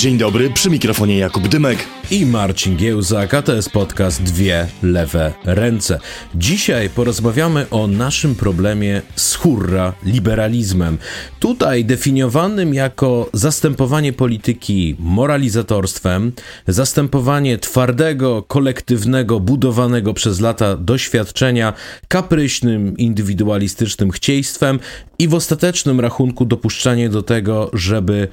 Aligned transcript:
Dzień 0.00 0.18
dobry, 0.18 0.50
przy 0.50 0.70
mikrofonie 0.70 1.18
Jakub 1.18 1.48
Dymek 1.48 1.78
i 2.10 2.26
Marcin 2.26 2.76
Giełzak, 2.76 3.34
a 3.34 3.42
to 3.42 3.54
jest 3.54 3.70
podcast 3.70 4.22
Dwie 4.22 4.66
Lewe 4.82 5.32
Ręce. 5.44 6.00
Dzisiaj 6.34 6.90
porozmawiamy 6.90 7.66
o 7.70 7.86
naszym 7.86 8.34
problemie 8.34 9.02
z 9.16 9.34
hurra 9.34 9.92
liberalizmem. 10.04 10.98
Tutaj 11.40 11.84
definiowanym 11.84 12.74
jako 12.74 13.30
zastępowanie 13.32 14.12
polityki 14.12 14.96
moralizatorstwem, 14.98 16.32
zastępowanie 16.68 17.58
twardego, 17.58 18.42
kolektywnego, 18.42 19.40
budowanego 19.40 20.14
przez 20.14 20.40
lata 20.40 20.76
doświadczenia 20.76 21.72
kapryśnym, 22.08 22.96
indywidualistycznym 22.96 24.10
chcieństwem 24.10 24.78
i 25.18 25.28
w 25.28 25.34
ostatecznym 25.34 26.00
rachunku 26.00 26.44
dopuszczanie 26.44 27.08
do 27.08 27.22
tego, 27.22 27.70
żeby 27.72 28.28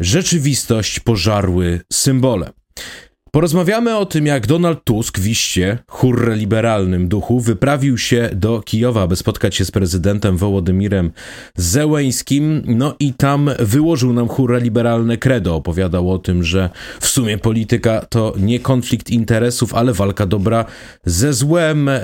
rzeczywistość 0.00 1.00
pożarły 1.00 1.80
symbole. 1.92 2.52
Porozmawiamy 3.34 3.96
o 3.96 4.06
tym, 4.06 4.26
jak 4.26 4.46
Donald 4.46 4.84
Tusk 4.84 5.18
w 5.18 5.28
iście 5.28 5.78
hurre 5.86 6.36
liberalnym 6.36 7.08
duchu 7.08 7.40
wyprawił 7.40 7.98
się 7.98 8.30
do 8.32 8.60
Kijowa, 8.60 9.02
aby 9.02 9.16
spotkać 9.16 9.54
się 9.54 9.64
z 9.64 9.70
prezydentem 9.70 10.36
Wołodymirem 10.36 11.10
Zełeńskim, 11.56 12.62
no 12.66 12.94
i 13.00 13.12
tam 13.12 13.50
wyłożył 13.58 14.12
nam 14.12 14.28
hurre 14.28 14.60
liberalne 14.60 15.16
credo. 15.16 15.54
Opowiadał 15.54 16.12
o 16.12 16.18
tym, 16.18 16.44
że 16.44 16.70
w 17.00 17.06
sumie 17.06 17.38
polityka 17.38 18.06
to 18.08 18.34
nie 18.38 18.60
konflikt 18.60 19.10
interesów, 19.10 19.74
ale 19.74 19.92
walka 19.92 20.26
dobra 20.26 20.64
ze 21.04 21.32
złem, 21.32 21.88
e, 21.88 22.00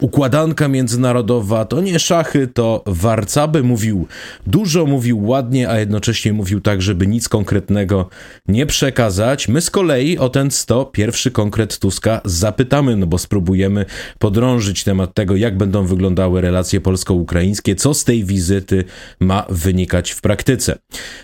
układanka 0.00 0.68
międzynarodowa 0.68 1.64
to 1.64 1.80
nie 1.80 1.98
szachy, 1.98 2.46
to 2.46 2.82
warcaby. 2.86 3.62
Mówił 3.62 4.06
dużo, 4.46 4.86
mówił 4.86 5.26
ładnie, 5.26 5.70
a 5.70 5.78
jednocześnie 5.78 6.32
mówił 6.32 6.60
tak, 6.60 6.82
żeby 6.82 7.06
nic 7.06 7.28
konkretnego 7.28 8.08
nie 8.48 8.66
przekazać. 8.66 9.48
My 9.48 9.60
z 9.60 9.70
kolei 9.70 10.18
o 10.18 10.28
ten 10.28 10.50
to 10.64 10.84
pierwszy 10.84 11.30
konkret 11.30 11.78
Tuska 11.78 12.20
zapytamy, 12.24 12.96
no 12.96 13.06
bo 13.06 13.18
spróbujemy 13.18 13.84
podrążyć 14.18 14.84
temat 14.84 15.14
tego, 15.14 15.36
jak 15.36 15.56
będą 15.56 15.86
wyglądały 15.86 16.40
relacje 16.40 16.80
polsko-ukraińskie, 16.80 17.74
co 17.74 17.94
z 17.94 18.04
tej 18.04 18.24
wizyty 18.24 18.84
ma 19.20 19.46
wynikać 19.50 20.10
w 20.10 20.20
praktyce. 20.20 20.78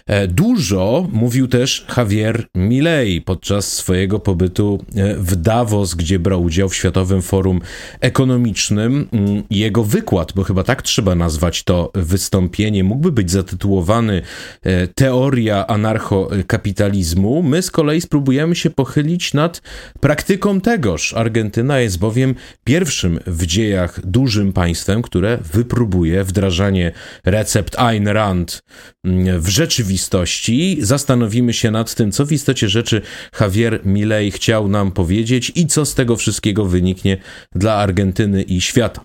E, 0.07 0.29
dużo 0.29 1.09
mówił 1.13 1.49
też 1.49 1.87
Javier 1.97 2.47
Milei 2.55 3.21
podczas 3.21 3.73
swojego 3.73 4.19
pobytu 4.19 4.85
e, 4.97 5.17
w 5.17 5.37
Davos, 5.37 5.95
gdzie 5.95 6.19
brał 6.19 6.43
udział 6.43 6.69
w 6.69 6.75
Światowym 6.75 7.23
Forum 7.23 7.61
Ekonomicznym. 8.01 9.09
Mm, 9.13 9.43
jego 9.51 9.85
wykład, 9.85 10.33
bo 10.33 10.43
chyba 10.43 10.65
tak 10.65 10.83
trzeba 10.83 11.15
nazwać 11.15 11.63
to 11.63 11.91
wystąpienie, 11.95 12.85
mógłby 12.85 13.13
być 13.13 13.31
zatytułowany 13.31 14.23
e, 14.63 14.87
Teoria 14.87 15.67
anarchokapitalizmu. 15.67 17.43
My 17.43 17.63
z 17.63 17.71
kolei 17.71 18.01
spróbujemy 18.01 18.57
się 18.57 18.71
pochylić 18.71 19.22
nad 19.35 19.63
praktyką 20.01 20.61
tegoż. 20.61 21.15
Argentyna 21.15 21.81
jest 21.81 21.99
bowiem 21.99 22.35
pierwszym 22.65 23.21
w 23.27 23.47
dziejach 23.47 24.07
dużym 24.07 24.53
państwem, 24.53 25.03
które 25.03 25.39
wypróbuje 25.53 26.25
wdrażanie 26.25 26.93
recept 27.25 27.79
Ayn 27.79 28.09
Rand 28.09 28.63
mm, 29.05 29.41
w 29.41 29.49
rzeczywistości. 29.49 30.79
Zastanowimy 30.81 31.53
się 31.53 31.71
nad 31.71 31.95
tym, 31.95 32.13
co 32.13 32.27
w 32.27 32.33
istocie 32.33 32.69
rzeczy 32.69 33.03
Javier 33.41 33.81
Milei 33.85 34.31
chciał 34.31 34.69
nam 34.69 34.93
powiedzieć 34.93 35.53
i 35.55 35.67
co 35.67 35.87
z 35.87 35.95
tego 35.95 36.17
wszystkiego 36.17 36.65
wyniknie 36.65 37.17
dla 37.55 37.75
Argentyny 37.75 38.43
i 38.43 38.61
świata. 38.61 39.05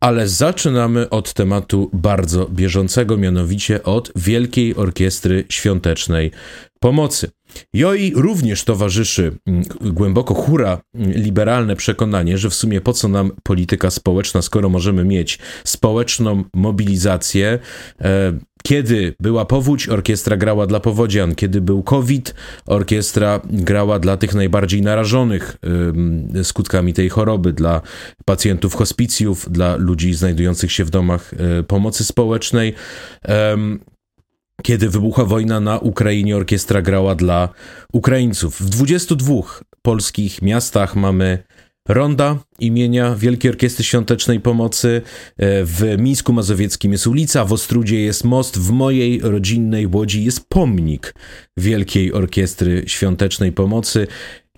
Ale 0.00 0.28
zaczynamy 0.28 1.10
od 1.10 1.32
tematu 1.32 1.90
bardzo 1.92 2.46
bieżącego, 2.46 3.16
mianowicie 3.16 3.82
od 3.82 4.12
Wielkiej 4.16 4.76
Orkiestry 4.76 5.44
Świątecznej 5.48 6.30
Pomocy. 6.80 7.30
Joi 7.74 8.12
również 8.16 8.64
towarzyszy 8.64 9.36
mm, 9.46 9.62
głęboko 9.80 10.34
hura 10.34 10.80
mm, 10.94 11.12
liberalne 11.12 11.76
przekonanie, 11.76 12.38
że 12.38 12.50
w 12.50 12.54
sumie 12.54 12.80
po 12.80 12.92
co 12.92 13.08
nam 13.08 13.32
polityka 13.42 13.90
społeczna, 13.90 14.42
skoro 14.42 14.68
możemy 14.68 15.04
mieć 15.04 15.38
społeczną 15.64 16.44
mobilizację. 16.54 17.58
E, 18.00 18.38
kiedy 18.66 19.14
była 19.20 19.44
powódź, 19.44 19.88
orkiestra 19.88 20.36
grała 20.36 20.66
dla 20.66 20.80
powodzian. 20.80 21.34
Kiedy 21.34 21.60
był 21.60 21.82
COVID, 21.82 22.34
orkiestra 22.66 23.40
grała 23.44 23.98
dla 23.98 24.16
tych 24.16 24.34
najbardziej 24.34 24.82
narażonych 24.82 25.56
skutkami 26.42 26.92
tej 26.92 27.08
choroby, 27.08 27.52
dla 27.52 27.80
pacjentów 28.24 28.74
hospicjów, 28.74 29.46
dla 29.50 29.76
ludzi 29.76 30.14
znajdujących 30.14 30.72
się 30.72 30.84
w 30.84 30.90
domach 30.90 31.34
e, 31.34 31.62
pomocy 31.62 32.04
społecznej. 32.04 32.74
Kiedy 34.66 34.88
wybuchła 34.88 35.24
wojna 35.24 35.60
na 35.60 35.78
Ukrainie, 35.78 36.36
orkiestra 36.36 36.82
grała 36.82 37.14
dla 37.14 37.48
Ukraińców. 37.92 38.60
W 38.60 38.68
22 38.68 39.34
polskich 39.82 40.42
miastach 40.42 40.96
mamy 40.96 41.38
ronda 41.88 42.38
imienia 42.58 43.14
Wielkiej 43.14 43.50
Orkiestry 43.50 43.84
Świątecznej 43.84 44.40
Pomocy. 44.40 45.02
E, 45.36 45.64
w 45.64 45.94
Mińsku 45.98 46.32
Mazowieckim 46.32 46.92
jest 46.92 47.06
ulica, 47.06 47.44
w 47.44 47.52
Ostrudzie 47.52 48.00
jest 48.00 48.24
most, 48.24 48.58
w 48.58 48.70
mojej 48.70 49.20
rodzinnej 49.20 49.86
Łodzi 49.86 50.24
jest 50.24 50.48
pomnik 50.48 51.14
Wielkiej 51.56 52.12
Orkiestry 52.12 52.82
Świątecznej 52.86 53.52
Pomocy. 53.52 54.06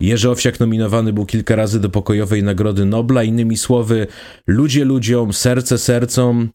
Jerzy 0.00 0.30
Owsiak 0.30 0.60
nominowany 0.60 1.12
był 1.12 1.26
kilka 1.26 1.56
razy 1.56 1.80
do 1.80 1.90
pokojowej 1.90 2.42
Nagrody 2.42 2.84
Nobla. 2.84 3.22
Innymi 3.22 3.56
słowy, 3.56 4.06
ludzie 4.46 4.84
ludziom, 4.84 5.32
serce 5.32 5.78
sercom, 5.78 6.48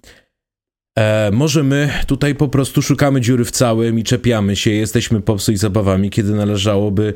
E, 0.97 1.31
może 1.31 1.63
my 1.63 1.89
tutaj 2.07 2.35
po 2.35 2.47
prostu 2.47 2.81
szukamy 2.81 3.21
dziury 3.21 3.45
w 3.45 3.51
całym 3.51 3.99
i 3.99 4.03
czepiamy 4.03 4.55
się, 4.55 4.71
jesteśmy 4.71 5.21
popsuj 5.21 5.57
zabawami, 5.57 6.09
kiedy 6.09 6.31
należałoby 6.31 7.13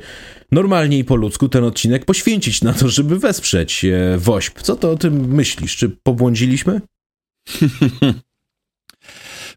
normalnie 0.51 0.97
i 0.97 1.03
po 1.03 1.15
ludzku 1.15 1.49
ten 1.49 1.63
odcinek 1.63 2.05
poświęcić 2.05 2.61
na 2.61 2.73
to, 2.73 2.89
żeby 2.89 3.19
wesprzeć 3.19 3.85
e, 3.85 4.17
WOŚP. 4.17 4.61
Co 4.61 4.75
to 4.75 4.91
o 4.91 4.97
tym 4.97 5.27
myślisz? 5.27 5.75
Czy 5.75 5.89
pobłądziliśmy? 5.89 6.81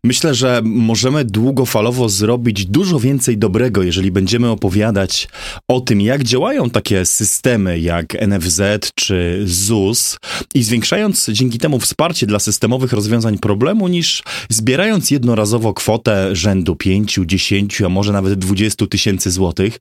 Myślę, 0.05 0.35
że 0.35 0.61
możemy 0.65 1.25
długofalowo 1.25 2.09
zrobić 2.09 2.67
dużo 2.67 3.01
więcej 3.01 3.39
dobrego, 3.39 3.83
jeżeli 3.83 4.11
będziemy 4.11 4.51
opowiadać 4.51 5.29
o 5.69 5.81
tym, 5.81 6.01
jak 6.01 6.25
działają 6.25 6.71
takie 6.71 7.07
systemy 7.07 7.79
jak 7.79 8.29
NFZ 8.29 8.61
czy 8.95 9.43
ZUS 9.47 10.17
i 10.55 10.63
zwiększając 10.63 11.29
dzięki 11.29 11.59
temu 11.59 11.81
wsparcie 11.81 12.27
dla 12.27 12.39
systemowych 12.39 12.93
rozwiązań 12.93 13.39
problemu, 13.39 13.89
niż 13.89 14.23
zbierając 14.49 15.11
jednorazowo 15.11 15.75
kwotę 15.75 16.37
rzędu 16.37 16.77
5, 16.77 17.21
10, 17.27 17.83
a 17.83 17.89
może 17.89 18.13
nawet 18.13 18.35
20 18.35 18.87
tysięcy 18.87 19.31
złotych, 19.31 19.79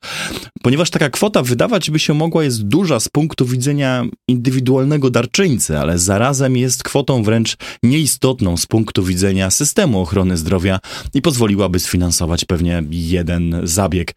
ponieważ 0.63 0.89
taka 0.89 1.09
kwota 1.09 1.44
wydawać 1.44 1.91
by 1.91 1.99
się 1.99 2.13
mogła 2.13 2.44
jest 2.44 2.63
duża 2.63 2.99
z 2.99 3.09
punktu 3.09 3.45
widzenia 3.45 4.05
indywidualnego 4.28 5.09
darczyńcy, 5.09 5.78
ale 5.78 5.99
zarazem 5.99 6.57
jest 6.57 6.84
kwotą 6.84 7.23
wręcz 7.23 7.57
nieistotną 7.84 8.57
z 8.57 8.66
punktu 8.66 9.03
widzenia 9.03 9.51
systemu 9.51 10.06
ochrony 10.07 10.38
zdrowia 10.38 10.79
i 11.13 11.22
pozwoliłaby 11.22 11.79
sfinansować 11.79 12.45
pewnie 12.45 12.84
jeden 12.90 13.62
zabieg. 13.63 14.13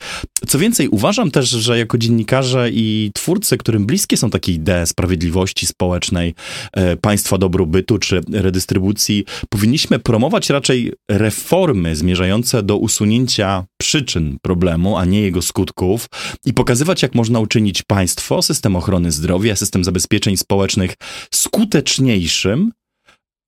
Co 0.48 0.58
więcej, 0.58 0.88
uważam 0.88 1.30
też, 1.30 1.48
że 1.48 1.78
jako 1.78 1.98
dziennikarze 1.98 2.70
i 2.72 3.10
twórcy, 3.14 3.56
którym 3.56 3.86
bliskie 3.86 4.16
są 4.16 4.30
takie 4.30 4.52
idee 4.52 4.86
sprawiedliwości 4.86 5.66
społecznej, 5.66 6.34
e, 6.72 6.96
państwa 6.96 7.38
dobrobytu 7.38 7.98
czy 7.98 8.20
redystrybucji, 8.32 9.24
powinniśmy 9.48 9.98
promować 9.98 10.50
raczej 10.50 10.92
reformy 11.10 11.96
zmierzające 11.96 12.62
do 12.62 12.76
usunięcia 12.76 13.64
przyczyn 13.80 14.38
problemu, 14.42 14.96
a 14.96 15.04
nie 15.04 15.20
jego 15.20 15.42
skutków 15.42 16.06
i 16.46 16.52
pokazywać, 16.52 17.02
jak 17.02 17.14
można 17.14 17.40
uczynić 17.40 17.82
państwo, 17.82 18.42
system 18.42 18.76
ochrony 18.76 19.10
zdrowia, 19.12 19.56
system 19.56 19.84
zabezpieczeń 19.84 20.36
społecznych 20.36 20.94
skuteczniejszym, 21.34 22.72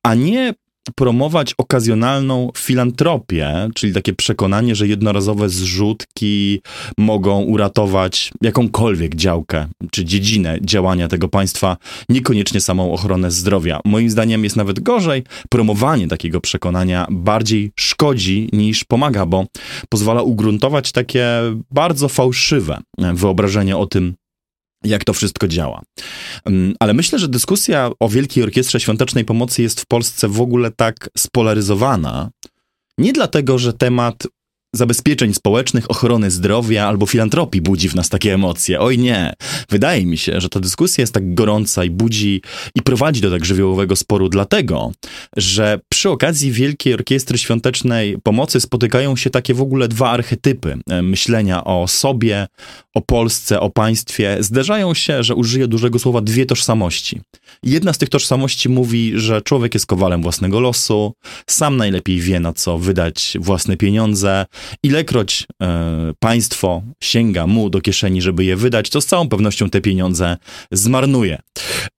a 0.07 0.15
nie 0.15 0.55
promować 0.95 1.55
okazjonalną 1.59 2.51
filantropię, 2.57 3.69
czyli 3.75 3.93
takie 3.93 4.13
przekonanie, 4.13 4.75
że 4.75 4.87
jednorazowe 4.87 5.49
zrzutki 5.49 6.61
mogą 6.99 7.43
uratować 7.43 8.33
jakąkolwiek 8.43 9.15
działkę 9.15 9.67
czy 9.91 10.05
dziedzinę 10.05 10.59
działania 10.63 11.09
tego 11.09 11.29
państwa, 11.29 11.77
niekoniecznie 12.09 12.61
samą 12.61 12.93
ochronę 12.93 13.31
zdrowia. 13.31 13.81
Moim 13.85 14.11
zdaniem 14.11 14.45
jest 14.45 14.57
nawet 14.57 14.81
gorzej. 14.81 15.23
Promowanie 15.51 16.09
takiego 16.09 16.41
przekonania 16.41 17.07
bardziej 17.11 17.73
szkodzi 17.77 18.49
niż 18.53 18.85
pomaga, 18.85 19.27
bo 19.27 19.47
pozwala 19.89 20.23
ugruntować 20.23 20.93
takie 20.93 21.27
bardzo 21.71 22.09
fałszywe 22.09 22.79
wyobrażenie 23.15 23.77
o 23.77 23.87
tym, 23.87 24.15
jak 24.85 25.05
to 25.05 25.13
wszystko 25.13 25.49
działa. 25.49 25.83
Mm, 26.45 26.75
ale 26.81 26.95
myślę, 26.95 27.19
że 27.19 27.29
dyskusja 27.29 27.91
o 28.01 28.09
Wielkiej 28.09 28.45
Orkiestrze 28.45 28.81
Świątecznej 28.81 29.25
Pomocy 29.25 29.63
jest 29.63 29.81
w 29.81 29.87
Polsce 29.87 30.29
w 30.29 30.41
ogóle 30.41 30.71
tak 30.71 31.09
spolaryzowana. 31.19 32.31
Nie 32.99 33.13
dlatego, 33.13 33.59
że 33.59 33.73
temat 33.73 34.27
zabezpieczeń 34.75 35.35
społecznych, 35.35 35.91
ochrony 35.91 36.31
zdrowia 36.31 36.87
albo 36.87 37.07
filantropii 37.07 37.61
budzi 37.61 37.89
w 37.89 37.95
nas 37.95 38.09
takie 38.09 38.35
emocje. 38.35 38.81
Oj 38.81 38.99
nie. 38.99 39.33
Wydaje 39.69 40.07
mi 40.07 40.19
się, 40.19 40.41
że 40.41 40.49
ta 40.49 40.61
dyskusja 40.61 41.03
jest 41.03 41.15
tak 41.15 41.35
gorąca 41.35 41.85
i 41.85 41.91
budzi 41.91 42.43
i 42.75 42.83
prowadzi 42.83 43.21
do 43.21 43.31
tak 43.31 43.45
żywiołowego 43.45 43.97
sporu 43.97 44.29
dlatego, 44.29 44.93
że 45.37 45.81
przy 45.89 46.11
okazji 46.11 46.53
Wielkiej 46.53 46.95
Orkiestry 46.95 47.39
Świątecznej 47.39 48.19
Pomocy 48.23 48.61
spotykają 48.61 49.17
się 49.17 49.31
takie 49.31 49.55
w 49.55 49.61
ogóle 49.61 49.89
dwa 49.89 50.11
archetypy 50.11 50.79
e, 50.91 51.03
myślenia 51.03 51.65
o 51.65 51.89
sobie, 51.89 52.49
o 52.95 53.01
Polsce, 53.01 53.61
o 53.61 53.71
państwie. 53.71 54.37
Zdarzają 54.41 54.95
się, 54.95 55.23
że 55.23 55.35
użyję 55.35 55.69
dużego 55.69 55.99
słowa 55.99 56.21
dwie 56.21 56.47
tożsamości. 56.47 57.21
Jedna 57.63 57.93
z 57.93 57.99
tych 57.99 58.09
tożsamości 58.09 58.69
mówi, 58.69 59.13
że 59.15 59.43
człowiek 59.43 59.75
jest 59.75 59.87
kowalem 59.87 60.23
własnego 60.23 60.61
losu, 60.61 61.15
sam 61.47 61.77
najlepiej 61.77 62.21
wie 62.21 62.41
na 62.41 62.53
co 62.53 62.79
wydać 62.79 63.37
własne 63.41 63.77
pieniądze, 63.77 64.47
Ilekroć 64.83 65.47
e, 65.63 66.13
państwo 66.19 66.83
sięga 67.03 67.47
mu 67.47 67.71
do 67.71 67.81
kieszeni, 67.81 68.23
żeby 68.23 68.45
je 68.45 68.57
wydać, 68.57 68.91
to 68.91 69.01
z 69.01 69.07
całą 69.07 69.29
pewnością 69.29 69.71
te 69.71 69.81
pieniądze 69.81 70.37
zmarnuje. 70.73 71.39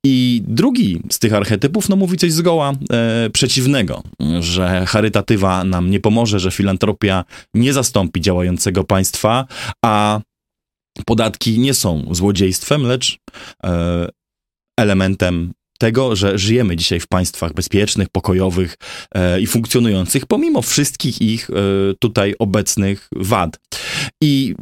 I 0.05 0.43
drugi 0.47 1.01
z 1.11 1.19
tych 1.19 1.35
archetypów 1.35 1.89
no, 1.89 1.97
mówi 1.97 2.17
coś 2.17 2.33
zgoła 2.33 2.73
e, 2.93 3.31
przeciwnego, 3.31 4.03
że 4.41 4.87
charytatywa 4.87 5.65
nam 5.65 5.91
nie 5.91 6.01
pomoże, 6.01 6.41
że 6.41 6.51
filantropia 6.51 7.25
nie 7.55 7.73
zastąpi 7.73 8.21
działającego 8.21 8.85
państwa, 8.85 9.47
a 9.85 10.21
podatki 11.07 11.59
nie 11.59 11.75
są 11.75 12.05
złodziejstwem, 12.11 12.83
lecz 12.83 13.19
e, 13.65 14.09
elementem 14.81 15.53
tego, 15.79 16.17
że 16.17 16.39
żyjemy 16.39 16.77
dzisiaj 16.77 17.01
w 17.01 17.07
państwach 17.07 17.53
bezpiecznych, 17.53 18.09
pokojowych 18.09 18.77
e, 19.15 19.41
i 19.41 19.47
funkcjonujących, 19.47 20.27
pomimo 20.27 20.63
wszystkich 20.63 21.23
ich 21.23 21.51
e, 21.51 21.55
tutaj 21.99 22.35
obecnych 22.39 23.09
wad. 23.17 23.61
I 24.21 24.55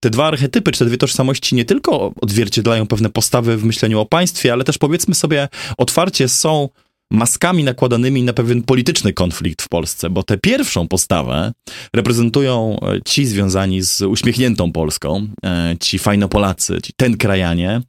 te 0.00 0.10
dwa 0.10 0.26
archetypy, 0.26 0.72
czy 0.72 0.78
te 0.78 0.84
dwie 0.84 0.98
tożsamości 0.98 1.54
nie 1.54 1.64
tylko 1.64 2.12
odzwierciedlają 2.20 2.86
pewne 2.86 3.10
postawy 3.10 3.56
w 3.56 3.64
myśleniu 3.64 4.00
o 4.00 4.06
państwie, 4.06 4.52
ale 4.52 4.64
też 4.64 4.78
powiedzmy 4.78 5.14
sobie 5.14 5.48
otwarcie 5.78 6.28
są 6.28 6.68
maskami 7.10 7.64
nakładanymi 7.64 8.22
na 8.22 8.32
pewien 8.32 8.62
polityczny 8.62 9.12
konflikt 9.12 9.62
w 9.62 9.68
Polsce, 9.68 10.10
bo 10.10 10.22
tę 10.22 10.38
pierwszą 10.38 10.88
postawę 10.88 11.52
reprezentują 11.94 12.80
e, 12.80 13.00
ci 13.04 13.26
związani 13.26 13.82
z 13.82 14.02
uśmiechniętą 14.02 14.72
Polską, 14.72 15.28
e, 15.44 15.76
ci 15.80 15.98
fajnopolacy, 15.98 16.78
ci 16.82 16.92
ten 16.96 17.16
krajanie, 17.16 17.80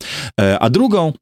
e, 0.42 0.60
a 0.60 0.70
drugą 0.70 1.14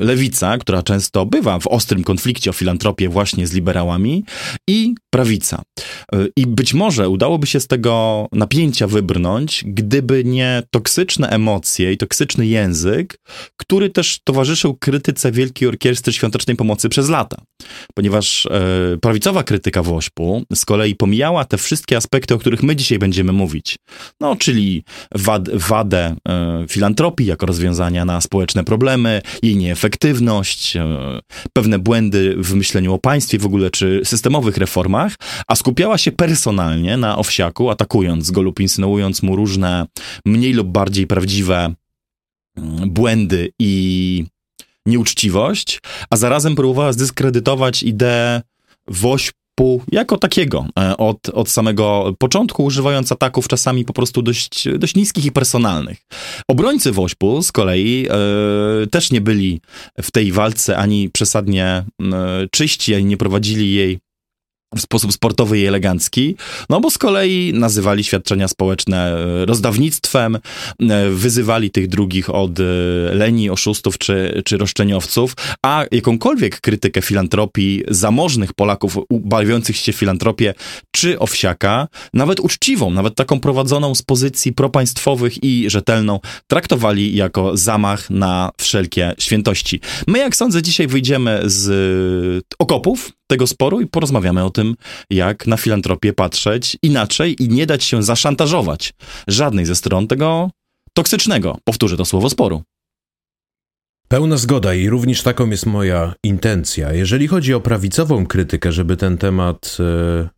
lewica, 0.00 0.58
która 0.58 0.82
często 0.82 1.26
bywa 1.26 1.58
w 1.58 1.66
ostrym 1.66 2.04
konflikcie 2.04 2.50
o 2.50 2.52
filantropię 2.52 3.08
właśnie 3.08 3.46
z 3.46 3.52
liberałami 3.52 4.24
i 4.68 4.94
prawica. 5.10 5.62
E, 6.12 6.26
I 6.36 6.46
być 6.46 6.74
może 6.74 7.08
udałoby 7.08 7.46
się 7.46 7.60
z 7.60 7.66
tego 7.66 8.26
napięcia 8.32 8.86
wybrnąć, 8.86 9.64
gdyby 9.66 10.24
nie 10.24 10.62
toksyczne 10.70 11.28
emocje 11.28 11.92
i 11.92 11.96
toksyczny 11.96 12.46
język, 12.46 13.18
który 13.56 13.90
też 13.90 14.18
towarzyszył 14.24 14.74
krytyce 14.74 15.32
Wielkiej 15.32 15.68
Orkiestry 15.68 16.12
Świątecznej 16.12 16.56
Pomocy 16.56 16.88
przez 16.88 17.08
lata. 17.08 17.36
Ponieważ 17.94 18.48
prawicowa 19.00 19.42
krytyka 19.42 19.82
WOŚP-u 19.82 20.42
z 20.54 20.64
kolei 20.64 20.94
pomijała 20.94 21.44
te 21.44 21.58
wszystkie 21.58 21.96
aspekty, 21.96 22.34
o 22.34 22.38
których 22.38 22.62
my 22.62 22.76
dzisiaj 22.76 22.98
będziemy 22.98 23.32
mówić. 23.32 23.76
No, 24.20 24.36
czyli 24.36 24.84
wad, 25.14 25.50
wadę 25.50 26.16
filantropii 26.68 27.26
jako 27.26 27.46
rozwiązania 27.46 28.04
na 28.04 28.20
społeczne 28.20 28.64
problemy, 28.64 28.83
problemy, 28.84 29.22
jej 29.42 29.56
nieefektywność, 29.56 30.76
e, 30.76 31.20
pewne 31.52 31.78
błędy 31.78 32.34
w 32.38 32.54
myśleniu 32.54 32.94
o 32.94 32.98
państwie 32.98 33.38
w 33.38 33.46
ogóle, 33.46 33.70
czy 33.70 34.00
systemowych 34.04 34.56
reformach, 34.56 35.14
a 35.48 35.54
skupiała 35.54 35.98
się 35.98 36.12
personalnie 36.12 36.96
na 36.96 37.18
Owsiaku, 37.18 37.70
atakując 37.70 38.30
go 38.30 38.42
lub 38.42 38.60
insynuując 38.60 39.22
mu 39.22 39.36
różne 39.36 39.86
mniej 40.26 40.52
lub 40.52 40.68
bardziej 40.68 41.06
prawdziwe 41.06 41.74
mm, 42.56 42.90
błędy 42.90 43.50
i 43.58 44.24
nieuczciwość, 44.86 45.80
a 46.10 46.16
zarazem 46.16 46.54
próbowała 46.54 46.92
zdyskredytować 46.92 47.82
ideę 47.82 48.42
WOŚP 49.60 49.84
jako 49.92 50.18
takiego 50.18 50.66
e, 50.78 50.96
od, 50.96 51.28
od 51.28 51.48
samego 51.48 52.14
początku, 52.18 52.64
używając 52.64 53.12
ataków 53.12 53.48
czasami 53.48 53.84
po 53.84 53.92
prostu 53.92 54.22
dość, 54.22 54.68
dość 54.78 54.94
niskich 54.94 55.24
i 55.24 55.32
personalnych. 55.32 55.98
Obrońcy 56.48 56.92
Wośpu 56.92 57.42
z 57.42 57.52
kolei 57.52 58.06
e, 58.10 58.86
też 58.86 59.10
nie 59.10 59.20
byli 59.20 59.60
w 60.02 60.10
tej 60.10 60.32
walce 60.32 60.76
ani 60.76 61.10
przesadnie 61.10 61.64
e, 61.64 61.84
czyści, 62.50 62.94
ani 62.94 63.04
nie 63.04 63.16
prowadzili 63.16 63.74
jej 63.74 63.98
w 64.76 64.80
sposób 64.80 65.12
sportowy 65.12 65.58
i 65.58 65.66
elegancki, 65.66 66.36
no 66.70 66.80
bo 66.80 66.90
z 66.90 66.98
kolei 66.98 67.52
nazywali 67.54 68.04
świadczenia 68.04 68.48
społeczne 68.48 69.12
e, 69.12 69.46
rozdawnictwem, 69.46 70.36
e, 70.36 70.40
wyzywali 71.10 71.70
tych 71.70 71.88
drugich 71.88 72.30
od 72.30 72.60
e, 72.60 72.62
leni, 73.14 73.50
oszustów 73.50 73.98
czy, 73.98 74.42
czy 74.44 74.58
roszczeniowców, 74.58 75.34
a 75.62 75.84
jakąkolwiek 75.90 76.60
krytykę 76.60 77.02
filantropii 77.02 77.82
zamożnych 77.88 78.52
Polaków 78.52 78.96
bawiących 79.10 79.76
się 79.76 79.92
filantropię 79.92 80.54
czy 80.90 81.18
owsiaka, 81.18 81.88
nawet 82.14 82.40
uczciwą, 82.40 82.90
nawet 82.90 83.14
taką 83.14 83.40
prowadzoną 83.40 83.94
z 83.94 84.02
pozycji 84.02 84.52
propaństwowych 84.52 85.44
i 85.44 85.70
rzetelną, 85.70 86.20
traktowali 86.46 87.16
jako 87.16 87.56
zamach 87.56 88.10
na 88.10 88.50
wszelkie 88.58 89.14
świętości. 89.18 89.80
My, 90.06 90.18
jak 90.18 90.36
sądzę, 90.36 90.62
dzisiaj 90.62 90.86
wyjdziemy 90.86 91.40
z 91.44 92.44
okopów 92.58 93.12
tego 93.26 93.46
sporu 93.46 93.80
i 93.80 93.86
porozmawiamy 93.86 94.44
o 94.44 94.50
tym, 94.50 94.63
jak 95.10 95.46
na 95.46 95.56
filantropię 95.56 96.12
patrzeć 96.12 96.76
inaczej 96.82 97.42
i 97.42 97.48
nie 97.48 97.66
dać 97.66 97.84
się 97.84 98.02
zaszantażować 98.02 98.92
żadnej 99.28 99.66
ze 99.66 99.74
stron 99.74 100.06
tego 100.06 100.50
toksycznego, 100.94 101.58
powtórzę 101.64 101.96
to 101.96 102.04
słowo, 102.04 102.30
sporu. 102.30 102.62
Pełna 104.08 104.36
zgoda 104.36 104.74
i 104.74 104.88
również 104.88 105.22
taką 105.22 105.50
jest 105.50 105.66
moja 105.66 106.14
intencja. 106.24 106.92
Jeżeli 106.92 107.28
chodzi 107.28 107.54
o 107.54 107.60
prawicową 107.60 108.26
krytykę, 108.26 108.72
żeby 108.72 108.96
ten 108.96 109.18
temat 109.18 109.76
e, 109.80 110.28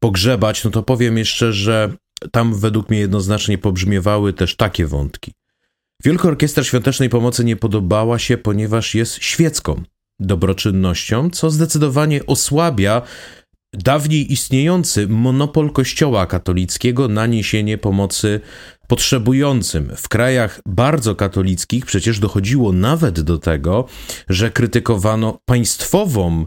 pogrzebać, 0.00 0.64
no 0.64 0.70
to 0.70 0.82
powiem 0.82 1.18
jeszcze, 1.18 1.52
że 1.52 1.92
tam 2.32 2.54
według 2.54 2.90
mnie 2.90 2.98
jednoznacznie 2.98 3.58
pobrzmiewały 3.58 4.32
też 4.32 4.56
takie 4.56 4.86
wątki. 4.86 5.32
Wielka 6.04 6.28
Orkiestra 6.28 6.64
Świątecznej 6.64 7.08
Pomocy 7.08 7.44
nie 7.44 7.56
podobała 7.56 8.18
się, 8.18 8.38
ponieważ 8.38 8.94
jest 8.94 9.14
świecką 9.14 9.82
dobroczynnością, 10.20 11.30
co 11.30 11.50
zdecydowanie 11.50 12.26
osłabia 12.26 13.02
dawniej 13.72 14.32
istniejący 14.32 15.08
monopol 15.08 15.72
Kościoła 15.72 16.26
katolickiego 16.26 17.08
na 17.08 17.26
niesienie 17.26 17.78
pomocy 17.78 18.40
potrzebującym. 18.88 19.92
W 19.96 20.08
krajach 20.08 20.60
bardzo 20.66 21.14
katolickich 21.14 21.86
przecież 21.86 22.18
dochodziło 22.18 22.72
nawet 22.72 23.20
do 23.20 23.38
tego, 23.38 23.84
że 24.28 24.50
krytykowano 24.50 25.38
państwową 25.44 26.46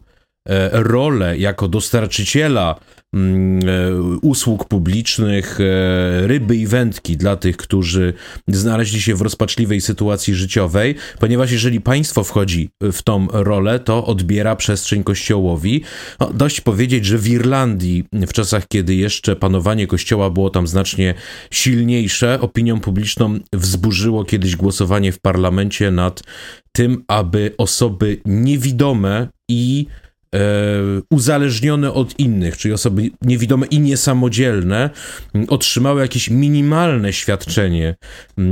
rolę 0.71 1.38
jako 1.38 1.67
dostarczyciela 1.67 2.75
Mm, 3.13 3.60
e, 3.69 4.01
usług 4.22 4.65
publicznych, 4.65 5.60
e, 5.62 6.27
ryby 6.27 6.55
i 6.55 6.67
wędki 6.67 7.17
dla 7.17 7.36
tych, 7.36 7.57
którzy 7.57 8.13
znaleźli 8.48 9.01
się 9.01 9.15
w 9.15 9.22
rozpaczliwej 9.22 9.81
sytuacji 9.81 10.36
życiowej, 10.36 10.95
ponieważ 11.19 11.51
jeżeli 11.51 11.81
państwo 11.81 12.24
wchodzi 12.24 12.69
w 12.81 13.01
tą 13.01 13.27
rolę, 13.31 13.79
to 13.79 14.05
odbiera 14.05 14.55
przestrzeń 14.55 15.03
kościołowi. 15.03 15.83
No, 16.19 16.33
dość 16.33 16.62
powiedzieć, 16.62 17.05
że 17.05 17.17
w 17.17 17.27
Irlandii, 17.27 18.03
w 18.13 18.33
czasach, 18.33 18.67
kiedy 18.67 18.95
jeszcze 18.95 19.36
panowanie 19.36 19.88
kościoła 19.88 20.29
było 20.29 20.50
tam 20.50 20.67
znacznie 20.67 21.13
silniejsze, 21.51 22.41
opinią 22.41 22.79
publiczną 22.79 23.39
wzburzyło 23.53 24.25
kiedyś 24.25 24.55
głosowanie 24.55 25.12
w 25.12 25.19
parlamencie 25.19 25.91
nad 25.91 26.24
tym, 26.72 27.03
aby 27.07 27.53
osoby 27.57 28.22
niewidome 28.25 29.27
i 29.50 29.88
E, 29.88 30.06
uzależnione 31.10 31.94
od 31.94 32.20
innych, 32.20 32.58
czyli 32.58 32.74
osoby 32.74 33.10
niewidome 33.22 33.65
i 33.67 33.79
niesamodzielne, 33.79 34.89
otrzymały 35.48 36.01
jakieś 36.01 36.29
minimalne 36.29 37.13
świadczenie 37.13 37.96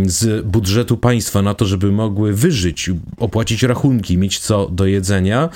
z 0.05 0.45
budżetu 0.45 0.97
państwa 0.97 1.41
na 1.41 1.53
to, 1.53 1.65
żeby 1.65 1.91
mogły 1.91 2.33
wyżyć, 2.33 2.89
opłacić 3.17 3.63
rachunki, 3.63 4.17
mieć 4.17 4.39
co 4.39 4.69
do 4.69 4.85
jedzenia 4.85 5.49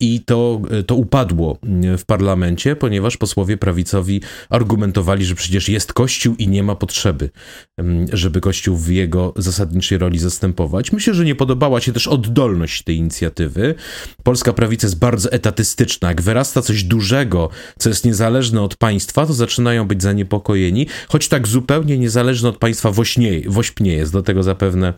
i 0.00 0.20
to, 0.20 0.60
to 0.86 0.94
upadło 0.94 1.58
w 1.98 2.04
parlamencie, 2.06 2.76
ponieważ 2.76 3.16
posłowie 3.16 3.56
prawicowi 3.56 4.20
argumentowali, 4.48 5.24
że 5.24 5.34
przecież 5.34 5.68
jest 5.68 5.92
Kościół 5.92 6.34
i 6.38 6.48
nie 6.48 6.62
ma 6.62 6.74
potrzeby, 6.74 7.30
żeby 8.12 8.40
Kościół 8.40 8.76
w 8.76 8.88
jego 8.88 9.32
zasadniczej 9.36 9.98
roli 9.98 10.18
zastępować. 10.18 10.92
Myślę, 10.92 11.14
że 11.14 11.24
nie 11.24 11.34
podobała 11.34 11.80
się 11.80 11.92
też 11.92 12.08
oddolność 12.08 12.82
tej 12.82 12.96
inicjatywy. 12.96 13.74
Polska 14.22 14.52
prawica 14.52 14.86
jest 14.86 14.98
bardzo 14.98 15.14
bardzo 15.14 15.33
etatystyczna. 15.34 16.08
Jak 16.08 16.22
wyrasta 16.22 16.62
coś 16.62 16.82
dużego, 16.82 17.50
co 17.78 17.88
jest 17.88 18.04
niezależne 18.04 18.62
od 18.62 18.76
państwa, 18.76 19.26
to 19.26 19.32
zaczynają 19.32 19.86
być 19.88 20.02
zaniepokojeni, 20.02 20.86
choć 21.08 21.28
tak 21.28 21.48
zupełnie 21.48 21.98
niezależne 21.98 22.48
od 22.48 22.58
państwa 22.58 22.90
wośnieje, 22.90 23.50
wośpnie 23.50 23.92
jest. 23.92 24.12
Do 24.12 24.22
tego 24.22 24.42
zapewne 24.42 24.94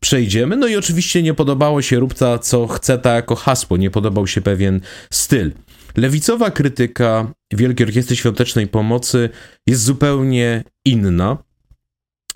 przejdziemy. 0.00 0.56
No 0.56 0.66
i 0.66 0.76
oczywiście 0.76 1.22
nie 1.22 1.34
podobało 1.34 1.82
się 1.82 1.98
rób 1.98 2.14
ta, 2.14 2.38
co 2.38 2.66
chce 2.66 2.98
ta 2.98 3.14
jako 3.14 3.34
hasło, 3.36 3.76
nie 3.76 3.90
podobał 3.90 4.26
się 4.26 4.40
pewien 4.40 4.80
styl. 5.12 5.52
Lewicowa 5.96 6.50
krytyka 6.50 7.32
Wielkiej 7.52 7.86
Orkiestry 7.86 8.16
Świątecznej 8.16 8.66
Pomocy 8.66 9.28
jest 9.66 9.82
zupełnie 9.82 10.64
inna. 10.84 11.38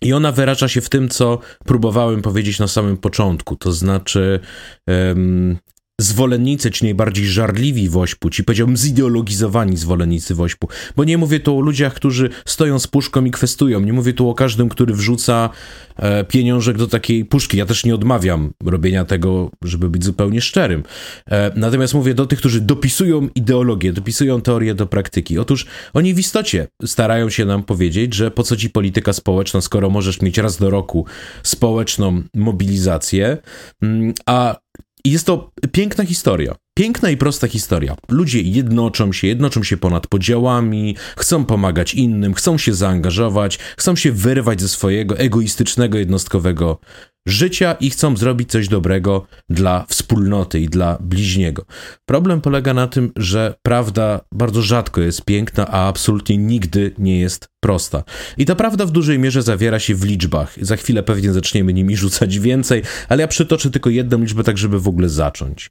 I 0.03 0.13
ona 0.13 0.33
wyraża 0.33 0.69
się 0.69 0.81
w 0.81 0.89
tym, 0.89 1.09
co 1.09 1.39
próbowałem 1.65 2.23
powiedzieć 2.23 2.59
na 2.59 2.69
samym 2.69 2.97
początku, 2.97 3.57
to 3.57 3.73
znaczy 3.73 4.41
um, 4.87 5.59
zwolennicy, 6.01 6.71
czy 6.71 6.85
najbardziej 6.85 7.27
żarliwi 7.27 7.89
wośpu, 7.89 8.31
ci 8.31 8.45
powiedziałbym 8.45 8.77
zideologizowani 8.77 9.77
zwolennicy 9.77 10.35
wośpu, 10.35 10.69
bo 10.97 11.05
nie 11.05 11.19
mówię 11.19 11.41
tu 11.41 11.59
o 11.59 11.61
ludziach, 11.61 11.95
którzy 11.95 12.31
stoją 12.45 12.79
z 12.79 12.87
puszką 12.87 13.25
i 13.25 13.31
kwestują, 13.31 13.81
nie 13.81 13.93
mówię 13.93 14.13
tu 14.13 14.29
o 14.29 14.35
każdym, 14.35 14.69
który 14.69 14.95
wrzuca 14.95 15.51
e, 15.97 16.25
pieniążek 16.25 16.77
do 16.77 16.87
takiej 16.87 17.25
puszki, 17.25 17.57
ja 17.59 17.67
też 17.67 17.85
nie 17.85 17.95
odmawiam 17.95 18.53
robienia 18.65 19.05
tego, 19.05 19.51
żeby 19.63 19.91
być 19.91 20.05
zupełnie 20.05 20.41
szczerym, 20.41 20.83
e, 21.31 21.53
natomiast 21.57 21.95
mówię 21.95 22.15
do 22.15 22.27
tych, 22.27 22.39
którzy 22.39 22.61
dopisują 22.61 23.29
ideologię, 23.35 23.93
dopisują 23.93 24.41
teorię 24.41 24.75
do 24.75 24.87
praktyki. 24.87 25.39
Otóż 25.39 25.67
oni 25.93 26.15
w 26.15 26.19
istocie 26.19 26.67
starają 26.85 27.31
się 27.31 27.45
nam 27.45 27.63
powiedzieć, 27.63 28.15
że 28.15 28.31
po 28.31 28.43
co 28.43 28.57
ci 28.57 28.71
polityka 28.71 29.13
społeczna, 29.13 29.61
skoro 29.61 29.91
możesz 29.91 30.21
mieć 30.21 30.39
raz 30.39 30.57
do 30.57 30.71
roku 30.71 31.07
społeczną 31.43 32.23
mobilizację, 32.35 33.39
mm, 33.83 34.15
a 34.27 34.65
i 35.05 35.11
jest 35.11 35.27
to 35.27 35.51
piękna 35.73 36.05
historia. 36.05 36.55
Piękna 36.79 37.11
i 37.11 37.17
prosta 37.17 37.49
historia. 37.49 37.97
Ludzie 38.09 38.41
jednoczą 38.41 39.13
się, 39.13 39.27
jednoczą 39.27 39.63
się 39.63 39.77
ponad 39.77 40.07
podziałami, 40.07 40.97
chcą 41.17 41.45
pomagać 41.45 41.95
innym, 41.95 42.35
chcą 42.35 42.59
się 42.59 42.75
zaangażować, 42.75 43.59
chcą 43.77 43.97
się 43.97 44.13
wyrwać 44.13 44.61
ze 44.61 44.69
swojego 44.69 45.19
egoistycznego, 45.19 45.99
jednostkowego 45.99 46.79
życia 47.27 47.73
i 47.73 47.91
chcą 47.91 48.17
zrobić 48.17 48.51
coś 48.51 48.69
dobrego 48.69 49.27
dla 49.49 49.85
wspólnoty 49.89 50.61
i 50.61 50.69
dla 50.69 50.99
bliźniego. 51.01 51.65
Problem 52.07 52.41
polega 52.41 52.75
na 52.75 52.87
tym, 52.87 53.13
że 53.17 53.55
prawda 53.63 54.21
bardzo 54.33 54.63
rzadko 54.63 55.01
jest 55.01 55.25
piękna, 55.25 55.67
a 55.67 55.89
absolutnie 55.89 56.39
nigdy 56.39 56.95
nie 56.99 57.21
jest 57.21 57.49
prosta. 57.61 58.05
I 58.39 58.45
ta 58.45 58.55
prawda 58.55 58.87
w 58.87 58.91
dużej 58.91 59.19
mierze 59.19 59.43
zawiera 59.43 59.79
się 59.79 59.95
w 59.95 60.05
liczbach. 60.05 60.55
Za 60.61 60.77
chwilę 60.77 61.03
pewnie 61.03 61.33
zaczniemy 61.33 61.73
nimi 61.73 61.97
rzucać 62.05 62.39
więcej, 62.39 62.83
ale 63.09 63.23
ja 63.23 63.29
przytoczę 63.29 63.71
tylko 63.71 63.91
jedną 63.91 64.19
liczbę, 64.19 64.45
tak 64.45 64.59
żeby 64.59 64.81
w 64.81 64.89
ogóle 64.89 65.09
zacząć. 65.09 65.71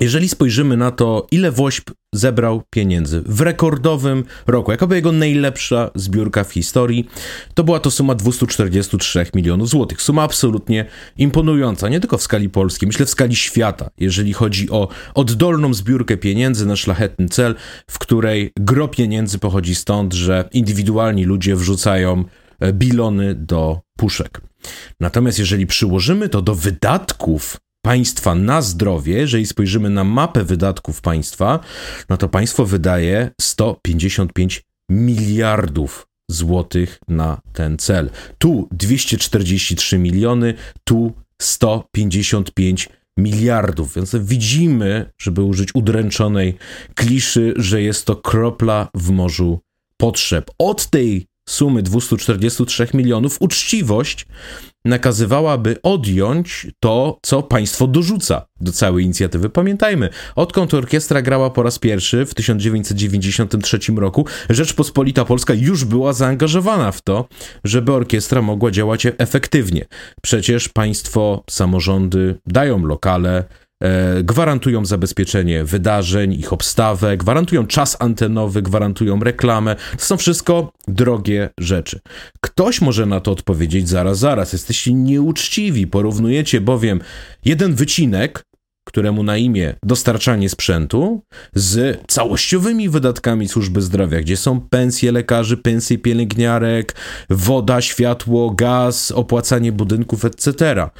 Jeżeli 0.00 0.28
spojrzymy 0.28 0.76
na 0.76 0.90
to, 0.90 1.26
ile 1.30 1.52
Wośp 1.52 1.90
zebrał 2.14 2.62
pieniędzy 2.70 3.22
w 3.26 3.40
rekordowym 3.40 4.24
roku, 4.46 4.70
jakoby 4.70 4.96
jego 4.96 5.12
najlepsza 5.12 5.90
zbiórka 5.94 6.44
w 6.44 6.52
historii, 6.52 7.08
to 7.54 7.64
była 7.64 7.80
to 7.80 7.90
suma 7.90 8.14
243 8.14 9.26
milionów 9.34 9.68
złotych. 9.68 10.02
Suma 10.02 10.22
absolutnie 10.22 10.84
imponująca, 11.16 11.88
nie 11.88 12.00
tylko 12.00 12.18
w 12.18 12.22
skali 12.22 12.48
polskiej, 12.48 12.86
myślę 12.86 13.06
w 13.06 13.10
skali 13.10 13.36
świata, 13.36 13.90
jeżeli 13.98 14.32
chodzi 14.32 14.70
o 14.70 14.88
oddolną 15.14 15.74
zbiórkę 15.74 16.16
pieniędzy 16.16 16.66
na 16.66 16.76
szlachetny 16.76 17.28
cel, 17.28 17.54
w 17.90 17.98
której 17.98 18.52
gro 18.56 18.88
pieniędzy 18.88 19.38
pochodzi 19.38 19.74
stąd, 19.74 20.14
że 20.14 20.48
indywidualni 20.52 21.24
ludzie 21.24 21.56
wrzucają 21.56 22.24
e, 22.60 22.72
bilony 22.72 23.34
do 23.34 23.80
puszek. 23.98 24.40
Natomiast 25.00 25.38
jeżeli 25.38 25.66
przyłożymy 25.66 26.28
to 26.28 26.42
do 26.42 26.54
wydatków 26.54 27.56
państwa 27.82 28.34
na 28.34 28.62
zdrowie, 28.62 29.14
jeżeli 29.14 29.46
spojrzymy 29.46 29.90
na 29.90 30.04
mapę 30.04 30.44
wydatków 30.44 31.00
państwa, 31.00 31.60
no 32.08 32.16
to 32.16 32.28
państwo 32.28 32.66
wydaje 32.66 33.30
155 33.40 34.64
miliardów 34.90 36.08
złotych 36.30 36.98
na 37.08 37.40
ten 37.52 37.78
cel. 37.78 38.10
Tu 38.38 38.68
243 38.72 39.98
miliony, 39.98 40.54
tu 40.84 41.12
155 41.42 42.88
miliardów. 43.18 43.94
Więc 43.94 44.16
widzimy, 44.20 45.10
żeby 45.18 45.42
użyć 45.42 45.74
udręczonej 45.74 46.56
kliszy, 46.94 47.54
że 47.56 47.82
jest 47.82 48.06
to 48.06 48.16
kropla 48.16 48.88
w 48.94 49.10
morzu 49.10 49.60
potrzeb. 49.96 50.50
Od 50.58 50.86
tej 50.86 51.26
sumy 51.48 51.82
243 51.82 52.88
milionów 52.94 53.36
uczciwość 53.40 54.26
nakazywałaby 54.84 55.76
odjąć 55.82 56.66
to, 56.80 57.18
co 57.22 57.42
państwo 57.42 57.86
dorzuca 57.86 58.46
do 58.60 58.72
całej 58.72 59.04
inicjatywy. 59.04 59.50
Pamiętajmy, 59.50 60.08
odkąd 60.36 60.74
orkiestra 60.74 61.22
grała 61.22 61.50
po 61.50 61.62
raz 61.62 61.78
pierwszy 61.78 62.26
w 62.26 62.34
1993 62.34 63.78
roku, 63.96 64.26
Rzeczpospolita 64.50 65.24
Polska 65.24 65.54
już 65.54 65.84
była 65.84 66.12
zaangażowana 66.12 66.92
w 66.92 67.02
to, 67.02 67.28
żeby 67.64 67.92
orkiestra 67.92 68.42
mogła 68.42 68.70
działać 68.70 69.06
efektywnie. 69.18 69.86
Przecież 70.22 70.68
państwo, 70.68 71.44
samorządy 71.50 72.38
dają 72.46 72.86
lokale, 72.86 73.44
gwarantują 74.22 74.84
zabezpieczenie 74.84 75.64
wydarzeń, 75.64 76.32
ich 76.32 76.52
obstawę, 76.52 77.16
gwarantują 77.16 77.66
czas 77.66 77.96
antenowy, 78.00 78.62
gwarantują 78.62 79.20
reklamę. 79.20 79.76
To 79.98 80.04
są 80.04 80.16
wszystko 80.16 80.72
drogie 80.88 81.50
rzeczy. 81.60 82.00
Ktoś 82.40 82.80
może 82.80 83.06
na 83.06 83.20
to 83.20 83.32
odpowiedzieć 83.32 83.88
zaraz, 83.88 84.18
zaraz, 84.18 84.52
jesteście 84.52 84.94
nieuczciwi, 84.94 85.86
porównujecie 85.86 86.60
bowiem 86.60 87.00
jeden 87.44 87.74
wycinek, 87.74 88.42
któremu 88.88 89.22
na 89.22 89.36
imię 89.36 89.74
dostarczanie 89.82 90.48
sprzętu, 90.48 91.22
z 91.54 92.00
całościowymi 92.06 92.88
wydatkami 92.88 93.48
służby 93.48 93.82
zdrowia, 93.82 94.20
gdzie 94.20 94.36
są 94.36 94.60
pensje 94.60 95.12
lekarzy, 95.12 95.56
pensje 95.56 95.98
pielęgniarek, 95.98 96.94
woda, 97.30 97.80
światło, 97.80 98.50
gaz, 98.50 99.10
opłacanie 99.10 99.72
budynków, 99.72 100.24
etc. 100.24 100.90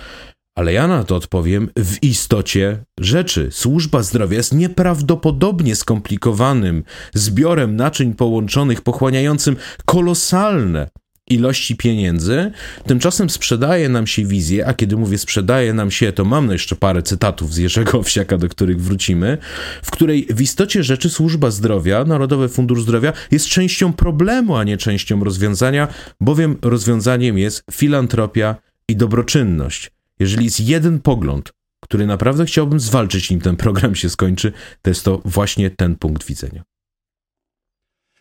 Ale 0.59 0.73
ja 0.73 0.88
na 0.88 1.05
to 1.05 1.17
odpowiem 1.17 1.69
w 1.77 2.03
istocie 2.03 2.85
rzeczy. 3.00 3.49
Służba 3.50 4.03
zdrowia 4.03 4.37
jest 4.37 4.55
nieprawdopodobnie 4.55 5.77
skomplikowanym 5.77 6.85
zbiorem 7.15 7.77
naczyń 7.77 8.15
połączonych, 8.15 8.81
pochłaniającym 8.81 9.57
kolosalne 9.85 10.88
ilości 11.31 11.77
pieniędzy, 11.77 12.50
tymczasem 12.87 13.31
sprzedaje 13.31 13.88
nam 13.88 14.07
się 14.07 14.25
wizję, 14.25 14.67
a 14.67 14.75
kiedy 14.75 14.97
mówię 14.97 15.19
sprzedaje 15.19 15.75
nam 15.75 15.91
się, 15.91 16.12
to 16.12 16.25
mam 16.25 16.50
jeszcze 16.50 16.77
parę 16.77 17.03
cytatów 17.03 17.55
z 17.55 17.57
Jerzego 17.57 17.99
Owsiaka, 17.99 18.38
do 18.38 18.49
których 18.49 18.83
wrócimy, 18.83 19.38
w 19.83 19.91
której 19.91 20.27
w 20.31 20.41
istocie 20.41 20.83
rzeczy 20.83 21.11
służba 21.11 21.50
zdrowia, 21.50 22.05
Narodowy 22.05 22.49
Fundusz 22.49 22.83
Zdrowia 22.83 23.12
jest 23.31 23.47
częścią 23.47 23.93
problemu, 23.93 24.57
a 24.57 24.65
nie 24.65 24.77
częścią 24.77 25.25
rozwiązania, 25.25 25.88
bowiem 26.21 26.57
rozwiązaniem 26.62 27.38
jest 27.38 27.62
filantropia 27.71 28.57
i 28.88 28.97
dobroczynność. 28.97 29.98
Jeżeli 30.18 30.44
jest 30.44 30.60
jeden 30.60 31.00
pogląd, 31.00 31.52
który 31.80 32.06
naprawdę 32.06 32.44
chciałbym 32.44 32.80
zwalczyć, 32.80 33.30
nim 33.30 33.40
ten 33.40 33.56
program 33.56 33.94
się 33.94 34.10
skończy, 34.10 34.52
to 34.82 34.90
jest 34.90 35.04
to 35.04 35.22
właśnie 35.25 35.70
ten 35.70 35.96
punkt 35.96 36.26
widzenia. 36.26 36.62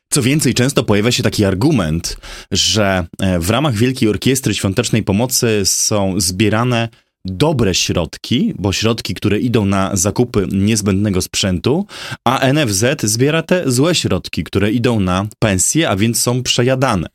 Co 0.09 0.21
więcej, 0.21 0.53
często 0.53 0.83
pojawia 0.83 1.11
się 1.11 1.23
taki 1.23 1.45
argument, 1.45 2.17
że 2.51 3.07
e, 3.21 3.39
w 3.39 3.49
ramach 3.49 3.75
Wielkiej 3.75 4.09
Orkiestry 4.09 4.53
Świątecznej 4.53 5.03
Pomocy 5.03 5.61
są 5.65 6.19
zbierane 6.19 6.89
dobre 7.25 7.75
środki, 7.75 8.53
bo 8.59 8.73
środki, 8.73 9.13
które 9.13 9.39
idą 9.39 9.65
na 9.65 9.95
zakupy 9.95 10.47
niezbędnego 10.51 11.21
sprzętu, 11.21 11.85
a 12.23 12.53
NFZ 12.53 12.85
zbiera 13.03 13.41
te 13.41 13.71
złe 13.71 13.95
środki, 13.95 14.43
które 14.43 14.71
idą 14.71 14.99
na 14.99 15.27
pensje, 15.39 15.89
a 15.89 15.95
więc 15.95 16.21
są 16.21 16.43
przejadane. 16.43 17.07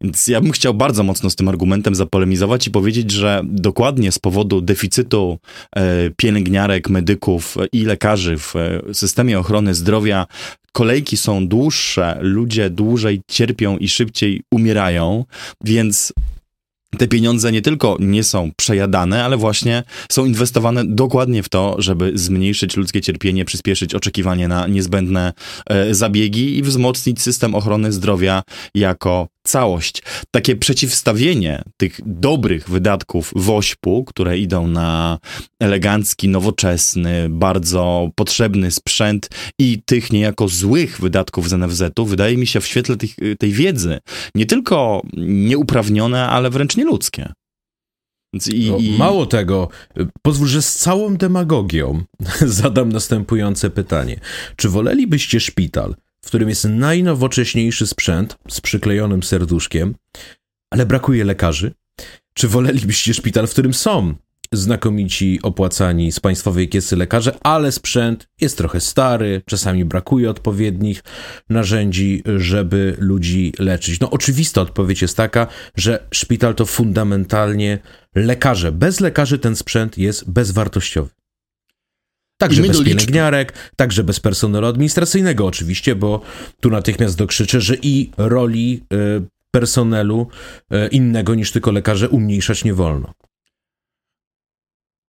Więc 0.00 0.28
ja 0.28 0.40
bym 0.40 0.52
chciał 0.52 0.74
bardzo 0.74 1.02
mocno 1.02 1.30
z 1.30 1.36
tym 1.36 1.48
argumentem 1.48 1.94
zapolemizować 1.94 2.66
i 2.66 2.70
powiedzieć, 2.70 3.10
że 3.10 3.42
dokładnie 3.44 4.12
z 4.12 4.18
powodu 4.18 4.60
deficytu 4.60 5.38
e, 5.76 6.10
pielęgniarek, 6.16 6.88
medyków 6.88 7.56
i 7.72 7.84
lekarzy 7.84 8.38
w 8.38 8.56
e, 8.56 8.80
systemie 8.94 9.38
ochrony 9.38 9.74
zdrowia 9.74 10.26
kolejki 10.72 11.16
są 11.16 11.48
dłuższe, 11.48 12.18
ludzie 12.20 12.70
dłużej 12.70 13.20
cierpią 13.30 13.78
i 13.78 13.88
szybciej 13.88 14.42
umierają, 14.52 15.24
więc 15.64 16.12
te 16.98 17.08
pieniądze 17.08 17.52
nie 17.52 17.62
tylko 17.62 17.96
nie 18.00 18.24
są 18.24 18.50
przejadane, 18.56 19.24
ale 19.24 19.36
właśnie 19.36 19.82
są 20.12 20.24
inwestowane 20.24 20.84
dokładnie 20.84 21.42
w 21.42 21.48
to, 21.48 21.76
żeby 21.78 22.12
zmniejszyć 22.14 22.76
ludzkie 22.76 23.00
cierpienie, 23.00 23.44
przyspieszyć 23.44 23.94
oczekiwanie 23.94 24.48
na 24.48 24.66
niezbędne 24.66 25.32
e, 25.66 25.94
zabiegi 25.94 26.58
i 26.58 26.62
wzmocnić 26.62 27.22
system 27.22 27.54
ochrony 27.54 27.92
zdrowia 27.92 28.42
jako 28.74 29.28
całość. 29.46 30.02
Takie 30.30 30.56
przeciwstawienie 30.56 31.62
tych 31.76 32.00
dobrych 32.06 32.70
wydatków 32.70 33.32
WOŚP-u, 33.36 34.04
które 34.04 34.38
idą 34.38 34.66
na 34.66 35.18
elegancki, 35.60 36.28
nowoczesny, 36.28 37.28
bardzo 37.30 38.10
potrzebny 38.14 38.70
sprzęt 38.70 39.28
i 39.58 39.82
tych 39.86 40.12
niejako 40.12 40.48
złych 40.48 41.00
wydatków 41.00 41.48
z 41.48 41.52
NFZ-u, 41.52 42.06
wydaje 42.06 42.36
mi 42.36 42.46
się 42.46 42.60
w 42.60 42.66
świetle 42.66 42.96
tych, 42.96 43.16
tej 43.38 43.52
wiedzy 43.52 43.98
nie 44.34 44.46
tylko 44.46 45.02
nieuprawnione, 45.16 46.26
ale 46.28 46.50
wręcz 46.50 46.76
nieludzkie. 46.76 47.32
I, 48.52 48.70
no, 48.70 48.98
Mało 48.98 49.26
tego, 49.26 49.68
pozwól, 50.22 50.48
że 50.48 50.62
z 50.62 50.74
całą 50.74 51.16
demagogią 51.16 52.04
zadam 52.40 52.92
następujące 52.92 53.70
pytanie. 53.70 54.20
Czy 54.56 54.68
wolelibyście 54.68 55.40
szpital, 55.40 55.94
w 56.24 56.26
którym 56.26 56.48
jest 56.48 56.64
najnowocześniejszy 56.64 57.86
sprzęt 57.86 58.36
z 58.48 58.60
przyklejonym 58.60 59.22
serduszkiem, 59.22 59.94
ale 60.70 60.86
brakuje 60.86 61.24
lekarzy? 61.24 61.72
Czy 62.34 62.48
wolelibyście 62.48 63.14
szpital, 63.14 63.46
w 63.46 63.50
którym 63.50 63.74
są 63.74 64.14
znakomici, 64.52 65.38
opłacani 65.42 66.12
z 66.12 66.20
państwowej 66.20 66.68
kiesy 66.68 66.96
lekarze, 66.96 67.38
ale 67.42 67.72
sprzęt 67.72 68.28
jest 68.40 68.58
trochę 68.58 68.80
stary, 68.80 69.42
czasami 69.46 69.84
brakuje 69.84 70.30
odpowiednich 70.30 71.02
narzędzi, 71.48 72.22
żeby 72.36 72.96
ludzi 72.98 73.52
leczyć. 73.58 74.00
No 74.00 74.10
oczywista 74.10 74.60
odpowiedź 74.60 75.02
jest 75.02 75.16
taka, 75.16 75.46
że 75.76 76.06
szpital 76.10 76.54
to 76.54 76.66
fundamentalnie 76.66 77.78
lekarze. 78.14 78.72
Bez 78.72 79.00
lekarzy 79.00 79.38
ten 79.38 79.56
sprzęt 79.56 79.98
jest 79.98 80.30
bezwartościowy. 80.30 81.10
Także 82.38 82.62
bez 82.62 82.82
pielęgniarek, 82.84 83.52
także 83.76 84.04
bez 84.04 84.20
personelu 84.20 84.66
administracyjnego 84.66 85.46
oczywiście, 85.46 85.94
bo 85.94 86.20
tu 86.60 86.70
natychmiast 86.70 87.18
dokrzyczę, 87.18 87.60
że 87.60 87.74
i 87.82 88.10
roli 88.16 88.82
y, 88.92 89.22
personelu 89.50 90.28
y, 90.72 90.88
innego 90.88 91.34
niż 91.34 91.52
tylko 91.52 91.72
lekarze 91.72 92.08
umniejszać 92.08 92.64
nie 92.64 92.74
wolno. 92.74 93.12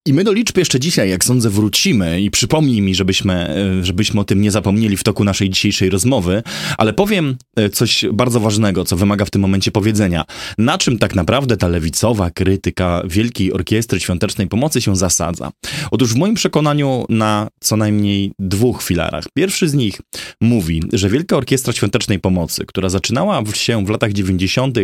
I 0.09 0.13
my 0.13 0.25
do 0.25 0.33
liczb 0.33 0.59
jeszcze 0.59 0.81
dzisiaj, 0.81 1.11
jak 1.11 1.25
sądzę, 1.25 1.51
wrócimy 1.51 2.21
i 2.21 2.31
przypomnij 2.31 2.81
mi, 2.81 2.95
żebyśmy, 2.95 3.35
e, 3.35 3.85
żebyśmy 3.85 4.21
o 4.21 4.25
tym 4.25 4.41
nie 4.41 4.51
zapomnieli 4.51 4.97
w 4.97 5.05
toku 5.05 5.25
naszej 5.25 5.51
dzisiejszej 5.51 5.91
rozmowy, 5.91 6.43
ale 6.79 6.93
powiem 6.93 7.37
e, 7.57 7.71
coś 7.71 8.05
bardzo 8.13 8.41
ważnego, 8.41 8.85
co 8.85 8.97
wymaga 8.97 9.25
w 9.25 9.31
tym 9.31 9.43
momencie 9.43 9.71
powiedzenia. 9.71 10.25
Na 10.59 10.79
czym 10.79 10.99
tak 10.99 11.15
naprawdę 11.15 11.57
ta 11.57 11.69
lewicowa 11.69 12.31
krytyka 12.31 13.03
Wielkiej 13.05 13.53
Orkiestry 13.53 14.01
Świątecznej 14.01 14.47
Pomocy 14.47 14.81
się 14.81 14.97
zasadza? 14.97 15.51
Otóż 15.91 16.15
w 16.15 16.17
moim 16.17 16.35
przekonaniu 16.35 17.05
na 17.09 17.49
co 17.61 17.77
najmniej 17.77 18.33
dwóch 18.39 18.83
filarach. 18.83 19.25
Pierwszy 19.35 19.69
z 19.69 19.75
nich 19.75 20.01
mówi, 20.41 20.83
że 20.93 21.09
Wielka 21.09 21.37
Orkiestra 21.37 21.73
Świątecznej 21.73 22.19
Pomocy, 22.19 22.67
która 22.67 22.89
zaczynała 22.89 23.43
się 23.55 23.85
w 23.85 23.89
latach 23.89 24.13
90. 24.13 24.79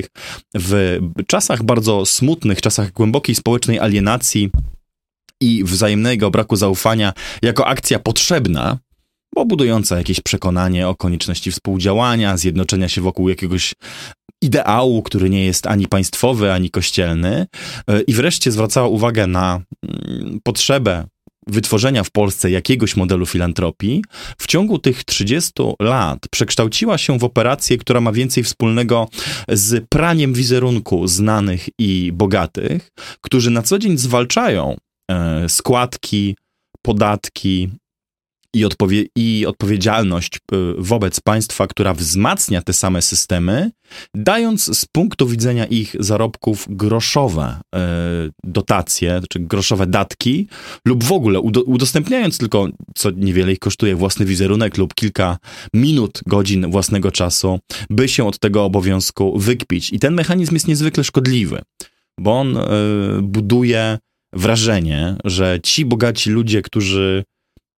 w 0.54 0.98
czasach 1.26 1.62
bardzo 1.62 2.06
smutnych, 2.06 2.60
czasach 2.60 2.92
głębokiej 2.92 3.34
społecznej 3.34 3.78
alienacji, 3.78 4.50
i 5.40 5.64
wzajemnego 5.64 6.30
braku 6.30 6.56
zaufania 6.56 7.12
jako 7.42 7.66
akcja 7.66 7.98
potrzebna, 7.98 8.78
bo 9.34 9.44
budująca 9.44 9.98
jakieś 9.98 10.20
przekonanie 10.20 10.88
o 10.88 10.94
konieczności 10.94 11.50
współdziałania, 11.50 12.36
zjednoczenia 12.36 12.88
się 12.88 13.00
wokół 13.00 13.28
jakiegoś 13.28 13.74
ideału, 14.42 15.02
który 15.02 15.30
nie 15.30 15.44
jest 15.44 15.66
ani 15.66 15.88
państwowy, 15.88 16.52
ani 16.52 16.70
kościelny, 16.70 17.46
e, 17.86 18.00
i 18.00 18.12
wreszcie 18.12 18.52
zwracała 18.52 18.88
uwagę 18.88 19.26
na 19.26 19.60
mm, 19.82 20.40
potrzebę 20.42 21.06
wytworzenia 21.46 22.04
w 22.04 22.10
Polsce 22.10 22.50
jakiegoś 22.50 22.96
modelu 22.96 23.26
filantropii, 23.26 24.04
w 24.38 24.46
ciągu 24.46 24.78
tych 24.78 25.04
30 25.04 25.52
lat 25.80 26.18
przekształciła 26.30 26.98
się 26.98 27.18
w 27.18 27.24
operację, 27.24 27.78
która 27.78 28.00
ma 28.00 28.12
więcej 28.12 28.44
wspólnego 28.44 29.08
z 29.48 29.84
praniem 29.88 30.32
wizerunku 30.32 31.06
znanych 31.06 31.68
i 31.78 32.10
bogatych, 32.14 32.88
którzy 33.20 33.50
na 33.50 33.62
co 33.62 33.78
dzień 33.78 33.98
zwalczają 33.98 34.76
składki, 35.48 36.36
podatki 36.82 37.70
i, 38.54 38.64
odpowie 38.64 39.04
i 39.16 39.46
odpowiedzialność 39.46 40.36
e, 40.36 40.56
wobec 40.78 41.20
państwa, 41.20 41.66
która 41.66 41.94
wzmacnia 41.94 42.62
te 42.62 42.72
same 42.72 43.02
systemy, 43.02 43.70
dając 44.14 44.78
z 44.78 44.84
punktu 44.84 45.26
widzenia 45.26 45.66
ich 45.66 45.96
zarobków 46.00 46.66
groszowe 46.70 47.60
e, 47.74 47.80
dotacje, 48.44 49.20
czy 49.30 49.40
groszowe 49.40 49.86
datki, 49.86 50.48
lub 50.84 51.04
w 51.04 51.12
ogóle 51.12 51.40
udostępniając 51.66 52.38
tylko, 52.38 52.68
co 52.94 53.10
niewiele 53.10 53.52
ich 53.52 53.58
kosztuje, 53.58 53.96
własny 53.96 54.26
wizerunek 54.26 54.78
lub 54.78 54.94
kilka 54.94 55.38
minut, 55.74 56.20
godzin 56.26 56.70
własnego 56.70 57.10
czasu, 57.10 57.58
by 57.90 58.08
się 58.08 58.26
od 58.26 58.38
tego 58.38 58.64
obowiązku 58.64 59.38
wykpić. 59.38 59.92
I 59.92 59.98
ten 59.98 60.14
mechanizm 60.14 60.54
jest 60.54 60.68
niezwykle 60.68 61.04
szkodliwy, 61.04 61.62
bo 62.20 62.40
on 62.40 62.58
buduje 63.22 63.98
wrażenie, 64.32 65.16
że 65.24 65.58
ci 65.62 65.84
bogaci 65.84 66.30
ludzie, 66.30 66.62
którzy 66.62 67.24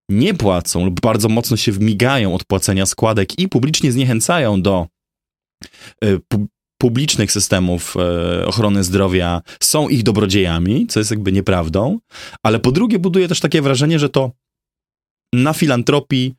nie 0.08 0.34
płacą 0.34 0.84
lub 0.84 1.00
bardzo 1.00 1.28
mocno 1.28 1.56
się 1.56 1.72
wmigają 1.72 2.34
od 2.34 2.44
płacenia 2.44 2.86
składek 2.86 3.38
i 3.38 3.48
publicznie 3.48 3.92
zniechęcają 3.92 4.62
do 4.62 4.86
e, 6.04 6.18
pu 6.28 6.46
publicznych 6.80 7.32
systemów 7.32 7.94
e, 7.96 8.46
ochrony 8.46 8.84
zdrowia, 8.84 9.42
są 9.62 9.88
ich 9.88 10.02
dobrodziejami, 10.02 10.86
co 10.86 11.00
jest 11.00 11.10
jakby 11.10 11.32
nieprawdą, 11.32 11.98
ale 12.42 12.58
po 12.58 12.72
drugie 12.72 12.98
buduje 12.98 13.28
też 13.28 13.40
takie 13.40 13.62
wrażenie, 13.62 13.98
że 13.98 14.08
to 14.08 14.30
na 15.34 15.52
filantropii 15.52 16.34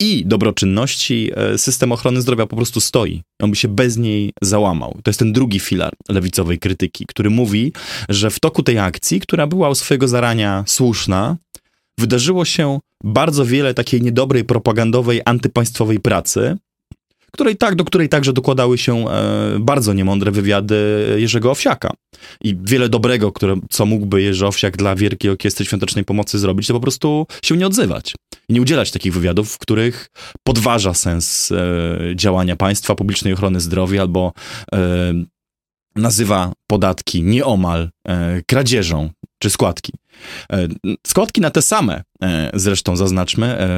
i 0.00 0.26
dobroczynności 0.26 1.30
e, 1.34 1.58
system 1.58 1.92
ochrony 1.92 2.22
zdrowia 2.22 2.46
po 2.46 2.56
prostu 2.56 2.80
stoi. 2.80 3.22
On 3.42 3.50
by 3.50 3.56
się 3.56 3.68
bez 3.68 3.96
niej 3.96 4.32
załamał. 4.42 4.98
To 5.02 5.10
jest 5.10 5.18
ten 5.18 5.32
drugi 5.32 5.60
filar 5.60 5.92
lewicowej 6.08 6.58
krytyki, 6.58 7.06
który 7.06 7.30
mówi, 7.30 7.72
że 8.08 8.30
w 8.30 8.40
toku 8.40 8.62
tej 8.62 8.78
akcji, 8.78 9.20
która 9.20 9.46
była 9.46 9.68
u 9.68 9.74
swojego 9.74 10.08
zarania 10.08 10.64
słuszna, 10.66 11.36
wydarzyło 11.98 12.44
się 12.44 12.78
bardzo 13.04 13.46
wiele 13.46 13.74
takiej 13.74 14.02
niedobrej, 14.02 14.44
propagandowej, 14.44 15.20
antypaństwowej 15.24 16.00
pracy, 16.00 16.56
której 17.30 17.56
tak, 17.56 17.74
do 17.74 17.84
której 17.84 18.08
także 18.08 18.32
dokładały 18.32 18.78
się 18.78 19.08
e, 19.08 19.56
bardzo 19.60 19.92
niemądre 19.92 20.30
wywiady 20.30 20.76
Jerzego 21.16 21.50
Owsiaka. 21.50 21.90
I 22.40 22.56
wiele 22.62 22.88
dobrego, 22.88 23.32
które, 23.32 23.56
co 23.70 23.86
mógłby 23.86 24.22
Jerzy 24.22 24.46
Owsiak 24.46 24.76
dla 24.76 24.94
Wielkiej 24.94 25.30
Orkiestry 25.30 25.66
Świątecznej 25.66 26.04
Pomocy 26.04 26.38
zrobić, 26.38 26.66
to 26.66 26.74
po 26.74 26.80
prostu 26.80 27.26
się 27.44 27.56
nie 27.56 27.66
odzywać. 27.66 28.14
I 28.48 28.52
nie 28.52 28.62
udzielać 28.62 28.90
takich 28.90 29.14
wywiadów, 29.14 29.52
w 29.52 29.58
których 29.58 30.08
podważa 30.44 30.94
sens 30.94 31.52
e, 31.52 31.56
działania 32.14 32.56
państwa, 32.56 32.94
publicznej 32.94 33.32
ochrony 33.32 33.60
zdrowia 33.60 34.00
albo 34.00 34.32
e, 34.74 35.12
nazywa 35.96 36.52
podatki 36.66 37.22
nieomal 37.22 37.90
e, 38.08 38.42
kradzieżą 38.46 39.10
czy 39.38 39.50
składki. 39.50 39.92
E, 40.52 40.68
składki 41.06 41.40
na 41.40 41.50
te 41.50 41.62
same, 41.62 42.02
e, 42.22 42.50
zresztą 42.54 42.96
zaznaczmy, 42.96 43.46
e, 43.46 43.68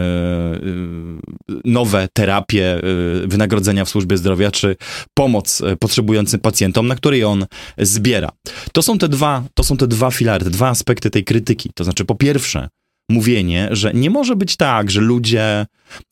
nowe 1.65 2.09
terapie, 2.13 2.81
wynagrodzenia 3.27 3.85
w 3.85 3.89
służbie 3.89 4.17
zdrowia, 4.17 4.51
czy 4.51 4.77
pomoc 5.15 5.63
potrzebującym 5.81 6.41
pacjentom, 6.41 6.87
na 6.87 6.95
której 6.95 7.25
on 7.25 7.47
zbiera. 7.79 8.31
To 8.73 8.83
są 8.83 8.99
te 8.99 9.09
dwa, 9.09 9.45
to 9.55 9.65
są 9.65 9.77
te 9.77 9.87
dwa 9.87 10.11
filary, 10.11 10.45
te 10.45 10.51
dwa 10.51 10.69
aspekty 10.69 11.11
tej 11.11 11.25
krytyki. 11.25 11.71
To 11.75 11.85
znaczy, 11.85 12.05
po 12.05 12.15
pierwsze, 12.15 12.69
mówienie, 13.11 13.69
że 13.71 13.93
nie 13.95 14.11
może 14.11 14.37
być 14.37 14.57
tak, 14.57 14.91
że 14.91 15.01
ludzie, 15.01 15.67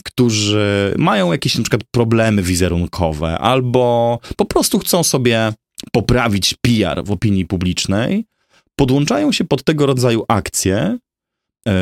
którzy 0.04 0.94
mają 0.98 1.32
jakieś 1.32 1.56
na 1.56 1.62
przykład 1.62 1.82
problemy 1.90 2.42
wizerunkowe 2.42 3.38
albo 3.38 4.18
po 4.36 4.44
prostu 4.44 4.78
chcą 4.78 5.02
sobie 5.02 5.52
poprawić 5.92 6.54
PR 6.54 7.04
w 7.04 7.10
opinii 7.10 7.46
publicznej, 7.46 8.24
podłączają 8.76 9.32
się 9.32 9.44
pod 9.44 9.64
tego 9.64 9.86
rodzaju 9.86 10.24
akcje 10.28 10.98
yy, 11.66 11.72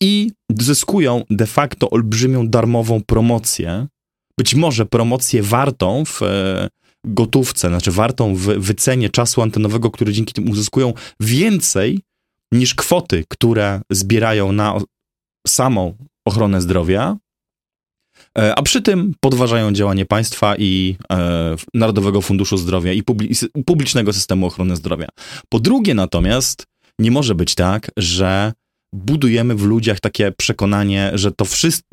i 0.00 0.30
zyskują 0.58 1.22
de 1.30 1.46
facto 1.46 1.90
olbrzymią 1.90 2.48
darmową 2.48 3.02
promocję. 3.06 3.86
Być 4.38 4.54
może 4.54 4.86
promocję 4.86 5.42
wartą 5.42 6.04
w 6.04 6.20
yy, 6.20 6.68
gotówce, 7.04 7.68
znaczy 7.68 7.92
wartą 7.92 8.34
w 8.34 8.40
wycenie 8.40 9.10
czasu 9.10 9.42
antenowego, 9.42 9.90
który 9.90 10.12
dzięki 10.12 10.34
tym 10.34 10.50
uzyskują 10.50 10.92
więcej 11.20 12.00
niż 12.52 12.74
kwoty, 12.74 13.24
które 13.28 13.80
zbierają 13.90 14.52
na 14.52 14.78
samą 15.46 15.94
ochronę 16.24 16.60
zdrowia, 16.60 17.16
E, 17.16 17.25
a 18.36 18.62
przy 18.62 18.82
tym 18.82 19.14
podważają 19.20 19.72
działanie 19.72 20.06
państwa 20.06 20.56
i 20.56 20.96
e, 21.12 21.56
Narodowego 21.74 22.22
Funduszu 22.22 22.56
Zdrowia 22.56 22.92
i 22.92 23.02
publicznego 23.66 24.12
systemu 24.12 24.46
ochrony 24.46 24.76
zdrowia. 24.76 25.08
Po 25.48 25.60
drugie 25.60 25.94
natomiast 25.94 26.66
nie 26.98 27.10
może 27.10 27.34
być 27.34 27.54
tak, 27.54 27.90
że 27.96 28.52
budujemy 28.94 29.54
w 29.54 29.62
ludziach 29.62 30.00
takie 30.00 30.32
przekonanie, 30.32 31.10
że 31.14 31.32
to 31.32 31.44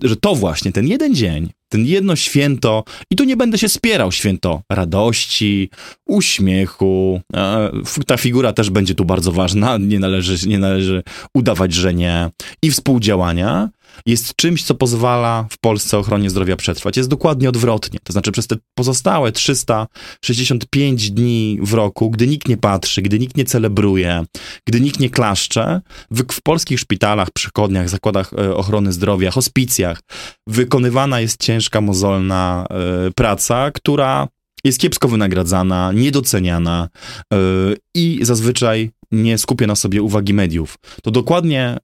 że 0.03 0.15
to 0.15 0.35
właśnie 0.35 0.71
ten 0.71 0.87
jeden 0.87 1.15
dzień, 1.15 1.49
ten 1.69 1.85
jedno 1.85 2.15
święto, 2.15 2.83
i 3.11 3.15
tu 3.15 3.23
nie 3.23 3.37
będę 3.37 3.57
się 3.57 3.69
spierał, 3.69 4.11
święto 4.11 4.61
radości, 4.69 5.69
uśmiechu. 6.07 7.21
E, 7.35 7.71
ta 8.07 8.17
figura 8.17 8.53
też 8.53 8.69
będzie 8.69 8.95
tu 8.95 9.05
bardzo 9.05 9.31
ważna, 9.31 9.77
nie 9.77 9.99
należy, 9.99 10.47
nie 10.47 10.59
należy 10.59 11.03
udawać, 11.33 11.73
że 11.73 11.93
nie. 11.93 12.29
I 12.63 12.71
współdziałania 12.71 13.69
jest 14.05 14.35
czymś, 14.35 14.63
co 14.63 14.75
pozwala 14.75 15.47
w 15.49 15.57
Polsce 15.57 15.97
ochronie 15.97 16.29
zdrowia 16.29 16.55
przetrwać. 16.55 16.97
Jest 16.97 17.09
dokładnie 17.09 17.49
odwrotnie. 17.49 17.99
To 18.03 18.13
znaczy 18.13 18.31
przez 18.31 18.47
te 18.47 18.55
pozostałe 18.75 19.31
365 19.31 21.11
dni 21.11 21.59
w 21.61 21.73
roku, 21.73 22.09
gdy 22.09 22.27
nikt 22.27 22.47
nie 22.47 22.57
patrzy, 22.57 23.01
gdy 23.01 23.19
nikt 23.19 23.37
nie 23.37 23.45
celebruje, 23.45 24.25
gdy 24.67 24.81
nikt 24.81 24.99
nie 24.99 25.09
klaszcze, 25.09 25.81
w, 26.11 26.33
w 26.33 26.41
polskich 26.41 26.79
szpitalach, 26.79 27.31
przychodniach, 27.31 27.89
zakładach 27.89 28.33
e, 28.33 28.55
ochrony 28.55 28.93
zdrowia, 28.93 29.31
hospicjach 29.31 29.99
wykonywana 30.47 31.19
jest 31.19 31.43
ciężka, 31.43 31.81
mozolna 31.81 32.65
e, 32.69 33.11
praca, 33.11 33.71
która 33.71 34.27
jest 34.63 34.79
kiepsko 34.79 35.07
wynagradzana, 35.07 35.91
niedoceniana 35.91 36.89
yy, 37.31 37.77
i 37.95 38.19
zazwyczaj 38.21 38.91
nie 39.11 39.37
skupia 39.37 39.67
na 39.67 39.75
sobie 39.75 40.01
uwagi 40.01 40.33
mediów. 40.33 40.75
To 41.03 41.11
dokładnie 41.11 41.77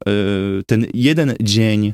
ten 0.68 0.86
jeden 0.94 1.36
dzień 1.42 1.94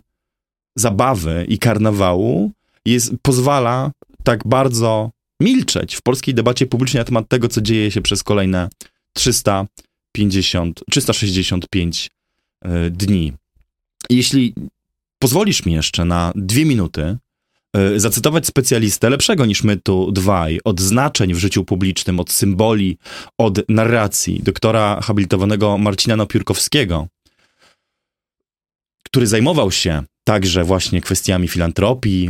zabawy 0.75 1.45
i 1.49 1.59
karnawału 1.59 2.51
jest, 2.85 3.13
pozwala 3.21 3.91
tak 4.23 4.47
bardzo 4.47 5.11
milczeć 5.41 5.95
w 5.95 6.01
polskiej 6.01 6.33
debacie 6.33 6.65
publicznej 6.65 7.01
na 7.01 7.05
temat 7.05 7.29
tego, 7.29 7.47
co 7.47 7.61
dzieje 7.61 7.91
się 7.91 8.01
przez 8.01 8.23
kolejne 8.23 8.69
300 9.13 9.65
350, 10.13 10.81
365 10.91 12.11
dni. 12.91 13.33
Jeśli 14.09 14.53
pozwolisz 15.19 15.65
mi 15.65 15.73
jeszcze 15.73 16.05
na 16.05 16.31
dwie 16.35 16.65
minuty, 16.65 17.17
E, 17.75 17.99
zacytować 17.99 18.47
specjalistę 18.47 19.09
lepszego 19.09 19.45
niż 19.45 19.63
my 19.63 19.77
tu 19.77 20.11
dwaj, 20.11 20.59
od 20.63 20.81
znaczeń 20.81 21.33
w 21.33 21.37
życiu 21.37 21.63
publicznym, 21.65 22.19
od 22.19 22.31
symboli, 22.31 22.97
od 23.37 23.69
narracji, 23.69 24.41
doktora 24.43 25.01
habilitowanego 25.01 25.77
Marcina 25.77 26.15
Napiórkowskiego, 26.15 27.07
który 29.03 29.27
zajmował 29.27 29.71
się 29.71 30.03
także 30.27 30.63
właśnie 30.63 31.01
kwestiami 31.01 31.47
filantropii, 31.47 32.29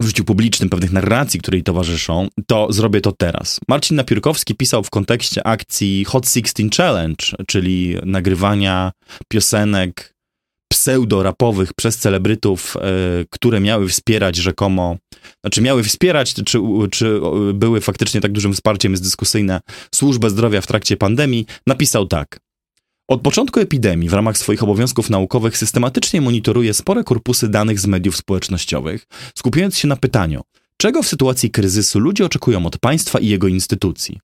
w 0.00 0.06
życiu 0.06 0.24
publicznym, 0.24 0.70
pewnych 0.70 0.92
narracji, 0.92 1.40
które 1.40 1.56
jej 1.56 1.62
towarzyszą, 1.62 2.28
to 2.46 2.72
zrobię 2.72 3.00
to 3.00 3.12
teraz. 3.12 3.60
Marcin 3.68 3.96
Napiórkowski 3.96 4.54
pisał 4.54 4.82
w 4.82 4.90
kontekście 4.90 5.46
akcji 5.46 6.04
Hot 6.04 6.30
16 6.30 6.62
Challenge, 6.76 7.24
czyli 7.46 7.96
nagrywania 8.04 8.92
piosenek 9.28 10.14
pseudo-rapowych 10.72 11.72
przez 11.76 11.98
celebrytów, 11.98 12.76
e, 12.76 12.80
które 13.30 13.60
miały 13.60 13.88
wspierać 13.88 14.36
rzekomo, 14.36 14.96
znaczy 15.44 15.62
miały 15.62 15.82
wspierać, 15.82 16.34
czy, 16.34 16.58
czy 16.90 17.20
były 17.54 17.80
faktycznie 17.80 18.20
tak 18.20 18.32
dużym 18.32 18.52
wsparciem, 18.52 18.92
jest 18.92 19.02
dyskusyjne, 19.02 19.60
służbę 19.94 20.30
zdrowia 20.30 20.60
w 20.60 20.66
trakcie 20.66 20.96
pandemii, 20.96 21.46
napisał 21.66 22.06
tak. 22.06 22.40
Od 23.10 23.20
początku 23.20 23.60
epidemii 23.60 24.08
w 24.08 24.12
ramach 24.12 24.38
swoich 24.38 24.62
obowiązków 24.62 25.10
naukowych 25.10 25.58
systematycznie 25.58 26.20
monitoruje 26.20 26.74
spore 26.74 27.04
korpusy 27.04 27.48
danych 27.48 27.80
z 27.80 27.86
mediów 27.86 28.16
społecznościowych, 28.16 29.06
skupiając 29.34 29.78
się 29.78 29.88
na 29.88 29.96
pytaniu, 29.96 30.42
czego 30.76 31.02
w 31.02 31.08
sytuacji 31.08 31.50
kryzysu 31.50 31.98
ludzie 31.98 32.24
oczekują 32.24 32.66
od 32.66 32.78
państwa 32.78 33.18
i 33.18 33.28
jego 33.28 33.48
instytucji. 33.48 34.20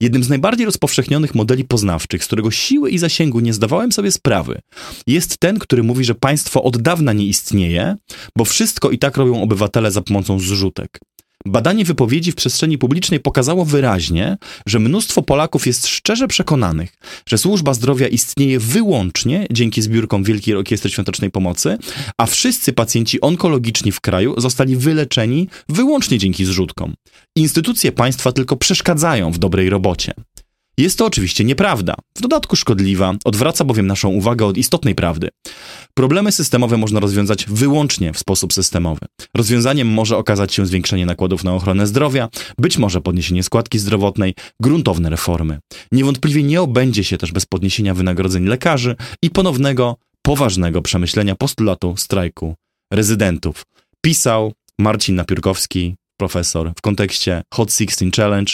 Jednym 0.00 0.24
z 0.24 0.28
najbardziej 0.28 0.66
rozpowszechnionych 0.66 1.34
modeli 1.34 1.64
poznawczych, 1.64 2.24
z 2.24 2.26
którego 2.26 2.50
siły 2.50 2.90
i 2.90 2.98
zasięgu 2.98 3.40
nie 3.40 3.52
zdawałem 3.52 3.92
sobie 3.92 4.12
sprawy, 4.12 4.60
jest 5.06 5.38
ten, 5.38 5.58
który 5.58 5.82
mówi, 5.82 6.04
że 6.04 6.14
państwo 6.14 6.62
od 6.62 6.82
dawna 6.82 7.12
nie 7.12 7.26
istnieje, 7.26 7.96
bo 8.36 8.44
wszystko 8.44 8.90
i 8.90 8.98
tak 8.98 9.16
robią 9.16 9.42
obywatele 9.42 9.90
za 9.90 10.02
pomocą 10.02 10.38
zrzutek. 10.38 10.98
Badanie 11.48 11.84
wypowiedzi 11.84 12.32
w 12.32 12.34
przestrzeni 12.34 12.78
publicznej 12.78 13.20
pokazało 13.20 13.64
wyraźnie, 13.64 14.36
że 14.66 14.78
mnóstwo 14.78 15.22
Polaków 15.22 15.66
jest 15.66 15.86
szczerze 15.86 16.28
przekonanych, 16.28 16.96
że 17.28 17.38
służba 17.38 17.74
zdrowia 17.74 18.08
istnieje 18.08 18.58
wyłącznie 18.58 19.46
dzięki 19.50 19.82
zbiórkom 19.82 20.24
Wielkiej 20.24 20.54
Orkiestry 20.54 20.90
Świątecznej 20.90 21.30
Pomocy, 21.30 21.78
a 22.18 22.26
wszyscy 22.26 22.72
pacjenci 22.72 23.20
onkologiczni 23.20 23.92
w 23.92 24.00
kraju 24.00 24.40
zostali 24.40 24.76
wyleczeni 24.76 25.48
wyłącznie 25.68 26.18
dzięki 26.18 26.44
zrzutkom. 26.44 26.94
Instytucje 27.36 27.92
państwa 27.92 28.32
tylko 28.32 28.56
przeszkadzają 28.56 29.32
w 29.32 29.38
dobrej 29.38 29.70
robocie. 29.70 30.14
Jest 30.78 30.98
to 30.98 31.06
oczywiście 31.06 31.44
nieprawda, 31.44 31.94
w 32.16 32.20
dodatku 32.20 32.56
szkodliwa, 32.56 33.14
odwraca 33.24 33.64
bowiem 33.64 33.86
naszą 33.86 34.08
uwagę 34.08 34.46
od 34.46 34.56
istotnej 34.56 34.94
prawdy. 34.94 35.28
Problemy 35.98 36.32
systemowe 36.32 36.76
można 36.76 37.00
rozwiązać 37.00 37.46
wyłącznie 37.46 38.12
w 38.12 38.18
sposób 38.18 38.52
systemowy. 38.52 39.00
Rozwiązaniem 39.36 39.88
może 39.88 40.16
okazać 40.16 40.54
się 40.54 40.66
zwiększenie 40.66 41.06
nakładów 41.06 41.44
na 41.44 41.54
ochronę 41.54 41.86
zdrowia, 41.86 42.28
być 42.58 42.78
może 42.78 43.00
podniesienie 43.00 43.42
składki 43.42 43.78
zdrowotnej, 43.78 44.34
gruntowne 44.60 45.10
reformy. 45.10 45.58
Niewątpliwie 45.92 46.42
nie 46.42 46.62
obędzie 46.62 47.04
się 47.04 47.18
też 47.18 47.32
bez 47.32 47.46
podniesienia 47.46 47.94
wynagrodzeń 47.94 48.44
lekarzy 48.44 48.96
i 49.22 49.30
ponownego, 49.30 49.96
poważnego 50.22 50.82
przemyślenia 50.82 51.34
postulatu 51.34 51.96
strajku 51.96 52.54
rezydentów. 52.92 53.62
Pisał 54.00 54.52
Marcin 54.78 55.14
Napiórkowski, 55.14 55.94
profesor 56.18 56.72
w 56.78 56.80
kontekście 56.80 57.42
Hot 57.54 57.72
16 57.72 58.10
Challenge. 58.16 58.52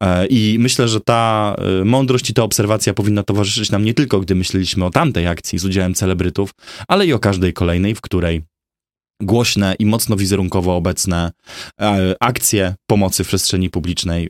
E, 0.00 0.26
i 0.26 0.56
myślę, 0.58 0.88
że 0.88 1.00
ta 1.00 1.54
e, 1.58 1.84
mądrość 1.84 2.30
i 2.30 2.34
ta 2.34 2.42
obserwacja 2.42 2.94
powinna 2.94 3.22
towarzyszyć 3.22 3.70
nam 3.70 3.84
nie 3.84 3.94
tylko, 3.94 4.20
gdy 4.20 4.34
myśleliśmy 4.34 4.84
o 4.84 4.90
tamtej 4.90 5.26
akcji 5.26 5.58
z 5.58 5.64
udziałem 5.64 5.94
celebrytów, 5.94 6.50
ale 6.88 7.06
i 7.06 7.12
o 7.12 7.18
każdej 7.18 7.52
kolejnej, 7.52 7.94
w 7.94 8.00
której 8.00 8.42
głośne 9.22 9.74
i 9.78 9.86
mocno 9.86 10.16
wizerunkowo 10.16 10.76
obecne 10.76 11.32
e, 11.80 12.14
akcje 12.20 12.74
pomocy 12.86 13.24
w 13.24 13.28
przestrzeni 13.28 13.70
publicznej 13.70 14.28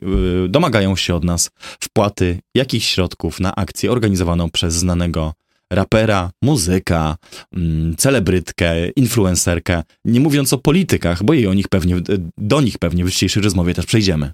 domagają 0.49 0.95
się 0.95 1.15
od 1.15 1.23
nas 1.23 1.49
wpłaty 1.79 2.39
jakichś 2.55 2.87
środków 2.87 3.39
na 3.39 3.55
akcję 3.55 3.91
organizowaną 3.91 4.49
przez 4.49 4.73
znanego 4.73 5.33
rapera, 5.73 6.31
muzyka, 6.41 7.17
mm, 7.53 7.95
celebrytkę, 7.95 8.89
influencerkę, 8.89 9.83
nie 10.05 10.19
mówiąc 10.19 10.53
o 10.53 10.57
politykach, 10.57 11.23
bo 11.23 11.33
i 11.33 11.47
o 11.47 11.53
nich 11.53 11.67
pewnie, 11.67 11.95
do 12.37 12.61
nich 12.61 12.77
pewnie 12.77 13.05
w 13.05 13.09
dzisiejszej 13.09 13.43
rozmowie 13.43 13.73
też 13.73 13.85
przejdziemy. 13.85 14.31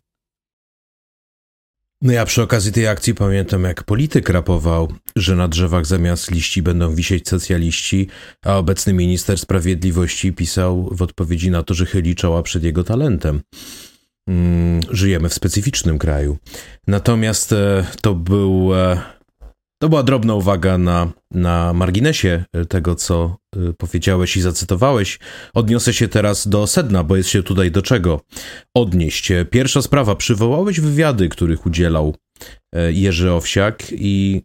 No 2.03 2.13
ja 2.13 2.25
przy 2.25 2.41
okazji 2.41 2.71
tej 2.71 2.87
akcji 2.87 3.15
pamiętam, 3.15 3.63
jak 3.63 3.83
polityk 3.83 4.29
rapował, 4.29 4.93
że 5.15 5.35
na 5.35 5.47
drzewach 5.47 5.85
zamiast 5.85 6.31
liści 6.31 6.61
będą 6.61 6.95
wisieć 6.95 7.29
socjaliści, 7.29 8.07
a 8.45 8.57
obecny 8.57 8.93
minister 8.93 9.39
sprawiedliwości 9.39 10.33
pisał 10.33 10.89
w 10.91 11.01
odpowiedzi 11.01 11.51
na 11.51 11.63
to, 11.63 11.73
że 11.73 11.85
chyli 11.85 12.15
czoła 12.15 12.43
przed 12.43 12.63
jego 12.63 12.83
talentem. 12.83 13.41
Mm, 14.27 14.81
żyjemy 14.89 15.29
w 15.29 15.33
specyficznym 15.33 15.99
kraju. 15.99 16.37
Natomiast 16.87 17.53
e, 17.53 17.85
to 18.01 18.15
był 18.15 18.75
e, 18.75 19.01
to 19.83 19.89
była 19.89 20.03
drobna 20.03 20.33
uwaga 20.33 20.77
na, 20.77 21.11
na 21.31 21.73
marginesie 21.73 22.43
tego, 22.69 22.95
co 22.95 23.37
y, 23.55 23.73
powiedziałeś 23.73 24.37
i 24.37 24.41
zacytowałeś. 24.41 25.19
Odniosę 25.53 25.93
się 25.93 26.07
teraz 26.07 26.47
do 26.47 26.67
sedna, 26.67 27.03
bo 27.03 27.15
jest 27.15 27.29
się 27.29 27.43
tutaj 27.43 27.71
do 27.71 27.81
czego 27.81 28.21
odnieść. 28.75 29.31
Pierwsza 29.51 29.81
sprawa. 29.81 30.15
Przywołałeś 30.15 30.79
wywiady, 30.79 31.29
których 31.29 31.65
udzielał 31.65 32.15
e, 32.75 32.93
Jerzy 32.93 33.31
Owsiak 33.31 33.83
i 33.91 34.41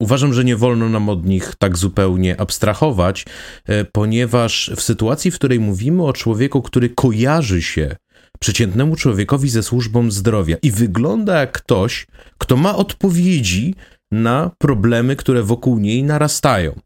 Uważam, 0.00 0.34
że 0.34 0.44
nie 0.44 0.56
wolno 0.56 0.88
nam 0.88 1.08
od 1.08 1.26
nich 1.26 1.54
tak 1.58 1.78
zupełnie 1.78 2.40
abstrahować, 2.40 3.24
e, 3.66 3.84
ponieważ 3.84 4.70
w 4.76 4.82
sytuacji, 4.82 5.30
w 5.30 5.34
której 5.34 5.60
mówimy 5.60 6.04
o 6.04 6.12
człowieku, 6.12 6.62
który 6.62 6.90
kojarzy 6.90 7.62
się 7.62 7.96
przeciętnemu 8.40 8.96
człowiekowi 8.96 9.48
ze 9.48 9.62
służbą 9.62 10.10
zdrowia 10.10 10.56
i 10.62 10.70
wygląda 10.70 11.40
jak 11.40 11.52
ktoś, 11.52 12.06
kto 12.38 12.56
ma 12.56 12.76
odpowiedzi 12.76 13.74
na 14.12 14.50
problemy, 14.58 15.16
które 15.16 15.42
wokół 15.42 15.78
niej 15.78 16.02
narastają. 16.02 16.80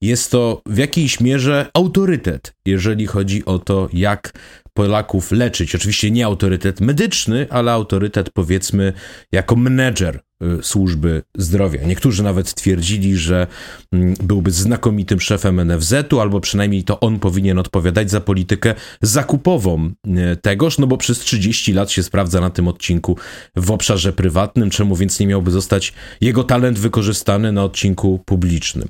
Jest 0.00 0.30
to 0.30 0.62
w 0.66 0.76
jakiejś 0.78 1.20
mierze 1.20 1.70
autorytet, 1.74 2.52
jeżeli 2.66 3.06
chodzi 3.06 3.44
o 3.44 3.58
to, 3.58 3.88
jak 3.92 4.32
Polaków 4.76 5.32
leczyć. 5.32 5.74
Oczywiście 5.74 6.10
nie 6.10 6.26
autorytet 6.26 6.80
medyczny, 6.80 7.46
ale 7.50 7.72
autorytet 7.72 8.30
powiedzmy 8.30 8.92
jako 9.32 9.56
menedżer 9.56 10.20
y, 10.42 10.62
służby 10.62 11.22
zdrowia. 11.38 11.82
Niektórzy 11.86 12.22
nawet 12.22 12.54
twierdzili, 12.54 13.16
że 13.16 13.46
mm, 13.92 14.14
byłby 14.22 14.50
znakomitym 14.50 15.20
szefem 15.20 15.60
NFZ-u, 15.64 16.20
albo 16.20 16.40
przynajmniej 16.40 16.84
to 16.84 17.00
on 17.00 17.18
powinien 17.18 17.58
odpowiadać 17.58 18.10
za 18.10 18.20
politykę 18.20 18.74
zakupową 19.02 19.90
y, 20.06 20.36
tegoż, 20.42 20.78
no 20.78 20.86
bo 20.86 20.96
przez 20.96 21.18
30 21.18 21.72
lat 21.72 21.90
się 21.90 22.02
sprawdza 22.02 22.40
na 22.40 22.50
tym 22.50 22.68
odcinku 22.68 23.16
w 23.56 23.70
obszarze 23.70 24.12
prywatnym, 24.12 24.70
czemu 24.70 24.96
więc 24.96 25.20
nie 25.20 25.26
miałby 25.26 25.50
zostać 25.50 25.92
jego 26.20 26.44
talent 26.44 26.78
wykorzystany 26.78 27.52
na 27.52 27.64
odcinku 27.64 28.20
publicznym. 28.24 28.88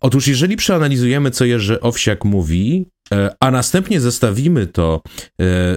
Otóż 0.00 0.28
jeżeli 0.28 0.56
przeanalizujemy, 0.56 1.30
co 1.30 1.44
Jerzy 1.44 1.80
Owsiak 1.80 2.24
mówi, 2.24 2.86
a 3.40 3.50
następnie 3.50 4.00
zestawimy 4.00 4.66
to 4.66 5.02
e, 5.04 5.30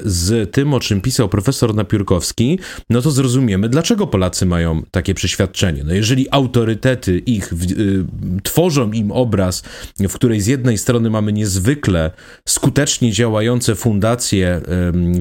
z 0.06 0.52
tym, 0.52 0.74
o 0.74 0.80
czym 0.80 1.02
pisał 1.02 1.30
profesor 1.30 1.76
Napiórkowski, 1.76 2.60
no 2.90 3.02
to 3.02 3.12
zrozumiemy, 3.12 3.70
dlaczego 3.70 4.08
Polacy 4.08 4.46
mają 4.46 4.84
takie 4.92 5.14
przeświadczenie. 5.14 5.84
No 5.84 5.94
jeżeli 5.94 6.28
autorytety 6.32 7.20
ich 7.20 7.54
y, 7.54 8.06
tworzą 8.44 8.92
im 8.92 9.12
obraz, 9.12 9.64
w 10.00 10.14
której 10.14 10.42
z 10.42 10.48
jednej 10.48 10.78
strony 10.78 11.10
mamy 11.10 11.34
niezwykle 11.34 12.12
skutecznie 12.48 13.12
działające 13.12 13.76
fundacje 13.76 14.62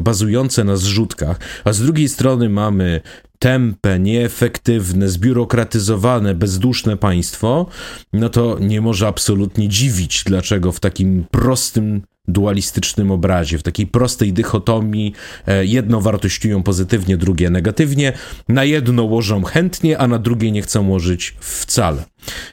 bazujące 0.02 0.64
na 0.64 0.76
zrzutkach, 0.76 1.40
a 1.64 1.72
z 1.72 1.80
drugiej 1.80 2.08
strony 2.08 2.48
mamy 2.48 3.00
tępe, 3.38 3.98
nieefektywne, 3.98 5.08
zbiurokratyzowane, 5.08 6.34
bezduszne 6.34 6.96
państwo, 6.96 7.66
no 8.12 8.28
to 8.28 8.58
nie 8.60 8.80
może 8.80 9.06
absolutnie 9.06 9.68
dziwić, 9.68 10.24
dlaczego 10.24 10.72
w 10.72 10.80
takim 10.80 11.24
prostym 11.30 12.02
dualistycznym 12.28 13.10
obrazie, 13.10 13.58
w 13.58 13.62
takiej 13.62 13.86
prostej 13.86 14.32
dychotomii 14.32 15.12
e, 15.46 15.66
jedno 15.66 16.00
wartościują 16.00 16.62
pozytywnie, 16.62 17.16
drugie 17.16 17.50
negatywnie, 17.50 18.12
na 18.48 18.64
jedno 18.64 19.04
łożą 19.04 19.42
chętnie, 19.42 19.98
a 19.98 20.06
na 20.08 20.18
drugie 20.18 20.52
nie 20.52 20.62
chcą 20.62 20.88
łożyć 20.88 21.36
wcale. 21.40 22.04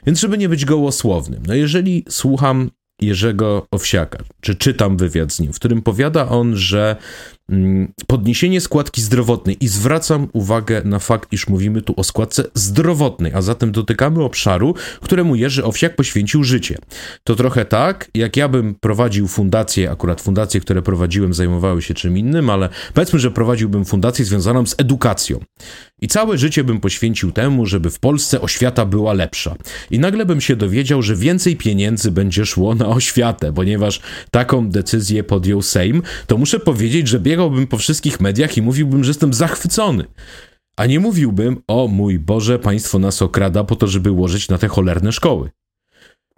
Więc 0.06 0.20
żeby 0.20 0.38
nie 0.38 0.48
być 0.48 0.64
gołosłownym, 0.64 1.42
no 1.46 1.54
jeżeli 1.54 2.04
słucham 2.08 2.70
Jerzego 3.00 3.66
Owsiaka, 3.70 4.18
czy 4.40 4.54
czytam 4.54 4.96
wywiad 4.96 5.32
z 5.32 5.40
nim, 5.40 5.52
w 5.52 5.56
którym 5.56 5.82
powiada 5.82 6.28
on, 6.28 6.56
że 6.56 6.96
podniesienie 8.06 8.60
składki 8.60 9.02
zdrowotnej 9.02 9.64
i 9.64 9.68
zwracam 9.68 10.28
uwagę 10.32 10.82
na 10.84 10.98
fakt, 10.98 11.32
iż 11.32 11.48
mówimy 11.48 11.82
tu 11.82 11.94
o 11.96 12.04
składce 12.04 12.44
zdrowotnej, 12.54 13.32
a 13.34 13.42
zatem 13.42 13.72
dotykamy 13.72 14.22
obszaru, 14.22 14.74
któremu 15.00 15.36
Jerzy 15.36 15.64
Owsiak 15.64 15.96
poświęcił 15.96 16.44
życie. 16.44 16.78
To 17.24 17.34
trochę 17.34 17.64
tak, 17.64 18.10
jak 18.14 18.36
ja 18.36 18.48
bym 18.48 18.74
prowadził 18.74 19.28
fundację, 19.28 19.90
akurat 19.90 20.20
fundacje, 20.20 20.60
które 20.60 20.82
prowadziłem 20.82 21.34
zajmowały 21.34 21.82
się 21.82 21.94
czym 21.94 22.18
innym, 22.18 22.50
ale 22.50 22.68
powiedzmy, 22.94 23.18
że 23.18 23.30
prowadziłbym 23.30 23.84
fundację 23.84 24.24
związaną 24.24 24.66
z 24.66 24.74
edukacją. 24.78 25.40
I 26.00 26.08
całe 26.08 26.38
życie 26.38 26.64
bym 26.64 26.80
poświęcił 26.80 27.32
temu, 27.32 27.66
żeby 27.66 27.90
w 27.90 27.98
Polsce 27.98 28.40
oświata 28.40 28.86
była 28.86 29.12
lepsza. 29.12 29.54
I 29.90 29.98
nagle 29.98 30.26
bym 30.26 30.40
się 30.40 30.56
dowiedział, 30.56 31.02
że 31.02 31.16
więcej 31.16 31.56
pieniędzy 31.56 32.10
będzie 32.10 32.46
szło 32.46 32.74
na 32.74 32.88
oświatę, 32.88 33.52
ponieważ 33.52 34.00
taką 34.30 34.68
decyzję 34.68 35.24
podjął 35.24 35.62
Sejm, 35.62 36.02
to 36.26 36.38
muszę 36.38 36.60
powiedzieć, 36.60 37.08
że 37.08 37.20
biegałbym 37.34 37.66
po 37.66 37.78
wszystkich 37.78 38.20
mediach 38.20 38.56
i 38.56 38.62
mówiłbym, 38.62 39.04
że 39.04 39.10
jestem 39.10 39.34
zachwycony. 39.34 40.04
A 40.76 40.86
nie 40.86 41.00
mówiłbym, 41.00 41.62
o 41.66 41.88
mój 41.88 42.18
Boże, 42.18 42.58
państwo 42.58 42.98
nas 42.98 43.22
okrada 43.22 43.64
po 43.64 43.76
to, 43.76 43.86
żeby 43.86 44.10
łożyć 44.10 44.48
na 44.48 44.58
te 44.58 44.68
cholerne 44.68 45.12
szkoły. 45.12 45.50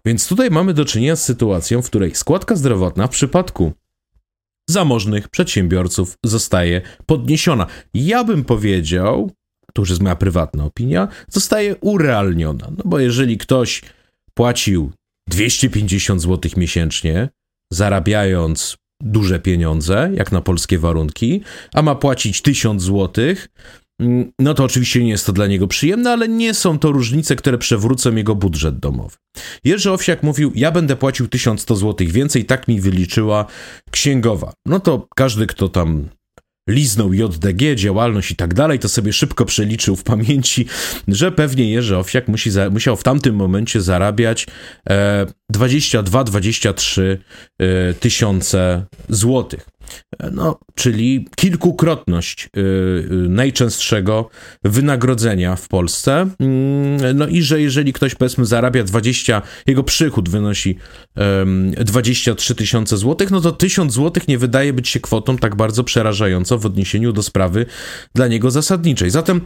Więc 0.05 0.29
tutaj 0.29 0.51
mamy 0.51 0.75
do 0.75 0.85
czynienia 0.85 1.17
z 1.17 1.25
sytuacją, 1.25 1.83
w 1.83 1.87
której 1.87 2.15
składka 2.15 2.57
zdrowotna 2.57 3.07
w 3.07 3.11
przypadku 3.11 3.73
zamożnych 4.71 5.29
przedsiębiorców 5.29 6.19
zostaje 6.25 6.83
podniesiona. 7.07 7.67
Ja 7.95 8.25
bym 8.25 8.45
powiedział, 8.45 9.31
to 9.75 9.83
już 9.83 9.91
jest 9.91 10.03
moja 10.03 10.17
prywatna 10.17 10.65
opinia, 10.65 11.09
zostaje 11.29 11.77
urealniona. 11.77 12.69
No 12.71 12.83
bo 12.85 12.99
jeżeli 12.99 13.39
ktoś 13.39 13.83
płacił 14.35 14.93
250 15.29 16.23
zł 16.23 16.51
miesięcznie, 16.57 17.29
zarabiając 17.73 18.77
duże 19.03 19.41
pieniądze, 19.41 20.11
jak 20.15 20.33
na 20.33 20.41
polskie 20.41 20.79
warunki, 20.79 21.43
a 21.75 21.83
ma 21.83 21.95
płacić 21.95 22.43
1000 22.43 22.83
złotych, 22.83 23.49
Mm, 24.01 24.33
no 24.39 24.55
to 24.55 24.65
oczywiście 24.65 25.05
nie 25.05 25.11
jest 25.11 25.27
to 25.27 25.33
dla 25.33 25.47
niego 25.47 25.69
przyjemne, 25.69 26.13
ale 26.13 26.29
nie 26.29 26.55
są 26.55 26.79
to 26.79 26.93
różnice, 26.93 27.37
które 27.37 27.59
przewrócą 27.59 28.15
jego 28.15 28.35
budżet 28.35 28.79
domowy. 28.79 29.17
Jerzy 29.65 29.91
Owsiak 29.91 30.23
mówił, 30.23 30.53
ja 30.55 30.73
będę 30.73 30.97
płacił 30.97 31.29
1100 31.29 31.77
zł 31.77 32.07
więcej, 32.11 32.45
tak 32.45 32.69
mi 32.69 32.81
wyliczyła 32.81 33.47
księgowa. 33.91 34.53
No 34.67 34.81
to 34.81 35.09
każdy, 35.17 35.47
kto 35.47 35.69
tam 35.69 36.09
liznął 36.69 37.13
JDG, 37.13 37.77
działalność 37.77 38.31
i 38.31 38.37
tak 38.37 38.55
dalej, 38.55 38.79
to 38.79 38.89
sobie 38.89 39.13
szybko 39.13 39.45
przeliczył 39.45 39.97
w 39.97 40.05
pamięci, 40.05 40.67
że 41.09 41.33
pewnie 41.33 41.71
Jerzy 41.71 41.97
Owsiak 41.97 42.29
musi 42.29 42.51
za, 42.51 42.71
musiał 42.71 42.97
w 42.97 43.03
tamtym 43.03 43.35
momencie 43.35 43.81
zarabiać 43.81 44.47
e, 44.91 45.27
22-23 45.53 47.03
e, 47.59 47.95
tysiące 47.95 48.87
złotych. 49.09 49.69
No, 50.33 50.59
czyli 50.75 51.29
kilkukrotność 51.37 52.45
y, 52.45 52.61
y, 52.61 53.09
najczęstszego 53.11 54.29
wynagrodzenia 54.65 55.57
w 55.57 55.69
Polsce. 55.69 56.29
Mm, 56.41 57.19
no 57.19 57.27
i 57.27 57.43
że 57.43 57.61
jeżeli 57.61 57.93
ktoś 57.93 58.15
powiedzmy 58.15 58.47
zarabia 58.47 58.85
20, 58.85 59.43
jego 59.67 59.83
przychód 59.83 60.29
wynosi 60.29 60.79
23 61.79 62.55
tysiące 62.55 62.97
złotych, 62.97 63.31
no 63.31 63.41
to 63.41 63.53
1000 63.53 63.93
złotych 63.93 64.29
nie 64.29 64.39
wydaje 64.39 64.73
być 64.73 64.89
się 64.89 65.01
kwotą 65.01 65.39
tak 65.39 65.57
bardzo 65.57 65.85
przerażającą 65.85 66.59
w 66.59 66.67
odniesieniu 66.67 67.13
do 67.13 67.23
sprawy 67.23 67.67
dla 68.15 68.29
niego 68.29 68.51
zasadniczej. 68.51 69.11
Zatem 69.11 69.41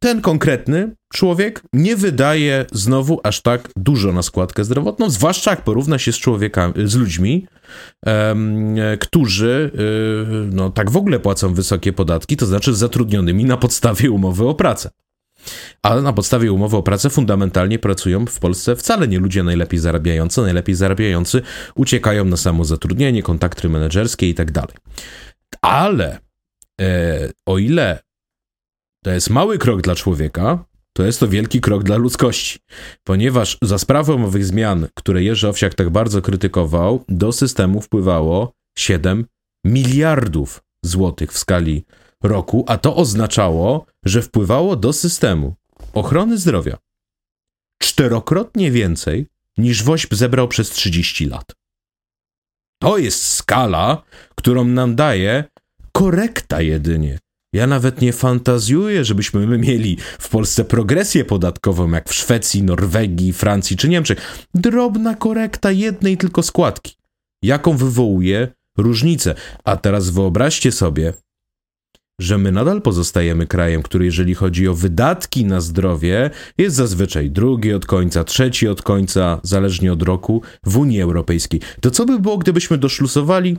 ten 0.00 0.20
konkretny 0.20 0.94
człowiek 1.12 1.62
nie 1.72 1.96
wydaje 1.96 2.66
znowu 2.72 3.20
aż 3.22 3.42
tak 3.42 3.68
dużo 3.76 4.12
na 4.12 4.22
składkę 4.22 4.64
zdrowotną, 4.64 5.10
zwłaszcza 5.10 5.50
jak 5.50 5.64
porówna 5.64 5.98
się 5.98 6.12
z 6.12 6.16
człowiekami, 6.16 6.74
z 6.84 6.94
ludźmi, 6.94 7.46
um, 8.06 8.76
którzy 9.00 9.70
um, 9.74 10.50
no, 10.54 10.70
tak 10.70 10.90
w 10.90 10.96
ogóle 10.96 11.20
płacą 11.20 11.54
wysokie 11.54 11.92
podatki, 11.92 12.36
to 12.36 12.46
znaczy 12.46 12.74
zatrudnionymi 12.74 13.44
na 13.44 13.56
podstawie 13.56 14.10
umowy 14.10 14.48
o 14.48 14.54
pracę. 14.54 14.90
Ale 15.82 16.02
na 16.02 16.12
podstawie 16.12 16.52
umowy 16.52 16.76
o 16.76 16.82
pracę 16.82 17.10
fundamentalnie 17.10 17.78
pracują 17.78 18.26
w 18.26 18.38
Polsce 18.38 18.76
wcale 18.76 19.08
nie 19.08 19.18
ludzie 19.18 19.42
najlepiej 19.42 19.78
zarabiający. 19.78 20.42
Najlepiej 20.42 20.74
zarabiający 20.74 21.42
uciekają 21.74 22.24
na 22.24 22.36
samozatrudnienie, 22.36 23.22
kontakty 23.22 23.68
menedżerskie 23.68 24.28
i 24.28 24.34
tak 24.34 24.52
dalej. 24.52 24.74
Ale 25.62 26.18
e, 26.80 27.30
o 27.46 27.58
ile 27.58 27.98
to 29.04 29.10
jest 29.10 29.30
mały 29.30 29.58
krok 29.58 29.80
dla 29.80 29.94
człowieka, 29.94 30.64
to 30.92 31.02
jest 31.02 31.20
to 31.20 31.28
wielki 31.28 31.60
krok 31.60 31.82
dla 31.82 31.96
ludzkości, 31.96 32.58
ponieważ 33.04 33.58
za 33.62 33.78
sprawą 33.78 34.24
owych 34.24 34.44
zmian, 34.44 34.88
które 34.94 35.22
Jerzy 35.22 35.48
Owsiak 35.48 35.74
tak 35.74 35.90
bardzo 35.90 36.22
krytykował, 36.22 37.04
do 37.08 37.32
systemu 37.32 37.80
wpływało 37.80 38.52
7 38.78 39.26
miliardów 39.64 40.62
złotych 40.84 41.32
w 41.32 41.38
skali 41.38 41.84
roku, 42.22 42.64
a 42.68 42.78
to 42.78 42.96
oznaczało, 42.96 43.86
że 44.04 44.22
wpływało 44.22 44.76
do 44.76 44.92
systemu 44.92 45.54
ochrony 45.94 46.38
zdrowia 46.38 46.78
czterokrotnie 47.82 48.70
więcej 48.70 49.26
niż 49.58 49.82
WOŚP 49.82 50.14
zebrał 50.14 50.48
przez 50.48 50.70
30 50.70 51.26
lat. 51.26 51.54
To 52.82 52.98
jest 52.98 53.26
skala, 53.26 54.02
którą 54.34 54.64
nam 54.64 54.96
daje 54.96 55.44
korekta 55.92 56.62
jedynie 56.62 57.18
ja 57.52 57.66
nawet 57.66 58.00
nie 58.00 58.12
fantazjuję, 58.12 59.04
żebyśmy 59.04 59.58
mieli 59.58 59.96
w 60.18 60.28
Polsce 60.28 60.64
progresję 60.64 61.24
podatkową, 61.24 61.90
jak 61.90 62.08
w 62.08 62.14
Szwecji, 62.14 62.62
Norwegii, 62.62 63.32
Francji 63.32 63.76
czy 63.76 63.88
Niemczech. 63.88 64.46
Drobna 64.54 65.14
korekta 65.14 65.72
jednej 65.72 66.16
tylko 66.16 66.42
składki. 66.42 66.96
Jaką 67.42 67.76
wywołuje 67.76 68.48
różnicę? 68.78 69.34
A 69.64 69.76
teraz 69.76 70.10
wyobraźcie 70.10 70.72
sobie, 70.72 71.12
że 72.20 72.38
my 72.38 72.52
nadal 72.52 72.82
pozostajemy 72.82 73.46
krajem, 73.46 73.82
który 73.82 74.04
jeżeli 74.04 74.34
chodzi 74.34 74.68
o 74.68 74.74
wydatki 74.74 75.44
na 75.44 75.60
zdrowie, 75.60 76.30
jest 76.58 76.76
zazwyczaj 76.76 77.30
drugi 77.30 77.72
od 77.72 77.86
końca, 77.86 78.24
trzeci 78.24 78.68
od 78.68 78.82
końca, 78.82 79.40
zależnie 79.42 79.92
od 79.92 80.02
roku, 80.02 80.42
w 80.64 80.76
Unii 80.76 81.02
Europejskiej. 81.02 81.60
To 81.80 81.90
co 81.90 82.06
by 82.06 82.18
było, 82.18 82.38
gdybyśmy 82.38 82.78
doszlusowali 82.78 83.56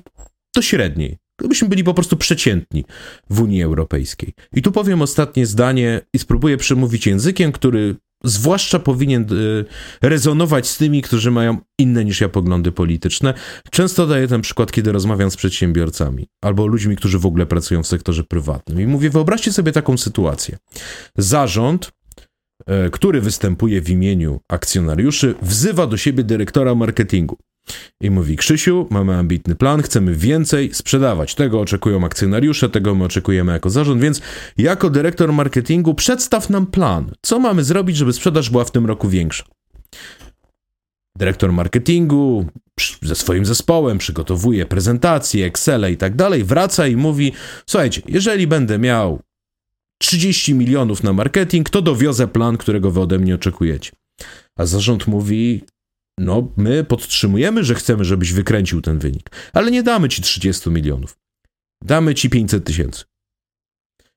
do 0.56 0.62
średniej? 0.62 1.18
Gdybyśmy 1.42 1.70
byli 1.70 1.84
po 1.84 1.94
prostu 1.94 2.18
przeciętni 2.18 2.86
w 3.30 3.42
Unii 3.42 3.64
Europejskiej. 3.64 4.34
I 4.54 4.62
tu 4.62 4.72
powiem 4.72 5.02
ostatnie 5.02 5.46
zdanie 5.46 6.02
i 6.14 6.20
spróbuję 6.20 6.58
przemówić 6.58 7.08
językiem, 7.08 7.52
który 7.52 7.96
zwłaszcza 8.24 8.80
powinien 8.80 9.26
y, 9.34 9.66
rezonować 10.02 10.68
z 10.68 10.78
tymi, 10.78 11.02
którzy 11.02 11.32
mają 11.32 11.58
inne 11.80 12.06
niż 12.06 12.22
ja 12.22 12.30
poglądy 12.30 12.72
polityczne. 12.72 13.34
Często 13.72 14.08
daję 14.08 14.28
ten 14.28 14.42
przykład, 14.42 14.72
kiedy 14.72 14.92
rozmawiam 14.92 15.32
z 15.32 15.36
przedsiębiorcami 15.36 16.28
albo 16.42 16.68
ludźmi, 16.68 16.96
którzy 16.96 17.20
w 17.20 17.26
ogóle 17.26 17.46
pracują 17.46 17.84
w 17.84 17.88
sektorze 17.88 18.24
prywatnym. 18.24 18.82
I 18.82 18.88
mówię, 18.88 19.10
wyobraźcie 19.10 19.54
sobie 19.54 19.72
taką 19.72 19.98
sytuację. 19.98 20.58
Zarząd, 21.18 21.92
y, 22.62 22.90
który 22.92 23.22
występuje 23.22 23.82
w 23.82 23.90
imieniu 23.90 24.40
akcjonariuszy, 24.50 25.36
wzywa 25.42 25.88
do 25.88 25.98
siebie 25.98 26.24
dyrektora 26.24 26.76
marketingu. 26.76 27.38
I 28.02 28.12
mówi: 28.12 28.38
Krzysiu, 28.38 28.88
mamy 28.90 29.16
ambitny 29.16 29.56
plan, 29.56 29.82
chcemy 29.82 30.16
więcej 30.16 30.74
sprzedawać. 30.74 31.36
Tego 31.36 31.60
oczekują 31.60 32.06
akcjonariusze, 32.06 32.70
tego 32.70 32.96
my 32.96 33.04
oczekujemy 33.04 33.52
jako 33.52 33.70
zarząd, 33.70 34.02
więc 34.02 34.22
jako 34.58 34.90
dyrektor 34.90 35.34
marketingu 35.34 35.94
przedstaw 35.94 36.50
nam 36.50 36.66
plan. 36.66 37.12
Co 37.22 37.40
mamy 37.40 37.64
zrobić, 37.64 37.98
żeby 37.98 38.14
sprzedaż 38.14 38.50
była 38.50 38.66
w 38.66 38.72
tym 38.72 38.86
roku 38.86 39.10
większa? 39.10 39.44
Dyrektor 41.18 41.54
marketingu 41.54 42.46
ze 43.02 43.16
swoim 43.16 43.46
zespołem 43.46 43.98
przygotowuje 43.98 44.66
prezentacje, 44.66 45.46
Excel 45.46 45.92
i 45.92 45.98
tak 45.98 46.16
dalej, 46.16 46.44
wraca 46.44 46.88
i 46.88 46.96
mówi: 46.96 47.34
Słuchajcie, 47.66 48.02
jeżeli 48.08 48.48
będę 48.48 48.80
miał 48.80 49.20
30 49.98 50.54
milionów 50.54 51.04
na 51.04 51.14
marketing, 51.14 51.70
to 51.70 51.82
dowiozę 51.82 52.28
plan, 52.28 52.58
którego 52.58 52.92
wy 52.92 53.00
ode 53.00 53.20
mnie 53.20 53.36
oczekujecie. 53.36 53.92
A 54.56 54.66
zarząd 54.66 55.08
mówi: 55.08 55.64
no, 56.18 56.52
my 56.58 56.84
podtrzymujemy, 56.84 57.64
że 57.64 57.76
chcemy, 57.76 58.06
żebyś 58.06 58.34
wykręcił 58.34 58.82
ten 58.82 59.00
wynik, 59.00 59.30
ale 59.54 59.72
nie 59.72 59.84
damy 59.84 60.10
ci 60.10 60.22
30 60.22 60.70
milionów. 60.70 61.18
Damy 61.84 62.16
ci 62.16 62.30
500 62.30 62.66
tysięcy. 62.66 63.04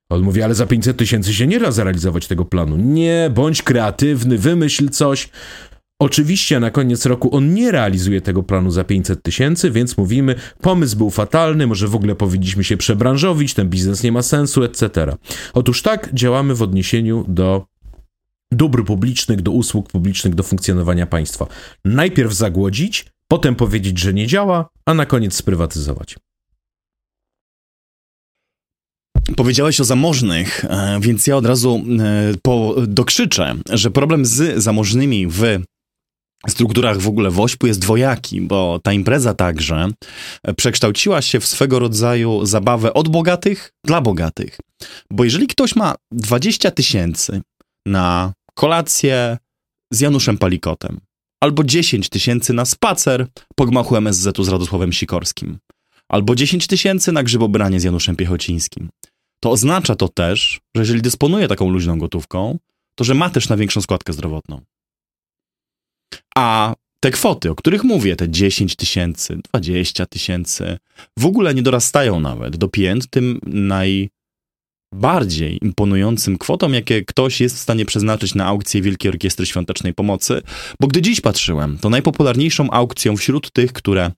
On 0.09 0.21
mówi, 0.21 0.41
ale 0.41 0.55
za 0.55 0.65
500 0.65 0.97
tysięcy 0.97 1.33
się 1.33 1.47
nie 1.47 1.59
da 1.59 1.71
zrealizować 1.71 2.27
tego 2.27 2.45
planu. 2.45 2.77
Nie, 2.77 3.31
bądź 3.33 3.61
kreatywny, 3.61 4.37
wymyśl 4.37 4.89
coś. 4.89 5.29
Oczywiście 5.99 6.59
na 6.59 6.71
koniec 6.71 7.05
roku 7.05 7.35
on 7.35 7.53
nie 7.53 7.71
realizuje 7.71 8.21
tego 8.21 8.43
planu 8.43 8.71
za 8.71 8.83
500 8.83 9.23
tysięcy, 9.23 9.71
więc 9.71 9.97
mówimy, 9.97 10.35
pomysł 10.61 10.97
był 10.97 11.09
fatalny, 11.09 11.67
może 11.67 11.87
w 11.87 11.95
ogóle 11.95 12.15
powinniśmy 12.15 12.63
się 12.63 12.77
przebranżowić, 12.77 13.53
ten 13.53 13.69
biznes 13.69 14.03
nie 14.03 14.11
ma 14.11 14.21
sensu, 14.21 14.63
etc. 14.63 15.15
Otóż 15.53 15.81
tak 15.81 16.09
działamy 16.13 16.55
w 16.55 16.61
odniesieniu 16.61 17.25
do 17.27 17.65
dóbr 18.51 18.85
publicznych, 18.85 19.41
do 19.41 19.51
usług 19.51 19.89
publicznych, 19.89 20.35
do 20.35 20.43
funkcjonowania 20.43 21.07
państwa. 21.07 21.47
Najpierw 21.85 22.33
zagłodzić, 22.33 23.05
potem 23.27 23.55
powiedzieć, 23.55 23.99
że 23.99 24.13
nie 24.13 24.27
działa, 24.27 24.69
a 24.85 24.93
na 24.93 25.05
koniec 25.05 25.33
sprywatyzować. 25.33 26.15
Powiedziałeś 29.35 29.79
o 29.81 29.83
zamożnych, 29.83 30.65
e, 30.65 30.99
więc 31.01 31.27
ja 31.27 31.37
od 31.37 31.45
razu 31.45 31.83
e, 31.99 32.33
po, 32.43 32.75
dokrzyczę, 32.87 33.55
że 33.69 33.91
problem 33.91 34.25
z 34.25 34.63
zamożnymi 34.63 35.27
w 35.27 35.41
strukturach 36.47 36.99
w 36.99 37.07
ogóle 37.07 37.31
Wośpu 37.31 37.67
jest 37.67 37.79
dwojaki, 37.79 38.41
bo 38.41 38.79
ta 38.83 38.93
impreza 38.93 39.33
także 39.33 39.89
przekształciła 40.57 41.21
się 41.21 41.39
w 41.39 41.47
swego 41.47 41.79
rodzaju 41.79 42.45
zabawę 42.45 42.93
od 42.93 43.09
bogatych 43.09 43.71
dla 43.85 44.01
bogatych. 44.01 44.57
Bo 45.11 45.23
jeżeli 45.23 45.47
ktoś 45.47 45.75
ma 45.75 45.95
20 46.11 46.71
tysięcy 46.71 47.41
na 47.85 48.33
kolację 48.53 49.37
z 49.91 49.99
Januszem 49.99 50.37
Palikotem, 50.37 50.99
albo 51.43 51.63
10 51.63 52.09
tysięcy 52.09 52.53
na 52.53 52.65
spacer 52.65 53.27
po 53.55 53.65
gmachu 53.65 53.95
MSZ-u 53.95 54.43
z 54.43 54.49
Radosławem 54.49 54.93
Sikorskim, 54.93 55.57
albo 56.09 56.35
10 56.35 56.67
tysięcy 56.67 57.11
na 57.11 57.23
grzybobranie 57.23 57.79
z 57.79 57.83
Januszem 57.83 58.15
Piechocińskim, 58.15 58.89
to 59.39 59.51
oznacza 59.51 59.95
to 59.95 60.07
też, 60.07 60.59
że 60.75 60.81
jeżeli 60.81 61.01
dysponuje 61.01 61.47
taką 61.47 61.69
luźną 61.69 61.99
gotówką, 61.99 62.59
to 62.95 63.03
że 63.03 63.13
ma 63.13 63.29
też 63.29 63.49
na 63.49 63.57
większą 63.57 63.81
składkę 63.81 64.13
zdrowotną. 64.13 64.61
A 66.37 66.75
te 66.99 67.11
kwoty, 67.11 67.51
o 67.51 67.55
których 67.55 67.83
mówię, 67.83 68.15
te 68.15 68.29
10 68.29 68.75
tysięcy, 68.75 69.39
20 69.51 70.05
tysięcy, 70.05 70.77
w 71.19 71.25
ogóle 71.25 71.55
nie 71.55 71.63
dorastają 71.63 72.19
nawet. 72.19 72.57
Do 72.57 72.67
pięt 72.67 73.09
tym 73.09 73.39
najbardziej 74.95 75.59
imponującym 75.65 76.37
kwotom, 76.37 76.73
jakie 76.73 77.05
ktoś 77.05 77.41
jest 77.41 77.55
w 77.55 77.59
stanie 77.59 77.85
przeznaczyć 77.85 78.35
na 78.35 78.45
aukcję 78.45 78.81
Wielkiej 78.81 79.09
Orkiestry 79.11 79.45
Świątecznej 79.45 79.93
Pomocy, 79.93 80.41
bo 80.79 80.87
gdy 80.87 81.01
dziś 81.01 81.21
patrzyłem, 81.21 81.77
to 81.77 81.89
najpopularniejszą 81.89 82.71
aukcją 82.71 83.17
wśród 83.17 83.51
tych, 83.51 83.73
które 83.73 84.11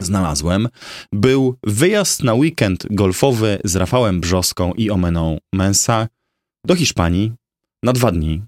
znalazłem, 0.00 0.68
był 1.12 1.56
wyjazd 1.62 2.22
na 2.22 2.34
weekend 2.34 2.86
golfowy 2.90 3.58
z 3.64 3.76
Rafałem 3.76 4.20
Brzoską 4.20 4.72
i 4.72 4.90
Omeną 4.90 5.38
Mensa 5.54 6.08
do 6.66 6.74
Hiszpanii 6.74 7.32
na 7.82 7.92
dwa 7.92 8.12
dni 8.12 8.42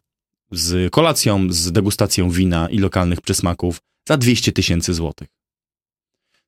z 0.53 0.93
kolacją, 0.93 1.47
z 1.51 1.73
degustacją 1.73 2.31
wina 2.31 2.69
i 2.69 2.79
lokalnych 2.79 3.21
przysmaków 3.21 3.81
za 4.09 4.17
200 4.17 4.53
tysięcy 4.53 4.95
złotych. 4.95 5.36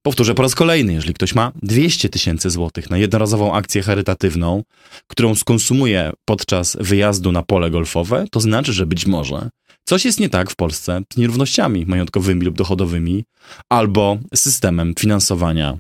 Powtórzę 0.02 0.34
po 0.34 0.42
raz 0.42 0.54
kolejny, 0.54 0.92
jeżeli 0.92 1.14
ktoś 1.14 1.34
ma 1.34 1.52
200 1.62 2.08
tysięcy 2.08 2.50
złotych 2.50 2.90
na 2.90 2.98
jednorazową 2.98 3.54
akcję 3.54 3.82
charytatywną, 3.82 4.62
którą 5.06 5.34
skonsumuje 5.34 6.12
podczas 6.24 6.76
wyjazdu 6.80 7.32
na 7.32 7.42
pole 7.42 7.70
golfowe, 7.70 8.24
to 8.30 8.40
znaczy, 8.40 8.72
że 8.72 8.86
być 8.86 9.06
może 9.06 9.50
coś 9.88 10.04
jest 10.04 10.20
nie 10.20 10.28
tak 10.28 10.50
w 10.50 10.56
Polsce 10.56 11.00
z 11.12 11.16
nierównościami 11.16 11.86
majątkowymi 11.86 12.44
lub 12.44 12.56
dochodowymi, 12.56 13.24
albo 13.68 14.18
systemem 14.34 14.94
finansowania 14.98 15.78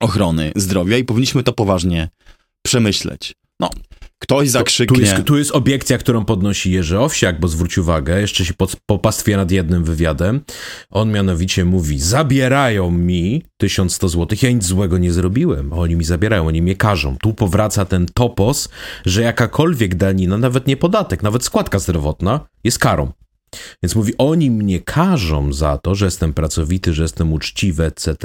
ochrony 0.00 0.52
zdrowia 0.56 0.98
i 0.98 1.04
powinniśmy 1.04 1.42
to 1.42 1.52
poważnie 1.52 2.08
przemyśleć. 2.62 3.34
No, 3.60 3.70
Ktoś 4.26 4.48
zakrzyknie. 4.48 4.96
Tu 4.96 5.02
jest, 5.02 5.24
tu 5.24 5.38
jest 5.38 5.50
obiekcja, 5.50 5.98
którą 5.98 6.24
podnosi 6.24 6.72
Jerzy 6.72 6.98
Owsiak, 6.98 7.40
bo 7.40 7.48
zwróć 7.48 7.78
uwagę, 7.78 8.20
jeszcze 8.20 8.44
się 8.44 8.54
pod, 8.54 8.76
popastwia 8.86 9.36
nad 9.36 9.50
jednym 9.50 9.84
wywiadem. 9.84 10.40
On 10.90 11.12
mianowicie 11.12 11.64
mówi, 11.64 11.98
zabierają 11.98 12.90
mi 12.90 13.42
1100 13.56 14.08
zł, 14.08 14.38
ja 14.42 14.50
nic 14.50 14.64
złego 14.64 14.98
nie 14.98 15.12
zrobiłem, 15.12 15.72
oni 15.72 15.96
mi 15.96 16.04
zabierają, 16.04 16.46
oni 16.46 16.62
mnie 16.62 16.76
każą. 16.76 17.16
Tu 17.22 17.34
powraca 17.34 17.84
ten 17.84 18.06
topos, 18.14 18.68
że 19.04 19.22
jakakolwiek 19.22 19.94
danina, 19.94 20.38
nawet 20.38 20.66
nie 20.66 20.76
podatek, 20.76 21.22
nawet 21.22 21.44
składka 21.44 21.78
zdrowotna 21.78 22.40
jest 22.64 22.78
karą. 22.78 23.12
Więc 23.82 23.94
mówi, 23.94 24.12
oni 24.18 24.50
mnie 24.50 24.80
karzą 24.80 25.52
za 25.52 25.78
to, 25.78 25.94
że 25.94 26.04
jestem 26.04 26.32
pracowity, 26.32 26.94
że 26.94 27.02
jestem 27.02 27.32
uczciwy, 27.32 27.84
etc. 27.84 28.16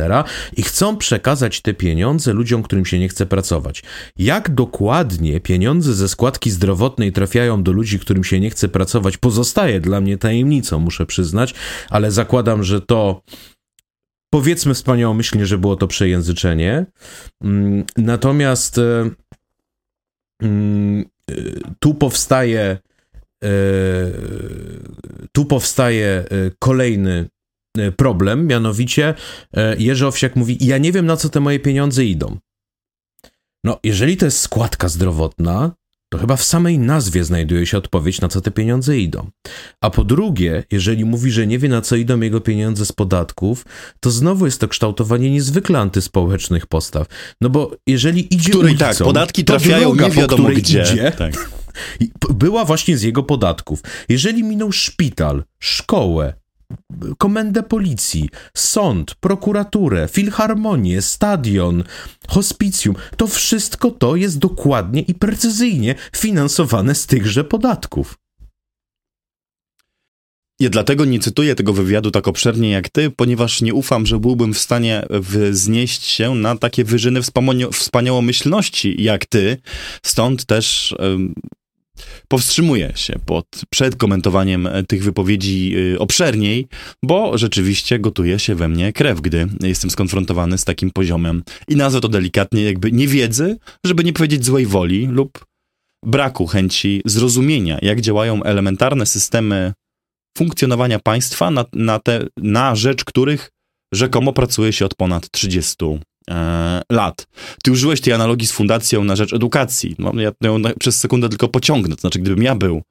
i 0.58 0.64
chcą 0.64 0.98
przekazać 0.98 1.62
te 1.62 1.74
pieniądze 1.74 2.34
ludziom, 2.34 2.64
którym 2.64 2.86
się 2.86 3.00
nie 3.00 3.10
chce 3.10 3.26
pracować. 3.26 3.84
Jak 4.18 4.56
dokładnie 4.56 5.40
pieniądze 5.40 5.94
ze 5.94 6.10
składki 6.10 6.52
zdrowotnej 6.52 7.12
trafiają 7.12 7.64
do 7.64 7.72
ludzi, 7.72 8.00
którym 8.00 8.24
się 8.24 8.40
nie 8.40 8.50
chce 8.50 8.70
pracować, 8.70 9.18
pozostaje 9.18 9.80
dla 9.80 10.02
mnie 10.02 10.18
tajemnicą, 10.18 10.80
muszę 10.80 11.06
przyznać, 11.06 11.54
ale 11.90 12.12
zakładam, 12.12 12.64
że 12.64 12.82
to 12.82 13.22
powiedzmy 14.30 14.74
wspaniałomyślnie, 14.74 15.46
że 15.46 15.58
było 15.58 15.76
to 15.76 15.88
przejęzyczenie. 15.88 16.86
Mm, 17.44 17.84
natomiast 17.98 18.78
e, 18.78 19.10
mm, 20.42 21.06
e, 21.32 21.34
tu 21.80 21.94
powstaje 21.94 22.78
tu 25.32 25.45
powstaje 25.45 26.08
e, 26.08 26.25
kolejny 26.60 27.30
e, 27.77 27.91
problem, 27.91 28.47
mianowicie 28.47 29.13
Jerzy 29.77 30.08
Owsiak 30.08 30.36
mówi, 30.36 30.58
ja 30.62 30.77
nie 30.77 30.91
wiem 30.91 31.06
na 31.06 31.17
co 31.17 31.30
te 31.30 31.39
moje 31.39 31.60
pieniądze 31.60 32.06
idą. 32.06 32.38
No, 33.63 33.80
jeżeli 33.84 34.17
to 34.17 34.25
jest 34.25 34.39
składka 34.39 34.89
zdrowotna, 34.89 35.71
to 36.13 36.17
chyba 36.17 36.36
w 36.36 36.43
samej 36.43 36.80
nazwie 36.80 37.23
znajduje 37.23 37.65
się 37.65 37.77
odpowiedź, 37.77 38.21
na 38.21 38.27
co 38.27 38.41
te 38.41 38.51
pieniądze 38.51 38.97
idą. 38.97 39.30
A 39.82 39.89
po 39.89 40.04
drugie, 40.04 40.63
jeżeli 40.71 41.06
mówi, 41.06 41.32
że 41.32 41.47
nie 41.47 41.60
wie, 41.60 41.69
na 41.69 41.82
co 41.82 41.95
idą 41.95 42.19
jego 42.19 42.41
pieniądze 42.41 42.86
z 42.86 42.91
podatków, 42.91 43.65
to 43.99 44.12
znowu 44.12 44.45
jest 44.45 44.62
to 44.62 44.67
kształtowanie 44.67 45.32
niezwykle 45.32 45.80
antyspołecznych 45.80 46.67
postaw. 46.67 47.08
No 47.41 47.49
bo 47.49 47.71
jeżeli 47.88 48.36
idzie 48.36 48.49
Której 48.49 48.69
ulicą, 48.69 48.86
tak, 48.86 48.97
podatki 48.97 49.45
trafiają 49.45 49.89
droga, 49.89 50.08
nie 50.08 50.12
wiadomo 50.12 50.49
gdzie. 50.49 50.82
Idzie, 50.82 51.12
tak. 51.12 51.49
Była 52.30 52.65
właśnie 52.65 52.98
z 52.98 53.02
jego 53.02 53.24
podatków. 53.24 53.82
Jeżeli 54.10 54.44
minął 54.44 54.72
szpital, 54.72 55.44
szkołę, 55.60 56.34
komendę 57.17 57.63
policji, 57.63 58.30
sąd, 58.54 59.15
prokuraturę, 59.15 60.08
filharmonię, 60.12 61.02
stadion, 61.02 61.84
hospicjum, 62.28 62.96
to 63.17 63.28
wszystko 63.28 63.91
to 63.91 64.15
jest 64.15 64.39
dokładnie 64.39 65.02
i 65.02 65.13
precyzyjnie 65.13 65.96
finansowane 66.15 66.96
z 66.96 67.06
tychże 67.06 67.44
podatków. 67.44 68.17
Ja 70.60 70.70
dlatego 70.70 71.06
nie 71.06 71.20
cytuję 71.20 71.56
tego 71.56 71.74
wywiadu 71.74 72.12
tak 72.12 72.28
obszernie 72.28 72.72
jak 72.72 72.89
ty, 72.89 73.12
ponieważ 73.12 73.62
nie 73.62 73.74
ufam, 73.74 74.06
że 74.06 74.20
byłbym 74.20 74.54
w 74.54 74.60
stanie 74.60 75.06
wznieść 75.52 76.06
się 76.06 76.36
na 76.36 76.58
takie 76.58 76.84
wyżyny 76.84 77.20
wspaniałomyślności 77.72 79.04
jak 79.04 79.26
ty. 79.26 79.58
Stąd 80.04 80.46
też 80.46 80.96
powstrzymuję 82.28 82.92
się 82.96 83.20
pod, 83.26 83.46
przed 83.70 83.96
komentowaniem 83.96 84.68
e, 84.68 84.84
tych 84.84 85.04
wypowiedzi 85.04 85.76
e, 85.94 86.00
obszerniej, 86.00 86.68
bo 87.04 87.38
rzeczywiście 87.38 88.00
gotuje 88.00 88.40
się 88.40 88.56
we 88.56 88.68
mnie 88.68 88.94
krew, 88.94 89.22
gdy 89.22 89.48
jestem 89.62 89.90
skonfrontowany 89.90 90.58
z 90.58 90.64
takim 90.64 90.92
poziomem. 90.92 91.44
I 91.68 91.76
nazwę 91.76 92.02
to 92.02 92.10
delikatnie 92.10 92.64
jakby 92.64 92.92
niewiedzy, 92.92 93.58
żeby 93.86 94.04
nie 94.04 94.14
powiedzieć 94.14 94.46
złej 94.46 94.66
woli 94.66 95.08
lub 95.08 95.46
braku 96.06 96.48
chęci 96.48 97.02
zrozumienia, 97.06 97.80
jak 97.82 98.02
działają 98.02 98.44
elementarne 98.44 99.06
systemy 99.06 99.74
funkcjonowania 100.38 101.00
państwa, 101.00 101.52
na, 101.52 101.66
na, 101.74 102.00
te, 102.00 102.28
na 102.38 102.76
rzecz 102.76 103.06
których 103.06 103.50
rzekomo 103.94 104.34
pracuje 104.34 104.74
się 104.74 104.86
od 104.86 104.96
ponad 104.96 105.32
30 105.32 105.76
e, 106.30 106.82
lat. 106.92 107.28
Ty 107.64 107.72
użyłeś 107.72 108.02
tej 108.02 108.14
analogii 108.14 108.48
z 108.48 108.52
fundacją 108.52 109.04
na 109.04 109.16
rzecz 109.16 109.34
edukacji. 109.34 109.96
No, 110.00 110.12
ja 110.16 110.32
ją 110.44 110.62
przez 110.80 111.00
sekundę 111.00 111.30
tylko 111.30 111.48
pociągnę. 111.48 111.96
To 111.96 112.02
znaczy, 112.02 112.20
gdybym 112.20 112.44
ja 112.44 112.56
był 112.56 112.82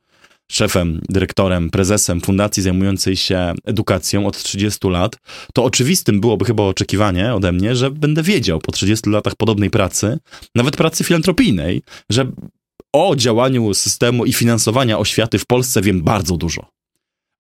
szefem, 0.50 1.00
dyrektorem, 1.08 1.70
prezesem 1.70 2.20
fundacji 2.20 2.62
zajmującej 2.62 3.16
się 3.16 3.52
edukacją 3.64 4.26
od 4.26 4.42
30 4.42 4.88
lat, 4.88 5.16
to 5.54 5.64
oczywistym 5.64 6.20
byłoby 6.20 6.44
chyba 6.44 6.62
oczekiwanie 6.62 7.34
ode 7.34 7.52
mnie, 7.52 7.76
że 7.76 7.90
będę 7.90 8.22
wiedział 8.22 8.58
po 8.58 8.72
30 8.72 9.10
latach 9.10 9.36
podobnej 9.36 9.70
pracy, 9.70 10.18
nawet 10.54 10.76
pracy 10.76 11.04
filantropijnej, 11.04 11.82
że 12.10 12.30
o 12.92 13.16
działaniu 13.16 13.74
systemu 13.74 14.24
i 14.24 14.32
finansowania 14.32 14.98
oświaty 14.98 15.38
w 15.38 15.46
Polsce 15.46 15.82
wiem 15.82 16.02
bardzo 16.02 16.36
dużo. 16.36 16.70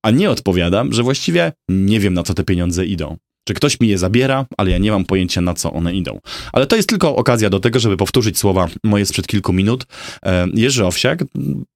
A 0.04 0.10
nie 0.10 0.30
odpowiadam, 0.30 0.92
że 0.92 1.02
właściwie 1.02 1.52
nie 1.68 2.00
wiem, 2.00 2.14
na 2.14 2.22
co 2.22 2.34
te 2.34 2.44
pieniądze 2.44 2.86
idą 2.86 3.16
że 3.48 3.54
ktoś 3.54 3.80
mi 3.80 3.88
je 3.88 3.98
zabiera, 3.98 4.46
ale 4.56 4.70
ja 4.70 4.78
nie 4.78 4.90
mam 4.90 5.04
pojęcia 5.04 5.40
na 5.40 5.54
co 5.54 5.72
one 5.72 5.94
idą. 5.94 6.20
Ale 6.52 6.66
to 6.66 6.76
jest 6.76 6.88
tylko 6.88 7.16
okazja 7.16 7.50
do 7.50 7.60
tego, 7.60 7.80
żeby 7.80 7.96
powtórzyć 7.96 8.38
słowa 8.38 8.68
moje 8.84 9.06
sprzed 9.06 9.26
kilku 9.26 9.52
minut. 9.52 9.86
E, 10.24 10.46
Jerzy 10.54 10.86
Owsiak 10.86 11.24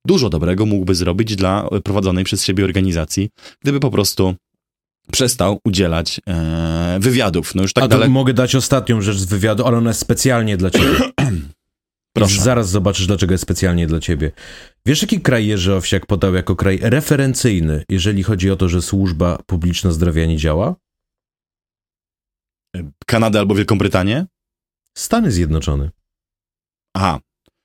dużo 0.07 0.31
dobrego 0.31 0.67
mógłby 0.67 0.95
zrobić 0.95 1.37
dla 1.37 1.69
prowadzonej 1.85 2.25
przez 2.25 2.45
siebie 2.45 2.65
organizacji, 2.65 3.31
gdyby 3.63 3.81
po 3.81 3.91
prostu 3.91 4.35
przestał 5.13 5.59
udzielać 5.65 6.21
e, 6.29 6.99
wywiadów. 7.01 7.55
No 7.55 7.63
już 7.63 7.73
tak 7.73 7.93
A 7.93 8.09
mogę 8.09 8.35
dać 8.35 8.55
ostatnią 8.55 9.03
rzecz 9.03 9.17
z 9.17 9.25
wywiadu, 9.25 9.65
ale 9.67 9.79
ona 9.79 9.91
jest 9.91 10.01
specjalnie 10.01 10.57
dla 10.57 10.71
ciebie. 10.71 10.99
Proszę. 12.17 12.43
Zaraz 12.43 12.71
zobaczysz, 12.71 13.07
dlaczego 13.07 13.35
jest 13.35 13.43
specjalnie 13.43 13.87
dla 13.87 14.01
ciebie. 14.01 14.33
Wiesz, 14.87 15.03
jaki 15.03 15.21
kraj 15.21 15.47
Jerzy 15.47 15.75
Owsiak 15.75 16.07
podał 16.07 16.35
jako 16.35 16.57
kraj 16.57 16.79
referencyjny, 16.83 17.85
jeżeli 17.89 18.23
chodzi 18.23 18.51
o 18.51 18.57
to, 18.57 18.69
że 18.69 18.83
służba 18.83 19.39
publiczna 19.47 19.91
zdrowia 19.93 20.27
nie 20.27 20.37
działa? 20.37 20.75
Kanadę 23.07 23.39
albo 23.39 23.55
Wielką 23.55 23.79
Brytanię? 23.79 24.27
Stany 24.99 25.33
Zjednoczone. 25.33 25.91
Aha. 26.97 27.21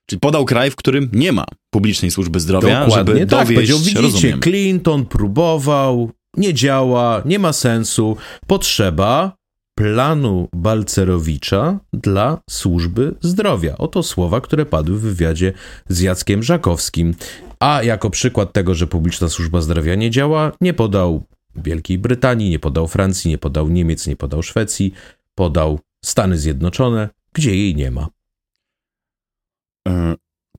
Czyli 0.09 0.19
podał 0.19 0.45
kraj, 0.45 0.71
w 0.71 0.75
którym 0.75 1.09
nie 1.13 1.31
ma 1.31 1.45
publicznej 1.73 2.11
służby 2.11 2.39
zdrowia, 2.39 2.85
Dokładnie, 2.85 3.13
żeby 3.13 3.27
tak, 3.27 3.47
dowieść, 3.47 3.73
widzicie, 3.73 4.01
rozumiem. 4.01 4.39
Clinton 4.39 5.05
próbował, 5.05 6.11
nie 6.37 6.53
działa, 6.53 7.21
nie 7.25 7.39
ma 7.39 7.53
sensu, 7.53 8.17
potrzeba 8.47 9.37
planu 9.77 10.49
Balcerowicza 10.55 11.79
dla 11.93 12.37
służby 12.49 13.15
zdrowia. 13.21 13.77
Oto 13.77 14.03
słowa, 14.03 14.41
które 14.41 14.65
padły 14.65 14.97
w 14.97 15.01
wywiadzie 15.01 15.53
z 15.89 15.99
Jackiem 15.99 16.43
Żakowskim. 16.43 17.15
A 17.59 17.83
jako 17.83 18.09
przykład 18.09 18.53
tego, 18.53 18.75
że 18.75 18.87
publiczna 18.87 19.29
służba 19.29 19.61
zdrowia 19.61 19.95
nie 19.95 20.11
działa, 20.11 20.51
nie 20.61 20.73
podał 20.73 21.23
Wielkiej 21.55 21.97
Brytanii, 21.97 22.49
nie 22.49 22.59
podał 22.59 22.87
Francji, 22.87 23.31
nie 23.31 23.37
podał 23.37 23.69
Niemiec, 23.69 24.07
nie 24.07 24.15
podał 24.15 24.43
Szwecji, 24.43 24.93
podał 25.35 25.79
Stany 26.05 26.37
Zjednoczone, 26.37 27.09
gdzie 27.33 27.55
jej 27.55 27.75
nie 27.75 27.91
ma. 27.91 28.07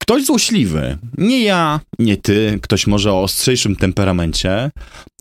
Ktoś 0.00 0.24
złośliwy, 0.24 0.98
nie 1.18 1.44
ja, 1.44 1.80
nie 1.98 2.16
ty, 2.16 2.58
ktoś 2.62 2.86
może 2.86 3.12
o 3.12 3.22
ostrzejszym 3.22 3.76
temperamencie, 3.76 4.70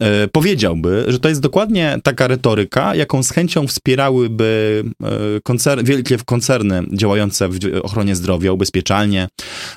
e, 0.01 0.27
powiedziałby, 0.27 1.05
że 1.07 1.19
to 1.19 1.29
jest 1.29 1.41
dokładnie 1.41 1.97
taka 2.03 2.27
retoryka, 2.27 2.95
jaką 2.95 3.23
z 3.23 3.31
chęcią 3.31 3.67
wspierałyby 3.67 4.83
e, 5.03 5.41
koncer 5.43 5.83
wielkie 5.83 6.17
koncerny 6.25 6.83
działające 6.93 7.49
w 7.49 7.59
ochronie 7.83 8.15
zdrowia, 8.15 8.51
ubezpieczalnie 8.51 9.27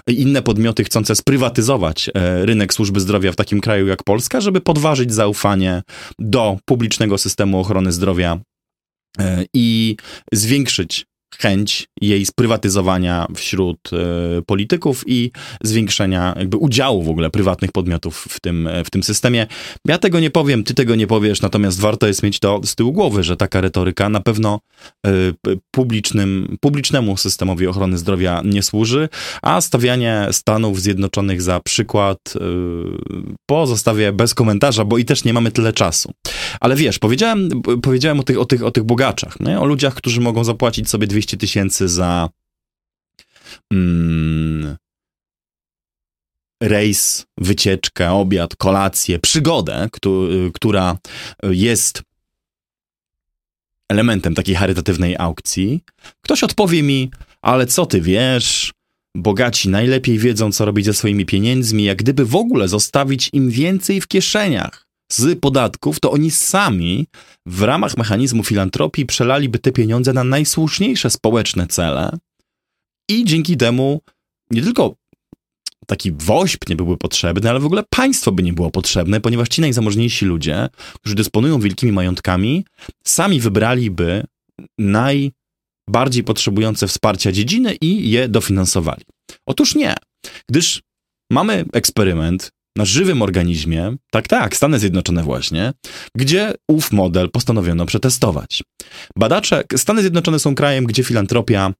inne 0.06 0.42
podmioty 0.42 0.84
chcące 0.84 1.16
sprywatyzować 1.16 2.10
e, 2.14 2.46
rynek 2.46 2.74
służby 2.74 3.00
zdrowia 3.00 3.32
w 3.32 3.36
takim 3.36 3.60
kraju 3.60 3.86
jak 3.86 4.02
Polska, 4.02 4.40
żeby 4.40 4.60
podważyć 4.60 5.12
zaufanie 5.12 5.82
do 6.18 6.56
publicznego 6.64 7.18
systemu 7.18 7.60
ochrony 7.60 7.92
zdrowia 7.92 8.38
i 9.54 9.96
zwiększyć 10.32 11.06
chęć 11.38 11.88
jej 12.00 12.26
sprywatyzowania 12.26 13.26
wśród 13.34 13.78
e, 13.92 14.42
polityków 14.42 15.04
i 15.06 15.30
zwiększenia 15.62 16.34
jakby 16.38 16.56
udziału 16.56 17.02
w 17.02 17.08
ogóle 17.08 17.30
prywatnych 17.30 17.72
podmiotów 17.72 18.26
w 18.28 18.40
tym, 18.40 18.68
w 18.84 18.90
tym 18.90 19.02
systemie. 19.02 19.46
Ja 19.86 19.98
tego 19.98 20.20
nie 20.20 20.30
powiem, 20.30 20.64
ty 20.64 20.74
tego 20.74 20.94
nie 20.94 21.06
powiesz, 21.06 21.42
natomiast 21.42 21.80
warto 21.80 22.06
jest 22.06 22.22
mieć 22.22 22.38
to 22.38 22.60
z 22.64 22.74
tyłu 22.74 22.92
głowy, 22.92 23.22
że 23.22 23.36
taka 23.36 23.60
retoryka 23.60 24.08
na 24.08 24.20
pewno 24.20 24.60
e, 25.06 25.10
publicznym, 25.70 26.56
publicznemu 26.60 27.16
systemowi 27.16 27.66
ochrony 27.66 27.98
zdrowia 27.98 28.42
nie 28.44 28.62
służy, 28.62 29.08
a 29.42 29.60
stawianie 29.60 30.28
Stanów 30.32 30.80
Zjednoczonych 30.80 31.42
za 31.42 31.60
przykład 31.60 32.18
e, 32.36 32.40
pozostawię 33.46 34.12
bez 34.12 34.34
komentarza, 34.34 34.84
bo 34.84 34.98
i 34.98 35.04
też 35.04 35.24
nie 35.24 35.32
mamy 35.32 35.50
tyle 35.50 35.72
czasu. 35.72 36.12
Ale 36.62 36.76
wiesz, 36.76 36.98
powiedziałem, 36.98 37.48
powiedziałem 37.82 38.20
o 38.20 38.22
tych, 38.22 38.38
o 38.38 38.44
tych, 38.44 38.62
o 38.62 38.70
tych 38.70 38.84
bogaczach, 38.84 39.40
nie? 39.40 39.60
o 39.60 39.64
ludziach, 39.64 39.94
którzy 39.94 40.20
mogą 40.20 40.44
zapłacić 40.44 40.88
sobie 40.88 41.06
200 41.06 41.36
tysięcy 41.36 41.88
za 41.88 42.28
mm, 43.72 44.76
rejs, 46.62 47.26
wycieczkę, 47.38 48.12
obiad, 48.12 48.56
kolację, 48.56 49.18
przygodę, 49.18 49.88
która 50.54 50.98
jest 51.42 52.02
elementem 53.88 54.34
takiej 54.34 54.54
charytatywnej 54.54 55.16
aukcji. 55.18 55.84
Ktoś 56.20 56.42
odpowie 56.42 56.82
mi, 56.82 57.10
ale 57.40 57.66
co 57.66 57.86
ty 57.86 58.00
wiesz? 58.00 58.72
Bogaci 59.16 59.68
najlepiej 59.68 60.18
wiedzą, 60.18 60.52
co 60.52 60.64
robić 60.64 60.84
ze 60.84 60.94
swoimi 60.94 61.26
pieniędzmi, 61.26 61.84
jak 61.84 61.98
gdyby 61.98 62.24
w 62.24 62.36
ogóle 62.36 62.68
zostawić 62.68 63.30
im 63.32 63.50
więcej 63.50 64.00
w 64.00 64.08
kieszeniach 64.08 64.91
z 65.14 65.40
podatków, 65.40 66.00
to 66.00 66.10
oni 66.10 66.30
sami 66.30 67.06
w 67.46 67.62
ramach 67.62 67.96
mechanizmu 67.96 68.44
filantropii 68.44 69.06
przelaliby 69.06 69.58
te 69.58 69.72
pieniądze 69.72 70.12
na 70.12 70.24
najsłuszniejsze 70.24 71.10
społeczne 71.10 71.66
cele 71.66 72.18
i 73.10 73.24
dzięki 73.24 73.56
temu 73.56 74.00
nie 74.50 74.62
tylko 74.62 74.94
taki 75.86 76.12
woźb 76.12 76.68
nie 76.68 76.76
byłby 76.76 76.96
potrzebny, 76.96 77.50
ale 77.50 77.60
w 77.60 77.66
ogóle 77.66 77.82
państwo 77.90 78.32
by 78.32 78.42
nie 78.42 78.52
było 78.52 78.70
potrzebne, 78.70 79.20
ponieważ 79.20 79.48
ci 79.48 79.60
najzamożniejsi 79.60 80.24
ludzie, 80.24 80.68
którzy 80.94 81.14
dysponują 81.14 81.60
wielkimi 81.60 81.92
majątkami, 81.92 82.64
sami 83.04 83.40
wybraliby 83.40 84.24
najbardziej 84.78 86.24
potrzebujące 86.24 86.88
wsparcia 86.88 87.32
dziedziny 87.32 87.74
i 87.80 88.10
je 88.10 88.28
dofinansowali. 88.28 89.02
Otóż 89.46 89.74
nie, 89.74 89.94
gdyż 90.48 90.82
mamy 91.30 91.64
eksperyment, 91.72 92.50
na 92.76 92.84
żywym 92.84 93.22
organizmie, 93.22 93.96
tak, 94.10 94.28
tak, 94.28 94.56
Stany 94.56 94.78
Zjednoczone 94.78 95.22
właśnie, 95.22 95.72
gdzie 96.16 96.54
ów 96.68 96.92
model 96.92 97.30
postanowiono 97.30 97.86
przetestować. 97.86 98.62
Badacze, 99.16 99.64
Stany 99.76 100.00
Zjednoczone 100.00 100.38
są 100.38 100.54
krajem, 100.54 100.84
gdzie 100.84 101.04
filantropia 101.04 101.72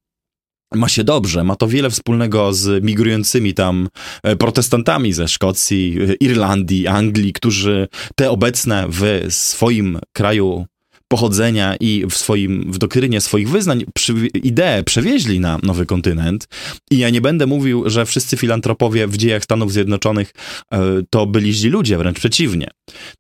ma 0.75 0.89
się 0.89 1.05
dobrze, 1.05 1.45
ma 1.45 1.57
to 1.57 1.69
wiele 1.69 1.91
wspólnego 1.91 2.53
z 2.53 2.85
migrującymi 2.85 3.55
tam 3.55 3.89
e, 4.23 4.37
protestantami 4.37 5.13
ze 5.13 5.29
Szkocji, 5.29 5.99
Irlandii, 6.21 6.87
Anglii, 6.87 7.33
którzy 7.33 7.89
te 8.17 8.31
obecne 8.31 8.87
w 8.89 9.27
swoim 9.29 9.99
kraju 10.13 10.67
pochodzenia 11.13 11.77
i 11.81 12.07
w 12.11 12.15
swoim, 12.15 12.73
w 12.73 12.79
doktrynie 12.79 13.21
swoich 13.21 13.49
wyznań 13.49 13.85
przy, 13.95 14.13
ideę 14.27 14.83
przewieźli 14.83 15.41
na 15.41 15.59
nowy 15.63 15.87
kontynent. 15.87 16.49
I 16.91 16.99
ja 16.99 17.11
nie 17.11 17.21
będę 17.21 17.47
mówił, 17.47 17.91
że 17.91 18.07
wszyscy 18.07 18.37
filantropowie 18.37 19.07
w 19.07 19.17
dziejach 19.17 19.45
Stanów 19.45 19.73
Zjednoczonych 19.73 20.33
e, 20.73 20.81
to 21.11 21.27
byli 21.27 21.53
źli 21.53 21.71
ludzie, 21.71 21.99
wręcz 21.99 22.19
przeciwnie. 22.19 22.69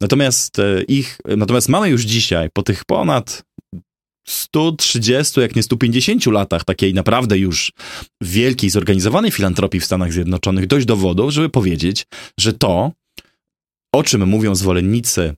Natomiast 0.00 0.58
e, 0.58 0.82
ich, 0.82 1.18
natomiast 1.36 1.68
mamy 1.68 1.88
już 1.88 2.02
dzisiaj, 2.02 2.48
po 2.52 2.62
tych 2.62 2.84
ponad 2.84 3.42
130, 4.28 5.40
jak 5.40 5.56
nie 5.56 5.62
150 5.62 6.26
latach 6.26 6.64
takiej 6.64 6.94
naprawdę 6.94 7.38
już 7.38 7.72
wielkiej, 8.22 8.70
zorganizowanej 8.70 9.30
filantropii 9.30 9.80
w 9.80 9.84
Stanach 9.84 10.12
Zjednoczonych, 10.12 10.66
dość 10.66 10.86
dowodów, 10.86 11.30
żeby 11.30 11.48
powiedzieć, 11.48 12.06
że 12.40 12.52
to, 12.52 12.92
o 13.94 14.02
czym 14.02 14.28
mówią 14.28 14.54
zwolennicy 14.54 15.34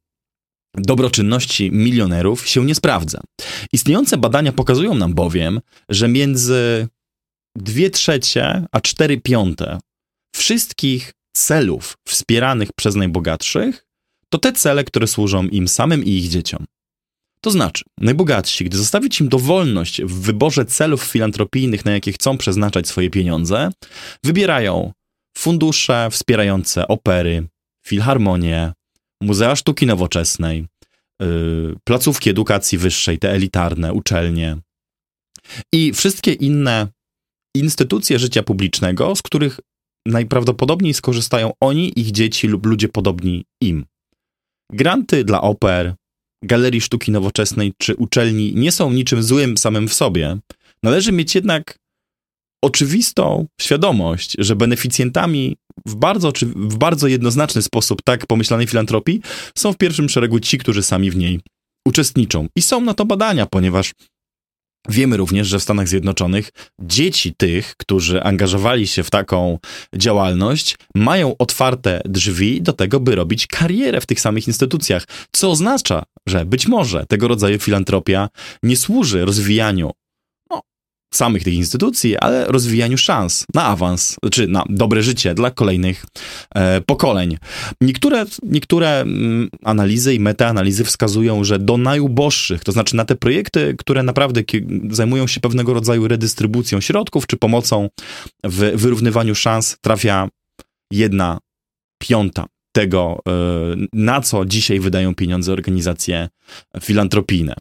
dobroczynności 0.74 1.70
milionerów 1.72 2.48
się 2.48 2.64
nie 2.64 2.74
sprawdza. 2.74 3.20
Istniejące 3.72 4.16
badania 4.16 4.52
pokazują 4.52 4.94
nam 4.94 5.14
bowiem, 5.14 5.60
że 5.88 6.08
między 6.08 6.88
2 7.56 7.90
trzecie 7.90 8.66
a 8.72 8.80
4 8.80 9.20
piąte 9.20 9.78
wszystkich 10.36 11.12
celów 11.36 11.96
wspieranych 12.08 12.68
przez 12.76 12.94
najbogatszych 12.94 13.86
to 14.28 14.38
te 14.38 14.52
cele, 14.52 14.84
które 14.84 15.06
służą 15.06 15.46
im 15.48 15.68
samym 15.68 16.04
i 16.04 16.10
ich 16.10 16.28
dzieciom. 16.28 16.64
To 17.40 17.50
znaczy, 17.50 17.84
najbogatsi, 18.00 18.64
gdy 18.64 18.76
zostawić 18.76 19.20
im 19.20 19.28
dowolność 19.28 20.02
w 20.02 20.20
wyborze 20.20 20.64
celów 20.64 21.02
filantropijnych, 21.02 21.84
na 21.84 21.92
jakie 21.92 22.12
chcą 22.12 22.38
przeznaczać 22.38 22.88
swoje 22.88 23.10
pieniądze, 23.10 23.70
wybierają 24.24 24.92
fundusze 25.36 26.08
wspierające 26.10 26.88
opery, 26.88 27.46
filharmonie, 27.86 28.72
Muzea 29.22 29.56
Sztuki 29.56 29.86
Nowoczesnej, 29.86 30.66
yy, 31.20 31.76
placówki 31.84 32.30
edukacji 32.30 32.78
wyższej, 32.78 33.18
te 33.18 33.30
elitarne, 33.30 33.92
uczelnie 33.92 34.56
i 35.72 35.92
wszystkie 35.92 36.32
inne 36.32 36.88
instytucje 37.56 38.18
życia 38.18 38.42
publicznego, 38.42 39.16
z 39.16 39.22
których 39.22 39.60
najprawdopodobniej 40.06 40.94
skorzystają 40.94 41.52
oni, 41.60 42.00
ich 42.00 42.10
dzieci 42.10 42.48
lub 42.48 42.66
ludzie 42.66 42.88
podobni 42.88 43.44
im. 43.62 43.84
Granty 44.72 45.24
dla 45.24 45.40
oper, 45.40 45.94
galerii 46.44 46.80
sztuki 46.80 47.12
nowoczesnej 47.12 47.72
czy 47.78 47.96
uczelni 47.96 48.54
nie 48.54 48.72
są 48.72 48.92
niczym 48.92 49.22
złym 49.22 49.56
samym 49.56 49.88
w 49.88 49.94
sobie. 49.94 50.38
Należy 50.82 51.12
mieć 51.12 51.34
jednak 51.34 51.78
oczywistą 52.64 53.46
świadomość, 53.60 54.36
że 54.38 54.56
beneficjentami 54.56 55.56
w 55.86 55.94
bardzo, 55.94 56.32
w 56.56 56.76
bardzo 56.76 57.08
jednoznaczny 57.08 57.62
sposób 57.62 58.02
tak 58.02 58.26
pomyślanej 58.26 58.66
filantropii 58.66 59.20
są 59.58 59.72
w 59.72 59.76
pierwszym 59.76 60.08
szeregu 60.08 60.40
ci, 60.40 60.58
którzy 60.58 60.82
sami 60.82 61.10
w 61.10 61.16
niej 61.16 61.40
uczestniczą. 61.88 62.46
I 62.56 62.62
są 62.62 62.80
na 62.80 62.94
to 62.94 63.04
badania, 63.04 63.46
ponieważ 63.46 63.92
Wiemy 64.88 65.16
również, 65.16 65.48
że 65.48 65.58
w 65.58 65.62
Stanach 65.62 65.88
Zjednoczonych 65.88 66.50
dzieci 66.82 67.34
tych, 67.36 67.74
którzy 67.76 68.22
angażowali 68.22 68.86
się 68.86 69.02
w 69.02 69.10
taką 69.10 69.58
działalność, 69.96 70.76
mają 70.94 71.36
otwarte 71.38 72.00
drzwi 72.04 72.62
do 72.62 72.72
tego, 72.72 73.00
by 73.00 73.14
robić 73.14 73.46
karierę 73.46 74.00
w 74.00 74.06
tych 74.06 74.20
samych 74.20 74.48
instytucjach, 74.48 75.06
co 75.32 75.50
oznacza, 75.50 76.02
że 76.28 76.44
być 76.44 76.68
może 76.68 77.06
tego 77.08 77.28
rodzaju 77.28 77.58
filantropia 77.58 78.28
nie 78.62 78.76
służy 78.76 79.24
rozwijaniu 79.24 79.90
samych 81.16 81.44
tych 81.44 81.54
instytucji, 81.54 82.16
ale 82.16 82.44
rozwijaniu 82.44 82.98
szans 82.98 83.44
na 83.54 83.64
awans, 83.64 84.16
czy 84.30 84.48
na 84.48 84.64
dobre 84.68 85.02
życie 85.02 85.34
dla 85.34 85.50
kolejnych 85.50 86.06
e, 86.54 86.80
pokoleń. 86.80 87.38
Niektóre, 87.80 88.24
niektóre 88.42 89.00
mm, 89.00 89.48
analizy 89.64 90.14
i 90.14 90.20
metaanalizy 90.20 90.84
wskazują, 90.84 91.44
że 91.44 91.58
do 91.58 91.76
najuboższych, 91.76 92.64
to 92.64 92.72
znaczy 92.72 92.96
na 92.96 93.04
te 93.04 93.14
projekty, 93.14 93.74
które 93.78 94.02
naprawdę 94.02 94.42
zajmują 94.90 95.26
się 95.26 95.40
pewnego 95.40 95.74
rodzaju 95.74 96.08
redystrybucją 96.08 96.80
środków, 96.80 97.26
czy 97.26 97.36
pomocą 97.36 97.88
w 98.44 98.56
wyrównywaniu 98.56 99.34
szans, 99.34 99.76
trafia 99.80 100.28
jedna 100.90 101.38
piąta 101.98 102.46
tego, 102.74 103.22
e, 103.28 103.32
na 103.92 104.20
co 104.20 104.44
dzisiaj 104.44 104.80
wydają 104.80 105.14
pieniądze 105.14 105.52
organizacje 105.52 106.28
filantropijne. 106.80 107.54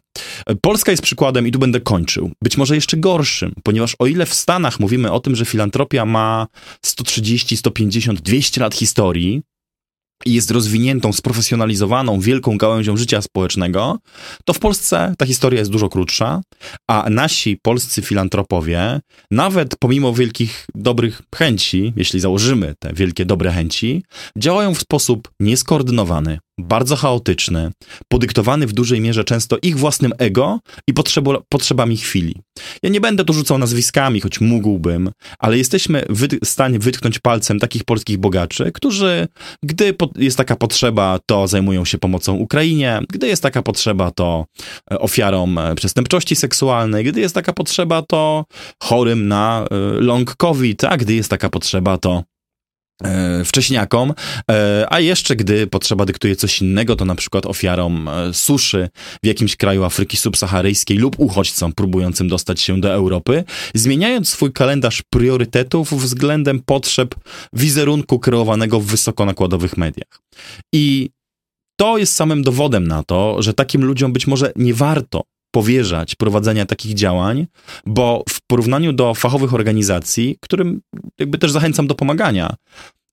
Polska 0.60 0.90
jest 0.90 1.02
przykładem, 1.02 1.46
i 1.46 1.52
tu 1.52 1.58
będę 1.58 1.80
kończył, 1.80 2.30
być 2.42 2.56
może 2.56 2.74
jeszcze 2.74 2.96
gorszym, 2.96 3.52
ponieważ 3.62 3.96
o 3.98 4.06
ile 4.06 4.26
w 4.26 4.34
Stanach 4.34 4.80
mówimy 4.80 5.12
o 5.12 5.20
tym, 5.20 5.36
że 5.36 5.44
filantropia 5.44 6.04
ma 6.04 6.46
130, 6.82 7.56
150, 7.56 8.20
200 8.20 8.60
lat 8.60 8.74
historii, 8.74 9.42
jest 10.26 10.50
rozwiniętą, 10.50 11.12
sprofesjonalizowaną, 11.12 12.20
wielką 12.20 12.58
gałęzią 12.58 12.96
życia 12.96 13.22
społecznego, 13.22 13.98
to 14.44 14.52
w 14.52 14.58
Polsce 14.58 15.14
ta 15.18 15.26
historia 15.26 15.58
jest 15.58 15.70
dużo 15.70 15.88
krótsza, 15.88 16.40
a 16.88 17.06
nasi 17.10 17.58
polscy 17.62 18.02
filantropowie, 18.02 19.00
nawet 19.30 19.76
pomimo 19.76 20.12
wielkich 20.12 20.66
dobrych 20.74 21.22
chęci, 21.34 21.92
jeśli 21.96 22.20
założymy 22.20 22.74
te 22.78 22.92
wielkie 22.92 23.24
dobre 23.24 23.52
chęci, 23.52 24.02
działają 24.38 24.74
w 24.74 24.80
sposób 24.80 25.30
nieskoordynowany, 25.40 26.38
bardzo 26.58 26.96
chaotyczny, 26.96 27.70
podyktowany 28.08 28.66
w 28.66 28.72
dużej 28.72 29.00
mierze 29.00 29.24
często 29.24 29.56
ich 29.62 29.78
własnym 29.78 30.12
ego 30.18 30.60
i 30.88 30.94
potrzebo, 30.94 31.42
potrzebami 31.48 31.96
chwili. 31.96 32.34
Ja 32.82 32.90
nie 32.90 33.00
będę 33.00 33.24
tu 33.24 33.32
rzucał 33.32 33.58
nazwiskami, 33.58 34.20
choć 34.20 34.40
mógłbym, 34.40 35.10
ale 35.38 35.58
jesteśmy 35.58 36.04
w 36.08 36.46
stanie 36.46 36.78
wytknąć 36.78 37.18
palcem 37.18 37.60
takich 37.60 37.84
polskich 37.84 38.18
bogaczy, 38.18 38.72
którzy, 38.72 39.28
gdy 39.62 39.94
jest 40.16 40.36
taka 40.36 40.56
potrzeba, 40.56 41.18
to 41.26 41.46
zajmują 41.46 41.84
się 41.84 41.98
pomocą 41.98 42.34
Ukrainie, 42.34 43.00
gdy 43.12 43.26
jest 43.26 43.42
taka 43.42 43.62
potrzeba, 43.62 44.10
to 44.10 44.46
e, 44.90 44.98
ofiarom 44.98 45.58
e, 45.58 45.74
przestępczości 45.74 46.36
seksualnej, 46.36 47.04
gdy 47.04 47.20
jest 47.20 47.34
taka 47.34 47.52
potrzeba, 47.52 48.02
to 48.02 48.44
chorym 48.82 49.28
na 49.28 49.66
e, 49.70 49.76
long 50.00 50.36
COVID, 50.36 50.84
a 50.84 50.96
gdy 50.96 51.14
jest 51.14 51.30
taka 51.30 51.50
potrzeba, 51.50 51.98
to 51.98 52.22
wcześniakom, 53.44 54.14
e, 54.50 54.86
a 54.90 55.00
jeszcze 55.00 55.36
gdy 55.36 55.66
potrzeba 55.66 56.04
dyktuje 56.04 56.36
coś 56.36 56.62
innego, 56.62 56.96
to 56.96 57.04
na 57.04 57.14
przykład 57.14 57.46
ofiarom 57.46 58.08
e, 58.08 58.34
suszy 58.34 58.88
w 59.22 59.26
jakimś 59.26 59.56
kraju 59.56 59.84
Afryki 59.84 60.16
subsaharyjskiej 60.16 60.98
lub 60.98 61.20
uchodźcom 61.20 61.72
próbującym 61.72 62.28
dostać 62.28 62.60
się 62.60 62.80
do 62.80 62.92
Europy, 62.92 63.44
zmieniając 63.74 64.28
swój 64.28 64.52
kalendarz 64.52 65.02
priorytetów 65.10 66.02
względem 66.02 66.60
potrzeb 66.66 67.14
wizerunku 67.52 68.18
kreowanego 68.18 68.80
w 68.80 68.86
wysokonakładowych 68.86 69.76
mediach. 69.76 70.20
I 70.74 71.10
to 71.76 71.98
jest 71.98 72.14
samym 72.14 72.42
dowodem 72.42 72.88
na 72.88 73.02
to, 73.02 73.42
że 73.42 73.54
takim 73.54 73.84
ludziom 73.84 74.12
być 74.12 74.26
może 74.26 74.52
nie 74.56 74.74
warto 74.74 75.22
powierzać 75.54 76.14
prowadzenia 76.14 76.66
takich 76.66 76.94
działań, 76.94 77.46
bo 77.86 78.24
w 78.28 78.40
porównaniu 78.46 78.92
do 78.92 79.14
fachowych 79.14 79.54
organizacji, 79.54 80.38
którym 80.40 80.80
jakby 81.18 81.38
też 81.38 81.52
zachęcam 81.52 81.86
do 81.86 81.94
pomagania, 81.94 82.56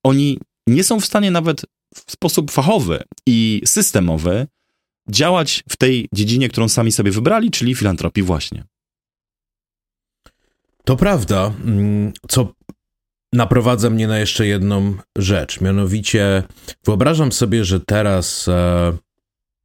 oni 0.04 0.39
nie 0.68 0.84
są 0.84 1.00
w 1.00 1.06
stanie 1.06 1.32
nawet 1.32 1.62
w 1.96 2.12
sposób 2.12 2.52
fachowy 2.52 3.04
i 3.28 3.62
systemowy 3.66 4.48
działać 5.10 5.64
w 5.70 5.78
tej 5.78 6.10
dziedzinie, 6.14 6.50
którą 6.50 6.70
sami 6.70 6.92
sobie 6.92 7.12
wybrali, 7.12 7.52
czyli 7.52 7.76
filantropii 7.76 8.24
właśnie. 8.24 8.64
To 10.84 10.96
prawda, 10.96 11.54
mm, 11.66 12.14
co 12.30 12.54
naprowadza 13.34 13.89
mnie 13.89 14.08
na 14.08 14.20
jeszcze 14.20 14.48
jedną 14.48 14.96
rzecz. 15.18 15.62
Mianowicie 15.62 16.44
wyobrażam 16.86 17.32
sobie, 17.32 17.66
że 17.66 17.80
teraz 17.80 18.48
e, 18.48 18.98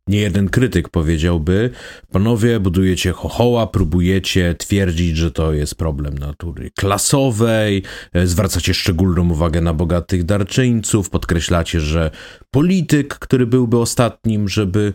nie 0.09 0.19
jeden 0.19 0.49
krytyk 0.49 0.89
powiedziałby, 0.89 1.71
panowie 2.13 2.61
budujecie 2.61 3.13
chochoła, 3.13 3.67
próbujecie 3.67 4.55
twierdzić, 4.55 5.17
że 5.17 5.31
to 5.31 5.53
jest 5.53 5.75
problem 5.75 6.19
natury 6.19 6.71
klasowej, 6.71 7.83
e, 8.13 8.27
zwracacie 8.27 8.75
szczególną 8.75 9.31
uwagę 9.31 9.61
na 9.61 9.75
bogatych 9.75 10.25
darczyńców, 10.25 11.11
podkreślacie, 11.11 11.81
że 11.81 12.11
polityk, 12.51 13.15
który 13.15 13.47
byłby 13.47 13.79
ostatnim, 13.79 14.49
żeby 14.49 14.93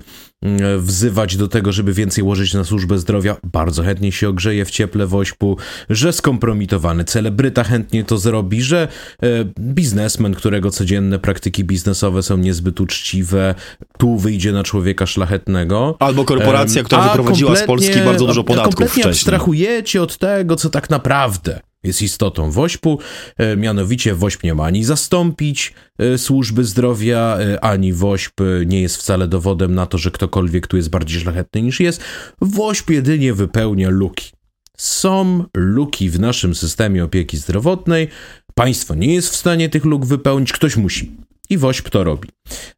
wzywać 0.77 1.37
do 1.37 1.47
tego, 1.47 1.71
żeby 1.71 1.93
więcej 1.93 2.23
łożyć 2.23 2.53
na 2.53 2.63
służbę 2.63 2.97
zdrowia, 2.97 3.37
bardzo 3.43 3.83
chętnie 3.83 4.11
się 4.11 4.29
ogrzeje 4.29 4.65
w 4.65 4.71
cieple 4.71 5.07
wośpu, 5.07 5.57
że 5.89 6.13
skompromitowany 6.13 7.03
celebryta 7.03 7.63
chętnie 7.63 8.03
to 8.03 8.17
zrobi, 8.17 8.61
że 8.61 8.87
e, 9.23 9.27
biznesmen, 9.59 10.33
którego 10.33 10.71
codzienne 10.71 11.19
praktyki 11.19 11.63
biznesowe 11.63 12.23
są 12.23 12.37
niezbyt 12.37 12.81
uczciwe, 12.81 13.55
tu 13.97 14.17
wyjdzie 14.17 14.51
na 14.51 14.63
człowieka 14.63 15.05
szlachetnego. 15.05 15.95
Albo 15.99 16.25
korporacja, 16.25 16.83
która 16.83 17.01
wyprowadziła 17.01 17.55
z 17.55 17.63
Polski 17.63 17.99
bardzo 18.05 18.25
dużo 18.25 18.43
podatków 18.43 18.75
kompletnie 18.75 19.03
wcześniej. 19.03 19.11
abstrahujecie 19.11 20.01
od 20.01 20.17
tego, 20.17 20.55
co 20.55 20.69
tak 20.69 20.89
naprawdę 20.89 21.61
jest 21.83 22.01
istotą 22.01 22.51
WOŚP-u, 22.51 22.99
e, 23.37 23.57
mianowicie 23.57 24.15
WOŚP 24.15 24.43
nie 24.43 24.53
ma 24.53 24.65
ani 24.65 24.83
zastąpić 24.83 25.73
e, 25.97 26.17
służby 26.17 26.63
zdrowia, 26.63 27.37
e, 27.39 27.63
ani 27.63 27.93
WOŚP 27.93 28.41
nie 28.65 28.81
jest 28.81 28.97
wcale 28.97 29.27
dowodem 29.27 29.75
na 29.75 29.85
to, 29.85 29.97
że 29.97 30.11
ktokolwiek 30.11 30.67
tu 30.67 30.77
jest 30.77 30.89
bardziej 30.89 31.21
szlachetny 31.21 31.61
niż 31.61 31.79
jest. 31.79 32.01
WOŚP 32.41 32.89
jedynie 32.89 33.33
wypełnia 33.33 33.89
luki. 33.89 34.31
Są 34.77 35.45
luki 35.55 36.09
w 36.09 36.19
naszym 36.19 36.55
systemie 36.55 37.03
opieki 37.03 37.37
zdrowotnej. 37.37 38.07
Państwo 38.55 38.95
nie 38.95 39.13
jest 39.13 39.29
w 39.29 39.35
stanie 39.35 39.69
tych 39.69 39.85
luk 39.85 40.05
wypełnić, 40.05 40.53
ktoś 40.53 40.77
musi 40.77 41.11
i 41.51 41.57
WOŚP 41.57 41.89
to 41.89 42.03
robi. 42.03 42.29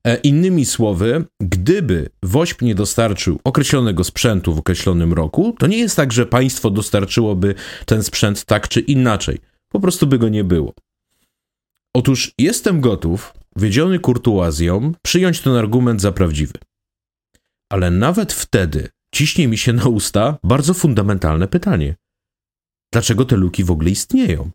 E, 0.07 0.17
innymi 0.17 0.65
słowy, 0.65 1.25
gdyby 1.41 2.09
WOŚP 2.23 2.61
nie 2.61 2.75
dostarczył 2.75 3.39
określonego 3.43 4.03
sprzętu 4.03 4.53
w 4.53 4.59
określonym 4.59 5.13
roku, 5.13 5.55
to 5.59 5.67
nie 5.67 5.77
jest 5.77 5.95
tak, 5.95 6.13
że 6.13 6.25
państwo 6.25 6.69
dostarczyłoby 6.69 7.55
ten 7.85 8.03
sprzęt 8.03 8.45
tak 8.45 8.67
czy 8.67 8.79
inaczej. 8.79 9.37
Po 9.71 9.79
prostu 9.79 10.07
by 10.07 10.19
go 10.19 10.29
nie 10.29 10.43
było. 10.43 10.73
Otóż 11.95 12.31
jestem 12.39 12.81
gotów, 12.81 13.33
wiedziony 13.55 13.99
kurtuazją, 13.99 14.91
przyjąć 15.01 15.41
ten 15.41 15.53
argument 15.53 16.01
za 16.01 16.11
prawdziwy. 16.11 16.53
Ale 17.71 17.91
nawet 17.91 18.33
wtedy 18.33 18.89
ciśnie 19.15 19.47
mi 19.47 19.57
się 19.57 19.73
na 19.73 19.85
usta 19.85 20.37
bardzo 20.43 20.73
fundamentalne 20.73 21.47
pytanie. 21.47 21.95
Dlaczego 22.93 23.25
te 23.25 23.35
luki 23.35 23.63
w 23.63 23.71
ogóle 23.71 23.89
istnieją? 23.89 24.51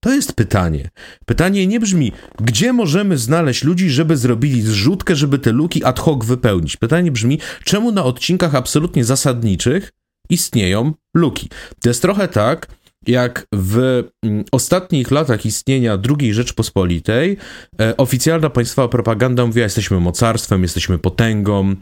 To 0.00 0.14
jest 0.14 0.32
pytanie. 0.32 0.90
Pytanie 1.26 1.66
nie 1.66 1.80
brzmi, 1.80 2.12
gdzie 2.42 2.72
możemy 2.72 3.18
znaleźć 3.18 3.64
ludzi, 3.64 3.90
żeby 3.90 4.16
zrobili 4.16 4.62
zrzutkę, 4.62 5.16
żeby 5.16 5.38
te 5.38 5.52
luki 5.52 5.84
ad 5.84 6.00
hoc 6.00 6.26
wypełnić. 6.26 6.76
Pytanie 6.76 7.12
brzmi, 7.12 7.38
czemu 7.64 7.92
na 7.92 8.04
odcinkach 8.04 8.54
absolutnie 8.54 9.04
zasadniczych 9.04 9.92
istnieją 10.30 10.92
luki. 11.14 11.48
To 11.82 11.88
jest 11.90 12.02
trochę 12.02 12.28
tak, 12.28 12.66
jak 13.06 13.46
w 13.54 14.04
mm, 14.22 14.44
ostatnich 14.52 15.10
latach 15.10 15.46
istnienia 15.46 15.98
II 16.20 16.34
Rzeczpospolitej 16.34 17.36
e, 17.80 17.96
oficjalna 17.96 18.50
państwowa 18.50 18.88
propaganda 18.88 19.46
mówiła, 19.46 19.64
jesteśmy 19.64 20.00
mocarstwem, 20.00 20.62
jesteśmy 20.62 20.98
potęgą, 20.98 21.74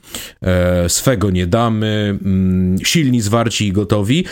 e, 0.42 0.88
swego 0.88 1.30
nie 1.30 1.46
damy, 1.46 2.18
mm, 2.24 2.78
silni, 2.84 3.20
zwarci 3.20 3.66
i 3.66 3.72
gotowi. 3.72 4.24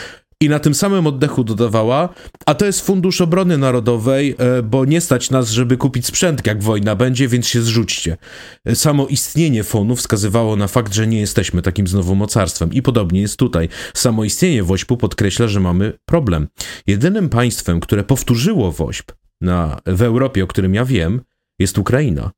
I 0.42 0.48
na 0.48 0.58
tym 0.58 0.74
samym 0.74 1.06
oddechu 1.06 1.44
dodawała, 1.44 2.08
a 2.46 2.54
to 2.54 2.66
jest 2.66 2.80
Fundusz 2.80 3.20
Obrony 3.20 3.58
Narodowej, 3.58 4.34
e, 4.38 4.62
bo 4.62 4.84
nie 4.84 5.00
stać 5.00 5.30
nas, 5.30 5.50
żeby 5.50 5.76
kupić 5.76 6.06
sprzęt, 6.06 6.46
jak 6.46 6.62
wojna 6.62 6.96
będzie, 6.96 7.28
więc 7.28 7.46
się 7.46 7.62
zrzućcie. 7.62 8.16
E, 8.64 8.76
samo 8.76 9.06
istnienie 9.06 9.64
fonu 9.64 9.96
wskazywało 9.96 10.56
na 10.56 10.68
fakt, 10.68 10.94
że 10.94 11.06
nie 11.06 11.20
jesteśmy 11.20 11.62
takim 11.62 11.86
znowu 11.86 12.14
mocarstwem. 12.14 12.72
I 12.72 12.82
podobnie 12.82 13.20
jest 13.20 13.36
tutaj. 13.36 13.68
Samo 13.94 14.24
istnienie 14.24 14.62
WOŚP-u 14.62 14.96
podkreśla, 14.96 15.48
że 15.48 15.60
mamy 15.60 15.92
problem. 16.04 16.48
Jedynym 16.86 17.28
państwem, 17.28 17.80
które 17.80 18.04
powtórzyło 18.04 18.72
WOŚP 18.72 19.12
na, 19.40 19.80
w 19.86 20.02
Europie, 20.02 20.44
o 20.44 20.46
którym 20.46 20.74
ja 20.74 20.84
wiem, 20.84 21.20
jest 21.58 21.78
Ukraina. 21.78 22.30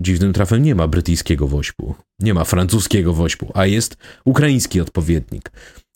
Dziwnym 0.00 0.32
trafem 0.32 0.62
nie 0.62 0.74
ma 0.74 0.88
brytyjskiego 0.88 1.48
wośpu, 1.48 1.94
nie 2.20 2.34
ma 2.34 2.44
francuskiego 2.44 3.14
wośpu, 3.14 3.52
a 3.54 3.66
jest 3.66 3.96
ukraiński 4.24 4.80
odpowiednik. 4.80 5.50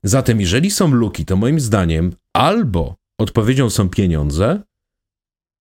Zatem, 0.04 0.40
jeżeli 0.40 0.70
są 0.70 0.92
luki, 0.92 1.24
to 1.24 1.36
moim 1.36 1.60
zdaniem 1.60 2.12
albo 2.36 2.96
odpowiedzią 3.20 3.70
są 3.70 3.88
pieniądze, 3.88 4.62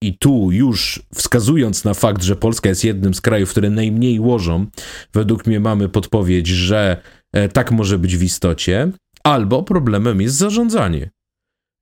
i 0.04 0.18
tu 0.18 0.52
już 0.52 1.04
wskazując 1.16 1.84
na 1.84 1.94
fakt, 1.94 2.24
że 2.24 2.36
Polska 2.36 2.70
jest 2.70 2.84
jednym 2.84 3.14
z 3.14 3.22
krajów, 3.22 3.50
które 3.50 3.70
najmniej 3.70 4.20
łożą, 4.20 4.66
według 5.14 5.48
mnie 5.48 5.60
mamy 5.60 5.90
podpowiedź, 5.90 6.48
że 6.48 7.02
e, 7.34 7.50
tak 7.50 7.72
może 7.72 8.00
być 8.00 8.18
w 8.18 8.24
istocie, 8.24 8.92
albo 9.24 9.64
problemem 9.64 10.22
jest 10.22 10.36
zarządzanie. 10.36 11.10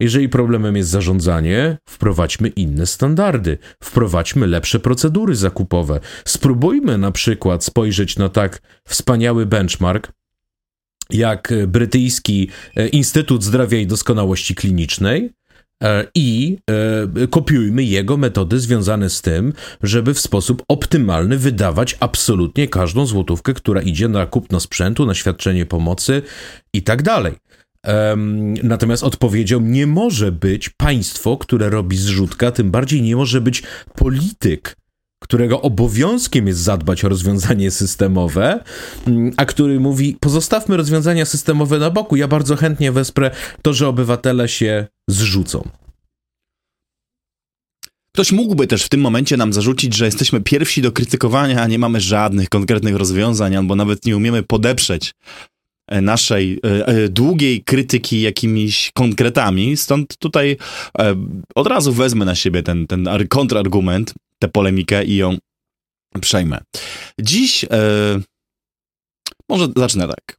Jeżeli 0.01 0.29
problemem 0.29 0.75
jest 0.75 0.89
zarządzanie, 0.89 1.77
wprowadźmy 1.89 2.47
inne 2.47 2.85
standardy, 2.85 3.57
wprowadźmy 3.83 4.47
lepsze 4.47 4.79
procedury 4.79 5.35
zakupowe. 5.35 5.99
Spróbujmy 6.25 6.97
na 6.97 7.11
przykład 7.11 7.63
spojrzeć 7.63 8.17
na 8.17 8.29
tak 8.29 8.61
wspaniały 8.87 9.45
benchmark, 9.45 10.11
jak 11.13 11.53
brytyjski 11.67 12.49
e, 12.75 12.87
Instytut 12.87 13.43
Zdrowia 13.43 13.79
i 13.79 13.87
Doskonałości 13.87 14.55
Klinicznej, 14.55 15.29
e, 15.83 16.05
i 16.15 16.57
e, 17.23 17.27
kopiujmy 17.27 17.83
jego 17.83 18.17
metody 18.17 18.59
związane 18.59 19.09
z 19.09 19.21
tym, 19.21 19.53
żeby 19.83 20.13
w 20.13 20.19
sposób 20.19 20.63
optymalny 20.67 21.37
wydawać 21.37 21.97
absolutnie 21.99 22.67
każdą 22.67 23.05
złotówkę, 23.05 23.53
która 23.53 23.81
idzie 23.81 24.07
na 24.07 24.25
kupno 24.25 24.59
sprzętu, 24.59 25.05
na 25.05 25.13
świadczenie 25.13 25.65
pomocy 25.65 26.21
i 26.73 26.83
tak 26.83 27.01
dalej. 27.01 27.33
Natomiast 28.63 29.03
odpowiedzią 29.03 29.59
nie 29.59 29.87
może 29.87 30.31
być 30.31 30.69
państwo, 30.69 31.37
które 31.37 31.69
robi 31.69 31.97
zrzutka, 31.97 32.51
tym 32.51 32.71
bardziej 32.71 33.01
nie 33.01 33.15
może 33.15 33.41
być 33.41 33.63
polityk, 33.95 34.75
którego 35.19 35.61
obowiązkiem 35.61 36.47
jest 36.47 36.59
zadbać 36.59 37.05
o 37.05 37.09
rozwiązanie 37.09 37.71
systemowe, 37.71 38.63
mm, 39.07 39.31
a 39.37 39.45
który 39.45 39.79
mówi: 39.79 40.17
pozostawmy 40.19 40.77
rozwiązania 40.77 41.25
systemowe 41.25 41.79
na 41.79 41.89
boku. 41.89 42.15
Ja 42.15 42.27
bardzo 42.27 42.55
chętnie 42.55 42.91
wesprę 42.91 43.31
to, 43.61 43.73
że 43.73 43.87
obywatele 43.87 44.49
się 44.49 44.87
zrzucą. 45.09 45.69
Ktoś 48.13 48.31
mógłby 48.31 48.67
też 48.67 48.83
w 48.83 48.89
tym 48.89 49.01
momencie 49.01 49.37
nam 49.37 49.53
zarzucić, 49.53 49.95
że 49.95 50.05
jesteśmy 50.05 50.41
pierwsi 50.41 50.81
do 50.81 50.91
krytykowania, 50.91 51.61
a 51.61 51.67
nie 51.67 51.79
mamy 51.79 52.01
żadnych 52.01 52.49
konkretnych 52.49 52.95
rozwiązań, 52.95 53.55
albo 53.55 53.75
nawet 53.75 54.05
nie 54.05 54.17
umiemy 54.17 54.43
podeprzeć 54.43 55.13
e, 55.87 56.01
naszej 56.01 56.59
e, 56.65 56.87
e, 56.87 57.09
długiej 57.09 57.63
krytyki 57.63 58.21
jakimiś 58.21 58.91
konkretami. 58.93 59.77
Stąd 59.77 60.17
tutaj 60.17 60.57
od 61.55 61.67
razu 61.67 61.93
wezmę 61.93 62.25
na 62.25 62.35
siebie 62.35 62.63
ten, 62.63 62.87
ten 62.87 63.09
kontrargument 63.29 64.13
tę 64.39 64.47
polemikę 64.47 65.05
i 65.05 65.15
ją 65.15 65.37
przejmę. 66.21 66.57
Dziś, 67.21 67.63
e, 67.63 67.69
może 69.49 69.67
zacznę 69.75 70.07
tak. 70.07 70.37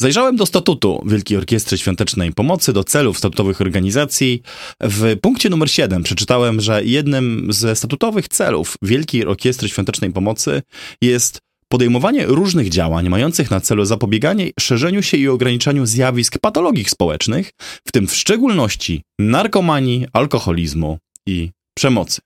Zajrzałem 0.00 0.36
do 0.36 0.46
statutu 0.46 1.02
Wielkiej 1.06 1.38
Orkiestry 1.38 1.78
Świątecznej 1.78 2.32
Pomocy, 2.32 2.72
do 2.72 2.84
celów 2.84 3.18
statutowych 3.18 3.60
organizacji. 3.60 4.42
W 4.80 5.16
punkcie 5.20 5.50
numer 5.50 5.70
7 5.70 6.02
przeczytałem, 6.02 6.60
że 6.60 6.84
jednym 6.84 7.46
ze 7.50 7.76
statutowych 7.76 8.28
celów 8.28 8.76
Wielkiej 8.82 9.26
Orkiestry 9.26 9.68
Świątecznej 9.68 10.12
Pomocy 10.12 10.62
jest 11.02 11.38
podejmowanie 11.68 12.26
różnych 12.26 12.68
działań 12.68 13.08
mających 13.08 13.50
na 13.50 13.60
celu 13.60 13.84
zapobieganie 13.84 14.50
szerzeniu 14.60 15.02
się 15.02 15.16
i 15.16 15.28
ograniczaniu 15.28 15.86
zjawisk 15.86 16.38
patologii 16.38 16.84
społecznych, 16.84 17.50
w 17.88 17.92
tym 17.92 18.06
w 18.06 18.16
szczególności 18.16 19.02
narkomanii, 19.18 20.06
alkoholizmu 20.12 20.98
i 21.26 21.50
przemocy. 21.76 22.20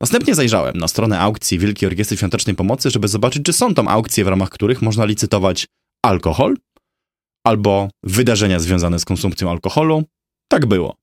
Następnie 0.00 0.34
zajrzałem 0.34 0.76
na 0.76 0.88
stronę 0.88 1.20
aukcji 1.20 1.58
Wielkiej 1.58 1.86
Orkiestry 1.86 2.16
Świątecznej 2.16 2.56
Pomocy, 2.56 2.90
żeby 2.90 3.08
zobaczyć, 3.08 3.42
czy 3.44 3.52
są 3.52 3.74
tam 3.74 3.88
aukcje, 3.88 4.24
w 4.24 4.28
ramach 4.28 4.50
których 4.50 4.82
można 4.82 5.04
licytować 5.04 5.66
alkohol 6.04 6.56
albo 7.46 7.88
wydarzenia 8.02 8.58
związane 8.58 8.98
z 8.98 9.04
konsumpcją 9.04 9.50
alkoholu. 9.50 10.04
Tak 10.48 10.66
było. 10.66 10.96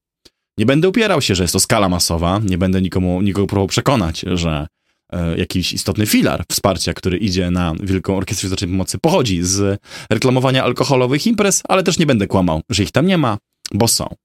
Nie 0.58 0.66
będę 0.66 0.90
upierał 0.90 1.22
się, 1.22 1.36
że 1.36 1.44
jest 1.44 1.54
to 1.54 1.60
skala 1.60 1.90
masowa, 1.90 2.42
nie 2.44 2.58
będę 2.58 2.82
nikomu, 2.82 3.22
nikogo 3.22 3.48
próbował 3.48 3.68
przekonać, 3.68 4.26
że 4.34 4.68
e, 5.14 5.38
jakiś 5.38 5.74
istotny 5.74 6.06
filar 6.06 6.44
wsparcia, 6.52 6.94
który 6.94 7.18
idzie 7.18 7.52
na 7.52 7.74
Wielką 7.80 8.18
Orkiestrę 8.18 8.48
Świątecznej 8.48 8.72
Pomocy, 8.72 8.98
pochodzi 8.98 9.44
z 9.44 9.82
reklamowania 10.10 10.64
alkoholowych 10.64 11.28
imprez, 11.28 11.62
ale 11.70 11.84
też 11.84 12.00
nie 12.00 12.06
będę 12.06 12.28
kłamał, 12.28 12.62
że 12.70 12.84
ich 12.84 12.92
tam 12.92 13.06
nie 13.06 13.18
ma, 13.18 13.38
bo 13.74 13.88
są. 13.88 14.16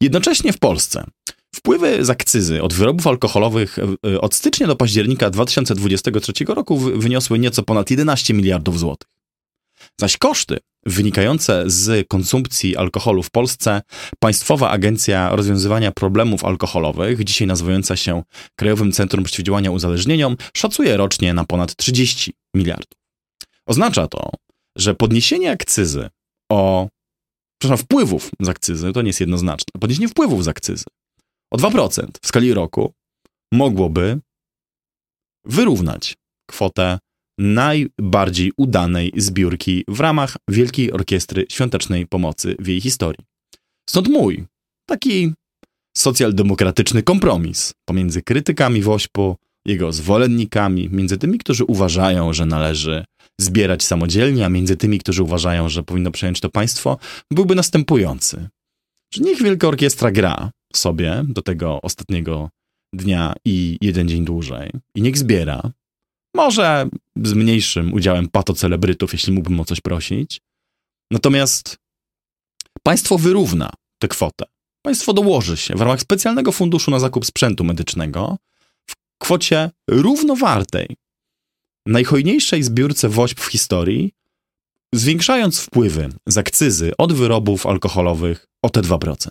Jednocześnie 0.00 0.52
w 0.52 0.58
Polsce 0.58 1.04
Wpływy 1.54 2.04
z 2.04 2.10
akcyzy 2.10 2.62
od 2.62 2.74
wyrobów 2.74 3.06
alkoholowych 3.06 3.78
e, 4.06 4.20
od 4.20 4.34
stycznia 4.34 4.66
do 4.66 4.76
października 4.76 5.30
2023 5.30 6.32
roku 6.48 6.78
wyniosły 6.78 7.38
nieco 7.38 7.62
ponad 7.62 7.90
11 7.90 8.34
miliardów 8.34 8.78
złotych. 8.78 9.08
Zaś 10.00 10.16
koszty 10.16 10.58
wynikające 10.86 11.64
z 11.66 12.08
konsumpcji 12.08 12.76
alkoholu 12.76 13.22
w 13.22 13.30
Polsce 13.30 13.82
Państwowa 14.18 14.70
Agencja 14.70 15.36
Rozwiązywania 15.36 15.92
Problemów 15.92 16.44
Alkoholowych, 16.44 17.24
dzisiaj 17.24 17.46
nazywająca 17.46 17.96
się 17.96 18.22
Krajowym 18.56 18.92
Centrum 18.92 19.24
Przeciwdziałania 19.24 19.70
Uzależnieniom, 19.70 20.36
szacuje 20.56 20.96
rocznie 20.96 21.34
na 21.34 21.44
ponad 21.44 21.76
30 21.76 22.32
miliardów. 22.54 22.98
Oznacza 23.66 24.08
to, 24.08 24.30
że 24.76 24.94
podniesienie 24.94 25.50
akcyzy 25.50 26.08
o 26.52 26.88
przepraszam, 27.58 27.84
wpływów 27.84 28.30
z 28.40 28.48
akcyzy, 28.48 28.92
to 28.92 29.02
nie 29.02 29.08
jest 29.08 29.20
jednoznaczne, 29.20 29.80
podniesienie 29.80 30.08
wpływów 30.08 30.44
z 30.44 30.48
akcyzy 30.48 30.84
o 31.54 31.56
2% 31.56 32.08
w 32.22 32.26
skali 32.26 32.54
roku 32.54 32.92
mogłoby 33.52 34.20
wyrównać 35.44 36.16
kwotę 36.50 36.98
najbardziej 37.38 38.52
udanej 38.56 39.12
zbiórki 39.16 39.84
w 39.88 40.00
ramach 40.00 40.36
Wielkiej 40.48 40.92
Orkiestry 40.92 41.46
Świątecznej 41.48 42.06
Pomocy 42.06 42.56
w 42.58 42.66
jej 42.66 42.80
historii. 42.80 43.24
Stąd 43.90 44.08
mój 44.08 44.44
taki 44.88 45.32
socjaldemokratyczny 45.96 47.02
kompromis 47.02 47.74
pomiędzy 47.88 48.22
krytykami 48.22 48.82
Wośpu, 48.82 49.36
jego 49.66 49.92
zwolennikami, 49.92 50.88
między 50.90 51.18
tymi, 51.18 51.38
którzy 51.38 51.64
uważają, 51.64 52.32
że 52.32 52.46
należy 52.46 53.04
zbierać 53.40 53.82
samodzielnie, 53.82 54.46
a 54.46 54.48
między 54.48 54.76
tymi, 54.76 54.98
którzy 54.98 55.22
uważają, 55.22 55.68
że 55.68 55.82
powinno 55.82 56.10
przejąć 56.10 56.40
to 56.40 56.50
państwo, 56.50 56.98
byłby 57.30 57.54
następujący. 57.54 58.48
Że 59.14 59.22
niech 59.22 59.42
Wielka 59.42 59.68
Orkiestra 59.68 60.10
gra 60.10 60.50
sobie 60.78 61.24
do 61.28 61.42
tego 61.42 61.82
ostatniego 61.82 62.50
dnia 62.92 63.34
i 63.44 63.78
jeden 63.80 64.08
dzień 64.08 64.24
dłużej 64.24 64.70
i 64.94 65.02
niech 65.02 65.18
zbiera, 65.18 65.72
może 66.34 66.88
z 67.24 67.32
mniejszym 67.32 67.92
udziałem 67.92 68.28
patocelebrytów, 68.28 69.12
jeśli 69.12 69.32
mógłbym 69.32 69.60
o 69.60 69.64
coś 69.64 69.80
prosić. 69.80 70.40
Natomiast 71.10 71.78
państwo 72.82 73.18
wyrówna 73.18 73.70
tę 73.98 74.08
kwotę. 74.08 74.44
Państwo 74.82 75.12
dołoży 75.12 75.56
się 75.56 75.74
w 75.74 75.80
ramach 75.80 76.00
specjalnego 76.00 76.52
funduszu 76.52 76.90
na 76.90 76.98
zakup 76.98 77.26
sprzętu 77.26 77.64
medycznego 77.64 78.36
w 78.90 78.94
kwocie 79.18 79.70
równowartej 79.88 80.96
najhojniejszej 81.86 82.62
zbiórce 82.62 83.08
WOŚP 83.08 83.40
w 83.40 83.46
historii, 83.46 84.12
zwiększając 84.92 85.60
wpływy 85.60 86.08
z 86.26 86.38
akcyzy 86.38 86.92
od 86.98 87.12
wyrobów 87.12 87.66
alkoholowych 87.66 88.46
o 88.62 88.70
te 88.70 88.80
2%. 88.80 89.28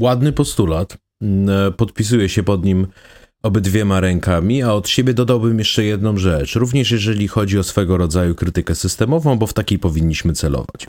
Ładny 0.00 0.32
postulat. 0.32 0.98
Mm, 1.22 1.72
podpisuję 1.72 2.28
się 2.28 2.42
pod 2.42 2.64
nim 2.64 2.86
obydwiema 3.42 4.00
rękami, 4.00 4.62
a 4.62 4.72
od 4.72 4.88
siebie 4.88 5.14
dodałbym 5.14 5.58
jeszcze 5.58 5.84
jedną 5.84 6.16
rzecz, 6.16 6.54
również 6.54 6.90
jeżeli 6.90 7.28
chodzi 7.28 7.58
o 7.58 7.62
swego 7.62 7.96
rodzaju 7.96 8.34
krytykę 8.34 8.74
systemową, 8.74 9.38
bo 9.38 9.46
w 9.46 9.52
takiej 9.52 9.78
powinniśmy 9.78 10.32
celować. 10.32 10.86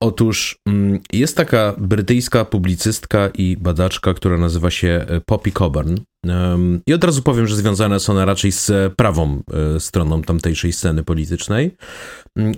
Otóż 0.00 0.58
mm, 0.68 1.00
jest 1.12 1.36
taka 1.36 1.74
brytyjska 1.78 2.44
publicystka 2.44 3.28
i 3.28 3.56
badaczka, 3.56 4.14
która 4.14 4.38
nazywa 4.38 4.70
się 4.70 4.88
e, 5.08 5.20
Poppy 5.20 5.52
Coburn. 5.52 5.96
I 6.86 6.94
od 6.94 7.04
razu 7.04 7.22
powiem, 7.22 7.46
że 7.46 7.56
związane 7.56 8.00
są 8.00 8.12
one 8.12 8.24
raczej 8.24 8.52
z 8.52 8.94
prawą 8.94 9.42
e, 9.76 9.80
stroną 9.80 10.22
tamtejszej 10.22 10.72
sceny 10.72 11.04
politycznej, 11.04 11.76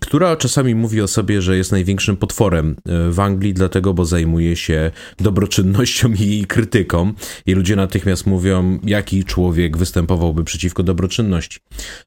która 0.01 0.37
czasami 0.37 0.75
mówi 0.75 1.01
o 1.01 1.09
sobie, 1.09 1.43
że 1.43 1.57
jest 1.57 1.73
największym 1.73 2.17
potworem 2.17 2.77
e, 2.89 3.11
w 3.11 3.21
Anglii, 3.21 3.55
dlatego, 3.55 3.95
bo 3.95 4.05
zajmuje 4.05 4.57
się 4.57 4.91
dobroczynnością 5.19 6.13
i 6.21 6.45
krytyką. 6.49 7.13
I 7.47 7.55
ludzie 7.55 7.77
natychmiast 7.77 8.27
mówią, 8.27 8.79
jaki 8.85 9.25
człowiek 9.25 9.77
występowałby 9.77 10.45
przeciwko 10.45 10.83
dobroczynności. 10.83 11.59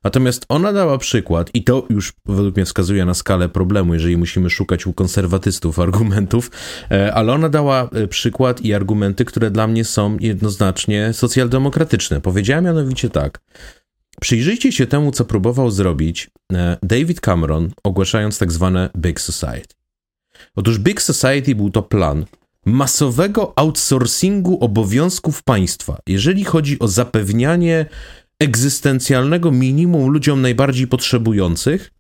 Natomiast 0.03 0.45
ona 0.49 0.73
dała 0.73 0.97
przykład, 0.97 1.49
i 1.53 1.63
to 1.63 1.85
już 1.89 2.13
według 2.25 2.55
mnie 2.55 2.65
wskazuje 2.65 3.05
na 3.05 3.13
skalę 3.13 3.49
problemu, 3.49 3.93
jeżeli 3.93 4.17
musimy 4.17 4.49
szukać 4.49 4.87
u 4.87 4.93
konserwatystów 4.93 5.79
argumentów, 5.79 6.51
e, 6.91 7.13
ale 7.13 7.33
ona 7.33 7.49
dała 7.49 7.89
przykład 8.09 8.61
i 8.61 8.73
argumenty, 8.73 9.25
które 9.25 9.51
dla 9.51 9.67
mnie 9.67 9.85
są 9.85 10.17
jednoznacznie 10.19 11.13
socjalistyczne 11.13 11.48
socjaldemokratyczne. 11.49 12.21
Powiedziała 12.21 12.61
mianowicie 12.61 13.09
tak. 13.09 13.41
Przyjrzyjcie 14.21 14.71
się 14.71 14.87
temu, 14.87 15.11
co 15.11 15.25
próbował 15.25 15.71
zrobić 15.71 16.29
e, 16.53 16.77
David 16.83 17.21
Cameron, 17.21 17.71
ogłaszając 17.83 18.37
tak 18.37 18.51
zwane 18.51 18.89
Big 18.97 19.21
Society. 19.21 19.75
Otóż 20.55 20.79
Big 20.79 21.01
Society 21.01 21.55
był 21.55 21.69
to 21.69 21.81
plan 21.81 22.25
masowego 22.65 23.53
outsourcingu 23.55 24.57
obowiązków 24.63 25.43
państwa, 25.43 25.97
jeżeli 26.07 26.43
chodzi 26.43 26.79
o 26.79 26.87
zapewnianie 26.87 27.85
egzystencjalnego 28.39 29.51
minimum 29.51 30.09
ludziom 30.11 30.41
najbardziej 30.41 30.87
potrzebujących 30.87 31.91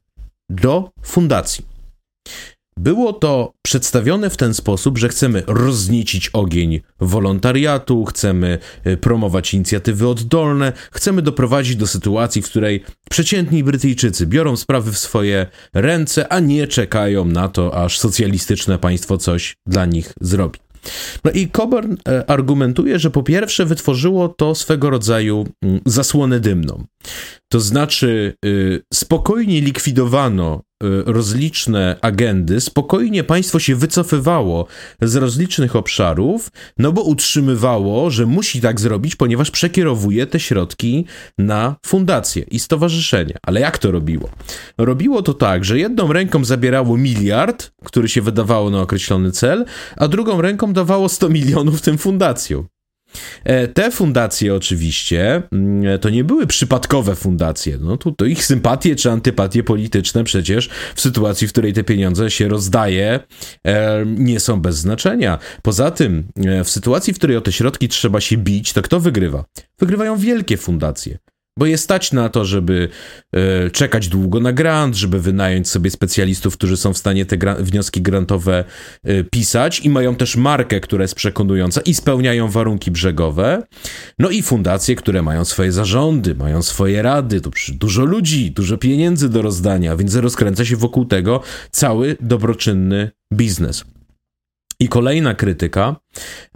do 0.49 0.91
fundacji. 1.03 1.65
Było 2.79 3.13
to 3.13 3.53
przedstawione 3.61 4.29
w 4.29 4.37
ten 4.37 4.53
sposób, 4.53 4.97
że 4.97 5.09
chcemy 5.09 5.43
rozniecić 5.47 6.29
ogień 6.29 6.79
wolontariatu, 6.99 8.05
chcemy 8.05 8.57
e, 8.83 8.97
promować 8.97 9.53
inicjatywy 9.53 10.07
oddolne, 10.07 10.73
chcemy 10.91 11.21
doprowadzić 11.21 11.75
do 11.75 11.87
sytuacji, 11.87 12.41
w 12.41 12.45
której 12.45 12.83
przeciętni 13.09 13.63
Brytyjczycy 13.63 14.27
biorą 14.27 14.55
sprawy 14.55 14.91
w 14.91 14.97
swoje 14.97 15.47
ręce, 15.73 16.33
a 16.33 16.39
nie 16.39 16.67
czekają 16.67 17.25
na 17.25 17.49
to, 17.49 17.83
aż 17.83 17.99
socjalistyczne 17.99 18.77
państwo 18.77 19.17
coś 19.17 19.55
dla 19.65 19.85
nich 19.85 20.13
zrobi. 20.21 20.59
No 21.23 21.31
i 21.31 21.49
Coburn 21.49 21.95
e, 22.07 22.29
argumentuje, 22.29 22.99
że 22.99 23.11
po 23.11 23.23
pierwsze 23.23 23.65
wytworzyło 23.65 24.29
to 24.29 24.55
swego 24.55 24.89
rodzaju 24.89 25.47
mm, 25.61 25.79
zasłonę 25.85 26.39
dymną. 26.39 26.83
To 27.51 27.59
znaczy, 27.59 28.33
y, 28.45 28.81
spokojnie 28.93 29.61
likwidowano 29.61 30.61
y, 30.61 30.68
rozliczne 31.05 31.95
agendy, 32.01 32.61
spokojnie 32.61 33.23
państwo 33.23 33.59
się 33.59 33.75
wycofywało 33.75 34.67
z 35.01 35.15
rozlicznych 35.15 35.75
obszarów, 35.75 36.51
no 36.77 36.91
bo 36.91 37.01
utrzymywało, 37.01 38.09
że 38.09 38.25
musi 38.25 38.61
tak 38.61 38.79
zrobić, 38.79 39.15
ponieważ 39.15 39.51
przekierowuje 39.51 40.27
te 40.27 40.39
środki 40.39 41.05
na 41.37 41.75
fundacje 41.85 42.43
i 42.51 42.59
stowarzyszenia. 42.59 43.35
Ale 43.41 43.59
jak 43.59 43.77
to 43.77 43.91
robiło? 43.91 44.29
Robiło 44.77 45.21
to 45.21 45.33
tak, 45.33 45.65
że 45.65 45.79
jedną 45.79 46.13
ręką 46.13 46.45
zabierało 46.45 46.97
miliard, 46.97 47.71
który 47.83 48.09
się 48.09 48.21
wydawało 48.21 48.69
na 48.69 48.81
określony 48.81 49.31
cel, 49.31 49.65
a 49.97 50.07
drugą 50.07 50.41
ręką 50.41 50.73
dawało 50.73 51.09
100 51.09 51.29
milionów 51.29 51.81
tym 51.81 51.97
fundacjom. 51.97 52.78
E, 53.43 53.67
te 53.67 53.91
fundacje 53.91 54.55
oczywiście 54.55 55.41
mm, 55.51 55.99
to 55.99 56.09
nie 56.09 56.23
były 56.23 56.47
przypadkowe 56.47 57.15
fundacje. 57.15 57.77
No 57.81 57.97
to, 57.97 58.11
to 58.11 58.25
ich 58.25 58.45
sympatie 58.45 58.95
czy 58.95 59.11
antypatie 59.11 59.63
polityczne 59.63 60.23
przecież 60.23 60.69
w 60.95 61.01
sytuacji, 61.01 61.47
w 61.47 61.51
której 61.51 61.73
te 61.73 61.83
pieniądze 61.83 62.31
się 62.31 62.47
rozdaje, 62.47 63.19
e, 63.67 64.05
nie 64.05 64.39
są 64.39 64.61
bez 64.61 64.77
znaczenia. 64.77 65.39
Poza 65.61 65.91
tym, 65.91 66.23
e, 66.45 66.63
w 66.63 66.69
sytuacji, 66.69 67.13
w 67.13 67.17
której 67.17 67.37
o 67.37 67.41
te 67.41 67.51
środki 67.51 67.87
trzeba 67.87 68.21
się 68.21 68.37
bić, 68.37 68.73
to 68.73 68.81
kto 68.81 68.99
wygrywa? 68.99 69.45
Wygrywają 69.79 70.17
wielkie 70.17 70.57
fundacje 70.57 71.17
bo 71.59 71.65
je 71.65 71.77
stać 71.77 72.11
na 72.11 72.29
to, 72.29 72.45
żeby 72.45 72.89
e, 73.33 73.69
czekać 73.69 74.07
długo 74.07 74.39
na 74.39 74.53
grant, 74.53 74.95
żeby 74.95 75.19
wynająć 75.19 75.69
sobie 75.69 75.91
specjalistów, 75.91 76.53
którzy 76.57 76.77
są 76.77 76.93
w 76.93 76.97
stanie 76.97 77.25
te 77.25 77.37
wnioski 77.59 78.01
grantowe 78.01 78.63
e, 79.03 79.23
pisać 79.23 79.79
i 79.79 79.89
mają 79.89 80.15
też 80.15 80.35
markę, 80.35 80.79
która 80.79 81.01
jest 81.01 81.15
przekonująca 81.15 81.81
i 81.81 81.93
spełniają 81.93 82.49
warunki 82.51 82.91
brzegowe. 82.91 83.63
No 84.19 84.29
i 84.29 84.41
fundacje, 84.41 84.95
które 84.95 85.21
mają 85.21 85.45
swoje 85.45 85.71
zarządy, 85.71 86.35
mają 86.35 86.61
swoje 86.61 87.01
rady, 87.01 87.41
to 87.41 87.49
dużo 87.73 88.05
ludzi, 88.05 88.51
dużo 88.51 88.77
pieniędzy 88.77 89.29
do 89.29 89.41
rozdania, 89.41 89.95
więc 89.95 90.15
rozkręca 90.15 90.65
się 90.65 90.75
wokół 90.75 91.05
tego 91.05 91.41
cały 91.71 92.17
dobroczynny 92.21 93.11
biznes. 93.33 93.85
I 94.79 94.87
kolejna 94.87 95.35
krytyka. 95.35 95.95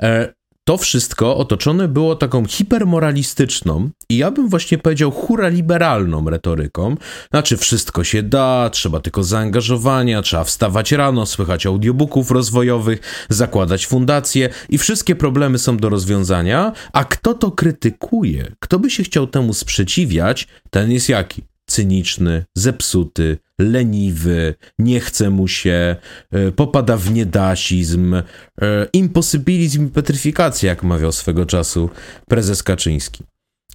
E, 0.01 0.33
to 0.65 0.77
wszystko 0.77 1.37
otoczone 1.37 1.87
było 1.87 2.15
taką 2.15 2.45
hipermoralistyczną 2.45 3.89
i 4.09 4.17
ja 4.17 4.31
bym 4.31 4.49
właśnie 4.49 4.77
powiedział 4.77 5.11
hura 5.11 5.47
liberalną 5.47 6.29
retoryką. 6.29 6.95
Znaczy 7.29 7.57
wszystko 7.57 8.03
się 8.03 8.23
da, 8.23 8.69
trzeba 8.73 8.99
tylko 8.99 9.23
zaangażowania, 9.23 10.21
trzeba 10.21 10.43
wstawać 10.43 10.91
rano, 10.91 11.25
słychać 11.25 11.65
audiobooków 11.65 12.31
rozwojowych, 12.31 13.27
zakładać 13.29 13.87
fundacje 13.87 14.49
i 14.69 14.77
wszystkie 14.77 15.15
problemy 15.15 15.59
są 15.59 15.77
do 15.77 15.89
rozwiązania, 15.89 16.71
a 16.93 17.05
kto 17.05 17.33
to 17.33 17.51
krytykuje, 17.51 18.51
kto 18.59 18.79
by 18.79 18.89
się 18.89 19.03
chciał 19.03 19.27
temu 19.27 19.53
sprzeciwiać, 19.53 20.47
ten 20.69 20.91
jest 20.91 21.09
jaki? 21.09 21.43
cyniczny, 21.65 22.45
zepsuty, 22.55 23.37
leniwy, 23.59 24.55
nie 24.79 24.99
chce 24.99 25.29
mu 25.29 25.47
się, 25.47 25.95
e, 26.31 26.51
popada 26.51 26.97
w 26.97 27.11
niedasizm, 27.11 28.13
e, 28.13 28.23
imposybilizm 28.93 29.87
i 29.87 29.89
petryfikację, 29.89 30.69
jak 30.69 30.83
mawiał 30.83 31.11
swego 31.11 31.45
czasu 31.45 31.89
prezes 32.27 32.63
Kaczyński. 32.63 33.23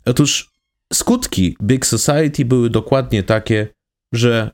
Otóż 0.05 0.51
skutki 0.93 1.57
Big 1.63 1.87
Society 1.87 2.45
były 2.45 2.71
dokładnie 2.71 3.23
takie, 3.23 3.69
że 4.15 4.51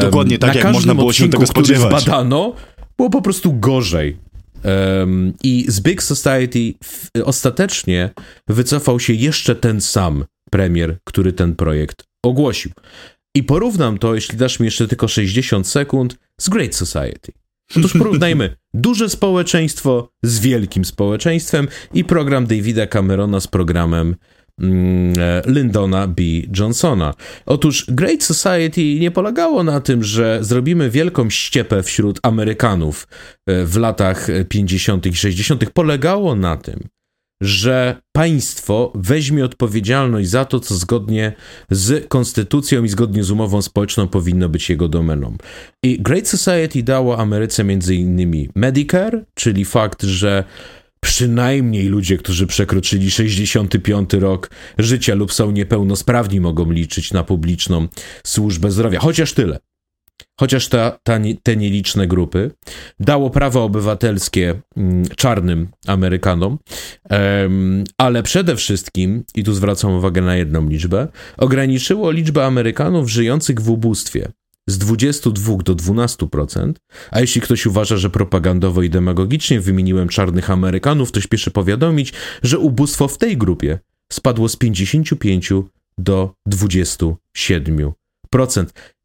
dokładnie 0.00 0.38
tak, 0.38 0.54
jak 0.54 0.72
można 0.72 0.94
było 0.94 1.12
się 1.12 1.28
tego 1.28 1.46
spodziewać. 1.46 1.86
który 1.86 2.00
zbadano, 2.00 2.54
było 2.96 3.10
po 3.10 3.22
prostu 3.22 3.52
gorzej. 3.52 4.16
Um, 4.64 5.32
I 5.42 5.64
z 5.68 5.80
Big 5.80 6.02
Society 6.02 6.74
ostatecznie 7.24 8.10
wycofał 8.48 9.00
się 9.00 9.12
jeszcze 9.12 9.56
ten 9.56 9.80
sam 9.80 10.24
premier, 10.50 10.98
który 11.04 11.32
ten 11.32 11.56
projekt 11.56 12.04
ogłosił. 12.22 12.72
I 13.34 13.42
porównam 13.42 13.98
to, 13.98 14.14
jeśli 14.14 14.38
dasz 14.38 14.60
mi 14.60 14.64
jeszcze 14.64 14.88
tylko 14.88 15.08
60 15.08 15.66
sekund, 15.66 16.18
z 16.40 16.48
Great 16.48 16.74
Society. 16.74 17.32
Otóż 17.76 17.92
porównajmy 17.92 18.56
duże 18.74 19.08
społeczeństwo 19.08 20.12
z 20.22 20.40
wielkim 20.40 20.84
społeczeństwem 20.84 21.68
i 21.94 22.04
program 22.04 22.46
Davida 22.46 22.86
Camerona 22.86 23.40
z 23.40 23.46
programem 23.46 24.16
mm, 24.60 25.14
e, 25.18 25.42
Lyndona 25.46 26.06
B. 26.06 26.22
Johnsona. 26.58 27.14
Otóż 27.46 27.86
Great 27.88 28.22
Society 28.22 29.00
nie 29.00 29.10
polegało 29.10 29.62
na 29.62 29.80
tym, 29.80 30.04
że 30.04 30.38
zrobimy 30.40 30.90
wielką 30.90 31.30
ściepę 31.30 31.82
wśród 31.82 32.20
Amerykanów 32.22 33.08
e, 33.46 33.64
w 33.64 33.76
latach 33.76 34.28
50. 34.48 35.06
i 35.06 35.14
60. 35.14 35.70
Polegało 35.70 36.34
na 36.34 36.56
tym, 36.56 36.88
że 37.42 38.00
państwo 38.12 38.92
weźmie 38.94 39.44
odpowiedzialność 39.44 40.28
za 40.28 40.44
to, 40.44 40.60
co 40.60 40.74
zgodnie 40.74 41.32
z 41.70 42.08
konstytucją 42.08 42.84
i 42.84 42.88
zgodnie 42.88 43.24
z 43.24 43.30
umową 43.30 43.62
społeczną 43.62 44.08
powinno 44.08 44.48
być 44.48 44.70
jego 44.70 44.88
domeną. 44.88 45.36
I 45.82 46.02
Great 46.02 46.28
Society 46.28 46.82
dało 46.82 47.18
Ameryce 47.18 47.64
między 47.64 47.94
innymi 47.94 48.48
Medicare, 48.54 49.24
czyli 49.34 49.64
fakt, 49.64 50.02
że 50.02 50.44
przynajmniej 51.00 51.88
ludzie, 51.88 52.16
którzy 52.16 52.46
przekroczyli 52.46 53.10
65 53.10 54.12
rok 54.12 54.50
życia 54.78 55.14
lub 55.14 55.32
są 55.32 55.50
niepełnosprawni, 55.50 56.40
mogą 56.40 56.70
liczyć 56.70 57.12
na 57.12 57.24
publiczną 57.24 57.88
służbę 58.24 58.70
zdrowia. 58.70 59.00
Chociaż 59.00 59.32
tyle 59.32 59.58
chociaż 60.40 60.68
ta, 60.68 60.98
ta, 61.02 61.18
te 61.42 61.56
nieliczne 61.56 62.06
grupy, 62.06 62.50
dało 63.00 63.30
prawo 63.30 63.64
obywatelskie 63.64 64.60
mm, 64.76 65.04
czarnym 65.16 65.68
Amerykanom, 65.86 66.58
ale 67.98 68.22
przede 68.22 68.56
wszystkim, 68.56 69.24
i 69.34 69.44
tu 69.44 69.54
zwracam 69.54 69.92
uwagę 69.92 70.22
na 70.22 70.36
jedną 70.36 70.68
liczbę, 70.68 71.08
ograniczyło 71.36 72.10
liczbę 72.10 72.46
Amerykanów 72.46 73.10
żyjących 73.10 73.60
w 73.60 73.70
ubóstwie 73.70 74.32
z 74.68 74.78
22 74.78 75.56
do 75.56 75.74
12%, 75.74 76.72
a 77.10 77.20
jeśli 77.20 77.40
ktoś 77.40 77.66
uważa, 77.66 77.96
że 77.96 78.10
propagandowo 78.10 78.82
i 78.82 78.90
demagogicznie 78.90 79.60
wymieniłem 79.60 80.08
czarnych 80.08 80.50
Amerykanów, 80.50 81.12
to 81.12 81.20
śpieszę 81.20 81.50
powiadomić, 81.50 82.12
że 82.42 82.58
ubóstwo 82.58 83.08
w 83.08 83.18
tej 83.18 83.36
grupie 83.36 83.78
spadło 84.12 84.48
z 84.48 84.56
55 84.56 85.52
do 85.98 86.34
27%. 86.48 87.92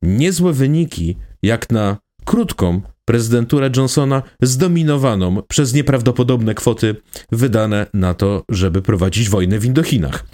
Niezłe 0.02 0.54
wyniki, 0.54 1.16
jak 1.44 1.72
na 1.72 1.98
krótką 2.26 2.82
prezydenturę 3.06 3.70
Johnsona, 3.78 4.24
zdominowaną 4.42 5.42
przez 5.48 5.74
nieprawdopodobne 5.74 6.56
kwoty 6.56 6.96
wydane 7.32 7.88
na 7.94 8.14
to, 8.14 8.44
żeby 8.50 8.82
prowadzić 8.82 9.30
wojnę 9.30 9.60
w 9.60 9.66
Indochinach. 9.66 10.26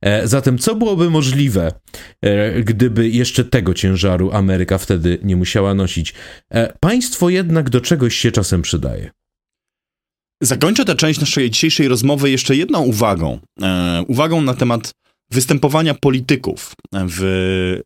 E, 0.00 0.28
zatem, 0.28 0.58
co 0.58 0.74
byłoby 0.74 1.10
możliwe, 1.10 1.72
e, 2.22 2.62
gdyby 2.62 3.08
jeszcze 3.08 3.44
tego 3.44 3.74
ciężaru 3.74 4.32
Ameryka 4.32 4.78
wtedy 4.78 5.18
nie 5.22 5.36
musiała 5.36 5.74
nosić? 5.74 6.14
E, 6.50 6.72
państwo 6.80 7.28
jednak 7.28 7.70
do 7.70 7.80
czegoś 7.80 8.14
się 8.16 8.32
czasem 8.32 8.62
przydaje. 8.62 9.10
Zakończę 10.42 10.84
tę 10.84 10.94
część 10.94 11.20
naszej 11.20 11.50
dzisiejszej 11.50 11.88
rozmowy 11.88 12.30
jeszcze 12.30 12.56
jedną 12.56 12.82
uwagą. 12.82 13.38
E, 13.62 14.02
uwagą 14.08 14.40
na 14.40 14.54
temat 14.54 14.92
występowania 15.30 15.94
polityków 15.94 16.72
w 16.92 17.80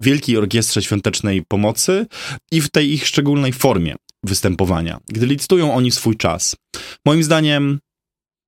Wielkiej 0.00 0.36
Orkiestrze 0.36 0.82
Świątecznej 0.82 1.42
Pomocy 1.48 2.06
i 2.52 2.60
w 2.60 2.70
tej 2.70 2.92
ich 2.92 3.06
szczególnej 3.06 3.52
formie 3.52 3.94
występowania, 4.24 4.98
gdy 5.08 5.26
licytują 5.26 5.74
oni 5.74 5.90
swój 5.90 6.16
czas. 6.16 6.56
Moim 7.06 7.22
zdaniem, 7.22 7.78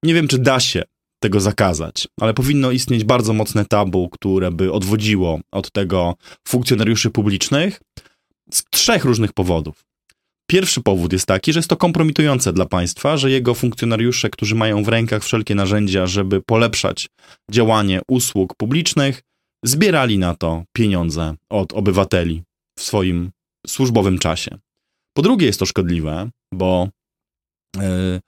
nie 0.04 0.14
wiem, 0.14 0.28
czy 0.28 0.38
da 0.38 0.60
się 0.60 0.82
tego 1.22 1.40
zakazać, 1.40 2.08
ale 2.20 2.34
powinno 2.34 2.70
istnieć 2.70 3.04
bardzo 3.04 3.32
mocne 3.32 3.64
tabu, 3.64 4.08
które 4.08 4.50
by 4.50 4.72
odwodziło 4.72 5.40
od 5.52 5.72
tego 5.72 6.14
funkcjonariuszy 6.48 7.10
publicznych 7.10 7.80
z 8.52 8.62
trzech 8.70 9.04
różnych 9.04 9.32
powodów. 9.32 9.84
Pierwszy 10.50 10.80
powód 10.80 11.12
jest 11.12 11.26
taki, 11.26 11.52
że 11.52 11.58
jest 11.58 11.68
to 11.68 11.76
kompromitujące 11.76 12.52
dla 12.52 12.66
państwa, 12.66 13.16
że 13.16 13.30
jego 13.30 13.54
funkcjonariusze, 13.54 14.30
którzy 14.30 14.54
mają 14.54 14.82
w 14.84 14.88
rękach 14.88 15.24
wszelkie 15.24 15.54
narzędzia, 15.54 16.06
żeby 16.06 16.42
polepszać 16.42 17.08
działanie 17.50 18.00
usług 18.08 18.54
publicznych, 18.54 19.22
zbierali 19.64 20.18
na 20.18 20.34
to 20.34 20.64
pieniądze 20.72 21.34
od 21.50 21.72
obywateli 21.72 22.42
w 22.78 22.82
swoim 22.82 23.30
służbowym 23.66 24.18
czasie. 24.18 24.58
Po 25.16 25.22
drugie, 25.22 25.46
jest 25.46 25.60
to 25.60 25.66
szkodliwe, 25.66 26.30
bo 26.52 26.88
yy, 27.76 28.20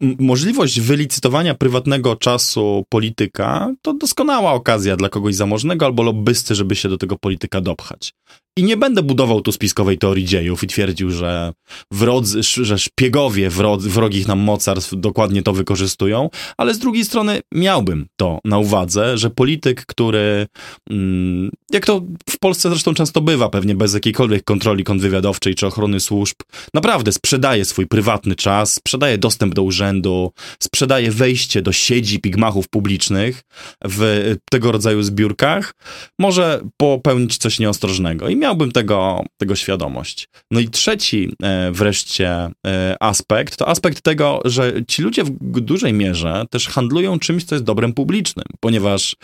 możliwość 0.00 0.80
wylicytowania 0.80 1.54
prywatnego 1.54 2.16
czasu 2.16 2.84
polityka 2.88 3.74
to 3.82 3.94
doskonała 3.94 4.52
okazja 4.52 4.96
dla 4.96 5.08
kogoś 5.08 5.34
zamożnego 5.34 5.86
albo 5.86 6.02
lobbysty, 6.02 6.54
żeby 6.54 6.76
się 6.76 6.88
do 6.88 6.98
tego 6.98 7.18
polityka 7.18 7.60
dopchać. 7.60 8.12
I 8.58 8.64
nie 8.64 8.76
będę 8.76 9.02
budował 9.02 9.40
tu 9.40 9.52
spiskowej 9.52 9.98
teorii 9.98 10.24
dziejów 10.24 10.64
i 10.64 10.66
twierdził, 10.66 11.10
że, 11.10 11.52
wrodzy, 11.92 12.42
że 12.42 12.78
szpiegowie 12.78 13.50
wrogich 13.78 14.28
nam 14.28 14.38
mocarstw 14.38 14.92
dokładnie 14.96 15.42
to 15.42 15.52
wykorzystują, 15.52 16.30
ale 16.56 16.74
z 16.74 16.78
drugiej 16.78 17.04
strony 17.04 17.40
miałbym 17.54 18.06
to 18.16 18.38
na 18.44 18.58
uwadze, 18.58 19.18
że 19.18 19.30
polityk, 19.30 19.86
który, 19.86 20.46
mm, 20.90 21.50
jak 21.72 21.86
to 21.86 22.02
w 22.30 22.38
Polsce 22.38 22.68
zresztą 22.68 22.94
często 22.94 23.20
bywa, 23.20 23.48
pewnie 23.48 23.74
bez 23.74 23.94
jakiejkolwiek 23.94 24.44
kontroli 24.44 24.84
kontrwywiadowczej 24.84 25.54
czy 25.54 25.66
ochrony 25.66 26.00
służb, 26.00 26.36
naprawdę 26.74 27.12
sprzedaje 27.12 27.64
swój 27.64 27.86
prywatny 27.86 28.34
czas, 28.34 28.74
sprzedaje 28.74 29.18
dostęp 29.18 29.54
do 29.54 29.62
urzędu, 29.62 30.32
sprzedaje 30.62 31.10
wejście 31.10 31.62
do 31.62 31.72
siedzib 31.72 32.26
i 32.26 32.30
gmachów 32.30 32.68
publicznych 32.68 33.42
w 33.84 34.34
tego 34.50 34.72
rodzaju 34.72 35.02
zbiórkach, 35.02 35.74
może 36.18 36.60
popełnić 36.76 37.36
coś 37.36 37.58
nieostrożnego. 37.58 38.28
I 38.28 38.36
miałbym 38.46 38.72
tego, 38.72 39.24
tego 39.40 39.56
świadomość. 39.56 40.28
No 40.50 40.60
i 40.60 40.68
trzeci 40.68 41.32
e, 41.42 41.72
wreszcie 41.72 42.50
e, 42.66 42.96
aspekt, 43.00 43.56
to 43.56 43.68
aspekt 43.68 44.00
tego, 44.02 44.40
że 44.44 44.72
ci 44.88 45.02
ludzie 45.02 45.24
w 45.24 45.60
dużej 45.60 45.92
mierze 45.92 46.44
też 46.50 46.68
handlują 46.68 47.18
czymś, 47.18 47.44
co 47.44 47.54
jest 47.54 47.64
dobrem 47.64 47.92
publicznym, 47.92 48.44
ponieważ 48.60 49.16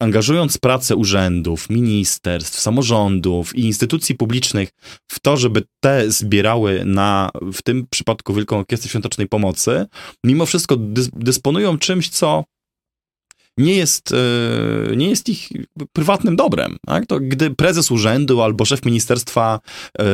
angażując 0.00 0.58
pracę 0.58 0.96
urzędów, 0.96 1.70
ministerstw, 1.70 2.60
samorządów 2.60 3.56
i 3.56 3.60
instytucji 3.60 4.14
publicznych 4.14 4.68
w 5.10 5.20
to, 5.20 5.36
żeby 5.36 5.62
te 5.80 6.10
zbierały 6.10 6.82
na, 6.84 7.30
w 7.52 7.62
tym 7.62 7.86
przypadku 7.90 8.34
Wielką 8.34 8.58
Orkiestrę 8.58 8.90
Świątecznej 8.90 9.28
Pomocy, 9.28 9.86
mimo 10.26 10.46
wszystko 10.46 10.76
dysponują 11.12 11.78
czymś, 11.78 12.08
co 12.08 12.44
nie 13.58 13.74
jest, 13.74 14.12
e, 14.12 14.96
nie 14.96 15.08
jest 15.08 15.28
ich 15.28 15.48
prywatnym 15.92 16.36
dobrem. 16.36 16.76
Tak? 16.86 17.06
To 17.06 17.20
gdy 17.20 17.50
prezes 17.50 17.90
urzędu 17.90 18.42
albo 18.42 18.64
szef 18.64 18.84
ministerstwa 18.84 19.60
e, 19.98 20.04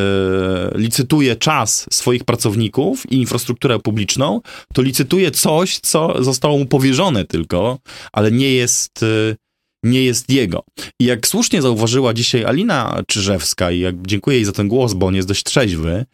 licytuje 0.74 1.36
czas 1.36 1.86
swoich 1.90 2.24
pracowników 2.24 3.12
i 3.12 3.16
infrastrukturę 3.16 3.78
publiczną, 3.78 4.40
to 4.74 4.82
licytuje 4.82 5.30
coś, 5.30 5.78
co 5.78 6.24
zostało 6.24 6.58
mu 6.58 6.66
powierzone 6.66 7.24
tylko, 7.24 7.78
ale 8.12 8.32
nie 8.32 8.52
jest, 8.52 9.02
e, 9.02 9.36
nie 9.82 10.02
jest 10.02 10.30
jego. 10.30 10.64
I 11.00 11.04
jak 11.04 11.26
słusznie 11.26 11.62
zauważyła 11.62 12.14
dzisiaj 12.14 12.44
Alina 12.44 13.02
Czyżewska, 13.06 13.70
i 13.70 13.80
jak 13.80 14.06
dziękuję 14.06 14.36
jej 14.36 14.44
za 14.44 14.52
ten 14.52 14.68
głos, 14.68 14.94
bo 14.94 15.06
on 15.06 15.14
jest 15.14 15.28
dość 15.28 15.44
trzeźwy, 15.44 16.04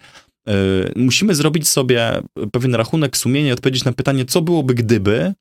musimy 0.96 1.34
zrobić 1.34 1.68
sobie 1.68 2.22
pewien 2.52 2.74
rachunek 2.74 3.16
sumienia 3.16 3.48
i 3.48 3.52
odpowiedzieć 3.52 3.84
na 3.84 3.92
pytanie, 3.92 4.24
co 4.24 4.42
byłoby, 4.42 4.74
gdyby 4.74 5.34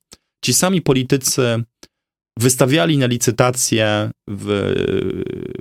ci 0.44 0.54
sami 0.54 0.82
politycy 0.82 1.64
wystawiali 2.38 2.98
na 2.98 3.06
licytację 3.06 4.10
w 4.30 4.74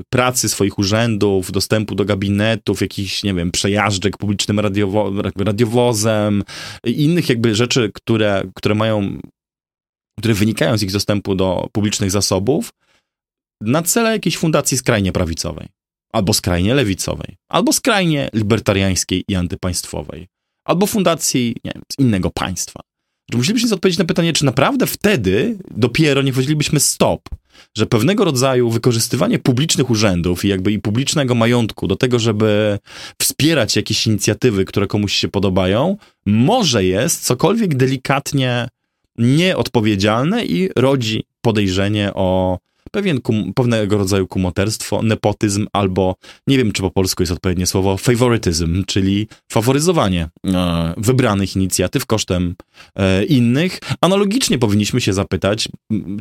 pracy 0.09 0.49
swoich 0.49 0.80
urzędów, 0.80 1.51
dostępu 1.51 1.95
do 1.95 2.05
gabinetów, 2.05 2.82
jakichś, 2.82 3.24
nie 3.24 3.34
wiem, 3.34 3.51
przejażdżek 3.51 4.17
publicznym 4.17 4.59
radiowo 4.59 5.13
radiowozem 5.38 6.43
innych 6.86 7.30
jakby 7.30 7.55
rzeczy, 7.55 7.91
które, 7.93 8.43
które 8.55 8.76
mają, 8.76 9.19
które 10.19 10.34
wynikają 10.34 10.78
z 10.78 10.84
ich 10.84 10.91
dostępu 10.91 11.36
do 11.36 11.67
publicznych 11.71 12.11
zasobów 12.11 12.69
na 13.61 13.82
cele 13.82 14.11
jakiejś 14.11 14.38
fundacji 14.38 14.78
skrajnie 14.78 15.11
prawicowej, 15.11 15.67
albo 16.13 16.34
skrajnie 16.34 16.74
lewicowej, 16.74 17.36
albo 17.49 17.74
skrajnie 17.74 18.30
libertariańskiej 18.34 19.24
i 19.28 19.36
antypaństwowej, 19.36 20.28
albo 20.67 20.88
fundacji, 20.88 21.55
nie 21.63 21.71
wiem, 21.76 21.84
z 21.91 21.99
innego 21.99 22.30
państwa 22.30 22.80
musielibyśmy 23.38 23.76
odpowiedzieć 23.76 24.00
na 24.00 24.06
pytanie, 24.06 24.34
czy 24.34 24.46
naprawdę 24.46 24.88
wtedy 24.88 25.58
dopiero 25.72 26.22
nie 26.22 26.34
powiedzielibyśmy 26.34 26.80
stop, 26.80 27.22
że 27.78 27.86
pewnego 27.86 28.26
rodzaju 28.26 28.70
wykorzystywanie 28.70 29.40
publicznych 29.40 29.90
urzędów 29.90 30.46
i 30.46 30.48
jakby 30.48 30.72
i 30.72 30.80
publicznego 30.80 31.36
majątku 31.36 31.88
do 31.88 31.96
tego, 31.96 32.20
żeby 32.20 32.80
wspierać 33.22 33.76
jakieś 33.76 34.08
inicjatywy, 34.08 34.66
które 34.66 34.88
komuś 34.88 35.14
się 35.14 35.28
podobają, 35.28 35.98
może 36.26 36.86
jest 36.86 37.26
cokolwiek 37.26 37.76
delikatnie 37.76 38.68
nieodpowiedzialne 39.18 40.46
i 40.46 40.70
rodzi 40.76 41.24
podejrzenie 41.42 42.12
o 42.14 42.60
pewien 42.94 43.22
kum, 43.22 43.54
pewnego 43.54 43.98
rodzaju 43.98 44.28
kumoterstwo, 44.28 45.02
nepotyzm 45.02 45.68
albo, 45.74 46.16
nie 46.48 46.58
wiem 46.58 46.72
czy 46.72 46.82
po 46.82 46.91
polsku 46.91 47.24
jest 47.24 47.32
odpowiednie 47.32 47.66
słowo, 47.66 47.98
favorityzm, 47.98 48.84
czyli 48.88 49.28
faworyzowanie 49.52 50.30
e, 50.48 50.94
wybranych 50.98 51.56
inicjatyw 51.56 52.06
kosztem 52.06 52.56
e, 52.96 53.26
innych. 53.26 53.80
Analogicznie 54.02 54.60
powinniśmy 54.60 55.02
się 55.02 55.14
zapytać, 55.14 55.70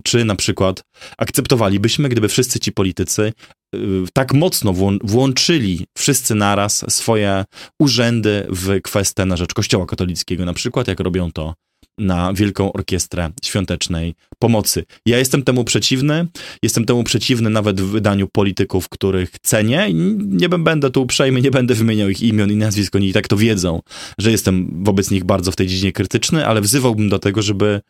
czy 0.03 0.25
na 0.25 0.37
przykład 0.37 0.83
akceptowalibyśmy, 1.19 2.09
gdyby 2.09 2.29
wszyscy 2.29 2.61
ci 2.61 2.73
politycy 2.73 3.33
e, 3.75 3.79
tak 4.13 4.35
mocno 4.35 4.75
włączyli 5.05 5.87
wszyscy 5.99 6.35
naraz 6.35 6.85
swoje 6.89 7.45
urzędy 7.81 8.47
w 8.51 8.81
kwestię 8.83 9.27
na 9.27 9.37
rzecz 9.37 9.55
Kościoła 9.55 9.87
katolickiego, 9.87 10.45
na 10.45 10.53
przykład 10.53 10.89
jak 10.89 11.01
robią 11.01 11.33
to 11.33 11.55
na 12.03 12.33
Wielką 12.33 12.73
Orkiestrę 12.73 13.31
Świątecznej 13.45 14.15
Pomocy. 14.39 14.85
Ja 15.07 15.19
jestem 15.19 15.43
temu 15.43 15.65
przeciwny. 15.65 16.27
Jestem 16.63 16.85
temu 16.85 17.05
przeciwny 17.05 17.51
nawet 17.51 17.81
w 17.81 17.91
wydaniu 17.91 18.29
polityków, 18.33 18.89
których 18.89 19.31
cenię. 19.43 19.89
Nie 20.19 20.49
będę 20.49 20.91
tu 20.91 21.03
uprzejmy, 21.03 21.41
nie 21.41 21.51
będę 21.51 21.75
wymieniał 21.75 22.09
ich 22.09 22.23
imion 22.23 22.51
i 22.51 22.57
nazwisk, 22.57 22.97
oni 22.97 23.09
i 23.09 23.13
tak 23.13 23.29
to 23.29 23.37
wiedzą, 23.37 23.81
że 24.19 24.31
jestem 24.31 24.85
wobec 24.85 25.11
nich 25.11 25.25
bardzo 25.25 25.53
w 25.53 25.57
tej 25.57 25.67
dziedzinie 25.67 25.93
krytyczny, 25.93 26.47
ale 26.47 26.61
wzywałbym 26.61 27.09
do 27.09 27.19
tego, 27.19 27.43
żeby 27.43 27.81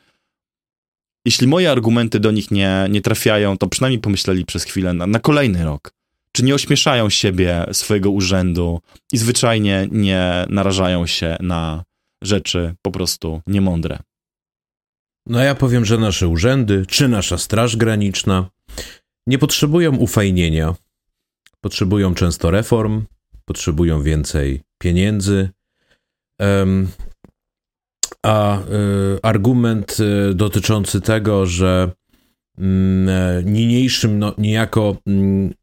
jeśli 1.24 1.46
moje 1.46 1.70
argumenty 1.70 2.20
do 2.20 2.30
nich 2.30 2.50
nie, 2.50 2.86
nie 2.90 3.00
trafiają, 3.00 3.58
to 3.58 3.66
przynajmniej 3.66 4.00
pomyśleli 4.00 4.44
przez 4.44 4.64
chwilę 4.64 4.94
na, 4.94 5.06
na 5.06 5.18
kolejny 5.18 5.64
rok. 5.64 5.92
Czy 6.32 6.44
nie 6.44 6.54
ośmieszają 6.54 7.10
siebie, 7.10 7.66
swojego 7.72 8.10
urzędu 8.10 8.80
i 9.12 9.18
zwyczajnie 9.18 9.88
nie 9.90 10.46
narażają 10.48 11.06
się 11.06 11.36
na 11.40 11.84
rzeczy 12.22 12.74
po 12.82 12.90
prostu 12.90 13.40
niemądre. 13.46 13.98
No 15.26 15.40
ja 15.40 15.54
powiem, 15.54 15.84
że 15.84 15.98
nasze 15.98 16.28
urzędy, 16.28 16.86
czy 16.86 17.08
nasza 17.08 17.38
Straż 17.38 17.76
Graniczna 17.76 18.50
nie 19.26 19.38
potrzebują 19.38 19.96
ufajnienia. 19.96 20.74
Potrzebują 21.60 22.14
często 22.14 22.50
reform, 22.50 23.04
potrzebują 23.44 24.02
więcej 24.02 24.60
pieniędzy. 24.78 25.50
Um, 26.40 26.88
a 28.22 28.58
y, 28.58 28.62
argument 29.22 29.96
y, 30.00 30.34
dotyczący 30.34 31.00
tego, 31.00 31.46
że 31.46 31.92
niniejszym 33.44 34.18
no, 34.18 34.34
niejako 34.38 34.96
mm, 35.06 35.54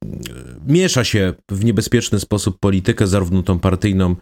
miesza 0.67 1.03
się 1.03 1.33
w 1.51 1.65
niebezpieczny 1.65 2.19
sposób 2.19 2.59
politykę, 2.59 3.07
zarówno 3.07 3.43
tą 3.43 3.59
partyjną, 3.59 4.15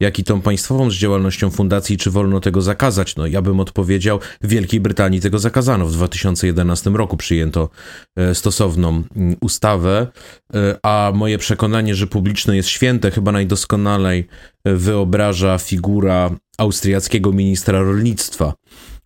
jak 0.00 0.18
i 0.18 0.24
tą 0.24 0.40
państwową 0.40 0.90
z 0.90 0.94
działalnością 0.94 1.50
fundacji, 1.50 1.96
czy 1.96 2.10
wolno 2.10 2.40
tego 2.40 2.62
zakazać? 2.62 3.16
No, 3.16 3.26
ja 3.26 3.42
bym 3.42 3.60
odpowiedział, 3.60 4.20
w 4.40 4.48
Wielkiej 4.48 4.80
Brytanii 4.80 5.20
tego 5.20 5.38
zakazano. 5.38 5.86
W 5.86 5.92
2011 5.92 6.90
roku 6.90 7.16
przyjęto 7.16 7.68
e, 8.16 8.34
stosowną 8.34 9.02
mm, 9.16 9.36
ustawę, 9.40 10.06
e, 10.54 10.78
a 10.82 11.12
moje 11.14 11.38
przekonanie, 11.38 11.94
że 11.94 12.06
publiczne 12.06 12.56
jest 12.56 12.68
święte, 12.68 13.10
chyba 13.10 13.32
najdoskonalej 13.32 14.26
wyobraża 14.64 15.58
figura 15.58 16.30
austriackiego 16.58 17.32
ministra 17.32 17.82
rolnictwa, 17.82 18.54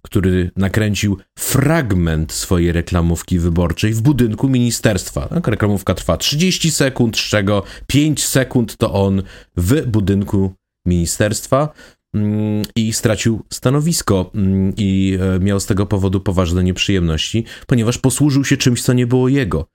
który 0.02 0.50
nakręcił 0.56 1.18
fragment 1.38 2.32
swojej 2.32 2.72
reklamówki 2.72 3.38
wyborczej 3.38 3.92
w 3.92 4.00
budynku 4.00 4.48
ministerstwa. 4.48 5.28
Tak, 5.28 5.48
reklamówka 5.48 5.94
trwa 5.94 6.16
30 6.16 6.70
sekund, 6.70 7.16
z 7.16 7.20
czego 7.20 7.62
5 7.86 8.24
sekund 8.24 8.76
to 8.76 8.92
on 8.92 9.22
w 9.56 9.86
budynku 9.86 10.54
ministerstwa 10.86 11.68
mm, 12.14 12.62
i 12.76 12.92
stracił 12.92 13.42
stanowisko 13.52 14.30
mm, 14.34 14.72
i 14.76 15.18
e, 15.20 15.40
miał 15.40 15.60
z 15.60 15.66
tego 15.66 15.86
powodu 15.86 16.20
poważne 16.20 16.64
nieprzyjemności, 16.64 17.44
ponieważ 17.66 17.98
posłużył 17.98 18.44
się 18.44 18.56
czymś, 18.56 18.82
co 18.82 18.92
nie 18.92 19.06
było 19.06 19.28
jego. 19.28 19.66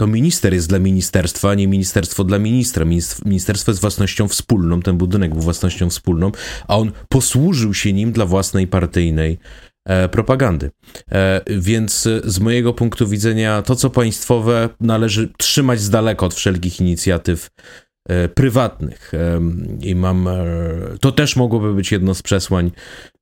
To 0.00 0.06
minister 0.06 0.54
jest 0.54 0.68
dla 0.68 0.78
ministerstwa, 0.78 1.50
a 1.50 1.54
nie 1.54 1.68
ministerstwo 1.68 2.24
dla 2.24 2.38
ministra. 2.38 2.84
Ministerstwo 3.24 3.70
jest 3.70 3.80
własnością 3.80 4.28
wspólną, 4.28 4.82
ten 4.82 4.96
budynek 4.96 5.32
był 5.32 5.42
własnością 5.42 5.90
wspólną, 5.90 6.32
a 6.68 6.76
on 6.76 6.92
posłużył 7.08 7.74
się 7.74 7.92
nim 7.92 8.12
dla 8.12 8.26
własnej 8.26 8.66
partyjnej 8.66 9.38
e, 9.84 10.08
propagandy. 10.08 10.70
E, 11.12 11.40
więc 11.46 12.08
z 12.24 12.40
mojego 12.40 12.74
punktu 12.74 13.08
widzenia 13.08 13.62
to, 13.62 13.76
co 13.76 13.90
państwowe, 13.90 14.68
należy 14.80 15.32
trzymać 15.38 15.80
z 15.80 15.90
daleka 15.90 16.26
od 16.26 16.34
wszelkich 16.34 16.80
inicjatyw 16.80 17.50
e, 18.08 18.28
prywatnych. 18.28 19.14
E, 19.14 19.40
I 19.80 19.94
mam. 19.94 20.28
E, 20.28 20.38
to 21.00 21.12
też 21.12 21.36
mogłoby 21.36 21.74
być 21.74 21.92
jedno 21.92 22.14
z 22.14 22.22
przesłań, 22.22 22.70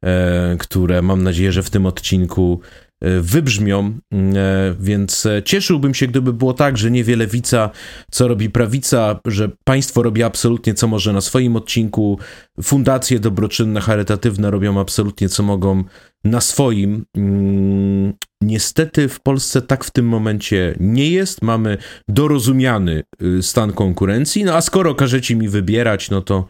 e, 0.05 0.57
które 0.59 1.03
mam 1.03 1.23
nadzieję, 1.23 1.53
że 1.53 1.63
w 1.63 1.71
tym 1.71 1.87
odcinku 1.87 2.61
E, 2.61 2.86
wybrzmią, 3.03 3.99
mm, 4.11 4.37
e, 4.37 4.75
więc 4.81 5.27
e, 5.27 5.43
cieszyłbym 5.43 5.95
się, 5.95 6.07
gdyby 6.07 6.33
było 6.33 6.55
tak, 6.55 6.79
że 6.79 6.91
nie 6.91 7.05
wie 7.05 7.17
lewica, 7.17 7.71
co 8.11 8.29
robi 8.29 8.51
prawica, 8.51 9.21
że 9.27 9.51
państwo 9.65 10.03
robi 10.03 10.23
absolutnie 10.23 10.75
co 10.75 10.87
może 10.87 11.13
na 11.13 11.21
swoim 11.21 11.57
odcinku, 11.57 12.19
fundacje 12.63 13.21
dobroczynne, 13.21 13.81
charytatywne 13.81 14.51
robią 14.51 14.81
absolutnie 14.81 15.29
co 15.29 15.43
mogą 15.43 15.85
na 16.25 16.41
swoim. 16.41 17.05
Mm, 17.17 18.13
niestety 18.43 19.09
w 19.09 19.21
Polsce 19.21 19.63
tak 19.63 19.85
w 19.85 19.91
tym 19.91 20.07
momencie 20.09 20.77
nie 20.81 21.11
jest. 21.11 21.43
Mamy 21.43 21.79
dorozumiany 22.09 23.03
y, 23.23 23.43
stan 23.43 23.73
konkurencji, 23.73 24.45
no 24.45 24.55
a 24.55 24.61
skoro 24.61 24.95
każecie 24.95 25.37
mi 25.37 25.49
wybierać, 25.49 26.11
no 26.11 26.23
to 26.23 26.47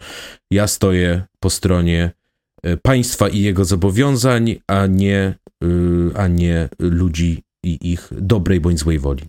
ja 0.50 0.66
stoję 0.66 1.22
po 1.40 1.50
stronie 1.50 2.12
państwa 2.82 3.28
i 3.28 3.40
jego 3.40 3.64
zobowiązań, 3.64 4.56
a 4.66 4.86
nie 4.86 5.34
Y, 5.64 6.10
a 6.16 6.28
nie 6.28 6.68
ludzi 6.78 7.42
i 7.64 7.78
ich 7.92 8.08
dobrej 8.12 8.60
bądź 8.60 8.78
złej 8.78 8.98
woli. 8.98 9.22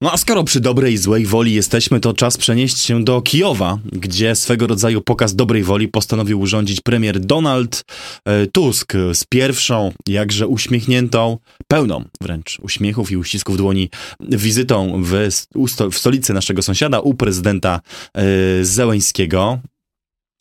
No 0.00 0.12
a 0.12 0.16
skoro 0.16 0.44
przy 0.44 0.60
dobrej 0.60 0.94
i 0.94 0.98
złej 0.98 1.26
woli 1.26 1.54
jesteśmy, 1.54 2.00
to 2.00 2.14
czas 2.14 2.36
przenieść 2.36 2.78
się 2.78 3.04
do 3.04 3.22
Kijowa, 3.22 3.78
gdzie 3.92 4.34
swego 4.34 4.66
rodzaju 4.66 5.00
pokaz 5.00 5.34
dobrej 5.34 5.62
woli 5.62 5.88
postanowił 5.88 6.40
urządzić 6.40 6.80
premier 6.80 7.20
Donald 7.20 7.84
e, 8.24 8.46
Tusk 8.46 8.92
z 9.12 9.24
pierwszą, 9.24 9.92
jakże 10.08 10.46
uśmiechniętą, 10.46 11.38
pełną 11.68 12.04
wręcz 12.20 12.58
uśmiechów 12.62 13.10
i 13.10 13.16
uścisków 13.16 13.56
dłoni 13.56 13.90
wizytą 14.20 15.02
w, 15.04 15.28
w 15.90 15.98
stolicy 15.98 16.34
naszego 16.34 16.62
sąsiada, 16.62 17.00
u 17.00 17.14
prezydenta 17.14 17.80
e, 18.14 18.64
Zełeńskiego. 18.64 19.58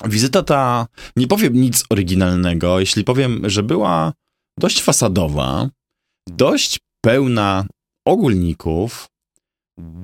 Wizyta 0.06 0.44
ta, 0.44 0.88
nie 1.16 1.28
powiem 1.28 1.54
nic 1.54 1.84
oryginalnego, 1.90 2.80
jeśli 2.80 3.04
powiem, 3.04 3.50
że 3.50 3.64
była 3.64 4.14
dość 4.60 4.82
fasadowa, 4.82 5.70
dość 6.28 6.80
pełna 7.02 7.66
ogólników, 8.08 9.08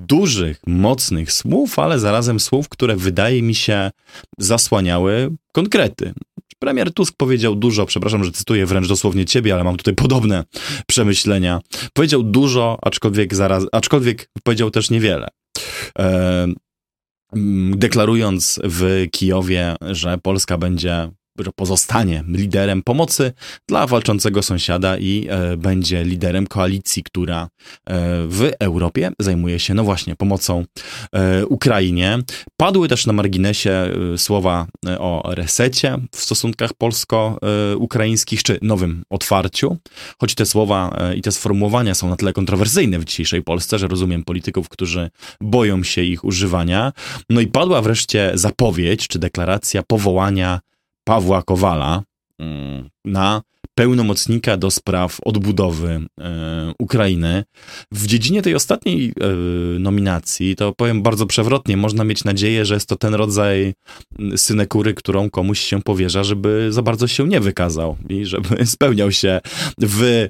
dużych, 0.07 0.59
mocnych 0.67 1.31
słów, 1.31 1.79
ale 1.79 1.99
zarazem 1.99 2.39
słów, 2.39 2.69
które 2.69 2.95
wydaje 2.95 3.41
mi 3.41 3.55
się 3.55 3.91
zasłaniały 4.39 5.35
konkrety. 5.53 6.13
Premier 6.59 6.93
Tusk 6.93 7.13
powiedział 7.17 7.55
dużo, 7.55 7.85
przepraszam, 7.85 8.23
że 8.23 8.31
cytuję 8.31 8.65
wręcz 8.65 8.87
dosłownie 8.87 9.25
ciebie, 9.25 9.53
ale 9.53 9.63
mam 9.63 9.77
tutaj 9.77 9.95
podobne 9.95 10.43
przemyślenia. 10.87 11.61
Powiedział 11.93 12.23
dużo, 12.23 12.77
aczkolwiek, 12.81 13.35
zaraz, 13.35 13.63
aczkolwiek 13.71 14.29
powiedział 14.43 14.71
też 14.71 14.89
niewiele. 14.89 15.27
E, 15.99 16.47
deklarując 17.71 18.59
w 18.63 19.05
Kijowie, 19.11 19.75
że 19.81 20.17
Polska 20.17 20.57
będzie 20.57 21.11
że 21.45 21.51
pozostanie 21.55 22.23
liderem 22.27 22.83
pomocy 22.83 23.33
dla 23.67 23.87
walczącego 23.87 24.43
sąsiada 24.43 24.97
i 24.97 25.27
e, 25.29 25.57
będzie 25.57 26.03
liderem 26.03 26.47
koalicji, 26.47 27.03
która 27.03 27.43
e, 27.43 27.47
w 28.27 28.51
Europie 28.59 29.11
zajmuje 29.19 29.59
się, 29.59 29.73
no 29.73 29.83
właśnie, 29.83 30.15
pomocą 30.15 30.65
e, 31.13 31.45
Ukrainie. 31.45 32.19
Padły 32.57 32.87
też 32.87 33.05
na 33.05 33.13
marginesie 33.13 33.71
e, 33.71 34.17
słowa 34.17 34.67
e, 34.85 34.99
o 34.99 35.23
resecie 35.35 35.97
w 36.15 36.21
stosunkach 36.21 36.73
polsko-ukraińskich, 36.73 38.43
czy 38.43 38.59
nowym 38.61 39.03
otwarciu, 39.09 39.77
choć 40.19 40.35
te 40.35 40.45
słowa 40.45 40.97
e, 40.97 41.15
i 41.15 41.21
te 41.21 41.31
sformułowania 41.31 41.95
są 41.95 42.09
na 42.09 42.15
tyle 42.15 42.33
kontrowersyjne 42.33 42.99
w 42.99 43.05
dzisiejszej 43.05 43.41
Polsce, 43.41 43.79
że 43.79 43.87
rozumiem 43.87 44.23
polityków, 44.23 44.69
którzy 44.69 45.09
boją 45.41 45.83
się 45.83 46.01
ich 46.01 46.23
używania. 46.23 46.93
No 47.29 47.41
i 47.41 47.47
padła 47.47 47.81
wreszcie 47.81 48.31
zapowiedź, 48.33 49.07
czy 49.07 49.19
deklaracja 49.19 49.83
powołania 49.83 50.59
Pawła 51.07 51.43
Kowala 51.43 52.03
mm, 52.39 52.89
na 53.05 53.41
pełnomocnika 53.75 54.57
do 54.57 54.71
spraw 54.71 55.17
odbudowy 55.25 55.99
e, 56.19 56.73
Ukrainy. 56.79 57.43
W 57.91 58.07
dziedzinie 58.07 58.41
tej 58.41 58.55
ostatniej 58.55 59.09
e, 59.09 59.27
nominacji, 59.79 60.55
to 60.55 60.73
powiem 60.73 61.01
bardzo 61.01 61.25
przewrotnie, 61.25 61.77
można 61.77 62.03
mieć 62.03 62.23
nadzieję, 62.23 62.65
że 62.65 62.73
jest 62.73 62.89
to 62.89 62.95
ten 62.95 63.13
rodzaj 63.13 63.73
mm, 64.19 64.37
synekury, 64.37 64.93
którą 64.93 65.29
komuś 65.29 65.59
się 65.59 65.81
powierza, 65.81 66.23
żeby 66.23 66.67
za 66.69 66.81
bardzo 66.81 67.07
się 67.07 67.27
nie 67.27 67.39
wykazał 67.39 67.97
i 68.09 68.25
żeby 68.25 68.65
spełniał 68.75 69.11
się 69.11 69.39
w 69.81 70.27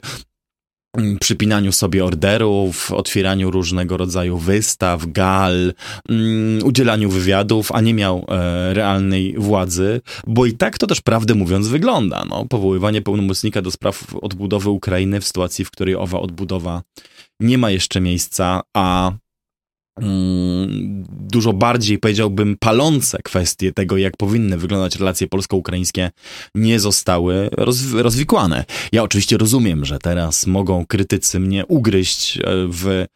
przypinaniu 1.19 1.71
sobie 1.71 2.05
orderów, 2.05 2.91
otwieraniu 2.91 3.51
różnego 3.51 3.97
rodzaju 3.97 4.37
wystaw, 4.37 5.05
gal, 5.05 5.73
mm, 6.09 6.63
udzielaniu 6.63 7.09
wywiadów, 7.09 7.71
a 7.71 7.81
nie 7.81 7.93
miał 7.93 8.25
e, 8.27 8.73
realnej 8.73 9.35
władzy, 9.37 10.01
bo 10.27 10.45
i 10.45 10.53
tak 10.53 10.77
to 10.77 10.87
też 10.87 11.01
prawdę 11.01 11.35
mówiąc 11.35 11.67
wygląda. 11.67 12.25
No, 12.29 12.45
powoływanie 12.45 13.01
pełnomocnika 13.01 13.61
do 13.61 13.71
spraw 13.71 14.15
odbudowy 14.21 14.69
Ukrainy 14.69 15.21
w 15.21 15.27
sytuacji, 15.27 15.65
w 15.65 15.71
której 15.71 15.95
owa 15.95 16.19
odbudowa 16.19 16.81
nie 17.39 17.57
ma 17.57 17.71
jeszcze 17.71 18.01
miejsca, 18.01 18.61
a 18.73 19.11
dużo 21.09 21.53
bardziej, 21.53 21.99
powiedziałbym, 21.99 22.57
palące 22.59 23.17
kwestie 23.23 23.73
tego, 23.73 23.97
jak 23.97 24.17
powinny 24.17 24.57
wyglądać 24.57 24.95
relacje 24.95 25.27
polsko-ukraińskie, 25.27 26.11
nie 26.55 26.79
zostały 26.79 27.49
roz, 27.51 27.93
rozwikłane. 27.93 28.65
Ja 28.91 29.03
oczywiście 29.03 29.37
rozumiem, 29.37 29.85
że 29.85 29.99
teraz 29.99 30.47
mogą 30.47 30.85
krytycy 30.85 31.39
mnie 31.39 31.65
ugryźć 31.65 32.37
e, 32.37 32.41
w 32.69 32.87
e, 32.87 33.07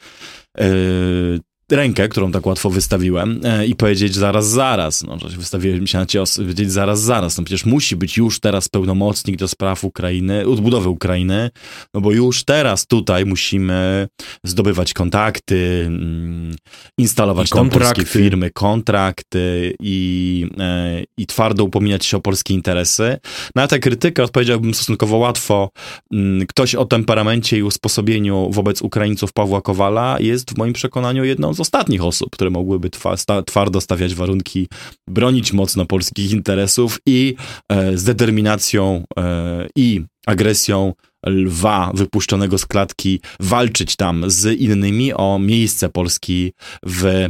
rękę, 1.72 2.09
którą 2.09 2.32
tak 2.32 2.45
łatwo 2.45 2.69
wystawiłem 2.69 3.41
e, 3.43 3.65
i 3.65 3.76
powiedzieć 3.76 4.15
zaraz, 4.15 4.49
zaraz, 4.49 5.03
no, 5.03 5.17
że 5.19 5.38
wystawiłem 5.38 5.88
się 5.88 5.97
na 5.97 6.05
cios, 6.05 6.38
powiedzieć 6.38 6.72
zaraz, 6.72 7.01
zaraz, 7.01 7.38
no 7.38 7.43
przecież 7.43 7.65
musi 7.65 7.95
być 7.95 8.17
już 8.17 8.39
teraz 8.39 8.69
pełnomocnik 8.69 9.38
do 9.38 9.47
spraw 9.47 9.84
Ukrainy, 9.84 10.47
odbudowy 10.47 10.89
Ukrainy, 10.89 11.49
no 11.93 12.01
bo 12.01 12.11
już 12.11 12.43
teraz 12.43 12.88
tutaj 12.88 13.26
musimy 13.26 14.07
zdobywać 14.43 14.93
kontakty, 14.93 15.84
mm, 15.88 16.55
instalować 16.97 17.47
I 17.47 17.51
tam 17.51 17.69
polskie 17.69 18.05
firmy, 18.05 18.49
kontrakty 18.51 19.76
i, 19.80 20.47
e, 20.59 21.03
i 21.17 21.28
twardo 21.28 21.63
upominać 21.63 22.05
się 22.05 22.17
o 22.17 22.22
polskie 22.22 22.53
interesy. 22.53 23.17
Na 23.55 23.67
tę 23.67 23.80
krytykę 23.80 24.24
odpowiedziałbym 24.24 24.74
stosunkowo 24.74 25.17
łatwo. 25.17 25.69
Mm, 26.13 26.47
Ktoś 26.47 26.76
o 26.76 26.86
temperamencie 26.86 27.57
i 27.57 27.63
usposobieniu 27.63 28.49
wobec 28.51 28.82
Ukraińców 28.82 29.34
Pawła 29.34 29.61
Kowala 29.61 30.17
jest 30.19 30.51
w 30.51 30.57
moim 30.57 30.74
przekonaniu 30.74 31.26
jedną 31.26 31.53
z 31.53 31.59
ostatnich 31.62 32.03
osób, 32.03 32.30
które 32.30 32.49
mogłyby 32.49 32.89
twa, 32.89 33.18
sta, 33.18 33.43
twardo 33.43 33.82
stawiać 33.82 34.16
warunki, 34.16 34.68
bronić 35.09 35.53
mocno 35.53 35.86
polskich 35.86 36.32
interesów 36.32 36.99
i 37.05 37.36
e, 37.70 37.97
z 37.97 38.03
determinacją 38.03 39.03
e, 39.18 39.68
i 39.76 40.01
agresją 40.28 40.93
lwa 41.28 41.91
wypuszczonego 41.93 42.57
z 42.57 42.66
klatki 42.66 43.20
walczyć 43.39 43.95
tam 43.95 44.24
z 44.28 44.59
innymi 44.59 45.14
o 45.14 45.39
miejsce 45.39 45.89
Polski 45.89 46.53
w 46.86 47.30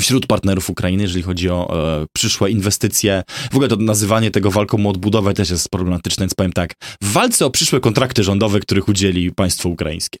wśród 0.00 0.26
partnerów 0.26 0.70
Ukrainy, 0.70 1.02
jeżeli 1.02 1.22
chodzi 1.22 1.48
o 1.48 1.86
e, 2.02 2.06
przyszłe 2.12 2.50
inwestycje. 2.50 3.22
W 3.50 3.54
ogóle 3.54 3.68
to 3.68 3.76
nazywanie 3.76 4.30
tego 4.30 4.50
walką 4.50 4.86
o 4.86 4.90
odbudowę 4.90 5.34
też 5.34 5.50
jest 5.50 5.68
problematyczne, 5.68 6.22
więc 6.22 6.34
powiem 6.34 6.52
tak. 6.52 6.74
W 7.02 7.12
walce 7.12 7.46
o 7.46 7.50
przyszłe 7.50 7.80
kontrakty 7.80 8.22
rządowe, 8.22 8.60
których 8.60 8.88
udzieli 8.88 9.32
państwo 9.32 9.68
ukraińskie. 9.68 10.18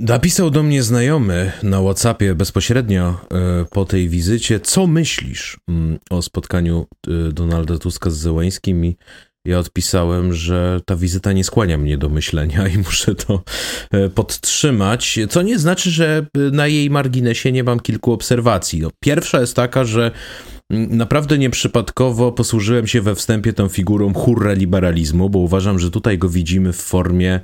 Napisał 0.00 0.50
do 0.50 0.62
mnie 0.62 0.82
znajomy 0.82 1.52
na 1.62 1.80
WhatsAppie 1.80 2.34
bezpośrednio 2.34 3.20
e, 3.30 3.64
po 3.70 3.84
tej 3.84 4.08
wizycie, 4.08 4.60
co 4.60 4.86
myślisz 4.86 5.60
mm, 5.68 5.98
o 6.10 6.22
spotkaniu 6.22 6.86
e, 7.08 7.32
Donalda 7.32 7.78
Tuska 7.78 8.10
z 8.10 8.16
Zełańskim 8.16 8.84
i 8.84 8.96
ja 9.44 9.58
odpisałem, 9.58 10.32
że 10.34 10.80
ta 10.86 10.96
wizyta 10.96 11.32
nie 11.32 11.44
skłania 11.44 11.78
mnie 11.78 11.98
do 11.98 12.08
myślenia 12.08 12.68
i 12.68 12.78
muszę 12.88 13.14
to 13.14 13.42
e, 13.90 14.08
podtrzymać, 14.08 15.18
co 15.30 15.42
nie 15.42 15.58
znaczy, 15.58 15.90
że 15.90 16.26
na 16.52 16.66
jej 16.66 16.90
marginesie 16.90 17.52
nie 17.52 17.64
mam 17.64 17.80
kilku 17.80 18.12
obserwacji. 18.12 18.80
No, 18.80 18.90
pierwsza 19.00 19.40
jest 19.40 19.56
taka, 19.56 19.84
że 19.84 20.10
mm, 20.70 20.96
Naprawdę 20.96 21.38
nieprzypadkowo 21.38 22.32
posłużyłem 22.32 22.86
się 22.86 23.00
we 23.00 23.14
wstępie 23.14 23.52
tą 23.52 23.68
figurą 23.68 24.14
hurra 24.14 24.52
liberalizmu, 24.52 25.30
bo 25.30 25.38
uważam, 25.38 25.78
że 25.78 25.90
tutaj 25.90 26.18
go 26.18 26.28
widzimy 26.28 26.72
w 26.72 26.80
formie 26.80 27.40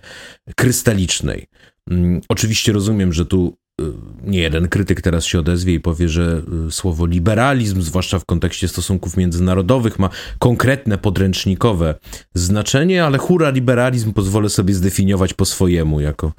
krystalicznej. 0.57 1.47
Mm, 1.91 2.21
Oczywiście 2.29 2.73
rozumiem, 2.73 3.13
że 3.13 3.27
tu 3.27 3.57
y, 3.81 3.85
nie 4.25 4.39
jeden 4.39 4.69
krytyk 4.69 5.01
teraz 5.01 5.25
się 5.25 5.39
odezwie 5.39 5.75
i 5.75 5.81
powie, 5.81 6.09
że 6.09 6.43
y, 6.69 6.71
słowo 6.71 7.07
liberalizm, 7.07 7.83
zwłaszcza 7.83 8.19
w 8.19 8.25
kontekście 8.25 8.69
stosunków 8.69 9.17
międzynarodowych, 9.17 9.99
ma 9.99 10.11
konkretne 10.39 10.99
podręcznikowe 10.99 11.95
znaczenie, 12.35 13.05
ale 13.05 13.19
hura 13.19 13.51
liberalizm 13.51 14.13
pozwolę 14.13 14.49
sobie 14.49 14.75
zdefiniować 14.75 15.35
po 15.35 15.45
swojemu, 15.45 16.01
jako 16.01 16.33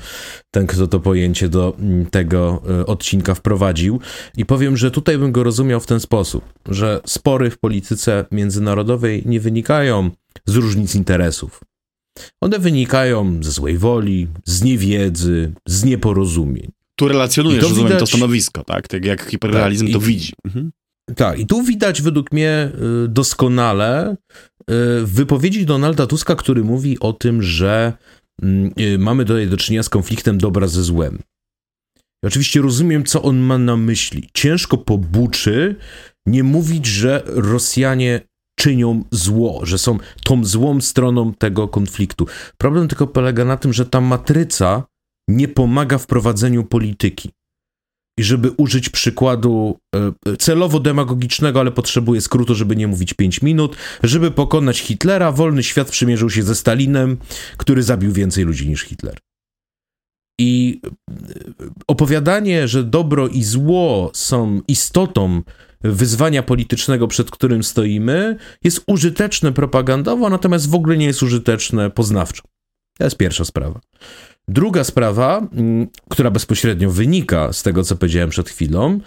ten, 0.51 0.67
kto 0.67 0.87
to 0.87 0.99
pojęcie 0.99 1.49
do 1.49 1.75
mm, 1.79 2.05
tego 2.05 2.63
y, 2.81 2.85
odcinka 2.85 3.35
wprowadził. 3.35 3.99
I 4.37 4.45
powiem, 4.45 4.77
że 4.77 4.91
tutaj 4.91 5.17
bym 5.17 5.31
go 5.31 5.43
rozumiał 5.43 5.79
w 5.79 5.87
ten 5.87 5.99
sposób, 5.99 6.43
że 6.69 7.01
spory 7.05 7.49
w 7.49 7.59
polityce 7.59 8.25
międzynarodowej 8.31 9.23
nie 9.25 9.39
wynikają 9.39 10.11
z 10.45 10.55
różnic 10.55 10.95
interesów. 10.95 11.61
One 12.41 12.59
wynikają 12.59 13.43
ze 13.43 13.51
złej 13.51 13.77
woli, 13.77 14.27
z 14.45 14.63
niewiedzy, 14.63 15.51
z 15.67 15.83
nieporozumień. 15.83 16.71
Tu 16.99 17.07
relacjonujesz, 17.07 17.59
I 17.59 17.61
to 17.61 17.69
rozumiem, 17.69 17.89
to 17.91 17.95
widać- 17.95 18.09
stanowisko, 18.09 18.63
tak? 18.63 18.87
Tak 18.87 19.05
jak 19.05 19.21
hiperrealizm 19.29 19.85
Tak, 19.85 19.89
i- 19.89 19.93
to 19.93 19.99
widzi. 19.99 20.33
Mhm. 20.45 20.71
Tak, 21.15 21.39
i 21.39 21.45
tu 21.45 21.63
widać 21.63 22.01
według 22.01 22.31
mnie 22.31 22.71
y, 23.05 23.07
doskonale 23.07 24.11
y, 24.11 24.15
w 25.05 25.09
wypowiedzi 25.13 25.65
Donalda 25.65 26.07
Tuska, 26.07 26.35
który 26.35 26.63
mówi 26.63 26.99
o 26.99 27.13
tym, 27.13 27.41
że 27.43 27.93
mm, 28.41 28.71
y, 28.79 28.97
mamy 28.99 29.25
tutaj 29.25 29.47
do 29.47 29.57
czynienia 29.57 29.83
z 29.83 29.89
konfliktem 29.89 30.37
dobra 30.37 30.67
ze 30.67 30.83
złem. 30.83 31.19
I 32.23 32.27
oczywiście 32.27 32.61
rozumiem, 32.61 33.03
co 33.03 33.21
on 33.21 33.37
ma 33.37 33.57
na 33.57 33.77
myśli. 33.77 34.29
Ciężko 34.33 34.77
po 34.77 34.97
buczy 34.97 35.75
nie 36.25 36.43
mówić, 36.43 36.85
że 36.85 37.23
Rosjanie 37.25 38.21
czynią 38.59 39.03
zło, 39.11 39.61
że 39.63 39.77
są 39.77 39.97
tą 40.23 40.45
złą 40.45 40.81
stroną 40.81 41.33
tego 41.33 41.67
konfliktu. 41.67 42.25
Problem 42.57 42.87
tylko 42.87 43.07
polega 43.07 43.45
na 43.45 43.57
tym, 43.57 43.73
że 43.73 43.85
ta 43.85 44.01
matryca 44.01 44.83
nie 45.27 45.47
pomaga 45.47 45.97
w 45.97 46.07
prowadzeniu 46.07 46.63
polityki. 46.63 47.31
I 48.19 48.23
żeby 48.23 48.51
użyć 48.51 48.89
przykładu 48.89 49.77
e, 49.95 50.37
celowo 50.37 50.79
demagogicznego, 50.79 51.59
ale 51.59 51.71
potrzebuję 51.71 52.21
skrótu, 52.21 52.55
żeby 52.55 52.75
nie 52.75 52.87
mówić 52.87 53.13
5 53.13 53.41
minut, 53.41 53.75
żeby 54.03 54.31
pokonać 54.31 54.79
Hitlera, 54.79 55.31
wolny 55.31 55.63
świat 55.63 55.89
przymierzył 55.89 56.29
się 56.29 56.43
ze 56.43 56.55
Stalinem, 56.55 57.17
który 57.57 57.83
zabił 57.83 58.11
więcej 58.11 58.43
ludzi 58.43 58.69
niż 58.69 58.81
Hitler. 58.81 59.17
I 60.39 60.81
e, 60.85 60.89
opowiadanie, 61.87 62.67
że 62.67 62.83
dobro 62.83 63.27
i 63.27 63.43
zło 63.43 64.11
są 64.13 64.61
istotą 64.67 65.41
wyzwania 65.81 66.43
politycznego, 66.43 67.07
przed 67.07 67.31
którym 67.31 67.63
stoimy, 67.63 68.35
jest 68.63 68.83
użyteczne 68.87 69.51
propagandowo, 69.51 70.29
natomiast 70.29 70.69
w 70.69 70.75
ogóle 70.75 70.97
nie 70.97 71.05
jest 71.05 71.23
użyteczne 71.23 71.89
poznawczo. 71.89 72.43
To 72.97 73.03
jest 73.03 73.17
pierwsza 73.17 73.45
sprawa. 73.45 73.79
Druga 74.47 74.83
sprawa, 74.83 75.47
mm, 75.53 75.87
która 76.09 76.31
bezpośrednio 76.31 76.91
wynika 76.91 77.53
z 77.53 77.63
tego, 77.63 77.83
co 77.83 77.95
powiedziałem 77.95 78.29
przed 78.29 78.49
chwilą, 78.49 78.99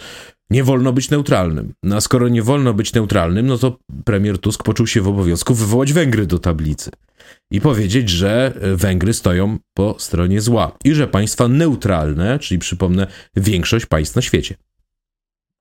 nie 0.50 0.64
wolno 0.64 0.92
być 0.92 1.10
neutralnym. 1.10 1.72
No 1.82 1.96
a 1.96 2.00
skoro 2.00 2.28
nie 2.28 2.42
wolno 2.42 2.74
być 2.74 2.92
neutralnym, 2.92 3.46
no 3.46 3.58
to 3.58 3.78
premier 4.04 4.38
Tusk 4.38 4.62
poczuł 4.62 4.86
się 4.86 5.00
w 5.00 5.08
obowiązku 5.08 5.54
wywołać 5.54 5.92
Węgry 5.92 6.26
do 6.26 6.38
tablicy 6.38 6.90
i 7.50 7.60
powiedzieć, 7.60 8.08
że 8.08 8.52
e, 8.60 8.76
Węgry 8.76 9.14
stoją 9.14 9.58
po 9.74 9.96
stronie 9.98 10.40
zła 10.40 10.76
i 10.84 10.94
że 10.94 11.08
państwa 11.08 11.48
neutralne, 11.48 12.38
czyli 12.38 12.58
przypomnę, 12.58 13.06
większość 13.36 13.86
państw 13.86 14.16
na 14.16 14.22
świecie, 14.22 14.54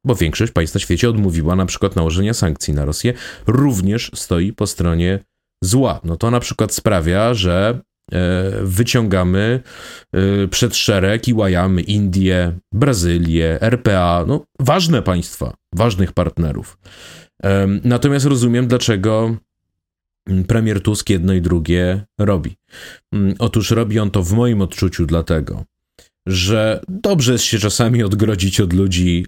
bo 0.05 0.15
większość 0.15 0.51
państw 0.51 0.75
na 0.75 0.79
świecie 0.79 1.09
odmówiła 1.09 1.55
na 1.55 1.65
przykład 1.65 1.95
nałożenia 1.95 2.33
sankcji 2.33 2.73
na 2.73 2.85
Rosję, 2.85 3.13
również 3.47 4.11
stoi 4.15 4.53
po 4.53 4.67
stronie 4.67 5.19
zła. 5.63 5.99
No 6.03 6.17
to 6.17 6.31
na 6.31 6.39
przykład 6.39 6.73
sprawia, 6.73 7.33
że 7.33 7.79
wyciągamy 8.61 9.61
przed 10.49 10.75
szereg 10.75 11.27
i 11.27 11.33
łajamy 11.33 11.81
Indię, 11.81 12.51
Brazylię, 12.73 13.61
RPA, 13.61 14.25
no 14.27 14.45
ważne 14.59 15.01
państwa, 15.01 15.53
ważnych 15.75 16.13
partnerów. 16.13 16.77
Natomiast 17.83 18.25
rozumiem, 18.25 18.67
dlaczego 18.67 19.35
premier 20.47 20.81
Tusk 20.81 21.09
jedno 21.09 21.33
i 21.33 21.41
drugie 21.41 22.05
robi. 22.19 22.55
Mm, 23.13 23.35
otóż 23.39 23.71
robi 23.71 23.99
on 23.99 24.11
to 24.11 24.23
w 24.23 24.33
moim 24.33 24.61
odczuciu 24.61 25.05
dlatego, 25.05 25.63
że 26.27 26.81
dobrze 26.89 27.31
jest 27.31 27.43
się 27.43 27.59
czasami 27.59 28.03
odgrodzić 28.03 28.59
od 28.59 28.73
ludzi 28.73 29.25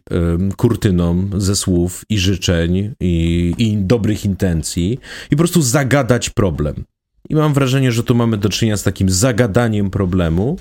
kurtyną 0.57 1.29
ze 1.37 1.55
słów 1.55 2.05
i 2.09 2.19
życzeń 2.19 2.93
i, 2.99 3.53
i 3.57 3.77
dobrych 3.77 4.25
intencji 4.25 4.99
i 5.31 5.35
po 5.35 5.37
prostu 5.37 5.61
zagadać 5.61 6.29
problem. 6.29 6.83
I 7.29 7.35
mam 7.35 7.53
wrażenie, 7.53 7.91
że 7.91 8.03
tu 8.03 8.15
mamy 8.15 8.37
do 8.37 8.49
czynienia 8.49 8.77
z 8.77 8.83
takim 8.83 9.09
zagadaniem 9.09 9.89
problemu, 9.89 10.57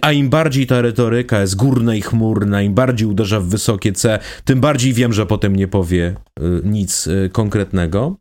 a 0.00 0.12
im 0.12 0.28
bardziej 0.28 0.66
ta 0.66 0.82
retoryka 0.82 1.40
jest 1.40 1.56
górna 1.56 1.94
i 1.94 2.02
chmurna, 2.02 2.62
im 2.62 2.74
bardziej 2.74 3.08
uderza 3.08 3.40
w 3.40 3.44
wysokie 3.44 3.92
C, 3.92 4.18
tym 4.44 4.60
bardziej 4.60 4.92
wiem, 4.92 5.12
że 5.12 5.26
potem 5.26 5.56
nie 5.56 5.68
powie 5.68 6.16
y, 6.40 6.42
nic 6.64 7.06
y, 7.06 7.30
konkretnego. 7.32 8.16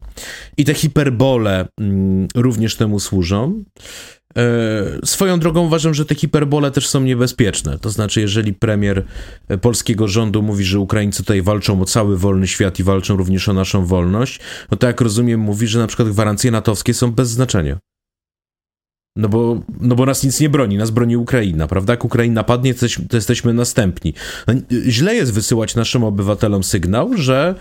I 0.57 0.65
te 0.65 0.73
hiperbole 0.73 1.67
mm, 1.79 2.27
również 2.35 2.75
temu 2.75 2.99
służą. 2.99 3.63
E, 4.37 5.05
swoją 5.05 5.39
drogą 5.39 5.61
uważam, 5.61 5.93
że 5.93 6.05
te 6.05 6.15
hiperbole 6.15 6.71
też 6.71 6.87
są 6.87 7.01
niebezpieczne. 7.01 7.79
To 7.79 7.89
znaczy, 7.89 8.21
jeżeli 8.21 8.53
premier 8.53 9.03
e, 9.47 9.57
polskiego 9.57 10.07
rządu 10.07 10.41
mówi, 10.41 10.63
że 10.63 10.79
Ukraińcy 10.79 11.23
tutaj 11.23 11.41
walczą 11.41 11.81
o 11.81 11.85
cały 11.85 12.17
wolny 12.17 12.47
świat 12.47 12.79
i 12.79 12.83
walczą 12.83 13.17
również 13.17 13.49
o 13.49 13.53
naszą 13.53 13.85
wolność, 13.85 14.39
no 14.71 14.77
to 14.77 14.87
jak 14.87 15.01
rozumiem, 15.01 15.39
mówi, 15.39 15.67
że 15.67 15.79
na 15.79 15.87
przykład 15.87 16.09
gwarancje 16.09 16.51
natowskie 16.51 16.93
są 16.93 17.11
bez 17.11 17.29
znaczenia. 17.29 17.77
No 19.15 19.29
bo, 19.29 19.61
no 19.81 19.95
bo 19.95 20.05
nas 20.05 20.23
nic 20.23 20.39
nie 20.39 20.49
broni, 20.49 20.77
nas 20.77 20.91
broni 20.91 21.17
Ukraina, 21.17 21.67
prawda? 21.67 21.93
Jak 21.93 22.05
Ukraina 22.05 22.43
padnie, 22.43 22.73
to, 22.73 22.85
jesteśmy 23.13 23.53
następni. 23.53 24.13
No, 24.47 24.53
źle 24.87 25.15
jest 25.15 25.33
wysyłać 25.33 25.75
naszym 25.75 26.03
obywatelom 26.03 26.63
sygnał, 26.63 27.17
że 27.17 27.55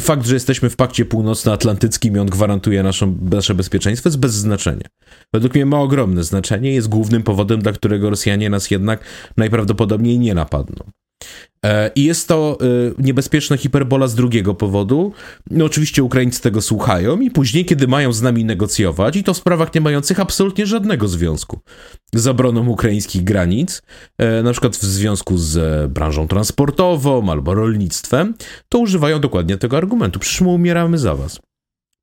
fakt, 0.00 0.26
że 0.26 0.34
jesteśmy 0.34 0.70
w 0.70 0.76
pakcie 0.76 1.04
północnoatlantyckim 1.04 2.16
i 2.16 2.18
on 2.18 2.26
gwarantuje 2.26 2.82
naszą, 2.82 3.18
nasze 3.30 3.54
bezpieczeństwo, 3.54 4.08
jest 4.08 4.18
bez 4.18 4.32
znaczenia. 4.32 4.86
Według 5.32 5.54
mnie 5.54 5.66
ma 5.66 5.80
ogromne 5.80 6.24
znaczenie, 6.24 6.74
jest 6.74 6.88
głównym 6.88 7.22
powodem, 7.22 7.62
dla 7.62 7.72
którego 7.72 8.10
Rosjanie 8.10 8.50
nas 8.50 8.70
jednak 8.70 9.00
najprawdopodobniej 9.36 10.18
nie 10.18 10.34
napadną. 10.34 10.84
E, 11.64 11.90
I 11.94 12.04
jest 12.04 12.28
to 12.28 12.58
e, 12.60 12.64
niebezpieczna 13.02 13.56
hiperbola 13.56 14.06
z 14.06 14.14
drugiego 14.14 14.54
powodu. 14.54 15.12
No 15.50 15.64
oczywiście 15.64 16.02
Ukraińcy 16.02 16.42
tego 16.42 16.62
słuchają 16.62 17.20
i 17.20 17.30
później, 17.30 17.64
kiedy 17.64 17.88
mają 17.88 18.12
z 18.12 18.22
nami 18.22 18.44
negocjować, 18.44 19.16
i 19.16 19.24
to 19.24 19.34
w 19.34 19.36
sprawach 19.36 19.74
nie 19.74 19.80
mających 19.80 20.20
absolutnie 20.20 20.66
żadnego 20.66 21.08
związku 21.08 21.60
z 22.14 22.26
obroną 22.26 22.68
ukraińskich 22.68 23.24
granic, 23.24 23.82
e, 24.18 24.42
na 24.42 24.52
przykład 24.52 24.76
w 24.76 24.82
związku 24.82 25.38
z 25.38 25.92
branżą 25.92 26.28
transportową 26.28 27.30
albo 27.30 27.54
rolnictwem, 27.54 28.34
to 28.68 28.78
używają 28.78 29.20
dokładnie 29.20 29.56
tego 29.56 29.76
argumentu. 29.76 30.18
Przecież 30.18 30.40
my 30.40 30.48
umieramy 30.48 30.98
za 30.98 31.14
was. 31.14 31.40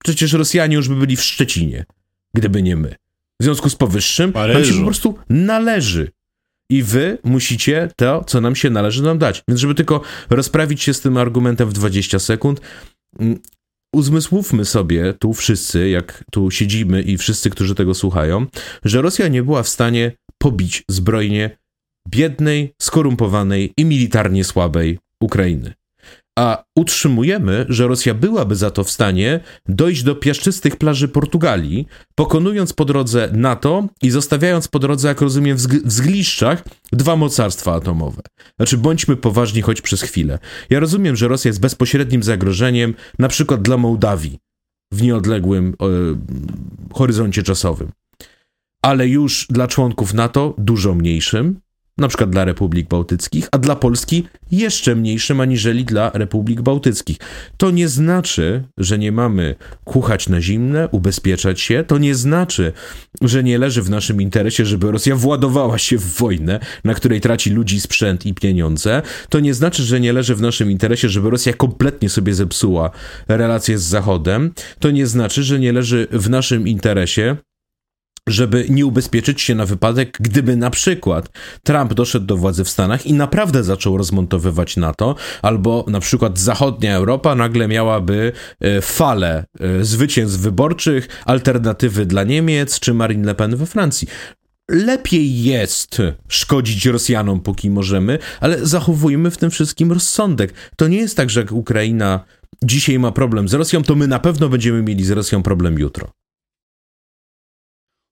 Przecież 0.03 0.33
Rosjanie 0.33 0.75
już 0.75 0.89
by 0.89 0.95
byli 0.95 1.15
w 1.15 1.23
Szczecinie, 1.23 1.85
gdyby 2.33 2.63
nie 2.63 2.75
my. 2.75 2.95
W 3.39 3.43
związku 3.43 3.69
z 3.69 3.75
powyższym, 3.75 4.33
nam 4.53 4.65
się 4.65 4.73
po 4.73 4.85
prostu 4.85 5.15
należy 5.29 6.11
i 6.71 6.83
wy 6.83 7.17
musicie 7.23 7.89
to, 7.95 8.23
co 8.23 8.41
nam 8.41 8.55
się 8.55 8.69
należy, 8.69 9.03
nam 9.03 9.17
dać. 9.17 9.43
Więc 9.47 9.59
żeby 9.59 9.75
tylko 9.75 10.01
rozprawić 10.29 10.81
się 10.81 10.93
z 10.93 11.01
tym 11.01 11.17
argumentem 11.17 11.69
w 11.69 11.73
20 11.73 12.19
sekund, 12.19 12.61
mm, 13.19 13.39
uzmysłówmy 13.95 14.65
sobie 14.65 15.13
tu 15.13 15.33
wszyscy, 15.33 15.89
jak 15.89 16.23
tu 16.31 16.51
siedzimy 16.51 17.01
i 17.01 17.17
wszyscy, 17.17 17.49
którzy 17.49 17.75
tego 17.75 17.93
słuchają, 17.93 18.45
że 18.83 19.01
Rosja 19.01 19.27
nie 19.27 19.43
była 19.43 19.63
w 19.63 19.69
stanie 19.69 20.11
pobić 20.37 20.83
zbrojnie 20.89 21.57
biednej, 22.09 22.73
skorumpowanej 22.81 23.73
i 23.77 23.85
militarnie 23.85 24.43
słabej 24.43 24.99
Ukrainy 25.21 25.78
a 26.39 26.63
utrzymujemy, 26.75 27.65
że 27.69 27.87
Rosja 27.87 28.13
byłaby 28.13 28.55
za 28.55 28.71
to 28.71 28.83
w 28.83 28.91
stanie 28.91 29.39
dojść 29.65 30.03
do 30.03 30.15
piaszczystych 30.15 30.75
plaży 30.75 31.07
Portugalii, 31.07 31.87
pokonując 32.15 32.73
po 32.73 32.85
drodze 32.85 33.29
NATO 33.33 33.87
i 34.01 34.09
zostawiając 34.09 34.67
po 34.67 34.79
drodze, 34.79 35.07
jak 35.07 35.21
rozumiem, 35.21 35.57
w, 35.57 35.61
zgliszczach 35.91 36.63
dwa 36.91 37.15
mocarstwa 37.15 37.73
atomowe. 37.73 38.21
Znaczy, 38.57 38.77
bądźmy 38.77 39.15
poważni 39.15 39.61
choć 39.61 39.81
przez 39.81 40.01
chwilę. 40.01 40.39
Ja 40.69 40.79
rozumiem, 40.79 41.15
że 41.15 41.27
Rosja 41.27 41.49
jest 41.49 41.61
bezpośrednim 41.61 42.23
zagrożeniem, 42.23 42.93
na 43.19 43.27
przykład 43.27 43.61
dla 43.61 43.77
Mołdawii 43.77 44.39
w 44.93 45.01
nieodległym 45.01 45.73
e, 45.81 45.85
horyzoncie 46.93 47.43
czasowym. 47.43 47.91
Ale 48.81 49.07
już 49.07 49.47
dla 49.49 49.67
członków 49.67 50.13
NATO 50.13 50.55
dużo 50.57 50.95
mniejszym, 50.95 51.59
na 51.99 52.07
przykład 52.07 52.29
dla 52.29 52.45
Republik 52.45 52.87
Bałtyckich, 52.87 53.47
a 53.51 53.57
dla 53.57 53.75
Polski 53.75 54.27
jeszcze 54.51 54.95
mniejszym 54.95 55.39
aniżeli 55.39 55.85
dla 55.85 56.11
Republik 56.13 56.61
Bałtyckich. 56.61 57.17
To 57.57 57.71
nie 57.71 57.87
znaczy, 57.87 58.63
że 58.77 58.99
nie 58.99 59.11
mamy 59.11 59.55
kuchać 59.83 60.29
na 60.29 60.41
zimne, 60.41 60.89
ubezpieczać 60.91 61.61
się, 61.61 61.83
to 61.87 61.97
nie 61.97 62.15
znaczy, 62.15 62.73
że 63.21 63.43
nie 63.43 63.57
leży 63.57 63.81
w 63.81 63.89
naszym 63.89 64.21
interesie, 64.21 64.65
żeby 64.65 64.91
Rosja 64.91 65.15
władowała 65.15 65.77
się 65.77 65.97
w 65.97 66.17
wojnę, 66.17 66.59
na 66.83 66.93
której 66.93 67.21
traci 67.21 67.49
ludzi, 67.49 67.81
sprzęt 67.81 68.25
i 68.25 68.33
pieniądze. 68.33 69.01
To 69.29 69.39
nie 69.39 69.53
znaczy, 69.53 69.83
że 69.83 69.99
nie 69.99 70.13
leży 70.13 70.35
w 70.35 70.41
naszym 70.41 70.71
interesie, 70.71 71.09
żeby 71.09 71.29
Rosja 71.29 71.53
kompletnie 71.53 72.09
sobie 72.09 72.33
zepsuła 72.33 72.91
relacje 73.27 73.79
z 73.79 73.83
Zachodem. 73.83 74.53
To 74.79 74.91
nie 74.91 75.07
znaczy, 75.07 75.43
że 75.43 75.59
nie 75.59 75.73
leży 75.73 76.07
w 76.11 76.29
naszym 76.29 76.67
interesie, 76.67 77.37
żeby 78.27 78.65
nie 78.69 78.85
ubezpieczyć 78.85 79.41
się 79.41 79.55
na 79.55 79.65
wypadek, 79.65 80.17
gdyby 80.19 80.55
na 80.55 80.69
przykład 80.69 81.29
Trump 81.63 81.93
doszedł 81.93 82.25
do 82.25 82.37
władzy 82.37 82.63
w 82.63 82.69
Stanach 82.69 83.05
i 83.05 83.13
naprawdę 83.13 83.63
zaczął 83.63 83.97
rozmontowywać 83.97 84.77
NATO, 84.77 85.15
albo 85.41 85.85
na 85.87 85.99
przykład 85.99 86.39
zachodnia 86.39 86.95
Europa 86.95 87.35
nagle 87.35 87.67
miałaby 87.67 88.31
e, 88.59 88.81
falę 88.81 89.45
e, 89.59 89.83
zwycięstw 89.85 90.39
wyborczych, 90.39 91.07
alternatywy 91.25 92.05
dla 92.05 92.23
Niemiec 92.23 92.79
czy 92.79 92.93
Marine 92.93 93.25
Le 93.25 93.35
Pen 93.35 93.55
we 93.55 93.65
Francji 93.65 94.07
lepiej 94.69 95.43
jest 95.43 96.01
szkodzić 96.27 96.85
Rosjanom, 96.85 97.39
póki 97.39 97.69
możemy, 97.69 98.19
ale 98.39 98.65
zachowujmy 98.65 99.31
w 99.31 99.37
tym 99.37 99.51
wszystkim 99.51 99.91
rozsądek. 99.91 100.53
To 100.75 100.87
nie 100.87 100.97
jest 100.97 101.17
tak, 101.17 101.29
że 101.29 101.39
jak 101.39 101.51
Ukraina 101.51 102.25
dzisiaj 102.63 102.99
ma 102.99 103.11
problem 103.11 103.49
z 103.49 103.53
Rosją, 103.53 103.83
to 103.83 103.95
my 103.95 104.07
na 104.07 104.19
pewno 104.19 104.49
będziemy 104.49 104.81
mieli 104.81 105.03
z 105.05 105.11
Rosją 105.11 105.43
problem 105.43 105.79
jutro. 105.79 106.11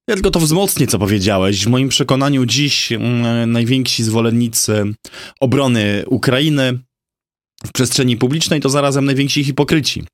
Ja 0.08 0.14
tylko 0.14 0.30
to 0.30 0.40
wzmocnię, 0.40 0.86
co 0.86 0.98
powiedziałeś. 0.98 1.64
W 1.64 1.68
moim 1.68 1.88
przekonaniu 1.88 2.46
dziś 2.46 2.92
mm, 2.92 3.52
najwięksi 3.52 4.04
zwolennicy 4.04 4.94
obrony 5.40 6.04
Ukrainy 6.06 6.78
w 7.66 7.72
przestrzeni 7.72 8.16
publicznej 8.16 8.60
to 8.60 8.68
zarazem 8.68 9.04
najwięksi 9.04 9.44
hipokryci. 9.44 10.04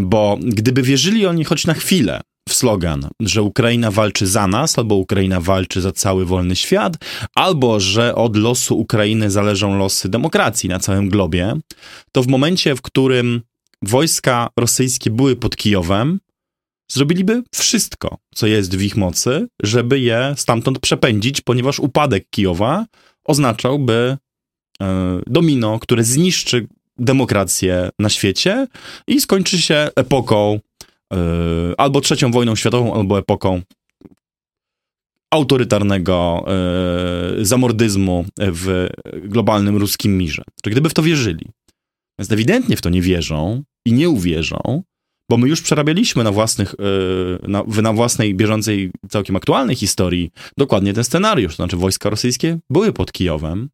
Bo 0.00 0.38
gdyby 0.42 0.82
wierzyli 0.82 1.26
oni 1.26 1.44
choć 1.44 1.66
na 1.66 1.74
chwilę 1.74 2.20
w 2.48 2.54
slogan, 2.54 3.08
że 3.20 3.42
Ukraina 3.42 3.90
walczy 3.90 4.26
za 4.26 4.46
nas, 4.46 4.78
albo 4.78 4.94
Ukraina 4.94 5.40
walczy 5.40 5.80
za 5.80 5.92
cały 5.92 6.24
wolny 6.24 6.56
świat, 6.56 6.96
albo 7.34 7.80
że 7.80 8.14
od 8.14 8.36
losu 8.36 8.78
Ukrainy 8.78 9.30
zależą 9.30 9.78
losy 9.78 10.08
demokracji 10.08 10.68
na 10.68 10.78
całym 10.78 11.08
globie, 11.08 11.56
to 12.12 12.22
w 12.22 12.28
momencie, 12.28 12.76
w 12.76 12.82
którym 12.82 13.40
wojska 13.82 14.48
rosyjskie 14.56 15.10
były 15.10 15.36
pod 15.36 15.56
Kijowem, 15.56 16.18
zrobiliby 16.92 17.42
wszystko, 17.54 18.18
co 18.34 18.46
jest 18.46 18.76
w 18.76 18.82
ich 18.82 18.96
mocy, 18.96 19.48
żeby 19.62 20.00
je 20.00 20.34
stamtąd 20.36 20.78
przepędzić, 20.78 21.40
ponieważ 21.40 21.78
upadek 21.78 22.30
Kijowa 22.30 22.86
oznaczałby 23.24 24.16
e, 24.82 25.20
domino, 25.26 25.78
które 25.78 26.04
zniszczy 26.04 26.66
demokrację 26.98 27.90
na 27.98 28.08
świecie 28.08 28.66
i 29.06 29.20
skończy 29.20 29.62
się 29.62 29.88
epoką 29.96 30.60
e, 31.12 31.18
albo 31.78 32.00
trzecią 32.00 32.30
wojną 32.30 32.56
światową, 32.56 32.94
albo 32.94 33.18
epoką 33.18 33.62
autorytarnego 35.30 36.44
e, 36.46 37.44
zamordyzmu 37.44 38.24
w 38.38 38.88
globalnym 39.22 39.76
ruskim 39.76 40.18
mirze. 40.18 40.42
Czy 40.62 40.70
gdyby 40.70 40.88
w 40.88 40.94
to 40.94 41.02
wierzyli? 41.02 41.46
Więc 42.18 42.32
ewidentnie 42.32 42.76
w 42.76 42.80
to 42.80 42.90
nie 42.90 43.02
wierzą 43.02 43.62
i 43.86 43.92
nie 43.92 44.08
uwierzą, 44.08 44.82
bo 45.30 45.36
my 45.36 45.48
już 45.48 45.62
przerabialiśmy 45.62 46.24
na, 46.24 46.32
własnych, 46.32 46.74
e, 46.74 47.48
na, 47.48 47.62
na 47.82 47.92
własnej 47.92 48.34
bieżącej, 48.34 48.90
całkiem 49.08 49.36
aktualnej 49.36 49.76
historii 49.76 50.30
dokładnie 50.58 50.92
ten 50.92 51.04
scenariusz. 51.04 51.52
To 51.52 51.56
znaczy 51.56 51.76
wojska 51.76 52.10
rosyjskie 52.10 52.58
były 52.70 52.92
pod 52.92 53.12
Kijowem, 53.12 53.68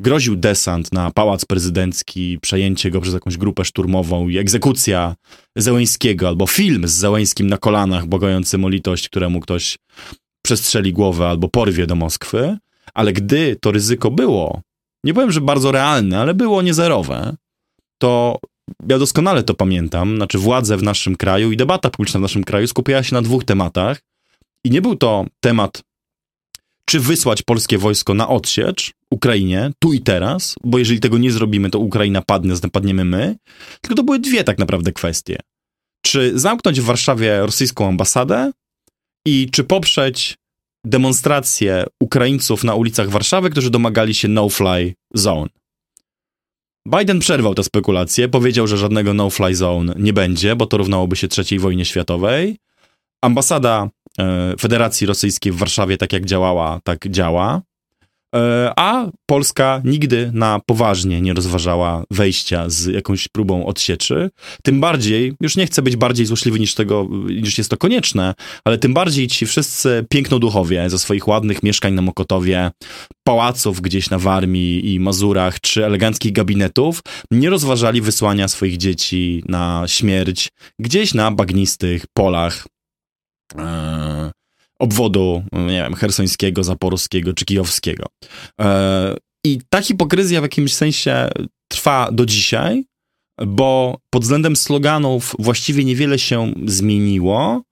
groził 0.00 0.36
desant 0.36 0.92
na 0.92 1.10
pałac 1.10 1.44
prezydencki, 1.44 2.38
przejęcie 2.42 2.90
go 2.90 3.00
przez 3.00 3.14
jakąś 3.14 3.36
grupę 3.36 3.64
szturmową 3.64 4.28
i 4.28 4.38
egzekucja 4.38 5.14
Zełęńskiego, 5.56 6.28
albo 6.28 6.46
film 6.46 6.88
z 6.88 6.92
Zełęńskim 6.92 7.46
na 7.46 7.56
kolanach, 7.56 8.06
bogającym 8.06 8.64
o 8.64 8.68
litość, 8.68 9.08
któremu 9.08 9.40
ktoś 9.40 9.78
przestrzeli 10.42 10.92
głowę 10.92 11.28
albo 11.28 11.48
porwie 11.48 11.86
do 11.86 11.94
Moskwy, 11.94 12.58
ale 12.94 13.12
gdy 13.12 13.56
to 13.60 13.72
ryzyko 13.72 14.10
było, 14.10 14.60
nie 15.04 15.14
powiem, 15.14 15.32
że 15.32 15.40
bardzo 15.40 15.72
realne, 15.72 16.20
ale 16.20 16.34
było 16.34 16.62
niezerowe, 16.62 17.36
to 17.98 18.38
ja 18.88 18.98
doskonale 18.98 19.42
to 19.42 19.54
pamiętam, 19.54 20.16
znaczy 20.16 20.38
władze 20.38 20.76
w 20.76 20.82
naszym 20.82 21.16
kraju 21.16 21.52
i 21.52 21.56
debata 21.56 21.90
publiczna 21.90 22.18
w 22.18 22.22
naszym 22.22 22.44
kraju 22.44 22.66
skupiała 22.66 23.02
się 23.02 23.14
na 23.14 23.22
dwóch 23.22 23.44
tematach 23.44 24.00
i 24.64 24.70
nie 24.70 24.82
był 24.82 24.96
to 24.96 25.26
temat 25.40 25.82
czy 26.88 27.00
wysłać 27.00 27.42
polskie 27.42 27.78
wojsko 27.78 28.14
na 28.14 28.28
odsiecz 28.28 28.92
Ukrainie, 29.10 29.70
tu 29.78 29.92
i 29.92 30.00
teraz, 30.00 30.54
bo 30.64 30.78
jeżeli 30.78 31.00
tego 31.00 31.18
nie 31.18 31.32
zrobimy, 31.32 31.70
to 31.70 31.78
Ukraina 31.78 32.22
padnie, 32.22 32.54
napadniemy 32.62 33.04
my. 33.04 33.36
Tylko 33.80 33.94
to 33.94 34.02
były 34.02 34.18
dwie 34.18 34.44
tak 34.44 34.58
naprawdę 34.58 34.92
kwestie. 34.92 35.38
Czy 36.02 36.38
zamknąć 36.38 36.80
w 36.80 36.84
Warszawie 36.84 37.40
rosyjską 37.40 37.88
ambasadę 37.88 38.50
i 39.26 39.48
czy 39.52 39.64
poprzeć 39.64 40.36
demonstracje 40.84 41.84
Ukraińców 42.00 42.64
na 42.64 42.74
ulicach 42.74 43.10
Warszawy, 43.10 43.50
którzy 43.50 43.70
domagali 43.70 44.14
się 44.14 44.28
no-fly 44.28 44.94
zone. 45.14 45.48
Biden 46.86 47.18
przerwał 47.18 47.54
te 47.54 47.64
spekulacje, 47.64 48.28
powiedział, 48.28 48.66
że 48.66 48.76
żadnego 48.78 49.14
no-fly 49.14 49.54
zone 49.54 49.94
nie 49.98 50.12
będzie, 50.12 50.56
bo 50.56 50.66
to 50.66 50.76
równałoby 50.76 51.16
się 51.16 51.28
III 51.38 51.58
wojnie 51.58 51.84
światowej. 51.84 52.56
Ambasada 53.22 53.88
e, 54.18 54.54
Federacji 54.60 55.06
Rosyjskiej 55.06 55.52
w 55.52 55.56
Warszawie, 55.56 55.96
tak 55.96 56.12
jak 56.12 56.24
działała, 56.24 56.80
tak 56.84 57.08
działa. 57.08 57.62
E, 58.34 58.72
a 58.76 59.10
Polska 59.26 59.82
nigdy 59.84 60.30
na 60.34 60.60
poważnie 60.66 61.20
nie 61.20 61.34
rozważała 61.34 62.04
wejścia 62.10 62.64
z 62.68 62.86
jakąś 62.86 63.28
próbą 63.28 63.66
odsieczy. 63.66 64.30
Tym 64.62 64.80
bardziej, 64.80 65.32
już 65.40 65.56
nie 65.56 65.66
chcę 65.66 65.82
być 65.82 65.96
bardziej 65.96 66.26
złośliwy 66.26 66.58
niż 66.58 66.74
tego, 66.74 67.08
niż 67.28 67.58
jest 67.58 67.70
to 67.70 67.76
konieczne, 67.76 68.34
ale 68.64 68.78
tym 68.78 68.94
bardziej 68.94 69.28
ci 69.28 69.46
wszyscy 69.46 70.06
pięknoduchowie 70.10 70.90
ze 70.90 70.98
swoich 70.98 71.28
ładnych 71.28 71.62
mieszkań 71.62 71.94
na 71.94 72.02
Mokotowie, 72.02 72.70
pałaców 73.26 73.80
gdzieś 73.80 74.10
na 74.10 74.18
Warmii 74.18 74.94
i 74.94 75.00
Mazurach, 75.00 75.60
czy 75.60 75.86
eleganckich 75.86 76.32
gabinetów, 76.32 77.00
nie 77.30 77.50
rozważali 77.50 78.00
wysłania 78.00 78.48
swoich 78.48 78.76
dzieci 78.76 79.42
na 79.48 79.84
śmierć 79.86 80.48
gdzieś 80.78 81.14
na 81.14 81.30
bagnistych 81.30 82.04
polach. 82.16 82.66
Obwodu, 84.78 85.42
nie 85.52 85.82
wiem, 85.82 85.94
hersońskiego, 85.94 86.64
zaporowskiego 86.64 87.32
czy 87.32 87.44
kijowskiego. 87.44 88.06
E, 88.60 89.16
I 89.44 89.60
ta 89.68 89.82
hipokryzja 89.82 90.40
w 90.40 90.44
jakimś 90.44 90.74
sensie 90.74 91.28
trwa 91.68 92.08
do 92.12 92.26
dzisiaj, 92.26 92.84
bo 93.46 93.98
pod 94.10 94.22
względem 94.22 94.56
sloganów 94.56 95.34
właściwie 95.38 95.84
niewiele 95.84 96.18
się 96.18 96.54
zmieniło, 96.66 97.62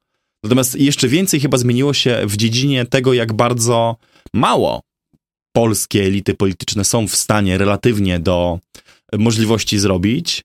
natomiast 0.44 0.74
jeszcze 0.74 1.08
więcej 1.08 1.40
chyba 1.40 1.58
zmieniło 1.58 1.94
się 1.94 2.20
w 2.24 2.36
dziedzinie 2.36 2.84
tego, 2.84 3.14
jak 3.14 3.32
bardzo 3.32 3.96
mało 4.34 4.82
polskie 5.56 6.04
elity 6.04 6.34
polityczne 6.34 6.84
są 6.84 7.08
w 7.08 7.16
stanie 7.16 7.58
relatywnie 7.58 8.20
do 8.20 8.58
możliwości 9.12 9.78
zrobić. 9.78 10.42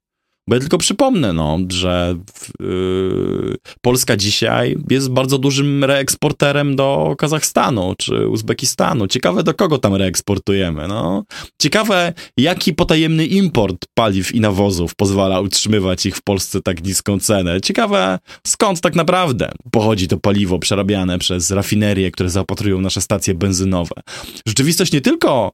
Bo 0.47 0.55
ja 0.55 0.59
tylko 0.61 0.77
przypomnę, 0.77 1.33
no, 1.33 1.59
że 1.69 2.15
yy, 2.59 3.55
Polska 3.81 4.17
dzisiaj 4.17 4.77
jest 4.89 5.09
bardzo 5.09 5.37
dużym 5.37 5.83
reeksporterem 5.83 6.75
do 6.75 7.15
Kazachstanu 7.17 7.93
czy 7.97 8.27
Uzbekistanu. 8.27 9.07
Ciekawe, 9.07 9.43
do 9.43 9.53
kogo 9.53 9.77
tam 9.77 9.95
reeksportujemy. 9.95 10.87
No. 10.87 11.23
Ciekawe, 11.61 12.13
jaki 12.37 12.73
potajemny 12.73 13.25
import 13.25 13.85
paliw 13.93 14.35
i 14.35 14.39
nawozów 14.39 14.95
pozwala 14.95 15.39
utrzymywać 15.39 16.05
ich 16.05 16.15
w 16.15 16.21
Polsce 16.21 16.61
tak 16.61 16.83
niską 16.83 17.19
cenę. 17.19 17.61
Ciekawe, 17.61 18.19
skąd 18.47 18.81
tak 18.81 18.95
naprawdę 18.95 19.51
pochodzi 19.71 20.07
to 20.07 20.17
paliwo 20.17 20.59
przerabiane 20.59 21.19
przez 21.19 21.51
rafinerie, 21.51 22.11
które 22.11 22.29
zaopatrują 22.29 22.81
nasze 22.81 23.01
stacje 23.01 23.33
benzynowe. 23.33 23.95
Rzeczywistość 24.47 24.91
nie 24.91 25.01
tylko 25.01 25.51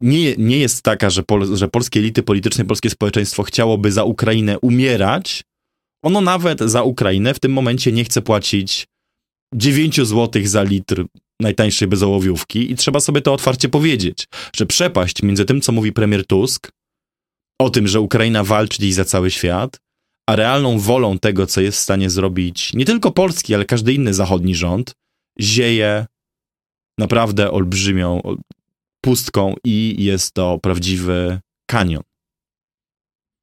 nie, 0.00 0.36
nie 0.36 0.58
jest 0.58 0.82
taka, 0.82 1.10
że, 1.10 1.22
pol, 1.22 1.56
że 1.56 1.68
polskie 1.68 2.00
elity 2.00 2.22
polityczne, 2.22 2.64
polskie 2.64 2.90
społeczeństwo 2.90 3.42
chciałoby 3.42 3.92
za 3.92 4.04
Ukrainę 4.04 4.58
umierać. 4.58 5.44
Ono 6.04 6.20
nawet 6.20 6.60
za 6.60 6.82
Ukrainę 6.82 7.34
w 7.34 7.40
tym 7.40 7.52
momencie 7.52 7.92
nie 7.92 8.04
chce 8.04 8.22
płacić 8.22 8.86
9 9.54 9.96
zł 9.96 10.42
za 10.44 10.62
litr 10.62 11.04
najtańszej 11.40 11.88
bezołowiówki 11.88 12.72
i 12.72 12.76
trzeba 12.76 13.00
sobie 13.00 13.20
to 13.20 13.32
otwarcie 13.32 13.68
powiedzieć, 13.68 14.26
że 14.56 14.66
przepaść 14.66 15.22
między 15.22 15.44
tym, 15.44 15.60
co 15.60 15.72
mówi 15.72 15.92
premier 15.92 16.26
Tusk, 16.26 16.70
o 17.60 17.70
tym, 17.70 17.88
że 17.88 18.00
Ukraina 18.00 18.44
walczy 18.44 18.78
dziś 18.78 18.94
za 18.94 19.04
cały 19.04 19.30
świat, 19.30 19.80
a 20.28 20.36
realną 20.36 20.78
wolą 20.78 21.18
tego, 21.18 21.46
co 21.46 21.60
jest 21.60 21.78
w 21.78 21.82
stanie 21.82 22.10
zrobić 22.10 22.74
nie 22.74 22.84
tylko 22.84 23.10
polski, 23.10 23.54
ale 23.54 23.64
każdy 23.64 23.92
inny 23.92 24.14
zachodni 24.14 24.54
rząd, 24.54 24.94
zieje 25.40 26.06
naprawdę 26.98 27.50
olbrzymią, 27.50 28.22
pustką 29.00 29.54
i 29.64 29.96
jest 29.98 30.34
to 30.34 30.58
prawdziwy 30.58 31.40
kanion. 31.66 32.02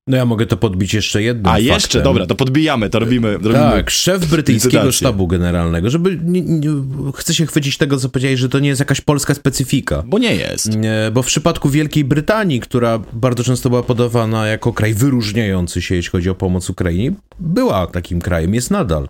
No 0.07 0.17
ja 0.17 0.25
mogę 0.25 0.45
to 0.45 0.57
podbić 0.57 0.93
jeszcze 0.93 1.23
jednym 1.23 1.45
A 1.45 1.49
faktem. 1.49 1.65
jeszcze, 1.67 2.01
dobra, 2.01 2.25
to 2.25 2.35
podbijamy, 2.35 2.89
to 2.89 2.99
robimy. 2.99 3.33
robimy 3.33 3.53
tak, 3.53 3.89
szef 3.89 4.25
brytyjskiego 4.25 4.91
sztabu 4.91 5.27
generalnego, 5.27 5.89
żeby 5.89 6.19
nie, 6.23 6.41
nie, 6.41 6.69
chcę 7.15 7.33
się 7.33 7.45
chwycić 7.45 7.77
tego, 7.77 7.97
co 7.97 8.09
powiedziałeś, 8.09 8.39
że 8.39 8.49
to 8.49 8.59
nie 8.59 8.69
jest 8.69 8.79
jakaś 8.79 9.01
polska 9.01 9.33
specyfika. 9.33 10.03
Bo 10.05 10.17
nie 10.19 10.35
jest. 10.35 10.77
Nie, 10.77 11.11
bo 11.13 11.23
w 11.23 11.25
przypadku 11.25 11.69
Wielkiej 11.69 12.05
Brytanii, 12.05 12.59
która 12.59 12.99
bardzo 13.13 13.43
często 13.43 13.69
była 13.69 13.83
podawana 13.83 14.47
jako 14.47 14.73
kraj 14.73 14.93
wyróżniający 14.93 15.81
się, 15.81 15.95
jeśli 15.95 16.11
chodzi 16.11 16.29
o 16.29 16.35
pomoc 16.35 16.69
Ukrainie, 16.69 17.11
była 17.39 17.87
takim 17.87 18.21
krajem, 18.21 18.53
jest 18.53 18.71
nadal. 18.71 19.07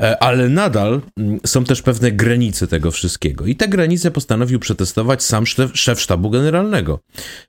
E, 0.00 0.22
ale 0.22 0.48
nadal 0.48 1.00
mm, 1.18 1.40
są 1.46 1.64
też 1.64 1.82
pewne 1.82 2.12
granice 2.12 2.66
tego 2.66 2.90
wszystkiego. 2.90 3.46
I 3.46 3.56
te 3.56 3.68
granice 3.68 4.10
postanowił 4.10 4.58
przetestować 4.58 5.22
sam 5.22 5.46
szef, 5.46 5.70
szef 5.74 6.00
sztabu 6.00 6.30
generalnego 6.30 6.98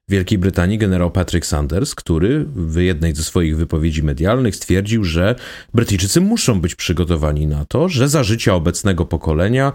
Wielkiej 0.09 0.37
Brytanii, 0.37 0.77
generał 0.77 1.11
Patrick 1.11 1.45
Sanders, 1.45 1.95
który 1.95 2.45
w 2.79 2.83
jednej 2.83 3.15
ze 3.15 3.23
swoich 3.23 3.57
wypowiedzi 3.57 4.03
medialnych 4.03 4.55
stwierdził, 4.55 5.03
że 5.03 5.35
Brytyjczycy 5.73 6.21
muszą 6.21 6.61
być 6.61 6.75
przygotowani 6.75 7.47
na 7.47 7.65
to, 7.65 7.89
że 7.89 8.09
za 8.09 8.23
życia 8.23 8.55
obecnego 8.55 9.05
pokolenia 9.05 9.73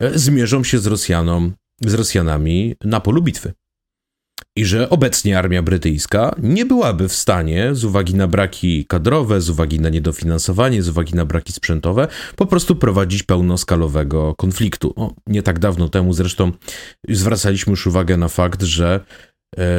e, 0.00 0.18
zmierzą 0.18 0.64
się 0.64 0.78
z 0.78 0.86
Rosjanom, 0.86 1.52
z 1.80 1.94
Rosjanami 1.94 2.74
na 2.84 3.00
polu 3.00 3.22
bitwy 3.22 3.52
i 4.56 4.64
że 4.64 4.90
obecnie 4.90 5.38
armia 5.38 5.62
brytyjska 5.62 6.34
nie 6.42 6.66
byłaby 6.66 7.08
w 7.08 7.12
stanie, 7.12 7.74
z 7.74 7.84
uwagi 7.84 8.14
na 8.14 8.28
braki 8.28 8.86
kadrowe, 8.86 9.40
z 9.40 9.50
uwagi 9.50 9.80
na 9.80 9.88
niedofinansowanie, 9.88 10.82
z 10.82 10.88
uwagi 10.88 11.14
na 11.14 11.24
braki 11.24 11.52
sprzętowe, 11.52 12.08
po 12.36 12.46
prostu 12.46 12.76
prowadzić 12.76 13.22
pełnoskalowego 13.22 14.34
konfliktu. 14.34 14.92
O, 14.96 15.14
nie 15.26 15.42
tak 15.42 15.58
dawno 15.58 15.88
temu 15.88 16.12
zresztą 16.12 16.52
zwracaliśmy 17.08 17.70
już 17.70 17.86
uwagę 17.86 18.16
na 18.16 18.28
fakt, 18.28 18.62
że 18.62 19.00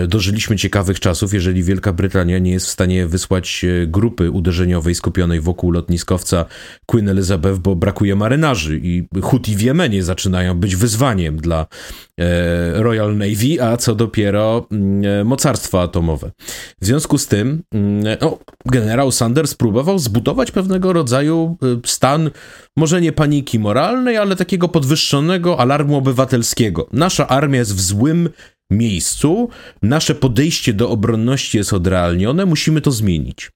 dożyliśmy 0.08 0.56
ciekawych 0.56 1.00
czasów, 1.00 1.34
jeżeli 1.34 1.64
Wielka 1.64 1.94
Brytania 1.94 2.40
nie 2.40 2.52
jest 2.52 2.68
w 2.68 2.70
stanie 2.70 3.08
wysłać 3.08 3.66
e, 3.66 3.88
grupy 3.88 4.32
uderzeniowej 4.32 4.96
skupionej 4.96 5.42
wokół 5.42 5.72
lotniskowca 5.72 6.46
Queen 6.86 7.10
Elizabeth, 7.10 7.60
bo 7.60 7.76
brakuje 7.76 8.16
marynarzy 8.16 8.80
i 8.84 9.08
Huti 9.22 9.56
w 9.56 9.62
Jemenie 9.62 10.04
zaczynają 10.04 10.60
być 10.60 10.76
wyzwaniem 10.76 11.38
dla 11.38 11.68
e, 12.20 12.84
Royal 12.84 13.18
Navy, 13.18 13.64
a 13.64 13.78
co 13.78 13.96
dopiero 13.96 14.68
mm, 14.72 15.28
mocarstwa 15.28 15.82
atomowe. 15.82 16.32
W 16.82 16.86
związku 16.86 17.18
z 17.18 17.28
tym 17.28 17.64
no, 18.22 18.40
generał 18.66 19.12
Sanders 19.12 19.56
próbował 19.56 20.00
zbudować 20.00 20.52
pewnego 20.52 20.94
rodzaju 20.94 21.58
stan, 21.86 22.32
może 22.78 23.02
nie 23.02 23.12
paniki 23.12 23.60
moralnej, 23.60 24.18
ale 24.18 24.36
takiego 24.36 24.68
podwyższonego 24.68 25.60
alarmu 25.60 25.98
obywatelskiego. 25.98 26.88
Nasza 26.92 27.28
armia 27.28 27.60
jest 27.60 27.76
w 27.76 27.82
złym 27.82 28.30
miejscu, 28.72 29.50
nasze 29.82 30.16
podejście 30.16 30.74
do 30.74 30.90
obronności 30.90 31.58
jest 31.58 31.74
odrealnione, 31.74 32.46
musimy 32.46 32.82
to 32.82 32.92
zmienić. 32.92 33.52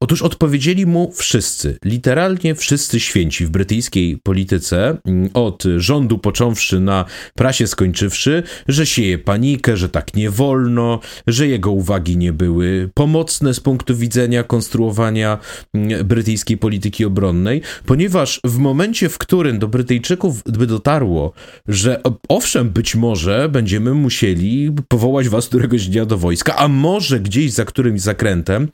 Otóż 0.00 0.22
odpowiedzieli 0.22 0.86
mu 0.86 1.12
wszyscy, 1.12 1.78
literalnie 1.84 2.54
wszyscy 2.54 3.00
święci 3.00 3.46
w 3.46 3.50
brytyjskiej 3.50 4.18
polityce, 4.22 4.96
mm, 5.04 5.30
od 5.34 5.64
rządu 5.76 6.18
począwszy 6.18 6.80
na 6.80 7.04
prasie 7.34 7.66
skończywszy, 7.66 8.42
że 8.68 8.86
sieje 8.86 9.18
panikę, 9.18 9.76
że 9.76 9.88
tak 9.88 10.14
nie 10.14 10.30
wolno, 10.30 11.00
że 11.26 11.46
jego 11.46 11.70
uwagi 11.70 12.16
nie 12.16 12.32
były 12.32 12.90
pomocne 12.94 13.54
z 13.54 13.60
punktu 13.60 13.96
widzenia 13.96 14.42
konstruowania 14.42 15.38
mm, 15.74 16.06
brytyjskiej 16.06 16.58
polityki 16.58 17.04
obronnej, 17.04 17.62
ponieważ 17.86 18.40
w 18.44 18.58
momencie, 18.58 19.08
w 19.08 19.18
którym 19.18 19.58
do 19.58 19.68
Brytyjczyków 19.68 20.42
by 20.42 20.66
dotarło, 20.66 21.32
że 21.68 22.00
owszem, 22.28 22.70
być 22.70 22.94
może 22.94 23.48
będziemy 23.48 23.94
musieli 23.94 24.72
powołać 24.88 25.28
was 25.28 25.48
któregoś 25.48 25.88
dnia 25.88 26.06
do 26.06 26.18
wojska, 26.18 26.56
a 26.56 26.68
może 26.68 27.20
gdzieś 27.20 27.52
za 27.52 27.64
którymś 27.64 28.00
zakrętem, 28.00 28.68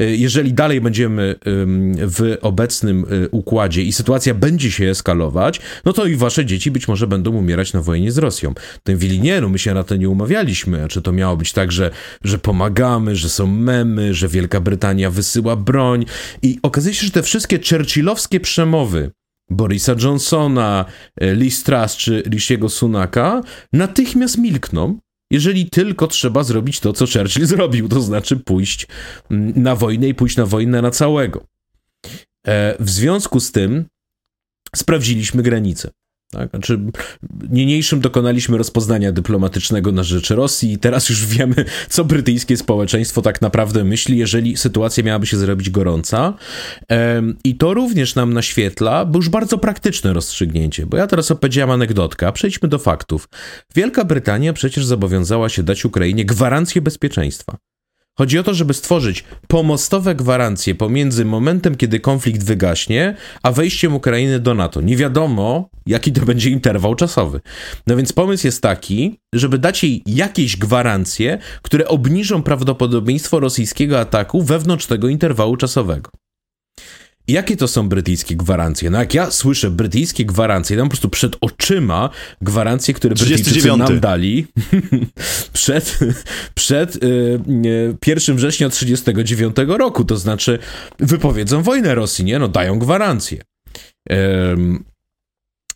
y, 0.00 0.16
jeżeli 0.16 0.52
dalej 0.52 0.67
dalej 0.68 0.80
będziemy 0.80 1.34
w 2.00 2.36
obecnym 2.40 3.04
y, 3.12 3.28
układzie 3.30 3.82
i 3.82 3.92
sytuacja 3.92 4.34
będzie 4.34 4.70
się 4.70 4.84
eskalować, 4.90 5.60
no 5.84 5.92
to 5.92 6.06
i 6.06 6.16
wasze 6.16 6.46
dzieci 6.46 6.70
być 6.70 6.88
może 6.88 7.06
będą 7.06 7.30
umierać 7.30 7.72
na 7.72 7.82
wojnie 7.82 8.12
z 8.12 8.18
Rosją. 8.18 8.54
Ten 8.82 8.98
wili, 8.98 9.20
nie, 9.20 9.40
no 9.40 9.48
my 9.48 9.58
się 9.58 9.74
na 9.74 9.84
to 9.84 9.96
nie 9.96 10.08
umawialiśmy. 10.08 10.88
Czy 10.88 11.02
to 11.02 11.12
miało 11.12 11.36
być 11.36 11.52
tak, 11.52 11.72
że, 11.72 11.90
że 12.24 12.38
pomagamy, 12.38 13.16
że 13.16 13.28
są 13.28 13.46
memy, 13.46 14.14
że 14.14 14.28
Wielka 14.28 14.60
Brytania 14.60 15.10
wysyła 15.10 15.56
broń 15.56 16.04
i 16.42 16.58
okazuje 16.62 16.94
się, 16.94 17.06
że 17.06 17.12
te 17.12 17.22
wszystkie 17.22 17.58
churchillowskie 17.70 18.40
przemowy 18.40 19.10
Borisa 19.50 19.94
Johnsona, 20.02 20.84
e, 21.20 21.34
Lee 21.34 21.50
Truss 21.64 21.96
czy 21.96 22.22
Rishiego 22.30 22.68
Sunaka 22.68 23.42
natychmiast 23.72 24.38
milkną, 24.38 24.98
jeżeli 25.30 25.70
tylko 25.70 26.06
trzeba 26.06 26.42
zrobić 26.42 26.80
to, 26.80 26.92
co 26.92 27.06
Churchill 27.06 27.46
zrobił, 27.46 27.88
to 27.88 28.00
znaczy 28.00 28.36
pójść 28.36 28.86
mm, 29.30 29.62
na 29.62 29.76
wojnę 29.76 30.08
i 30.08 30.14
pójść 30.14 30.36
na 30.36 30.46
wojnę 30.46 30.82
na 30.82 30.90
całego. 30.90 31.44
E, 32.46 32.76
w 32.80 32.90
związku 32.90 33.40
z 33.40 33.52
tym 33.52 33.84
sprawdziliśmy 34.76 35.42
granice. 35.42 35.90
Tak? 36.30 36.50
Znaczy, 36.50 36.80
niniejszym 37.50 38.00
dokonaliśmy 38.00 38.58
rozpoznania 38.58 39.12
dyplomatycznego 39.12 39.92
na 39.92 40.02
rzecz 40.02 40.30
Rosji 40.30 40.72
i 40.72 40.78
teraz 40.78 41.08
już 41.08 41.26
wiemy, 41.26 41.54
co 41.88 42.04
brytyjskie 42.04 42.56
społeczeństwo 42.56 43.22
tak 43.22 43.42
naprawdę 43.42 43.84
myśli, 43.84 44.18
jeżeli 44.18 44.56
sytuacja 44.56 45.04
miałaby 45.04 45.26
się 45.26 45.36
zrobić 45.36 45.70
gorąca. 45.70 46.34
I 47.44 47.56
to 47.56 47.74
również 47.74 48.14
nam 48.14 48.34
naświetla, 48.34 49.04
bo 49.04 49.18
już 49.18 49.28
bardzo 49.28 49.58
praktyczne 49.58 50.12
rozstrzygnięcie, 50.12 50.86
bo 50.86 50.96
ja 50.96 51.06
teraz 51.06 51.30
opowiedziałem 51.30 51.70
anegdotkę, 51.70 52.26
a 52.26 52.32
przejdźmy 52.32 52.68
do 52.68 52.78
faktów. 52.78 53.28
Wielka 53.74 54.04
Brytania 54.04 54.52
przecież 54.52 54.86
zobowiązała 54.86 55.48
się 55.48 55.62
dać 55.62 55.84
Ukrainie 55.84 56.24
gwarancję 56.24 56.82
bezpieczeństwa. 56.82 57.56
Chodzi 58.18 58.38
o 58.38 58.42
to, 58.42 58.54
żeby 58.54 58.74
stworzyć 58.74 59.24
pomostowe 59.48 60.14
gwarancje 60.14 60.74
pomiędzy 60.74 61.24
momentem, 61.24 61.74
kiedy 61.74 62.00
konflikt 62.00 62.44
wygaśnie, 62.44 63.14
a 63.42 63.52
wejściem 63.52 63.94
Ukrainy 63.94 64.40
do 64.40 64.54
NATO. 64.54 64.80
Nie 64.80 64.96
wiadomo, 64.96 65.70
jaki 65.86 66.12
to 66.12 66.24
będzie 66.24 66.50
interwał 66.50 66.94
czasowy. 66.94 67.40
No 67.86 67.96
więc 67.96 68.12
pomysł 68.12 68.46
jest 68.46 68.62
taki, 68.62 69.18
żeby 69.34 69.58
dać 69.58 69.82
jej 69.84 70.02
jakieś 70.06 70.56
gwarancje, 70.56 71.38
które 71.62 71.88
obniżą 71.88 72.42
prawdopodobieństwo 72.42 73.40
rosyjskiego 73.40 74.00
ataku 74.00 74.42
wewnątrz 74.42 74.86
tego 74.86 75.08
interwału 75.08 75.56
czasowego. 75.56 76.10
Jakie 77.28 77.56
to 77.56 77.68
są 77.68 77.88
brytyjskie 77.88 78.36
gwarancje? 78.36 78.90
No 78.90 78.98
jak 78.98 79.14
ja 79.14 79.30
słyszę 79.30 79.70
brytyjskie 79.70 80.24
gwarancje, 80.24 80.76
to 80.76 80.82
mam 80.82 80.88
po 80.88 80.92
prostu 80.92 81.08
przed 81.08 81.36
oczyma 81.40 82.10
gwarancje, 82.42 82.94
które 82.94 83.14
Brytyjczycy 83.14 83.76
nam 83.76 84.00
dali 84.00 84.46
przed, 85.52 85.98
przed 86.54 86.96
y, 86.96 87.06
y, 87.64 87.96
1 88.06 88.36
września 88.36 88.68
1939 88.68 89.56
roku. 89.78 90.04
To 90.04 90.16
znaczy 90.16 90.58
wypowiedzą 90.98 91.62
wojnę 91.62 91.94
Rosji, 91.94 92.24
nie? 92.24 92.38
No 92.38 92.48
dają 92.48 92.78
gwarancje. 92.78 93.42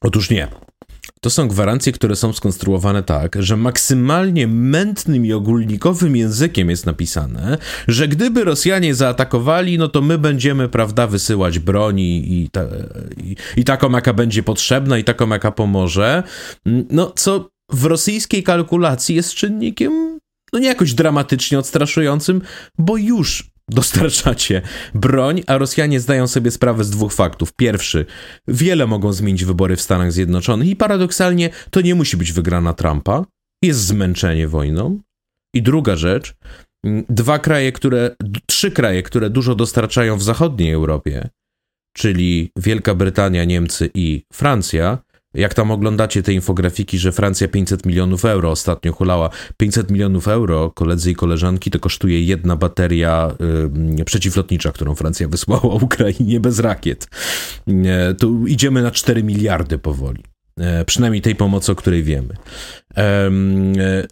otóż 0.00 0.30
nie. 0.30 0.48
To 1.24 1.30
są 1.30 1.48
gwarancje, 1.48 1.92
które 1.92 2.16
są 2.16 2.32
skonstruowane 2.32 3.02
tak, 3.02 3.36
że 3.42 3.56
maksymalnie 3.56 4.46
mętnym 4.46 5.26
i 5.26 5.32
ogólnikowym 5.32 6.16
językiem 6.16 6.70
jest 6.70 6.86
napisane, 6.86 7.58
że 7.88 8.08
gdyby 8.08 8.44
Rosjanie 8.44 8.94
zaatakowali, 8.94 9.78
no 9.78 9.88
to 9.88 10.00
my 10.00 10.18
będziemy, 10.18 10.68
prawda, 10.68 11.06
wysyłać 11.06 11.58
broni 11.58 12.32
i, 12.32 12.50
ta, 12.50 12.64
i, 13.16 13.36
i 13.56 13.64
taką, 13.64 13.90
jaka 13.90 14.12
będzie 14.12 14.42
potrzebna, 14.42 14.98
i 14.98 15.04
taką, 15.04 15.28
jaka 15.28 15.52
pomoże. 15.52 16.22
No, 16.90 17.12
co 17.16 17.50
w 17.72 17.84
rosyjskiej 17.84 18.42
kalkulacji 18.42 19.14
jest 19.14 19.34
czynnikiem 19.34 20.12
no 20.52 20.58
nie 20.58 20.68
jakoś 20.68 20.94
dramatycznie 20.94 21.58
odstraszującym, 21.58 22.42
bo 22.78 22.96
już 22.96 23.51
dostarczacie 23.68 24.62
broń, 24.94 25.42
a 25.46 25.58
Rosjanie 25.58 26.00
zdają 26.00 26.26
sobie 26.28 26.50
sprawę 26.50 26.84
z 26.84 26.90
dwóch 26.90 27.12
faktów. 27.12 27.52
Pierwszy, 27.52 28.06
wiele 28.48 28.86
mogą 28.86 29.12
zmienić 29.12 29.44
wybory 29.44 29.76
w 29.76 29.82
Stanach 29.82 30.12
Zjednoczonych 30.12 30.68
i 30.68 30.76
paradoksalnie 30.76 31.50
to 31.70 31.80
nie 31.80 31.94
musi 31.94 32.16
być 32.16 32.32
wygrana 32.32 32.74
Trumpa. 32.74 33.24
Jest 33.62 33.80
zmęczenie 33.80 34.48
wojną. 34.48 35.00
I 35.54 35.62
druga 35.62 35.96
rzecz, 35.96 36.34
dwa 37.08 37.38
kraje, 37.38 37.72
które, 37.72 38.16
trzy 38.46 38.70
kraje, 38.70 39.02
które 39.02 39.30
dużo 39.30 39.54
dostarczają 39.54 40.16
w 40.16 40.22
zachodniej 40.22 40.72
Europie, 40.72 41.28
czyli 41.96 42.50
Wielka 42.56 42.94
Brytania, 42.94 43.44
Niemcy 43.44 43.90
i 43.94 44.22
Francja, 44.32 44.98
jak 45.34 45.54
tam 45.54 45.70
oglądacie 45.70 46.22
te 46.22 46.32
infografiki, 46.32 46.98
że 46.98 47.12
Francja 47.12 47.48
500 47.48 47.86
milionów 47.86 48.24
euro 48.24 48.50
ostatnio 48.50 48.92
hulała. 48.92 49.30
500 49.56 49.90
milionów 49.90 50.28
euro, 50.28 50.70
koledzy 50.70 51.10
i 51.10 51.14
koleżanki, 51.14 51.70
to 51.70 51.80
kosztuje 51.80 52.22
jedna 52.22 52.56
bateria 52.56 53.34
y, 54.00 54.04
przeciwlotnicza, 54.04 54.72
którą 54.72 54.94
Francja 54.94 55.28
wysłała 55.28 55.74
Ukrainie 55.84 56.40
bez 56.40 56.58
rakiet. 56.58 57.08
Y, 57.68 58.14
tu 58.14 58.46
idziemy 58.46 58.82
na 58.82 58.90
4 58.90 59.22
miliardy 59.22 59.78
powoli. 59.78 60.22
Y, 60.60 60.84
przynajmniej 60.84 61.22
tej 61.22 61.34
pomocy, 61.34 61.72
o 61.72 61.74
której 61.74 62.02
wiemy. 62.02 62.34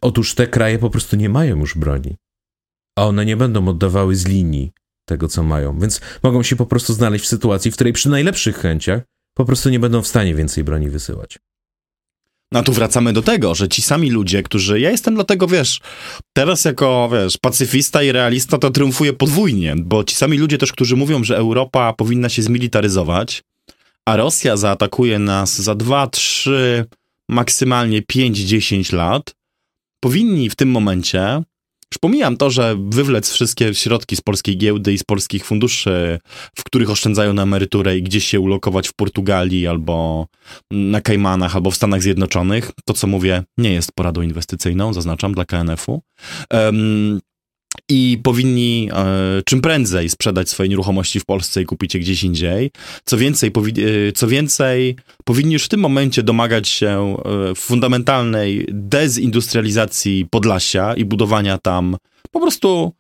Otóż 0.01 0.34
te 0.34 0.47
kraje 0.47 0.78
po 0.78 0.90
prostu 0.90 1.16
nie 1.16 1.28
mają 1.28 1.56
już 1.56 1.78
broni, 1.78 2.16
a 2.98 3.06
one 3.06 3.24
nie 3.24 3.36
będą 3.36 3.68
oddawały 3.68 4.16
z 4.16 4.26
linii 4.26 4.72
tego, 5.05 5.28
co 5.28 5.42
mają, 5.42 5.78
więc 5.78 6.01
mogą 6.22 6.42
się 6.42 6.56
po 6.56 6.66
prostu 6.66 6.94
znaleźć 6.94 7.24
w 7.24 7.28
sytuacji, 7.28 7.70
w 7.70 7.74
której 7.74 7.92
przy 7.92 8.10
najlepszych 8.10 8.56
chęciach 8.56 9.02
po 9.40 9.44
prostu 9.44 9.70
nie 9.70 9.80
będą 9.80 10.02
w 10.02 10.06
stanie 10.06 10.34
więcej 10.34 10.64
broni 10.64 10.90
wysyłać. 10.90 11.38
No 12.52 12.62
tu 12.62 12.72
wracamy 12.72 13.12
do 13.12 13.22
tego, 13.22 13.54
że 13.54 13.68
ci 13.68 13.82
sami 13.82 14.10
ludzie, 14.10 14.42
którzy, 14.42 14.80
ja 14.80 14.90
jestem 14.90 15.14
dlatego, 15.14 15.46
wiesz, 15.46 15.80
teraz 16.32 16.64
jako, 16.64 17.08
wiesz, 17.12 17.38
pacyfista 17.38 18.02
i 18.02 18.12
realista 18.12 18.58
to 18.58 18.70
triumfuję 18.70 19.12
podwójnie, 19.12 19.76
bo 19.76 20.04
ci 20.04 20.14
sami 20.14 20.38
ludzie 20.38 20.58
też, 20.58 20.72
którzy 20.72 20.96
mówią, 20.96 21.24
że 21.24 21.36
Europa 21.36 21.92
powinna 21.92 22.28
się 22.28 22.42
zmilitaryzować, 22.42 23.42
a 24.06 24.16
Rosja 24.16 24.56
zaatakuje 24.56 25.18
nas 25.18 25.60
za 25.62 25.74
2, 25.74 26.06
3, 26.06 26.86
maksymalnie 27.28 28.02
5, 28.02 28.38
10 28.38 28.92
lat, 28.92 29.34
powinni 30.00 30.50
w 30.50 30.56
tym 30.56 30.70
momencie 30.70 31.42
już 31.92 31.98
pomijam 31.98 32.36
to, 32.36 32.50
że 32.50 32.76
wywlec 32.88 33.32
wszystkie 33.32 33.74
środki 33.74 34.16
z 34.16 34.20
polskiej 34.20 34.58
giełdy 34.58 34.92
i 34.92 34.98
z 34.98 35.04
polskich 35.04 35.44
funduszy, 35.44 36.18
w 36.56 36.64
których 36.64 36.90
oszczędzają 36.90 37.32
na 37.32 37.42
emeryturę 37.42 37.98
i 37.98 38.02
gdzieś 38.02 38.24
się 38.24 38.40
ulokować 38.40 38.88
w 38.88 38.94
Portugalii 38.94 39.66
albo 39.66 40.26
na 40.70 41.00
Kajmanach 41.00 41.56
albo 41.56 41.70
w 41.70 41.76
Stanach 41.76 42.02
Zjednoczonych. 42.02 42.70
To, 42.84 42.94
co 42.94 43.06
mówię, 43.06 43.42
nie 43.58 43.72
jest 43.72 43.92
poradą 43.92 44.22
inwestycyjną, 44.22 44.92
zaznaczam, 44.92 45.34
dla 45.34 45.44
KNF-u. 45.44 46.02
Um, 46.52 47.20
i 47.89 48.19
powinni 48.23 48.89
e, 48.93 49.43
czym 49.44 49.61
prędzej 49.61 50.09
sprzedać 50.09 50.48
swoje 50.48 50.69
nieruchomości 50.69 51.20
w 51.20 51.24
Polsce 51.24 51.62
i 51.62 51.65
kupić 51.66 51.94
je 51.94 52.01
gdzieś 52.01 52.24
indziej. 52.24 52.70
Co 53.05 53.19
więcej, 53.19 53.52
powi- 53.52 54.09
e, 54.09 54.12
co 54.12 54.28
więcej, 54.28 54.97
powinni 55.24 55.52
już 55.52 55.65
w 55.65 55.69
tym 55.69 55.81
momencie 55.81 56.23
domagać 56.23 56.69
się 56.69 57.16
e, 57.51 57.55
fundamentalnej 57.55 58.66
dezindustrializacji 58.69 60.27
Podlasia 60.31 60.94
i 60.94 61.05
budowania 61.05 61.59
tam 61.59 61.97
po 62.31 62.40
prostu 62.40 62.93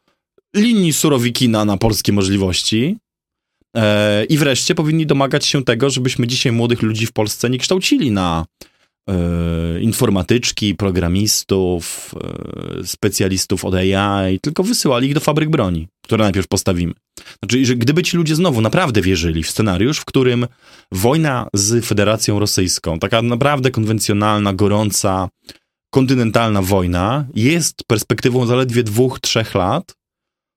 linii 0.56 0.92
surowikina 0.92 1.64
na 1.64 1.76
polskie 1.76 2.12
możliwości. 2.12 2.96
E, 3.76 4.24
I 4.24 4.38
wreszcie 4.38 4.74
powinni 4.74 5.06
domagać 5.06 5.46
się 5.46 5.64
tego, 5.64 5.90
żebyśmy 5.90 6.26
dzisiaj 6.26 6.52
młodych 6.52 6.82
ludzi 6.82 7.06
w 7.06 7.12
Polsce 7.12 7.50
nie 7.50 7.58
kształcili 7.58 8.10
na 8.10 8.44
informatyczki, 9.80 10.74
programistów, 10.74 12.14
e, 12.80 12.86
specjalistów 12.86 13.64
od 13.64 13.74
AI, 13.74 14.40
tylko 14.40 14.62
wysyłali 14.62 15.08
ich 15.08 15.14
do 15.14 15.20
fabryk 15.20 15.50
broni, 15.50 15.88
które 16.04 16.24
najpierw 16.24 16.48
postawimy. 16.48 16.92
Znaczy, 17.42 17.64
że 17.66 17.76
gdyby 17.76 18.02
ci 18.02 18.16
ludzie 18.16 18.34
znowu 18.34 18.60
naprawdę 18.60 19.02
wierzyli 19.02 19.42
w 19.42 19.50
scenariusz, 19.50 19.98
w 19.98 20.04
którym 20.04 20.46
wojna 20.92 21.48
z 21.54 21.84
Federacją 21.84 22.38
Rosyjską, 22.38 22.98
taka 22.98 23.22
naprawdę 23.22 23.70
konwencjonalna, 23.70 24.54
gorąca, 24.54 25.28
kontynentalna 25.90 26.62
wojna 26.62 27.26
jest 27.34 27.84
perspektywą 27.86 28.46
zaledwie 28.46 28.82
dwóch, 28.82 29.20
trzech 29.20 29.54
lat, 29.54 29.94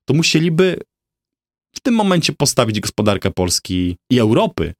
to 0.08 0.14
musieliby 0.14 0.76
w 1.76 1.80
tym 1.80 1.94
momencie 1.94 2.32
postawić 2.32 2.80
gospodarkę 2.80 3.30
Polski 3.30 3.96
i 4.10 4.18
Europy 4.18 4.74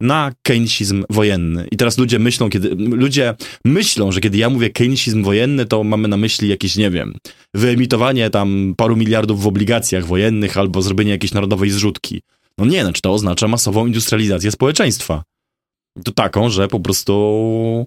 na 0.00 0.32
keynesizm 0.42 1.04
wojenny. 1.10 1.68
I 1.70 1.76
teraz 1.76 1.98
ludzie 1.98 2.18
myślą, 2.18 2.50
kiedy 2.50 2.74
ludzie 2.74 3.34
myślą, 3.64 4.12
że 4.12 4.20
kiedy 4.20 4.38
ja 4.38 4.50
mówię 4.50 4.70
keynesizm 4.70 5.22
wojenny, 5.22 5.66
to 5.66 5.84
mamy 5.84 6.08
na 6.08 6.16
myśli 6.16 6.48
jakieś, 6.48 6.76
nie 6.76 6.90
wiem, 6.90 7.14
wyemitowanie 7.54 8.30
tam 8.30 8.74
paru 8.76 8.96
miliardów 8.96 9.42
w 9.42 9.46
obligacjach 9.46 10.06
wojennych 10.06 10.58
albo 10.58 10.82
zrobienie 10.82 11.10
jakiejś 11.10 11.32
narodowej 11.32 11.70
zrzutki. 11.70 12.22
No 12.58 12.66
nie, 12.66 12.82
znaczy 12.82 13.02
to 13.02 13.12
oznacza 13.12 13.48
masową 13.48 13.86
industrializację 13.86 14.50
społeczeństwa. 14.50 15.22
To 16.04 16.12
taką, 16.12 16.50
że 16.50 16.68
po 16.68 16.80
prostu 16.80 17.86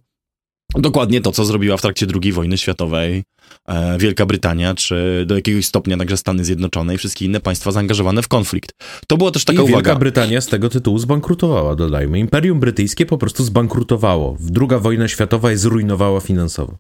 dokładnie 0.76 1.22
to, 1.22 1.32
co 1.32 1.46
zrobiła 1.46 1.78
w 1.78 1.82
trakcie 1.82 2.06
II 2.22 2.32
wojny 2.32 2.58
światowej 2.58 3.24
e, 3.68 3.98
Wielka 3.98 4.26
Brytania, 4.26 4.76
czy 4.76 5.24
do 5.28 5.36
jakiegoś 5.36 5.66
stopnia 5.66 5.98
także 5.98 6.18
Stany 6.18 6.46
Zjednoczone 6.46 6.96
i 6.96 6.98
wszystkie 6.98 7.26
inne 7.26 7.40
państwa 7.40 7.72
zaangażowane 7.72 8.22
w 8.22 8.28
konflikt. 8.28 8.72
To 9.08 9.18
było 9.18 9.32
też 9.32 9.46
taka 9.46 9.62
I 9.62 9.62
uwaga. 9.62 9.76
Wielka 9.76 9.96
Brytania 9.96 10.42
z 10.42 10.48
tego 10.48 10.70
tytułu 10.70 11.00
zbankrutowała, 11.00 11.76
dodajmy. 11.76 12.20
Imperium 12.20 12.60
Brytyjskie 12.60 13.06
po 13.06 13.18
prostu 13.18 13.44
zbankrutowało. 13.44 14.38
Druga 14.40 14.80
wojna 14.80 15.08
światowa 15.08 15.52
je 15.52 15.58
zrujnowała 15.58 16.20
finansowo 16.20 16.78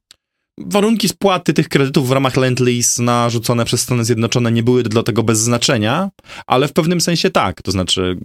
warunki 0.65 1.07
spłaty 1.09 1.53
tych 1.53 1.69
kredytów 1.69 2.07
w 2.07 2.11
ramach 2.11 2.35
Lend-Lease 2.35 3.03
narzucone 3.03 3.65
przez 3.65 3.81
Stany 3.81 4.05
Zjednoczone 4.05 4.51
nie 4.51 4.63
były 4.63 4.83
dlatego 4.83 5.23
bez 5.23 5.39
znaczenia, 5.39 6.09
ale 6.47 6.67
w 6.67 6.73
pewnym 6.73 7.01
sensie 7.01 7.29
tak. 7.29 7.61
To 7.61 7.71
znaczy, 7.71 8.17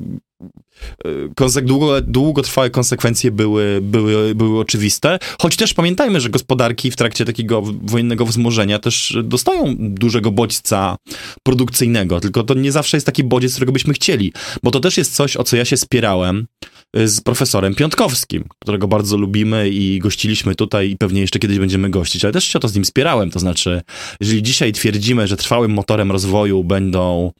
e, 1.57 1.63
długo, 1.63 2.01
długotrwałe 2.01 2.71
konsekwencje 2.71 3.31
były, 3.31 3.79
były, 3.83 4.35
były 4.35 4.61
oczywiste, 4.61 5.19
choć 5.41 5.57
też 5.57 5.75
pamiętajmy, 5.75 6.21
że 6.21 6.31
gospodarki 6.31 6.91
w 6.91 6.97
trakcie 6.97 7.25
takiego 7.25 7.63
wojennego 7.63 8.27
wzmożenia 8.27 8.79
też 8.79 9.17
dostają 9.25 9.77
dużego 9.79 10.31
bodźca 10.31 10.97
produkcyjnego, 11.43 12.21
tylko 12.21 12.43
to 12.43 12.55
nie 12.55 12.73
zawsze 12.73 12.97
jest 12.97 13.07
taki 13.07 13.25
bodziec, 13.25 13.53
którego 13.53 13.73
byśmy 13.73 13.95
chcieli, 13.95 14.33
bo 14.63 14.71
to 14.71 14.81
też 14.81 14.97
jest 14.97 15.15
coś, 15.15 15.37
o 15.37 15.45
co 15.45 15.57
ja 15.57 15.65
się 15.65 15.77
spierałem 15.77 16.47
z 16.95 17.21
profesorem 17.21 17.75
Piątkowskim, 17.75 18.45
którego 18.59 18.89
bardzo 18.89 19.17
lubimy 19.17 19.69
i 19.69 19.99
gościliśmy 19.99 20.55
tutaj 20.55 20.91
i 20.91 20.97
pewnie 20.97 21.21
jeszcze 21.21 21.39
kiedyś 21.39 21.59
będziemy 21.59 21.91
gościć, 21.91 22.25
ale 22.25 22.33
też 22.33 22.45
się 22.45 22.59
o 22.59 22.63
to 22.63 22.69
z 22.69 22.75
nim 22.75 22.85
spierałem. 22.85 23.31
To 23.31 23.39
znaczy, 23.39 23.83
jeżeli 24.21 24.43
dzisiaj 24.43 24.73
twierdzimy, 24.73 25.27
że 25.27 25.37
trwałym 25.37 25.71
motorem 25.71 26.13
rozwoju 26.13 26.65
będą 26.65 27.33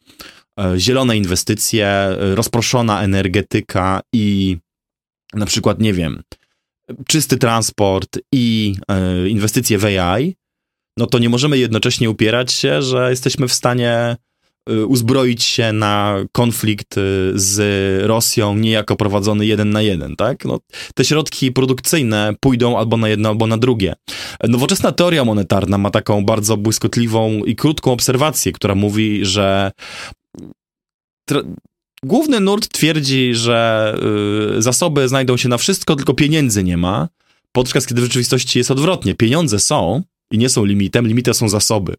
e, 0.61 0.75
zielone 0.79 1.17
inwestycje, 1.17 2.17
rozproszona 2.19 3.03
energetyka 3.03 4.01
i 4.13 4.57
na 5.35 5.47
przykład, 5.47 5.81
nie 5.81 5.93
wiem, 5.93 6.23
czysty 7.07 7.37
transport 7.37 8.19
i 8.33 8.75
e, 8.89 9.29
inwestycje 9.29 9.79
w 9.79 9.85
AI, 9.85 10.37
no 10.99 11.07
to 11.07 11.19
nie 11.19 11.29
możemy 11.29 11.59
jednocześnie 11.59 12.11
upierać 12.11 12.53
się, 12.53 12.83
że 12.83 13.11
jesteśmy 13.11 13.49
w 13.49 13.53
stanie 13.53 14.17
Y, 14.17 14.26
uzbroić 14.89 15.45
się 15.45 15.73
na 15.73 16.17
konflikt 16.33 16.99
y, 16.99 17.33
z 17.35 17.59
Rosją 18.07 18.57
niejako 18.57 18.97
prowadzony 18.97 19.47
jeden 19.47 19.71
na 19.71 19.83
jeden, 19.83 20.17
tak? 20.17 20.45
No, 20.45 20.59
te 20.95 21.05
środki 21.05 21.53
produkcyjne 21.53 22.35
pójdą 22.41 22.79
albo 22.79 22.97
na 22.97 23.09
jedno, 23.09 23.29
albo 23.29 23.47
na 23.47 23.59
drugie. 23.59 23.95
Nowoczesna 24.49 24.93
teoria 24.93 25.25
monetarna 25.25 25.79
ma 25.79 25.91
taką 25.91 26.25
bardzo 26.25 26.57
błyskotliwą 26.57 27.45
i 27.45 27.57
krótką 27.57 27.93
obserwację, 27.93 28.53
która 28.53 28.75
mówi, 28.75 29.25
że 29.25 29.73
główny 32.03 32.41
nurt 32.41 32.69
twierdzi, 32.69 33.35
że 33.35 33.95
y, 34.59 34.63
zasoby 34.63 35.09
znajdą 35.09 35.37
się 35.37 35.49
na 35.49 35.59
wszystko, 35.59 35.97
tylko 35.97 36.15
pieniędzy 36.15 36.65
nie 36.65 36.77
ma, 36.77 37.09
podczas 37.53 37.87
kiedy 37.87 38.01
w 38.01 38.05
rzeczywistości 38.05 38.59
jest 38.59 38.71
odwrotnie. 38.71 39.15
Pieniądze 39.15 39.59
są 39.59 40.03
i 40.31 40.39
nie 40.39 40.49
są 40.49 40.65
limitem, 40.65 41.07
limitem 41.07 41.35
są 41.35 41.49
zasoby. 41.49 41.95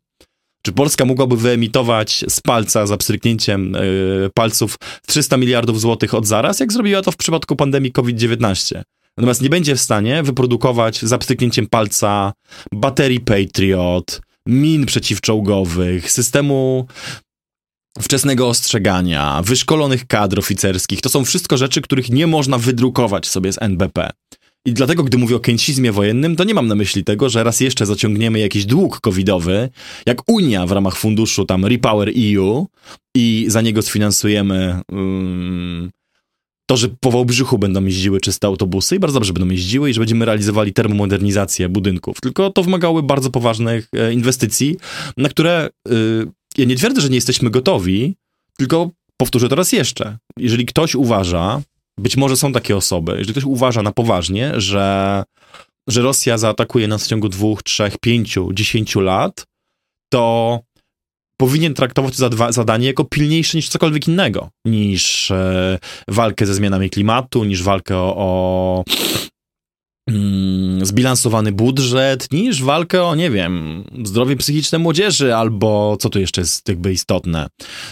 Czy 0.68 0.74
Polska 0.74 1.06
mogłaby 1.06 1.38
wyemitować 1.38 2.26
z 2.30 2.42
palca 2.42 2.86
za 2.86 2.98
pstryknięciem 2.98 3.74
yy, 3.74 4.30
palców 4.34 4.76
300 5.08 5.38
miliardów 5.38 5.82
złotych 5.82 6.14
od 6.14 6.28
zaraz, 6.28 6.60
jak 6.60 6.74
zrobiła 6.74 7.02
to 7.02 7.12
w 7.12 7.18
przypadku 7.18 7.56
pandemii 7.56 7.92
COVID-19? 7.92 8.82
Natomiast 9.18 9.42
nie 9.42 9.50
będzie 9.50 9.76
w 9.76 9.82
stanie 9.82 10.24
wyprodukować 10.24 11.02
za 11.02 11.18
pstryknięciem 11.18 11.68
palca 11.68 12.34
baterii 12.74 13.20
Patriot, 13.20 14.22
min 14.48 14.86
przeciwczołgowych, 14.86 16.12
systemu 16.12 16.88
wczesnego 18.02 18.48
ostrzegania, 18.48 19.42
wyszkolonych 19.44 20.08
kadr 20.08 20.40
oficerskich. 20.40 21.02
To 21.02 21.10
są 21.10 21.26
wszystko 21.26 21.58
rzeczy, 21.58 21.82
których 21.82 22.10
nie 22.10 22.28
można 22.28 22.58
wydrukować 22.58 23.28
sobie 23.28 23.54
z 23.54 23.62
NBP. 23.62 24.10
I 24.68 24.74
dlatego, 24.74 25.04
gdy 25.04 25.18
mówię 25.18 25.36
o 25.36 25.40
keynesizmie 25.40 25.92
wojennym, 25.92 26.36
to 26.36 26.44
nie 26.44 26.54
mam 26.54 26.68
na 26.68 26.76
myśli 26.76 27.04
tego, 27.04 27.30
że 27.30 27.44
raz 27.44 27.60
jeszcze 27.60 27.86
zaciągniemy 27.86 28.40
jakiś 28.40 28.66
dług 28.66 29.00
covidowy, 29.00 29.70
jak 30.06 30.32
Unia 30.32 30.66
w 30.68 30.72
ramach 30.72 30.98
funduszu 30.98 31.46
tam 31.46 31.66
Repower 31.66 32.10
EU 32.10 32.68
i 33.16 33.46
za 33.48 33.62
niego 33.62 33.82
sfinansujemy 33.82 34.82
um, 34.92 35.92
to, 36.66 36.78
że 36.78 36.90
po 37.00 37.12
Wałbrzychu 37.12 37.58
będą 37.58 37.86
jeździły 37.86 38.22
czyste 38.22 38.48
autobusy 38.48 38.96
i 38.96 39.00
bardzo 39.00 39.20
dobrze 39.20 39.34
będą 39.34 39.50
jeździły 39.50 39.90
i 39.90 39.94
że 39.94 40.02
będziemy 40.02 40.26
realizowali 40.26 40.74
termomodernizację 40.74 41.70
budynków. 41.70 42.22
Tylko 42.22 42.50
to 42.50 42.64
wymagały 42.64 43.04
bardzo 43.04 43.30
poważnych 43.30 43.90
e, 43.94 44.14
inwestycji, 44.14 44.78
na 45.18 45.30
które 45.30 45.70
y, 45.88 46.28
ja 46.58 46.66
nie 46.66 46.76
twierdzę, 46.76 47.02
że 47.02 47.10
nie 47.10 47.16
jesteśmy 47.16 47.50
gotowi, 47.50 48.16
tylko 48.58 48.92
powtórzę 49.18 49.50
to 49.50 49.56
raz 49.56 49.72
jeszcze. 49.72 50.18
Jeżeli 50.38 50.66
ktoś 50.66 50.96
uważa, 50.96 51.62
być 52.00 52.18
może 52.18 52.38
są 52.38 52.54
takie 52.54 52.78
osoby, 52.78 53.12
jeżeli 53.12 53.34
ktoś 53.34 53.44
uważa 53.44 53.82
na 53.82 53.92
poważnie, 53.92 54.52
że, 54.62 55.24
że 55.88 56.02
Rosja 56.02 56.38
zaatakuje 56.38 56.88
nas 56.88 57.04
w 57.04 57.08
ciągu 57.08 57.30
dwóch, 57.30 57.64
trzech, 57.64 57.98
pięciu, 57.98 58.54
dziesięciu 58.54 59.00
lat, 59.00 59.46
to 60.14 60.60
powinien 61.40 61.74
traktować 61.74 62.18
to 62.18 62.52
zadanie 62.52 62.88
jako 62.88 63.04
pilniejsze 63.04 63.58
niż 63.58 63.70
cokolwiek 63.70 64.08
innego, 64.08 64.50
niż 64.66 65.32
e, 65.32 65.80
walkę 66.08 66.46
ze 66.46 66.54
zmianami 66.54 66.90
klimatu, 66.90 67.44
niż 67.44 67.64
walkę 67.64 67.98
o, 67.98 68.16
o 68.18 68.84
zbilansowany 70.82 71.52
budżet, 71.52 72.32
niż 72.32 72.64
walkę 72.64 73.04
o, 73.04 73.16
nie 73.16 73.32
wiem, 73.32 73.84
zdrowie 74.04 74.36
psychiczne 74.36 74.80
młodzieży, 74.80 75.36
albo 75.36 75.98
co 76.00 76.10
tu 76.10 76.20
jeszcze 76.20 76.42
jest 76.42 76.70
jakby 76.70 76.94
istotne, 76.94 77.48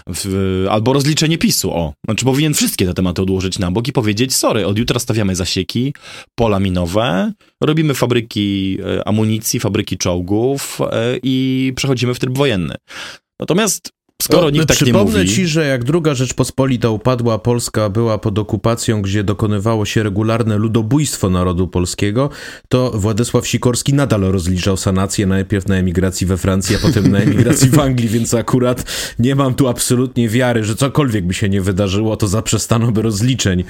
w, 0.08 0.66
albo 0.72 0.94
rozliczenie 0.94 1.38
PiSu, 1.38 1.72
o. 1.72 1.94
Znaczy 2.06 2.26
powinien 2.26 2.54
wszystkie 2.54 2.86
te 2.86 2.94
tematy 2.94 3.22
odłożyć 3.22 3.60
na 3.60 3.72
bok 3.72 3.88
i 3.88 3.92
powiedzieć, 3.92 4.36
sorry, 4.36 4.66
od 4.66 4.78
jutra 4.78 5.00
stawiamy 5.00 5.36
zasieki, 5.36 5.94
pola 6.36 6.60
minowe, 6.60 7.32
robimy 7.64 7.94
fabryki 7.94 8.78
e, 8.86 9.08
amunicji, 9.08 9.60
fabryki 9.60 9.98
czołgów 9.98 10.80
e, 10.82 11.20
i 11.24 11.74
przechodzimy 11.76 12.14
w 12.14 12.20
tryb 12.20 12.38
wojenny. 12.38 12.76
Natomiast 13.40 13.92
Skoro 14.22 14.50
nikt 14.50 14.68
tak 14.68 14.82
nie 14.82 14.94
mówi... 14.94 15.06
Przypomnę 15.06 15.28
ci, 15.28 15.48
że 15.48 15.66
jak 15.66 15.84
druga 15.84 16.14
Rzeczpospolita 16.14 16.90
upadła, 16.90 17.40
Polska 17.40 17.90
była 17.90 18.18
pod 18.18 18.40
okupacją, 18.40 19.02
gdzie 19.02 19.24
dokonywało 19.24 19.86
się 19.86 20.04
regularne 20.04 20.58
ludobójstwo 20.58 21.30
narodu 21.30 21.68
polskiego, 21.68 22.30
to 22.70 22.92
Władysław 22.92 23.48
Sikorski 23.48 23.94
nadal 23.94 24.22
rozliczał 24.22 24.78
sanację 24.78 25.28
najpierw 25.28 25.68
na 25.68 25.76
emigracji 25.76 26.28
we 26.28 26.38
Francji, 26.38 26.76
a 26.76 26.80
potem 26.80 27.12
na 27.12 27.20
emigracji 27.20 27.70
w 27.70 27.80
Anglii, 27.80 28.10
więc 28.10 28.34
akurat 28.34 28.84
nie 29.20 29.36
mam 29.36 29.54
tu 29.54 29.68
absolutnie 29.68 30.30
wiary, 30.30 30.64
że 30.64 30.76
cokolwiek 30.76 31.26
by 31.26 31.34
się 31.34 31.50
nie 31.50 31.62
wydarzyło, 31.62 32.18
to 32.18 32.28
zaprzestano 32.28 32.92
by 32.92 33.02
rozliczeń 33.02 33.64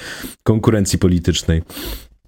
konkurencji 0.43 0.99
politycznej. 0.99 1.61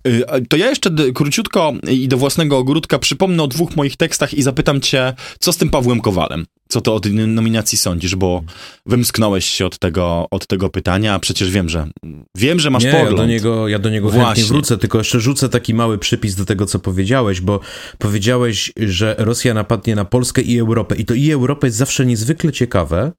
Y, 0.08 0.24
to 0.50 0.58
ja 0.58 0.70
jeszcze 0.70 0.90
króciutko 1.14 1.74
i 1.90 2.08
do 2.08 2.18
własnego 2.18 2.58
ogródka 2.58 3.00
przypomnę 3.00 3.44
o 3.44 3.48
dwóch 3.48 3.76
moich 3.76 3.98
tekstach 3.98 4.34
i 4.34 4.42
zapytam 4.42 4.82
cię, 4.82 5.14
co 5.40 5.54
z 5.54 5.58
tym 5.58 5.70
Pawłem 5.70 6.02
Kowalem? 6.02 6.46
Co 6.70 6.82
to 6.82 6.96
o 6.96 7.00
tej 7.00 7.14
nominacji 7.14 7.78
sądzisz? 7.78 8.16
Bo 8.16 8.44
wymsknąłeś 8.86 9.46
się 9.46 9.66
od 9.66 9.80
tego, 9.80 10.28
od 10.32 10.48
tego 10.48 10.70
pytania, 10.70 11.14
a 11.14 11.20
przecież 11.20 11.52
wiem, 11.52 11.70
że 11.70 11.90
wiem, 12.36 12.60
że 12.60 12.70
masz 12.70 12.84
Nie, 12.84 12.92
pogląd. 12.92 13.12
Ja 13.12 13.18
do 13.18 13.26
niego, 13.26 13.68
ja 13.68 13.80
do 13.80 13.90
niego 13.90 14.10
chętnie 14.10 14.44
wrócę, 14.44 14.78
tylko 14.78 14.98
jeszcze 14.98 15.20
rzucę 15.20 15.50
taki 15.50 15.74
mały 15.74 15.98
przypis 15.98 16.36
do 16.36 16.46
tego, 16.46 16.66
co 16.66 16.80
powiedziałeś, 16.80 17.42
bo 17.42 17.60
powiedziałeś, 17.98 18.74
że 18.78 19.16
Rosja 19.18 19.54
napadnie 19.54 19.96
na 19.96 20.06
Polskę 20.06 20.42
i 20.42 20.60
Europę. 20.60 20.96
I 20.96 21.06
to 21.06 21.14
i 21.14 21.32
Europę 21.32 21.68
jest 21.68 21.78
zawsze 21.78 22.06
niezwykle 22.06 22.52
ciekawe, 22.52 23.12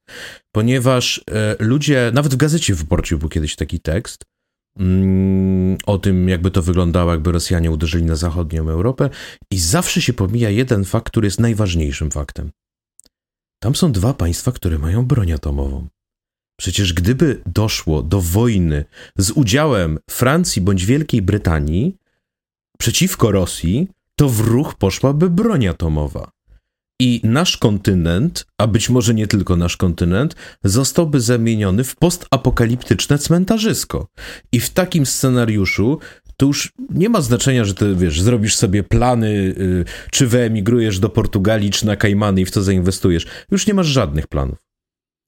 ponieważ 0.53 1.21
e, 1.31 1.57
ludzie, 1.59 2.11
nawet 2.15 2.35
w 2.35 2.37
gazecie 2.37 2.75
wyborczej 2.75 3.19
był 3.19 3.29
kiedyś 3.29 3.57
taki 3.57 3.81
tekst, 3.81 4.25
Mm, 4.79 5.77
o 5.87 5.99
tym, 5.99 6.29
jakby 6.29 6.51
to 6.51 6.63
wyglądało, 6.63 7.13
jakby 7.13 7.33
Rosjanie 7.33 7.71
uderzyli 7.71 8.05
na 8.05 8.17
zachodnią 8.17 8.69
Europę, 8.69 9.11
i 9.53 9.59
zawsze 9.59 10.03
się 10.03 10.13
pomija 10.13 10.51
jeden 10.51 10.85
fakt, 10.85 11.11
który 11.11 11.27
jest 11.27 11.41
najważniejszym 11.41 12.11
faktem. 12.11 12.51
Tam 13.59 13.75
są 13.75 13.93
dwa 13.93 14.15
państwa, 14.15 14.53
które 14.53 14.79
mają 14.79 15.07
broń 15.07 15.33
atomową. 15.33 15.89
Przecież 16.61 16.93
gdyby 16.93 17.43
doszło 17.47 18.03
do 18.03 18.21
wojny 18.21 18.85
z 19.17 19.31
udziałem 19.31 19.99
Francji 20.11 20.63
bądź 20.63 20.87
Wielkiej 20.87 21.23
Brytanii 21.23 21.97
przeciwko 22.79 23.33
Rosji, 23.33 23.89
to 24.17 24.29
w 24.29 24.41
ruch 24.41 24.75
poszłaby 24.75 25.31
broń 25.31 25.67
atomowa. 25.67 26.31
I 27.01 27.21
nasz 27.25 27.57
kontynent, 27.57 28.47
a 28.59 28.67
być 28.67 28.91
może 28.91 29.15
nie 29.15 29.27
tylko 29.27 29.57
nasz 29.57 29.77
kontynent, 29.77 30.37
zostałby 30.65 31.21
zamieniony 31.21 31.85
w 31.85 31.97
postapokaliptyczne 31.97 33.19
cmentarzysko. 33.19 34.07
I 34.53 34.61
w 34.61 34.71
takim 34.71 35.07
scenariuszu 35.07 35.99
to 36.41 36.47
już 36.47 36.73
nie 36.91 37.09
ma 37.09 37.21
znaczenia, 37.21 37.65
że 37.65 37.75
ty, 37.75 37.95
wiesz, 37.97 38.21
zrobisz 38.21 38.57
sobie 38.57 38.83
plany, 38.83 39.55
yy, 39.59 39.85
czy 40.11 40.27
wyemigrujesz 40.27 40.99
do 40.99 41.09
Portugalii, 41.09 41.71
czy 41.71 41.87
na 41.87 41.97
Kajmany 41.97 42.41
i 42.41 42.45
w 42.45 42.51
to 42.51 42.63
zainwestujesz. 42.63 43.27
Już 43.51 43.67
nie 43.67 43.75
masz 43.75 43.87
żadnych 43.87 44.27
planów. 44.27 44.59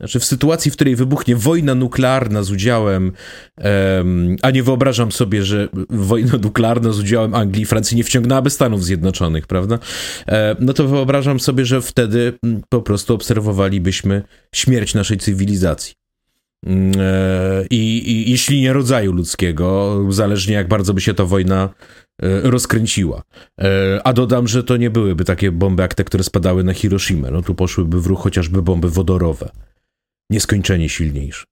Znaczy 0.01 0.21
w 0.21 0.25
sytuacji, 0.25 0.71
w 0.71 0.75
której 0.75 0.97
wybuchnie 0.97 1.37
wojna 1.37 1.75
nuklearna 1.75 2.43
z 2.43 2.51
udziałem, 2.51 3.13
um, 3.57 4.37
a 4.43 4.51
nie 4.51 4.63
wyobrażam 4.63 5.13
sobie, 5.13 5.43
że 5.45 5.69
wojna 5.91 6.39
nuklearna 6.43 6.93
z 6.93 6.99
udziałem 6.99 7.35
Anglii 7.35 7.63
i 7.63 7.67
Francji 7.67 7.97
nie 7.97 8.05
wciągnęłaby 8.05 8.51
Stanów 8.51 8.85
Zjednoczonych, 8.85 9.47
prawda? 9.47 9.79
E, 10.29 10.57
no 10.61 10.73
to 10.73 10.89
wyobrażam 10.89 11.41
sobie, 11.41 11.65
że 11.65 11.83
wtedy 11.83 12.33
mm, 12.45 12.63
po 12.69 12.83
prostu 12.83 13.15
obserwowalibyśmy 13.15 14.23
śmierć 14.55 14.95
naszej 14.95 15.19
cywilizacji. 15.19 16.00
Mm, 16.67 16.93
e, 17.01 17.65
I, 17.71 18.11
I, 18.11 18.31
jeśli 18.31 18.61
nie 18.61 18.73
rodzaju 18.73 19.13
ludzkiego, 19.13 19.99
zależnie 20.09 20.55
jak 20.55 20.69
bardzo 20.69 20.95
by 20.95 21.01
się 21.01 21.15
ta 21.15 21.25
wojna 21.25 21.69
e, 22.23 22.41
rozkręciła. 22.51 23.23
E, 23.61 24.01
a 24.05 24.13
dodam, 24.13 24.49
że 24.49 24.65
to 24.65 24.77
nie 24.77 24.91
byłyby 24.91 25.25
takie 25.25 25.53
bomby 25.53 25.83
jak 25.83 25.95
te, 25.95 26.05
które 26.05 26.25
spadały 26.25 26.65
na 26.65 26.75
Hiroshima. 26.75 27.31
No 27.31 27.43
tu 27.43 27.55
poszłyby 27.55 28.01
w 28.01 28.07
ruch 28.07 28.23
chociażby 28.23 28.63
bomby 28.63 28.91
wodorowe 28.91 29.51
nieskończenie 30.31 30.89
silniejszy. 30.89 31.45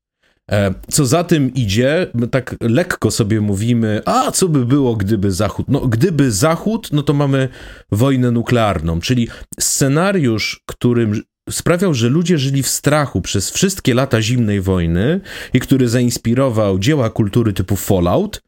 E, 0.50 0.74
co 0.90 1.06
za 1.06 1.24
tym 1.24 1.54
idzie, 1.54 2.06
tak 2.30 2.56
lekko 2.60 3.10
sobie 3.10 3.40
mówimy, 3.40 4.02
a 4.04 4.32
co 4.32 4.48
by 4.48 4.66
było, 4.66 4.96
gdyby 4.96 5.32
Zachód? 5.32 5.66
No, 5.68 5.80
gdyby 5.80 6.32
Zachód, 6.32 6.88
no 6.92 7.02
to 7.02 7.14
mamy 7.14 7.48
wojnę 7.92 8.30
nuklearną, 8.30 9.00
czyli 9.00 9.28
scenariusz, 9.60 10.60
którym 10.66 11.22
sprawiał, 11.50 11.94
że 11.94 12.08
ludzie 12.08 12.38
żyli 12.38 12.62
w 12.62 12.68
strachu 12.68 13.20
przez 13.20 13.50
wszystkie 13.50 13.94
lata 13.94 14.22
zimnej 14.22 14.60
wojny 14.60 15.20
i 15.52 15.60
który 15.60 15.88
zainspirował 15.88 16.78
dzieła 16.78 17.10
kultury 17.10 17.52
typu 17.52 17.76
Fallout, 17.76 18.42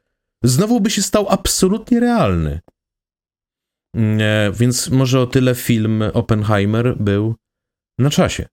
znowu 0.45 0.81
by 0.81 0.91
się 0.91 1.03
stał 1.03 1.27
absolutnie 1.29 2.01
realny. 2.01 2.61
Mm, 3.97 4.21
e, 4.21 4.53
więc 4.53 4.89
może 4.91 5.21
o 5.21 5.27
tyle 5.27 5.55
film 5.55 6.03
Oppenheimer 6.13 6.97
był 6.97 7.35
na 7.99 8.11
czasie. 8.11 8.47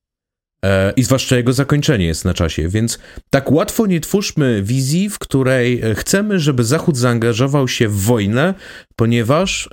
E, 0.65 0.94
I 0.95 1.03
zwłaszcza 1.03 1.38
jego 1.38 1.53
zakończenie 1.53 2.06
jest 2.06 2.26
na 2.26 2.34
czasie, 2.34 2.69
więc 2.69 2.99
tak 3.30 3.52
łatwo 3.52 3.88
nie 3.88 3.99
twórzmy 3.99 4.64
wizji, 4.64 5.10
w 5.10 5.19
której 5.19 5.82
e, 5.82 5.95
chcemy, 5.95 6.40
żeby 6.40 6.64
Zachód 6.64 6.98
zaangażował 6.98 7.68
się 7.68 7.88
w 7.88 8.02
wojnę, 8.02 8.53
ponieważ 8.95 9.69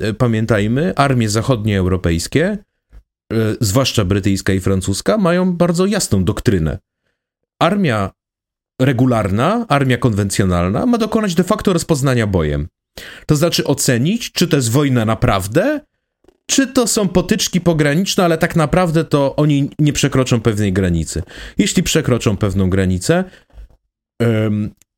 e, 0.00 0.14
pamiętajmy, 0.14 0.94
armie 0.94 1.28
zachodnioeuropejskie, 1.28 2.44
e, 2.44 2.58
zwłaszcza 3.60 4.04
brytyjska 4.04 4.52
i 4.52 4.60
francuska, 4.60 5.18
mają 5.18 5.56
bardzo 5.56 5.86
jasną 5.86 6.24
doktrynę. 6.24 6.78
Armia 7.58 8.10
regularna, 8.80 9.66
armia 9.68 9.96
konwencjonalna 9.96 10.86
ma 10.86 10.98
dokonać 10.98 11.34
de 11.34 11.44
facto 11.44 11.72
rozpoznania 11.72 12.26
bojem. 12.26 12.68
To 13.26 13.36
znaczy 13.36 13.64
ocenić, 13.64 14.32
czy 14.32 14.48
to 14.48 14.56
jest 14.56 14.70
wojna 14.70 15.04
naprawdę, 15.04 15.80
czy 16.46 16.66
to 16.66 16.86
są 16.86 17.08
potyczki 17.08 17.60
pograniczne, 17.60 18.24
ale 18.24 18.38
tak 18.38 18.56
naprawdę 18.56 19.04
to 19.04 19.36
oni 19.36 19.70
nie 19.78 19.92
przekroczą 19.92 20.40
pewnej 20.40 20.72
granicy. 20.72 21.22
Jeśli 21.58 21.82
przekroczą 21.82 22.36
pewną 22.36 22.70
granicę, 22.70 23.24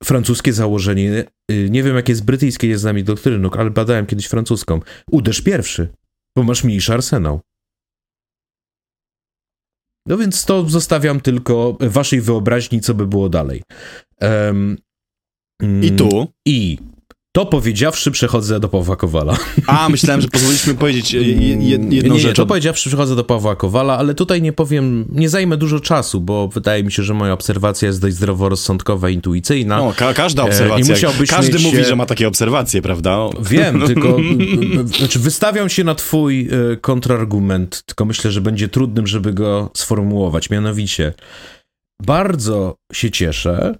francuskie 0.05 0.53
założenie, 0.53 1.25
y, 1.51 1.71
nie 1.71 1.83
wiem 1.83 1.97
jakie 1.97 2.13
jest 2.13 2.25
brytyjskie, 2.25 2.69
jest 2.69 2.83
z 2.83 2.85
nami 2.85 3.05
doktryną, 3.05 3.51
ale 3.51 3.71
badałem 3.71 4.07
kiedyś 4.07 4.27
francuską. 4.27 4.81
Uderz 5.11 5.41
pierwszy, 5.41 5.89
bo 6.37 6.43
masz 6.43 6.65
mniejszy 6.65 6.95
arsenał. 6.95 7.41
No 10.09 10.17
więc 10.17 10.45
to 10.45 10.69
zostawiam 10.69 11.21
tylko 11.21 11.77
waszej 11.81 12.21
wyobraźni, 12.21 12.81
co 12.81 12.95
by 12.95 13.07
było 13.07 13.29
dalej. 13.29 13.63
Um, 14.21 14.77
I 15.83 15.91
tu? 15.91 16.27
I 16.47 16.79
to 17.33 17.47
powiedziawszy, 17.47 18.11
przechodzę 18.11 18.61
do 18.61 18.69
Pawła 18.69 18.97
Kowala. 18.97 19.37
A, 19.67 19.89
myślałem, 19.89 20.21
że 20.21 20.29
pozwoliśmy 20.29 20.75
powiedzieć 20.75 21.13
jedną 21.13 22.15
nie, 22.15 22.21
rzecz. 22.21 22.37
to 22.37 22.47
powiedziawszy, 22.47 22.89
przechodzę 22.89 23.17
do 23.17 23.25
Pawła 23.25 23.57
Kowala, 23.57 23.99
ale 23.99 24.15
tutaj 24.15 24.43
nie 24.43 24.53
powiem, 24.53 25.05
nie 25.13 25.29
zajmę 25.29 25.57
dużo 25.57 25.81
czasu, 25.81 26.21
bo 26.21 26.49
wydaje 26.49 26.85
mi 26.85 26.93
się, 26.93 27.03
że 27.03 27.15
moja 27.15 27.33
obserwacja 27.33 27.89
jest 27.89 28.01
dość 28.01 28.17
zdroworozsądkowa, 28.17 29.11
intuicyjna. 29.11 29.79
No, 29.79 29.93
ka 29.97 30.15
każda 30.15 30.45
obserwacja. 30.45 30.95
Każdy 31.29 31.59
mówi, 31.59 31.85
że 31.85 31.97
ma 31.97 32.07
takie 32.07 32.29
obserwacje, 32.29 32.83
prawda? 32.83 33.19
Wiem, 33.41 33.83
tylko 33.87 34.17
znaczy 34.99 35.19
wystawiam 35.19 35.69
się 35.69 35.85
na 35.85 35.95
twój 35.95 36.49
e, 36.73 36.77
kontrargument, 36.77 37.83
tylko 37.87 38.05
myślę, 38.05 38.31
że 38.31 38.41
będzie 38.41 38.69
trudnym, 38.69 39.07
żeby 39.07 39.33
go 39.33 39.71
sformułować. 39.75 40.51
Mianowicie, 40.51 41.15
bardzo 42.03 42.77
się 42.93 43.11
cieszę, 43.11 43.75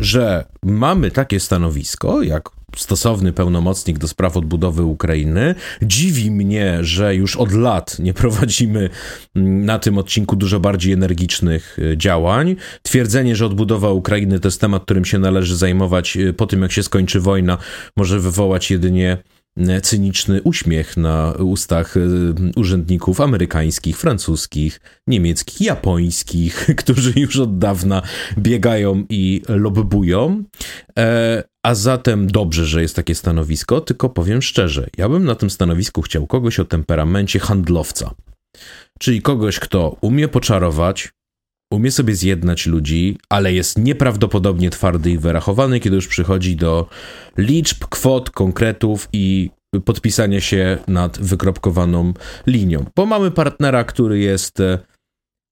że 0.00 0.44
mamy 0.62 1.10
takie 1.10 1.40
stanowisko, 1.40 2.22
jak 2.22 2.48
stosowny 2.76 3.32
pełnomocnik 3.32 3.98
do 3.98 4.08
spraw 4.08 4.36
odbudowy 4.36 4.82
Ukrainy. 4.82 5.54
Dziwi 5.82 6.30
mnie, 6.30 6.78
że 6.80 7.14
już 7.14 7.36
od 7.36 7.52
lat 7.52 7.98
nie 7.98 8.14
prowadzimy 8.14 8.90
mm, 9.36 9.64
na 9.64 9.78
tym 9.78 9.98
odcinku 9.98 10.36
dużo 10.36 10.60
bardziej 10.60 10.92
energicznych 10.92 11.78
y, 11.78 11.96
działań. 11.96 12.56
Twierdzenie, 12.82 13.36
że 13.36 13.46
odbudowa 13.46 13.90
Ukrainy 13.90 14.40
to 14.40 14.48
jest 14.48 14.60
temat, 14.60 14.82
którym 14.82 15.04
się 15.04 15.18
należy 15.18 15.56
zajmować 15.56 16.16
y, 16.16 16.32
po 16.32 16.46
tym, 16.46 16.62
jak 16.62 16.72
się 16.72 16.82
skończy 16.82 17.20
wojna, 17.20 17.58
może 17.96 18.20
wywołać 18.20 18.70
jedynie 18.70 19.18
cyniczny 19.82 20.42
uśmiech 20.42 20.96
na 20.96 21.32
ustach 21.32 21.96
y, 21.96 22.34
urzędników 22.56 23.20
amerykańskich, 23.20 23.98
francuskich, 23.98 24.80
niemieckich, 25.06 25.60
japońskich, 25.60 26.66
którzy 26.80 27.12
już 27.16 27.38
od 27.38 27.58
dawna 27.58 28.02
biegają 28.38 29.04
i 29.08 29.42
lobbują. 29.48 30.44
E, 30.98 31.44
a 31.62 31.74
zatem 31.74 32.26
dobrze, 32.26 32.66
że 32.66 32.82
jest 32.82 32.96
takie 32.96 33.14
stanowisko, 33.14 33.80
tylko 33.80 34.08
powiem 34.08 34.42
szczerze, 34.42 34.88
ja 34.96 35.08
bym 35.08 35.24
na 35.24 35.34
tym 35.34 35.50
stanowisku 35.50 36.02
chciał 36.02 36.26
kogoś 36.26 36.60
o 36.60 36.64
temperamencie 36.64 37.38
handlowca. 37.38 38.14
Czyli 38.98 39.22
kogoś, 39.22 39.58
kto 39.58 39.96
umie 40.00 40.28
poczarować, 40.28 41.08
umie 41.70 41.90
sobie 41.90 42.14
zjednać 42.14 42.66
ludzi, 42.66 43.18
ale 43.28 43.52
jest 43.52 43.78
nieprawdopodobnie 43.78 44.70
twardy 44.70 45.10
i 45.10 45.18
wyrachowany, 45.18 45.80
kiedy 45.80 45.96
już 45.96 46.08
przychodzi 46.08 46.56
do 46.56 46.86
liczb, 47.36 47.84
kwot, 47.84 48.30
konkretów 48.30 49.08
i 49.12 49.50
podpisania 49.84 50.40
się 50.40 50.78
nad 50.88 51.18
wykropkowaną 51.18 52.12
linią. 52.46 52.84
Bo 52.96 53.06
mamy 53.06 53.30
partnera, 53.30 53.84
który 53.84 54.18
jest 54.18 54.60
e, 54.60 54.78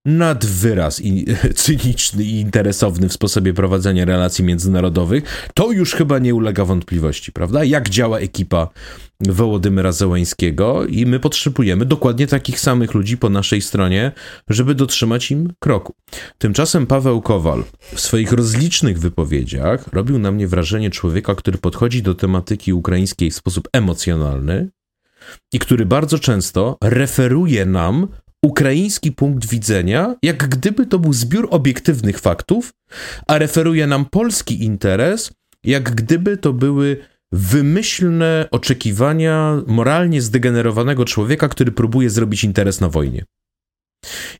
nad 0.06 0.46
wyraz 0.46 1.00
i, 1.00 1.26
cyniczny 1.54 2.24
i 2.24 2.40
interesowny 2.40 3.08
w 3.08 3.12
sposobie 3.12 3.54
prowadzenia 3.54 4.04
relacji 4.04 4.44
międzynarodowych, 4.44 5.48
to 5.54 5.72
już 5.72 5.92
chyba 5.94 6.18
nie 6.18 6.34
ulega 6.34 6.64
wątpliwości, 6.64 7.32
prawda? 7.32 7.64
Jak 7.64 7.88
działa 7.88 8.18
ekipa 8.18 8.68
Wołodymyra 9.20 9.92
Zełańskiego 9.92 10.86
i 10.86 11.06
my 11.06 11.20
potrzebujemy 11.20 11.84
dokładnie 11.84 12.26
takich 12.26 12.60
samych 12.60 12.94
ludzi 12.94 13.18
po 13.18 13.28
naszej 13.28 13.62
stronie, 13.62 14.12
żeby 14.48 14.74
dotrzymać 14.74 15.30
im 15.30 15.52
kroku. 15.58 15.94
Tymczasem 16.38 16.86
Paweł 16.86 17.22
Kowal 17.22 17.64
w 17.94 18.00
swoich 18.00 18.32
rozlicznych 18.32 18.98
wypowiedziach 18.98 19.88
robił 19.92 20.18
na 20.18 20.32
mnie 20.32 20.48
wrażenie 20.48 20.90
człowieka, 20.90 21.34
który 21.34 21.58
podchodzi 21.58 22.02
do 22.02 22.14
tematyki 22.14 22.72
ukraińskiej 22.72 23.30
w 23.30 23.34
sposób 23.34 23.68
emocjonalny 23.72 24.68
i 25.52 25.58
który 25.58 25.86
bardzo 25.86 26.18
często 26.18 26.76
referuje 26.82 27.66
nam 27.66 28.08
ukraiński 28.46 29.12
punkt 29.12 29.48
widzenia, 29.48 30.16
jak 30.22 30.48
gdyby 30.48 30.86
to 30.86 30.98
był 30.98 31.12
zbiór 31.12 31.48
obiektywnych 31.50 32.18
faktów, 32.18 32.72
a 33.26 33.38
referuje 33.38 33.86
nam 33.86 34.04
polski 34.04 34.64
interes, 34.64 35.32
jak 35.64 35.90
gdyby 35.94 36.36
to 36.36 36.52
były 36.52 36.96
wymyślne 37.32 38.48
oczekiwania 38.50 39.62
moralnie 39.66 40.22
zdegenerowanego 40.22 41.04
człowieka, 41.04 41.48
który 41.48 41.72
próbuje 41.72 42.10
zrobić 42.10 42.44
interes 42.44 42.80
na 42.80 42.88
wojnie. 42.88 43.24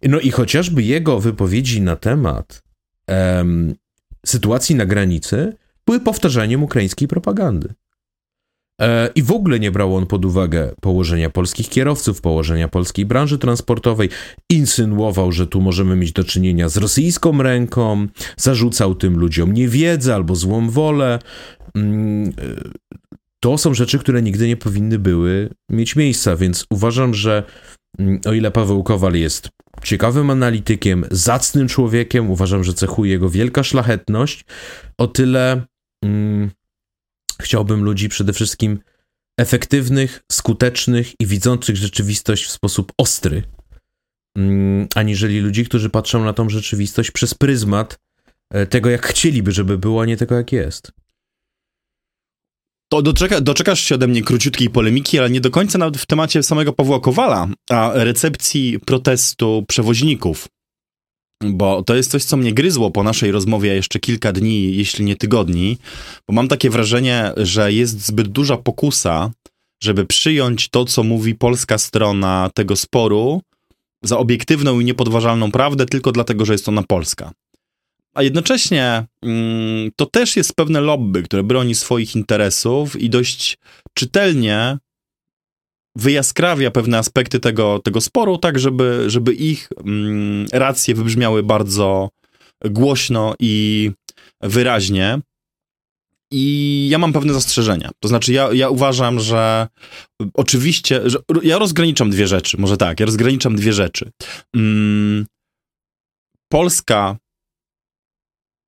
No 0.02 0.20
i 0.20 0.30
chociażby 0.30 0.82
jego 0.82 1.20
wypowiedzi 1.20 1.80
na 1.82 1.96
temat 1.96 2.62
um, 3.08 3.74
sytuacji 4.26 4.74
na 4.74 4.86
granicy 4.86 5.56
były 5.86 6.00
powtarzaniem 6.00 6.62
ukraińskiej 6.62 7.08
propagandy. 7.08 7.74
E, 8.80 9.10
I 9.14 9.22
w 9.22 9.32
ogóle 9.32 9.60
nie 9.60 9.70
brał 9.70 9.96
on 9.96 10.06
pod 10.06 10.24
uwagę 10.24 10.74
położenia 10.80 11.30
polskich 11.30 11.68
kierowców, 11.68 12.20
położenia 12.20 12.68
polskiej 12.68 13.06
branży 13.06 13.38
transportowej. 13.38 14.08
Insynuował, 14.50 15.32
że 15.32 15.46
tu 15.46 15.60
możemy 15.60 15.96
mieć 15.96 16.12
do 16.12 16.24
czynienia 16.24 16.68
z 16.68 16.76
rosyjską 16.76 17.42
ręką, 17.42 18.06
zarzucał 18.36 18.94
tym 18.94 19.18
ludziom 19.18 19.52
niewiedzę 19.52 20.14
albo 20.14 20.34
złą 20.34 20.70
wolę. 20.70 21.18
Mm, 21.74 22.28
e, 22.28 22.32
to 23.40 23.58
są 23.58 23.74
rzeczy, 23.74 23.98
które 23.98 24.22
nigdy 24.22 24.48
nie 24.48 24.56
powinny 24.56 24.98
były 24.98 25.50
mieć 25.70 25.96
miejsca, 25.96 26.36
więc 26.36 26.66
uważam, 26.70 27.14
że 27.14 27.42
mm, 27.98 28.20
o 28.26 28.32
ile 28.32 28.50
Paweł 28.50 28.82
Kowal 28.82 29.14
jest 29.14 29.48
ciekawym 29.82 30.30
analitykiem, 30.30 31.04
zacnym 31.10 31.68
człowiekiem, 31.68 32.30
uważam, 32.30 32.64
że 32.64 32.74
cechuje 32.74 33.18
go 33.18 33.30
wielka 33.30 33.62
szlachetność, 33.62 34.44
o 34.98 35.06
tyle. 35.06 35.62
Mm, 36.04 36.50
Chciałbym 37.40 37.84
ludzi 37.84 38.08
przede 38.08 38.32
wszystkim 38.32 38.78
efektywnych, 39.40 40.22
skutecznych 40.32 41.12
i 41.20 41.26
widzących 41.26 41.76
rzeczywistość 41.76 42.44
w 42.44 42.50
sposób 42.50 42.92
ostry, 42.98 43.42
mm, 44.36 44.88
aniżeli 44.94 45.40
ludzi, 45.40 45.64
którzy 45.64 45.90
patrzą 45.90 46.24
na 46.24 46.32
tą 46.32 46.48
rzeczywistość 46.48 47.10
przez 47.10 47.34
pryzmat 47.34 47.98
e, 48.50 48.66
tego, 48.66 48.90
jak 48.90 49.06
chcieliby, 49.06 49.52
żeby 49.52 49.78
było, 49.78 50.02
a 50.02 50.06
nie 50.06 50.16
tego, 50.16 50.34
jak 50.34 50.52
jest. 50.52 50.92
To 52.92 53.02
doczeka, 53.02 53.40
doczekasz 53.40 53.80
się 53.80 53.94
ode 53.94 54.06
mnie 54.06 54.22
króciutkiej 54.22 54.70
polemiki, 54.70 55.18
ale 55.18 55.30
nie 55.30 55.40
do 55.40 55.50
końca 55.50 55.78
nawet 55.78 55.96
w 55.96 56.06
temacie 56.06 56.42
samego 56.42 56.72
Pawła 56.72 57.00
Kowala, 57.00 57.48
a 57.70 57.90
recepcji 57.94 58.80
protestu 58.80 59.64
przewoźników 59.68 60.48
bo 61.44 61.82
to 61.82 61.94
jest 61.94 62.10
coś, 62.10 62.24
co 62.24 62.36
mnie 62.36 62.52
gryzło 62.52 62.90
po 62.90 63.02
naszej 63.02 63.32
rozmowie 63.32 63.74
jeszcze 63.74 63.98
kilka 63.98 64.32
dni, 64.32 64.76
jeśli 64.76 65.04
nie 65.04 65.16
tygodni, 65.16 65.78
bo 66.28 66.34
mam 66.34 66.48
takie 66.48 66.70
wrażenie, 66.70 67.32
że 67.36 67.72
jest 67.72 68.06
zbyt 68.06 68.28
duża 68.28 68.56
pokusa, 68.56 69.30
żeby 69.82 70.06
przyjąć 70.06 70.68
to, 70.68 70.84
co 70.84 71.02
mówi 71.02 71.34
polska 71.34 71.78
strona 71.78 72.50
tego 72.54 72.76
sporu 72.76 73.42
za 74.02 74.18
obiektywną 74.18 74.80
i 74.80 74.84
niepodważalną 74.84 75.52
prawdę, 75.52 75.86
tylko 75.86 76.12
dlatego, 76.12 76.44
że 76.44 76.52
jest 76.52 76.68
ona 76.68 76.82
polska. 76.82 77.32
A 78.14 78.22
jednocześnie 78.22 79.04
mm, 79.22 79.90
to 79.96 80.06
też 80.06 80.36
jest 80.36 80.54
pewne 80.54 80.80
lobby, 80.80 81.22
które 81.22 81.42
broni 81.42 81.74
swoich 81.74 82.16
interesów 82.16 83.00
i 83.00 83.10
dość 83.10 83.58
czytelnie 83.94 84.78
wyjaskrawia 85.96 86.70
pewne 86.70 86.98
aspekty 86.98 87.40
tego, 87.40 87.78
tego 87.84 88.00
sporu, 88.00 88.38
tak 88.38 88.58
żeby, 88.58 89.04
żeby 89.10 89.34
ich 89.34 89.68
mm, 89.84 90.46
racje 90.52 90.94
wybrzmiały 90.94 91.42
bardzo 91.42 92.10
głośno 92.64 93.34
i 93.40 93.90
wyraźnie. 94.40 95.20
I 96.32 96.88
ja 96.90 96.98
mam 96.98 97.12
pewne 97.12 97.32
zastrzeżenia. 97.32 97.90
To 98.00 98.08
znaczy, 98.08 98.32
ja, 98.32 98.48
ja 98.52 98.68
uważam, 98.68 99.20
że 99.20 99.68
oczywiście, 100.34 101.10
że 101.10 101.18
ja 101.42 101.58
rozgraniczam 101.58 102.10
dwie 102.10 102.26
rzeczy. 102.26 102.56
Może 102.60 102.76
tak, 102.76 103.00
ja 103.00 103.06
rozgraniczam 103.06 103.56
dwie 103.56 103.72
rzeczy. 103.72 104.10
Mm, 104.56 105.26
Polska 106.48 107.16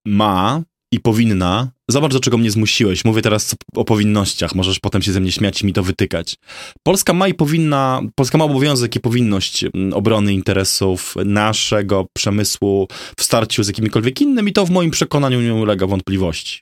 ma 0.06 0.62
i 0.92 1.00
powinna. 1.00 1.70
Zobacz, 1.88 2.12
do 2.12 2.20
czego 2.20 2.38
mnie 2.38 2.50
zmusiłeś. 2.50 3.04
Mówię 3.04 3.22
teraz 3.22 3.56
o 3.74 3.84
powinnościach. 3.84 4.54
Możesz 4.54 4.80
potem 4.80 5.02
się 5.02 5.12
ze 5.12 5.20
mnie 5.20 5.32
śmiać 5.32 5.62
i 5.62 5.66
mi 5.66 5.72
to 5.72 5.82
wytykać. 5.82 6.36
Polska 6.82 7.12
ma 7.12 7.28
i 7.28 7.34
powinna, 7.34 8.02
Polska 8.14 8.38
ma 8.38 8.44
obowiązek 8.44 8.96
i 8.96 9.00
powinność 9.00 9.64
mm, 9.64 9.92
obrony 9.92 10.34
interesów 10.34 11.14
naszego 11.24 12.06
przemysłu 12.12 12.88
w 13.16 13.22
starciu 13.22 13.62
z 13.62 13.68
jakimkolwiek 13.68 14.20
innym 14.20 14.48
i 14.48 14.52
to 14.52 14.66
w 14.66 14.70
moim 14.70 14.90
przekonaniu 14.90 15.40
nie 15.40 15.54
ulega 15.54 15.86
wątpliwości. 15.86 16.60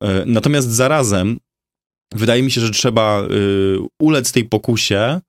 E, 0.00 0.24
natomiast 0.26 0.70
zarazem 0.70 1.38
wydaje 2.14 2.42
mi 2.42 2.50
się, 2.50 2.60
że 2.60 2.70
trzeba 2.70 3.22
y, 3.22 3.78
ulec 4.00 4.32
tej 4.32 4.44
pokusie 4.44 5.20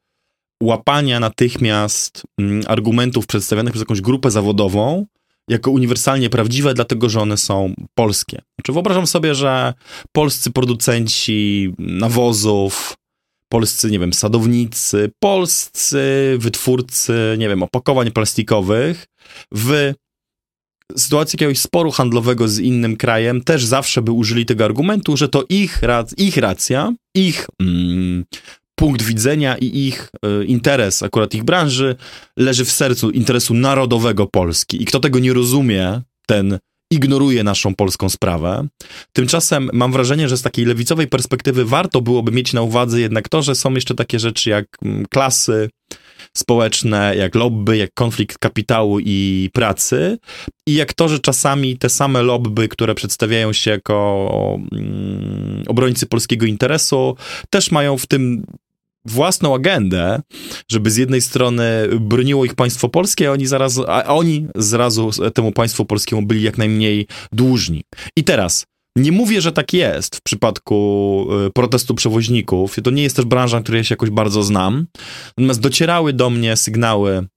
łapania 0.63 1.19
natychmiast 1.19 2.23
mm, 2.39 2.63
argumentów 2.67 3.27
przedstawionych 3.27 3.73
przez 3.73 3.81
jakąś 3.81 4.01
grupę 4.01 4.31
zawodową, 4.31 5.05
jako 5.49 5.71
uniwersalnie 5.71 6.29
prawdziwe, 6.29 6.73
dlatego 6.73 7.09
że 7.09 7.21
one 7.21 7.37
są 7.37 7.73
polskie. 7.97 8.41
Znaczy 8.59 8.73
wyobrażam 8.73 9.07
sobie, 9.07 9.35
że 9.35 9.73
polscy 10.11 10.51
producenci 10.51 11.73
nawozów, 11.77 12.93
polscy, 13.51 13.91
nie 13.91 13.99
wiem, 13.99 14.13
sadownicy, 14.13 15.11
polscy 15.19 16.35
wytwórcy, 16.39 17.35
nie 17.37 17.49
wiem, 17.49 17.63
opakowań 17.63 18.11
plastikowych 18.11 19.05
w 19.53 19.93
sytuacji 20.97 21.37
jakiegoś 21.37 21.59
sporu 21.59 21.91
handlowego 21.91 22.47
z 22.47 22.59
innym 22.59 22.97
krajem 22.97 23.43
też 23.43 23.65
zawsze 23.65 24.01
by 24.01 24.11
użyli 24.11 24.45
tego 24.45 24.65
argumentu, 24.65 25.17
że 25.17 25.29
to 25.29 25.43
ich, 25.49 25.83
rac 25.83 26.13
ich 26.17 26.37
racja, 26.37 26.93
ich 27.15 27.47
mm, 27.61 28.25
punkt 28.75 29.01
widzenia 29.01 29.57
i 29.57 29.87
ich 29.87 30.09
y, 30.41 30.45
interes, 30.45 31.03
akurat 31.03 31.33
ich 31.33 31.43
branży, 31.43 31.95
leży 32.37 32.65
w 32.65 32.71
sercu 32.71 33.09
interesu 33.09 33.53
narodowego 33.53 34.27
Polski. 34.27 34.83
I 34.83 34.85
kto 34.85 34.99
tego 34.99 35.19
nie 35.19 35.33
rozumie, 35.33 36.01
ten 36.27 36.59
ignoruje 36.91 37.43
naszą 37.43 37.75
polską 37.75 38.09
sprawę. 38.09 38.67
Tymczasem 39.13 39.69
mam 39.73 39.91
wrażenie, 39.91 40.29
że 40.29 40.37
z 40.37 40.41
takiej 40.41 40.65
lewicowej 40.65 41.07
perspektywy 41.07 41.65
warto 41.65 42.01
byłoby 42.01 42.31
mieć 42.31 42.53
na 42.53 42.61
uwadze 42.61 42.99
jednak 42.99 43.29
to, 43.29 43.41
że 43.41 43.55
są 43.55 43.73
jeszcze 43.73 43.95
takie 43.95 44.19
rzeczy 44.19 44.49
jak 44.49 44.65
mm, 44.83 45.05
klasy, 45.09 45.69
społeczne, 46.37 47.15
jak 47.17 47.35
lobby, 47.35 47.77
jak 47.77 47.89
konflikt 47.93 48.37
kapitału 48.37 48.99
i 48.99 49.49
pracy 49.53 50.17
i 50.67 50.73
jak 50.73 50.93
to, 50.93 51.09
że 51.09 51.19
czasami 51.19 51.77
te 51.77 51.89
same 51.89 52.21
lobby, 52.21 52.67
które 52.67 52.95
przedstawiają 52.95 53.53
się 53.53 53.71
jako 53.71 54.59
mm, 54.71 55.63
obrońcy 55.67 56.05
polskiego 56.05 56.45
interesu, 56.45 57.17
też 57.49 57.71
mają 57.71 57.97
w 57.97 58.07
tym 58.07 58.45
własną 59.05 59.55
agendę, 59.55 60.21
żeby 60.71 60.91
z 60.91 60.97
jednej 60.97 61.21
strony 61.21 61.65
broniło 61.99 62.45
ich 62.45 62.55
państwo 62.55 62.89
polskie, 62.89 63.29
a 63.29 63.31
oni 63.31 63.47
zaraz, 63.47 63.79
a 63.87 64.15
oni 64.15 64.47
zrazu 64.55 65.11
temu 65.33 65.51
państwu 65.51 65.85
polskiemu 65.85 66.21
byli 66.21 66.41
jak 66.41 66.57
najmniej 66.57 67.07
dłużni. 67.31 67.83
I 68.17 68.23
teraz, 68.23 68.65
nie 68.97 69.11
mówię, 69.11 69.41
że 69.41 69.51
tak 69.51 69.73
jest 69.73 70.15
w 70.15 70.21
przypadku 70.21 71.27
y, 71.47 71.51
protestu 71.51 71.95
przewoźników. 71.95 72.75
To 72.83 72.91
nie 72.91 73.03
jest 73.03 73.15
też 73.15 73.25
branża, 73.25 73.61
której 73.61 73.79
ja 73.79 73.83
się 73.83 73.93
jakoś 73.93 74.09
bardzo 74.09 74.43
znam. 74.43 74.85
Natomiast 75.37 75.61
docierały 75.61 76.13
do 76.13 76.29
mnie 76.29 76.55
sygnały 76.55 77.27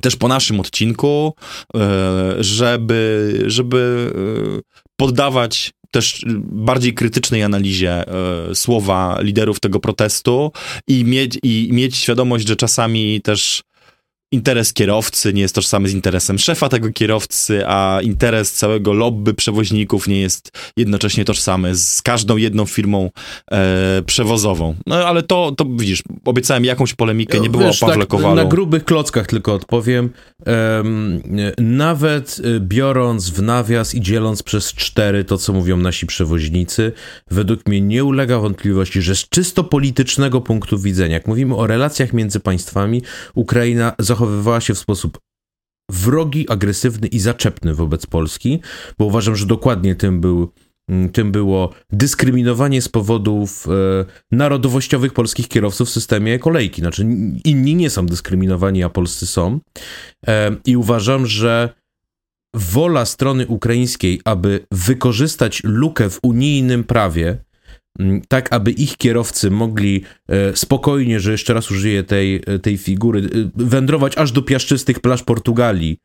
też 0.00 0.16
po 0.16 0.28
naszym 0.28 0.60
odcinku, 0.60 1.34
y, 1.76 1.80
żeby, 2.44 3.42
żeby 3.46 4.12
y, 4.58 4.62
poddawać 4.96 5.72
też 5.94 6.24
bardziej 6.42 6.94
krytycznej 6.94 7.42
analizie 7.42 8.04
słowa 8.54 9.18
liderów 9.20 9.60
tego 9.60 9.80
protestu 9.80 10.52
i 10.88 11.04
mieć, 11.04 11.38
i 11.42 11.68
mieć 11.72 11.96
świadomość, 11.96 12.48
że 12.48 12.56
czasami 12.56 13.20
też 13.20 13.62
interes 14.34 14.72
kierowcy 14.72 15.32
nie 15.32 15.42
jest 15.42 15.54
tożsamy 15.54 15.88
z 15.88 15.92
interesem 15.92 16.38
szefa 16.38 16.68
tego 16.68 16.90
kierowcy, 16.92 17.62
a 17.66 17.98
interes 18.02 18.52
całego 18.52 18.92
lobby 18.92 19.34
przewoźników 19.34 20.08
nie 20.08 20.20
jest 20.20 20.50
jednocześnie 20.76 21.24
tożsamy 21.24 21.76
z 21.76 22.02
każdą 22.02 22.36
jedną 22.36 22.66
firmą 22.66 23.10
e, 23.50 24.02
przewozową. 24.06 24.74
No 24.86 24.96
ale 24.96 25.22
to, 25.22 25.52
to 25.56 25.64
widzisz, 25.64 26.02
obiecałem 26.24 26.64
jakąś 26.64 26.94
polemikę, 26.94 27.40
nie 27.40 27.50
było 27.50 27.64
Wiesz, 27.64 27.82
o 27.82 27.86
Pawle 27.86 28.06
tak, 28.06 28.20
Na 28.34 28.44
grubych 28.44 28.84
klockach 28.84 29.26
tylko 29.26 29.54
odpowiem. 29.54 30.10
Um, 30.46 31.22
nawet 31.58 32.38
y, 32.38 32.60
biorąc 32.60 33.30
w 33.30 33.42
nawias 33.42 33.94
i 33.94 34.00
dzieląc 34.00 34.42
przez 34.42 34.72
cztery 34.72 35.24
to, 35.24 35.38
co 35.38 35.52
mówią 35.52 35.76
nasi 35.76 36.06
przewoźnicy, 36.06 36.92
według 37.30 37.68
mnie 37.68 37.80
nie 37.80 38.04
ulega 38.04 38.38
wątpliwości, 38.38 39.02
że 39.02 39.16
z 39.16 39.28
czysto 39.28 39.64
politycznego 39.64 40.40
punktu 40.40 40.78
widzenia, 40.78 41.14
jak 41.14 41.26
mówimy 41.26 41.56
o 41.56 41.66
relacjach 41.66 42.12
między 42.12 42.40
państwami, 42.40 43.02
Ukraina 43.34 43.92
zachowuje 43.98 44.23
zachowywała 44.24 44.60
się 44.60 44.74
w 44.74 44.78
sposób 44.78 45.18
wrogi, 45.90 46.48
agresywny 46.48 47.08
i 47.08 47.18
zaczepny 47.18 47.74
wobec 47.74 48.06
Polski, 48.06 48.60
bo 48.98 49.04
uważam, 49.04 49.36
że 49.36 49.46
dokładnie 49.46 49.94
tym 49.94 50.20
był 50.20 50.52
mm, 50.88 51.08
tym 51.08 51.32
było 51.32 51.72
dyskryminowanie 51.92 52.82
z 52.82 52.88
powodów 52.88 53.66
e, 53.68 54.04
narodowościowych 54.32 55.12
polskich 55.12 55.48
kierowców 55.48 55.88
w 55.88 55.92
systemie 55.92 56.38
kolejki. 56.38 56.80
Znaczy, 56.80 57.06
inni 57.44 57.74
nie 57.74 57.90
są 57.90 58.06
dyskryminowani, 58.06 58.82
a 58.82 58.88
polscy 58.88 59.26
są. 59.26 59.60
E, 60.26 60.56
I 60.66 60.76
uważam, 60.76 61.26
że 61.26 61.74
wola 62.54 63.04
strony 63.04 63.46
ukraińskiej, 63.46 64.20
aby 64.24 64.66
wykorzystać 64.72 65.62
lukę 65.64 66.10
w 66.10 66.18
unijnym 66.22 66.84
prawie, 66.84 67.43
tak 68.28 68.52
aby 68.52 68.70
ich 68.70 68.96
kierowcy 68.96 69.50
mogli 69.50 70.02
e, 70.28 70.56
spokojnie, 70.56 71.20
że 71.20 71.32
jeszcze 71.32 71.54
raz 71.54 71.70
użyję 71.70 72.04
tej, 72.04 72.42
e, 72.46 72.58
tej 72.58 72.78
figury, 72.78 73.20
e, 73.20 73.50
wędrować 73.54 74.18
aż 74.18 74.32
do 74.32 74.42
piaszczystych 74.42 75.00
plaż 75.00 75.22
Portugalii, 75.22 75.98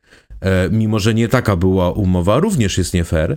mimo 0.70 0.98
że 0.98 1.14
nie 1.14 1.28
taka 1.28 1.56
była 1.56 1.92
umowa, 1.92 2.38
również 2.38 2.78
jest 2.78 2.94
nie 2.94 3.04
fair. 3.04 3.36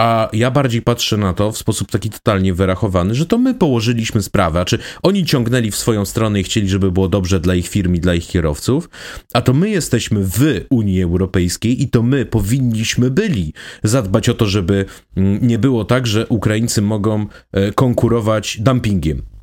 A 0.00 0.28
ja 0.32 0.50
bardziej 0.50 0.82
patrzę 0.82 1.16
na 1.16 1.32
to 1.32 1.52
w 1.52 1.58
sposób 1.58 1.90
taki 1.90 2.10
totalnie 2.10 2.54
wyrachowany, 2.54 3.14
że 3.14 3.26
to 3.26 3.38
my 3.38 3.54
położyliśmy 3.54 4.22
sprawę, 4.22 4.60
a 4.60 4.64
czy 4.64 4.78
oni 5.02 5.24
ciągnęli 5.24 5.70
w 5.70 5.76
swoją 5.76 6.04
stronę 6.04 6.40
i 6.40 6.42
chcieli, 6.42 6.68
żeby 6.68 6.92
było 6.92 7.08
dobrze 7.08 7.40
dla 7.40 7.54
ich 7.54 7.68
firm 7.68 7.94
i 7.94 8.00
dla 8.00 8.14
ich 8.14 8.26
kierowców, 8.26 8.88
a 9.34 9.42
to 9.42 9.52
my 9.54 9.70
jesteśmy 9.70 10.20
w 10.24 10.64
Unii 10.70 11.02
Europejskiej 11.02 11.82
i 11.82 11.88
to 11.88 12.02
my 12.02 12.26
powinniśmy 12.26 13.10
byli 13.10 13.52
zadbać 13.82 14.28
o 14.28 14.34
to, 14.34 14.46
żeby 14.46 14.84
mm, 15.16 15.46
nie 15.46 15.58
było 15.58 15.84
tak, 15.84 16.06
że 16.06 16.26
Ukraińcy 16.26 16.82
mogą 16.82 17.26
e, 17.52 17.72
konkurować 17.72 18.58
dumpingiem 18.60 19.33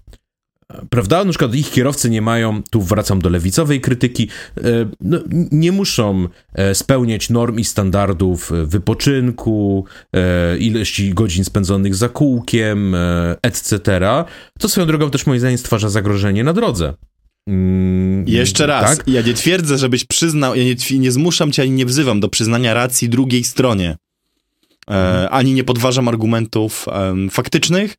Prawda? 0.89 1.23
Na 1.23 1.29
przykład 1.29 1.55
ich 1.55 1.71
kierowcy 1.71 2.09
nie 2.09 2.21
mają, 2.21 2.61
tu 2.69 2.81
wracam 2.81 3.21
do 3.21 3.29
lewicowej 3.29 3.81
krytyki, 3.81 4.27
e, 4.57 4.61
no, 5.01 5.19
nie 5.51 5.71
muszą 5.71 6.27
e, 6.53 6.75
spełniać 6.75 7.29
norm 7.29 7.59
i 7.59 7.63
standardów 7.63 8.51
e, 8.51 8.65
wypoczynku, 8.65 9.85
ilości 10.59 11.13
godzin 11.13 11.43
spędzonych 11.43 11.95
za 11.95 12.09
kółkiem, 12.09 12.95
etc. 13.41 13.99
To 14.59 14.69
swoją 14.69 14.87
drogą 14.87 15.09
też 15.09 15.25
moim 15.25 15.39
zdaniem 15.39 15.57
stwarza 15.57 15.89
zagrożenie 15.89 16.43
na 16.43 16.53
drodze. 16.53 16.93
Mm, 17.47 18.27
Jeszcze 18.27 18.65
raz, 18.65 18.97
tak? 18.97 19.07
ja 19.07 19.21
nie 19.21 19.33
twierdzę, 19.33 19.77
żebyś 19.77 20.05
przyznał, 20.05 20.55
ja 20.55 20.63
nie, 20.63 20.99
nie 20.99 21.11
zmuszam 21.11 21.51
cię 21.51 21.61
ani 21.61 21.71
nie 21.71 21.85
wzywam 21.85 22.19
do 22.19 22.29
przyznania 22.29 22.73
racji 22.73 23.09
drugiej 23.09 23.43
stronie. 23.43 23.97
E, 24.89 25.29
ani 25.29 25.53
nie 25.53 25.63
podważam 25.63 26.07
argumentów 26.07 26.85
faktycznych, 27.31 27.95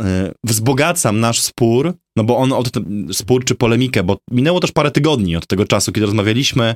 e, 0.00 0.32
wzbogacam 0.44 1.20
nasz 1.20 1.40
spór 1.40 1.94
no 2.16 2.24
bo 2.24 2.36
on 2.36 2.52
od 2.52 2.70
spór 3.12 3.44
czy 3.44 3.54
polemikę, 3.54 4.02
bo 4.02 4.18
minęło 4.30 4.60
też 4.60 4.72
parę 4.72 4.90
tygodni 4.90 5.36
od 5.36 5.46
tego 5.46 5.64
czasu, 5.64 5.92
kiedy 5.92 6.06
rozmawialiśmy 6.06 6.74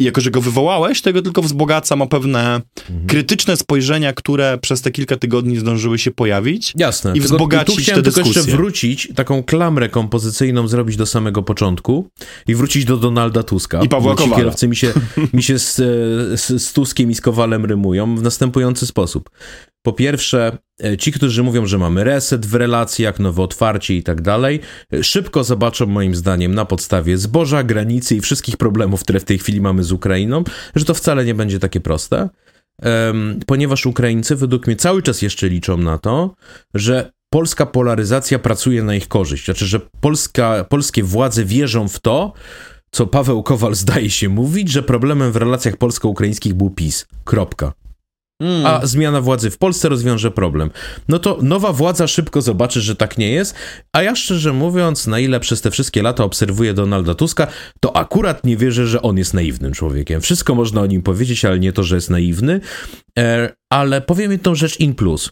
i 0.00 0.04
jako, 0.04 0.20
że 0.20 0.30
go 0.30 0.40
wywołałeś, 0.40 1.02
to 1.02 1.12
go 1.12 1.22
tylko 1.22 1.42
wzbogacam 1.42 2.02
o 2.02 2.06
pewne 2.06 2.60
mhm. 2.90 3.06
krytyczne 3.06 3.56
spojrzenia, 3.56 4.12
które 4.12 4.58
przez 4.58 4.82
te 4.82 4.90
kilka 4.90 5.16
tygodni 5.16 5.56
zdążyły 5.56 5.98
się 5.98 6.10
pojawić. 6.10 6.72
Jasne. 6.76 7.12
I 7.14 7.20
wzbogacić 7.20 7.86
tu 7.86 7.94
te 7.94 8.02
dyskusje. 8.02 8.24
tylko 8.24 8.38
jeszcze 8.38 8.56
wrócić, 8.56 9.08
taką 9.14 9.42
klamrę 9.42 9.88
kompozycyjną 9.88 10.68
zrobić 10.68 10.96
do 10.96 11.06
samego 11.06 11.42
początku 11.42 12.08
i 12.46 12.54
wrócić 12.54 12.84
do 12.84 12.96
Donalda 12.96 13.42
Tuska. 13.42 13.82
I 13.82 13.88
Pawła 13.88 14.14
Kowala. 14.14 14.36
kierowcy 14.36 14.68
mi 14.68 14.76
się, 14.76 14.92
mi 15.32 15.42
się 15.42 15.58
z, 15.58 15.74
z, 16.40 16.62
z 16.62 16.72
Tuskiem 16.72 17.10
i 17.10 17.14
z 17.14 17.20
Kowalem 17.20 17.64
rymują 17.64 18.16
w 18.16 18.22
następujący 18.22 18.86
sposób. 18.86 19.30
Po 19.82 19.92
pierwsze, 19.92 20.46
e, 20.46 20.58
ci, 20.98 21.12
którzy 21.12 21.42
mówią, 21.42 21.66
że 21.66 21.78
mamy 21.78 22.04
reset 22.04 22.46
w 22.46 22.54
relacjach, 22.54 23.20
nowe 23.20 23.42
otwarcie 23.42 23.96
i 23.96 24.02
tak 24.02 24.22
dalej, 24.22 24.60
e, 24.92 25.04
szybko 25.04 25.44
zobaczą 25.44 25.86
moim 25.86 26.14
zdaniem 26.14 26.54
na 26.54 26.64
podstawie 26.64 27.18
zboża, 27.18 27.62
granicy 27.62 28.16
i 28.16 28.20
wszystkich 28.20 28.56
problemów, 28.56 29.00
które 29.00 29.20
w 29.20 29.24
tej 29.24 29.38
chwili 29.38 29.60
mamy 29.60 29.84
z 29.84 29.92
Ukrainą, 29.92 30.44
że 30.74 30.84
to 30.84 30.94
wcale 30.94 31.24
nie 31.24 31.34
będzie 31.34 31.58
takie 31.58 31.80
proste, 31.80 32.28
ponieważ 33.46 33.86
Ukraińcy 33.86 34.36
według 34.36 34.66
mnie 34.66 34.76
cały 34.76 35.02
czas 35.02 35.22
jeszcze 35.22 35.48
liczą 35.48 35.76
na 35.76 35.98
to, 35.98 36.34
że 36.74 37.12
polska 37.30 37.66
polaryzacja 37.66 38.38
pracuje 38.38 38.82
na 38.82 38.94
ich 38.94 39.08
korzyść. 39.08 39.44
Znaczy, 39.44 39.66
że 39.66 39.80
polska, 40.00 40.64
polskie 40.64 41.02
władze 41.02 41.44
wierzą 41.44 41.88
w 41.88 42.00
to, 42.00 42.32
co 42.90 43.06
Paweł 43.06 43.42
Kowal 43.42 43.74
zdaje 43.74 44.10
się 44.10 44.28
mówić, 44.28 44.70
że 44.70 44.82
problemem 44.82 45.32
w 45.32 45.36
relacjach 45.36 45.76
polsko-ukraińskich 45.76 46.54
był 46.54 46.70
PiS. 46.70 47.06
Kropka. 47.24 47.72
A 48.64 48.86
zmiana 48.86 49.20
władzy 49.20 49.50
w 49.50 49.58
Polsce 49.58 49.88
rozwiąże 49.88 50.30
problem. 50.30 50.70
No 51.08 51.18
to 51.18 51.38
nowa 51.42 51.72
władza 51.72 52.06
szybko 52.06 52.42
zobaczy, 52.42 52.80
że 52.80 52.96
tak 52.96 53.18
nie 53.18 53.30
jest. 53.30 53.54
A 53.92 54.02
ja 54.02 54.16
szczerze 54.16 54.52
mówiąc, 54.52 55.06
na 55.06 55.18
ile 55.18 55.40
przez 55.40 55.60
te 55.60 55.70
wszystkie 55.70 56.02
lata 56.02 56.24
obserwuję 56.24 56.74
Donalda 56.74 57.14
Tuska, 57.14 57.46
to 57.80 57.96
akurat 57.96 58.44
nie 58.44 58.56
wierzę, 58.56 58.86
że 58.86 59.02
on 59.02 59.18
jest 59.18 59.34
naiwnym 59.34 59.72
człowiekiem. 59.72 60.20
Wszystko 60.20 60.54
można 60.54 60.80
o 60.80 60.86
nim 60.86 61.02
powiedzieć, 61.02 61.44
ale 61.44 61.58
nie 61.58 61.72
to, 61.72 61.82
że 61.82 61.94
jest 61.94 62.10
naiwny. 62.10 62.60
E, 63.18 63.52
ale 63.72 64.00
powiem 64.00 64.32
jedną 64.32 64.54
rzecz 64.54 64.80
in 64.80 64.94
plus. 64.94 65.30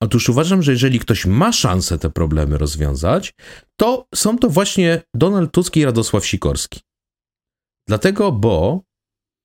Otóż 0.00 0.28
uważam, 0.28 0.62
że 0.62 0.72
jeżeli 0.72 0.98
ktoś 0.98 1.26
ma 1.26 1.52
szansę 1.52 1.98
te 1.98 2.10
problemy 2.10 2.58
rozwiązać, 2.58 3.34
to 3.76 4.06
są 4.14 4.38
to 4.38 4.50
właśnie 4.50 5.02
Donald 5.14 5.52
Tusk 5.52 5.76
i 5.76 5.84
Radosław 5.84 6.26
Sikorski. 6.26 6.80
Dlatego, 7.88 8.32
bo 8.32 8.82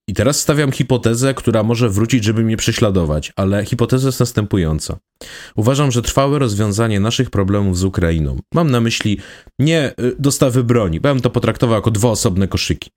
i 0.08 0.14
teraz 0.14 0.40
stawiam 0.40 0.72
hipotezę, 0.72 1.34
która 1.34 1.64
może 1.64 1.90
wrócić, 1.90 2.24
żeby 2.24 2.44
mnie 2.44 2.58
prześladować, 2.58 3.34
ale 3.36 3.66
hipoteza 3.66 4.08
jest 4.08 4.20
następująca. 4.20 4.98
Uważam, 5.56 5.92
że 5.92 6.02
trwałe 6.02 6.40
rozwiązanie 6.40 7.00
naszych 7.00 7.30
problemów 7.30 7.78
z 7.78 7.84
Ukrainą, 7.84 8.38
mam 8.54 8.72
na 8.72 8.82
myśli 8.82 9.18
nie 9.60 9.94
y, 10.00 10.16
dostawy 10.20 10.64
broni, 10.64 11.00
bo 11.00 11.08
ja 11.08 11.14
bym 11.14 11.22
to 11.22 11.30
potraktował 11.30 11.76
jako 11.76 11.92
dwa 11.92 12.10
osobne 12.10 12.48
koszyki. 12.48 12.90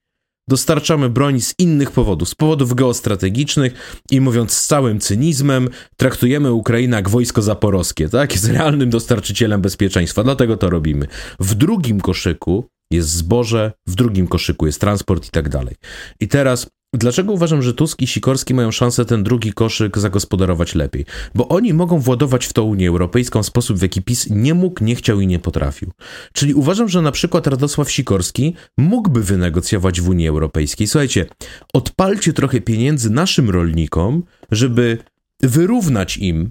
dostarczamy 0.48 1.08
broń 1.10 1.40
z 1.40 1.54
innych 1.58 1.90
powodów, 1.90 2.28
z 2.28 2.34
powodów 2.34 2.74
geostrategicznych 2.74 4.00
i 4.10 4.20
mówiąc 4.20 4.52
z 4.52 4.66
całym 4.66 5.00
cynizmem, 5.00 5.68
traktujemy 5.96 6.52
Ukrainę 6.52 6.96
jak 6.96 7.08
wojsko 7.08 7.42
zaporowskie, 7.42 8.08
tak? 8.08 8.32
Jest 8.32 8.44
realnym 8.48 8.90
dostarczycielem 8.90 9.60
bezpieczeństwa, 9.60 10.24
dlatego 10.24 10.56
to 10.56 10.70
robimy. 10.70 11.06
W 11.40 11.54
drugim 11.54 12.00
koszyku 12.00 12.68
jest 12.90 13.10
zboże, 13.10 13.72
w 13.86 13.94
drugim 13.94 14.28
koszyku 14.28 14.66
jest 14.66 14.80
transport 14.80 15.26
i 15.26 15.30
tak 15.30 15.48
dalej. 15.48 15.74
I 16.20 16.28
teraz 16.28 16.66
Dlaczego 16.92 17.32
uważam, 17.32 17.62
że 17.62 17.74
Tusk 17.74 18.02
i 18.02 18.06
Sikorski 18.06 18.54
mają 18.54 18.70
szansę 18.70 19.04
ten 19.04 19.22
drugi 19.22 19.52
koszyk 19.52 19.98
zagospodarować 19.98 20.74
lepiej? 20.74 21.04
Bo 21.34 21.48
oni 21.48 21.74
mogą 21.74 21.98
władować 21.98 22.46
w 22.46 22.52
to 22.52 22.64
Unię 22.64 22.88
Europejską 22.88 23.42
w 23.42 23.46
sposób, 23.46 23.78
w 23.78 23.82
jaki 23.82 24.02
PiS 24.02 24.26
nie 24.30 24.54
mógł, 24.54 24.84
nie 24.84 24.94
chciał 24.94 25.20
i 25.20 25.26
nie 25.26 25.38
potrafił. 25.38 25.90
Czyli 26.32 26.54
uważam, 26.54 26.88
że 26.88 27.02
na 27.02 27.12
przykład 27.12 27.46
Radosław 27.46 27.90
Sikorski 27.90 28.54
mógłby 28.78 29.22
wynegocjować 29.22 30.00
w 30.00 30.08
Unii 30.08 30.28
Europejskiej. 30.28 30.86
Słuchajcie, 30.86 31.26
odpalcie 31.72 32.32
trochę 32.32 32.60
pieniędzy 32.60 33.10
naszym 33.10 33.50
rolnikom, 33.50 34.22
żeby 34.50 34.98
wyrównać 35.42 36.16
im 36.16 36.50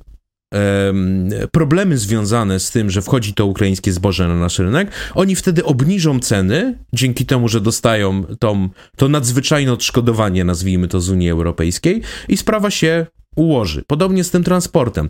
problemy 1.51 1.97
związane 1.97 2.59
z 2.59 2.71
tym, 2.71 2.89
że 2.89 3.01
wchodzi 3.01 3.33
to 3.33 3.45
ukraińskie 3.45 3.91
zboże 3.91 4.27
na 4.27 4.35
nasz 4.35 4.59
rynek, 4.59 4.91
oni 5.15 5.35
wtedy 5.35 5.65
obniżą 5.65 6.19
ceny, 6.19 6.79
dzięki 6.93 7.25
temu, 7.25 7.47
że 7.47 7.61
dostają 7.61 8.23
tą, 8.39 8.69
to 8.97 9.09
nadzwyczajne 9.09 9.73
odszkodowanie, 9.73 10.43
nazwijmy 10.43 10.87
to 10.87 11.01
z 11.01 11.09
Unii 11.09 11.29
Europejskiej, 11.29 12.01
i 12.27 12.37
sprawa 12.37 12.71
się 12.71 13.05
ułoży. 13.35 13.83
Podobnie 13.87 14.23
z 14.23 14.31
tym 14.31 14.43
transportem. 14.43 15.09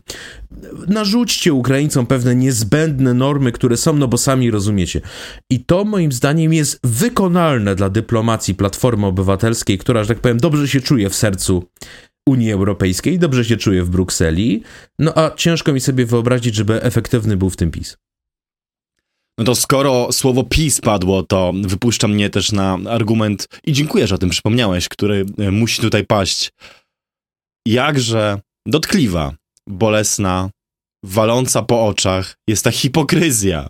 Narzućcie 0.88 1.54
Ukraińcom 1.54 2.06
pewne 2.06 2.36
niezbędne 2.36 3.14
normy, 3.14 3.52
które 3.52 3.78
są, 3.78 3.94
no 3.94 4.08
bo 4.08 4.18
sami 4.18 4.52
rozumiecie. 4.52 5.02
I 5.50 5.66
to 5.66 5.84
moim 5.84 6.12
zdaniem 6.12 6.54
jest 6.54 6.80
wykonalne 6.84 7.76
dla 7.76 7.90
dyplomacji 7.90 8.56
Platformy 8.56 9.06
Obywatelskiej, 9.06 9.78
która, 9.78 10.04
że 10.04 10.08
tak 10.08 10.20
powiem, 10.20 10.38
dobrze 10.38 10.68
się 10.68 10.82
czuje 10.82 11.10
w 11.10 11.16
sercu 11.16 11.64
Unii 12.30 12.52
Europejskiej, 12.52 13.20
dobrze 13.20 13.46
się 13.46 13.58
czuje 13.58 13.84
w 13.84 13.90
Brukseli, 13.90 14.64
no 15.00 15.18
a 15.18 15.36
ciężko 15.36 15.74
mi 15.74 15.82
sobie 15.82 16.06
wyobrazić, 16.06 16.56
żeby 16.56 16.84
efektywny 16.84 17.38
był 17.38 17.50
w 17.50 17.56
tym 17.56 17.72
PiS. 17.72 17.98
No 19.38 19.46
to 19.46 19.56
skoro 19.56 20.12
słowo 20.12 20.44
PiS 20.44 20.82
padło, 20.82 21.24
to 21.24 21.54
wypuszcza 21.62 22.08
mnie 22.08 22.30
też 22.30 22.52
na 22.52 22.78
argument, 22.90 23.48
i 23.64 23.74
dziękuję, 23.74 24.08
że 24.08 24.16
o 24.16 24.18
tym 24.18 24.30
przypomniałeś, 24.30 24.90
który 24.90 25.26
e, 25.38 25.52
musi 25.52 25.82
tutaj 25.82 26.06
paść. 26.06 26.52
Jakże 27.68 28.40
dotkliwa, 28.66 29.34
bolesna, 29.68 30.50
waląca 31.04 31.62
po 31.62 31.86
oczach 31.88 32.36
jest 32.48 32.64
ta 32.64 32.72
hipokryzja 32.72 33.68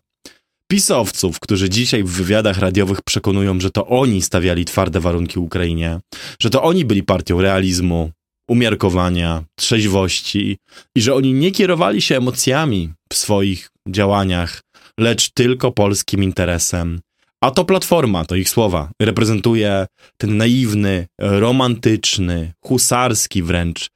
pisowców, 0.72 1.40
którzy 1.40 1.70
dzisiaj 1.70 2.04
w 2.04 2.12
wywiadach 2.12 2.58
radiowych 2.58 3.02
przekonują, 3.02 3.60
że 3.60 3.72
to 3.72 3.88
oni 3.88 4.22
stawiali 4.22 4.66
twarde 4.66 5.00
warunki 5.00 5.40
Ukrainie, 5.40 6.00
że 6.40 6.50
to 6.50 6.64
oni 6.64 6.86
byli 6.86 7.04
partią 7.04 7.42
realizmu, 7.42 8.12
umiarkowania, 8.50 9.44
trzeźwości 9.56 10.58
i 10.96 11.02
że 11.02 11.16
oni 11.16 11.34
nie 11.34 11.52
kierowali 11.52 12.02
się 12.02 12.18
emocjami 12.18 12.94
w 13.12 13.16
swoich 13.16 13.70
działaniach, 13.88 14.62
lecz 15.00 15.30
tylko 15.30 15.72
polskim 15.72 16.24
interesem. 16.24 17.00
A 17.42 17.52
to 17.52 17.66
Platforma, 17.66 18.26
to 18.26 18.36
ich 18.36 18.50
słowa, 18.50 18.90
reprezentuje 19.02 19.88
ten 20.18 20.38
naiwny, 20.38 21.08
romantyczny, 21.20 22.54
husarski 22.62 23.44
wręcz, 23.44 23.90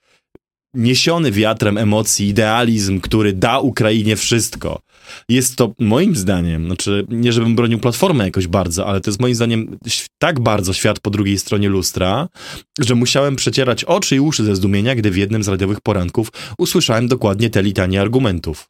niesiony 0.73 1.31
wiatrem 1.31 1.77
emocji 1.77 2.27
idealizm, 2.27 2.99
który 2.99 3.33
da 3.33 3.59
Ukrainie 3.59 4.15
wszystko. 4.15 4.81
Jest 5.29 5.55
to 5.55 5.73
moim 5.79 6.15
zdaniem, 6.15 6.65
znaczy 6.65 7.05
nie 7.09 7.33
żebym 7.33 7.55
bronił 7.55 7.79
Platformy 7.79 8.25
jakoś 8.25 8.47
bardzo, 8.47 8.87
ale 8.87 9.01
to 9.01 9.09
jest 9.09 9.21
moim 9.21 9.35
zdaniem 9.35 9.77
tak 10.17 10.39
bardzo 10.39 10.73
świat 10.73 10.99
po 10.99 11.09
drugiej 11.09 11.39
stronie 11.39 11.69
lustra, 11.69 12.27
że 12.79 12.95
musiałem 12.95 13.35
przecierać 13.35 13.83
oczy 13.83 14.15
i 14.15 14.19
uszy 14.19 14.43
ze 14.43 14.55
zdumienia, 14.55 14.95
gdy 14.95 15.11
w 15.11 15.17
jednym 15.17 15.43
z 15.43 15.47
radiowych 15.47 15.81
poranków 15.81 16.31
usłyszałem 16.57 17.07
dokładnie 17.07 17.49
te 17.49 17.63
litanie 17.63 18.01
argumentów. 18.01 18.69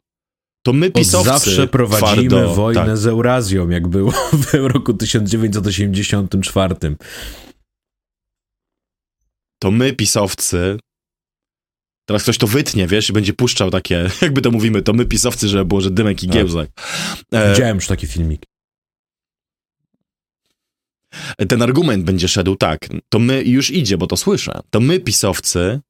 To 0.62 0.72
my 0.72 0.90
pisowcy... 0.90 1.30
Od 1.30 1.42
zawsze 1.42 1.68
prowadzimy 1.68 2.28
twardo, 2.28 2.54
wojnę 2.54 2.86
tak. 2.86 2.96
z 2.96 3.06
Eurazją, 3.06 3.68
jak 3.68 3.88
było 3.88 4.12
w 4.42 4.54
roku 4.54 4.94
1984. 4.94 6.74
To 9.62 9.70
my 9.70 9.92
pisowcy 9.92 10.78
Teraz 12.10 12.22
ktoś 12.22 12.38
to 12.38 12.46
wytnie, 12.46 12.86
wiesz, 12.86 13.10
i 13.10 13.12
będzie 13.12 13.32
puszczał 13.32 13.70
takie, 13.70 14.10
jakby 14.22 14.42
to 14.42 14.50
mówimy, 14.50 14.82
to 14.82 14.92
my 14.92 15.06
pisowcy, 15.06 15.48
żeby 15.48 15.64
było, 15.64 15.80
że 15.80 15.90
dymek 15.90 16.22
i 16.22 16.26
tak. 16.26 16.36
giełzak. 16.36 16.70
E... 17.32 17.52
Widziałem 17.52 17.76
już 17.76 17.86
taki 17.86 18.06
filmik. 18.06 18.42
Ten 21.48 21.62
argument 21.62 22.04
będzie 22.04 22.28
szedł 22.28 22.56
tak, 22.56 22.88
to 23.08 23.18
my, 23.18 23.42
już 23.42 23.70
idzie, 23.70 23.98
bo 23.98 24.06
to 24.06 24.16
słyszę, 24.16 24.60
to 24.70 24.80
my 24.80 25.00
pisowcy 25.00 25.80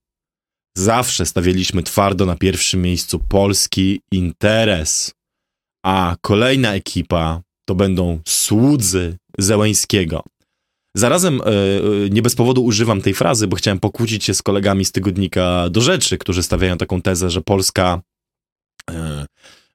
zawsze 0.76 1.26
stawialiśmy 1.26 1.82
twardo 1.82 2.26
na 2.26 2.36
pierwszym 2.36 2.82
miejscu 2.82 3.18
polski 3.18 4.00
interes, 4.12 5.12
a 5.84 6.16
kolejna 6.20 6.74
ekipa 6.74 7.42
to 7.68 7.74
będą 7.74 8.20
słudzy 8.28 9.16
Zełęńskiego. 9.38 10.22
Zarazem 10.96 11.40
e, 11.40 11.44
e, 11.44 11.50
nie 12.10 12.22
bez 12.22 12.34
powodu 12.34 12.64
używam 12.64 13.00
tej 13.00 13.14
frazy, 13.14 13.46
bo 13.46 13.56
chciałem 13.56 13.80
pokłócić 13.80 14.24
się 14.24 14.34
z 14.34 14.42
kolegami 14.42 14.84
z 14.84 14.92
tygodnika 14.92 15.70
do 15.70 15.80
rzeczy, 15.80 16.18
którzy 16.18 16.42
stawiają 16.42 16.78
taką 16.78 17.02
tezę, 17.02 17.30
że 17.30 17.40
Polska 17.40 18.00
e, 18.90 19.26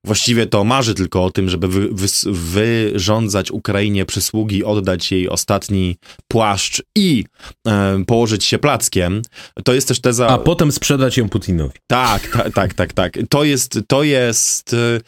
właściwie 0.05 0.45
to 0.47 0.63
marzy 0.63 0.93
tylko 0.93 1.23
o 1.23 1.31
tym, 1.31 1.49
żeby 1.49 1.67
wy, 1.67 1.89
wy, 1.91 2.07
wyrządzać 2.25 3.51
Ukrainie 3.51 4.05
przysługi, 4.05 4.63
oddać 4.63 5.11
jej 5.11 5.29
ostatni 5.29 5.97
płaszcz 6.27 6.83
i 6.97 7.23
e, 7.67 8.03
położyć 8.07 8.45
się 8.45 8.57
plackiem. 8.57 9.21
To 9.63 9.73
jest 9.73 9.87
też 9.87 10.01
teza... 10.01 10.27
A 10.27 10.37
potem 10.37 10.71
sprzedać 10.71 11.17
ją 11.17 11.29
Putinowi. 11.29 11.73
Tak, 11.87 12.27
tak, 12.27 12.53
tak, 12.53 12.73
tak, 12.73 12.93
tak. 12.93 13.17
To 13.29 13.43
jest, 13.43 13.79
to 13.87 14.03
jest 14.03 14.73
e, 14.73 14.99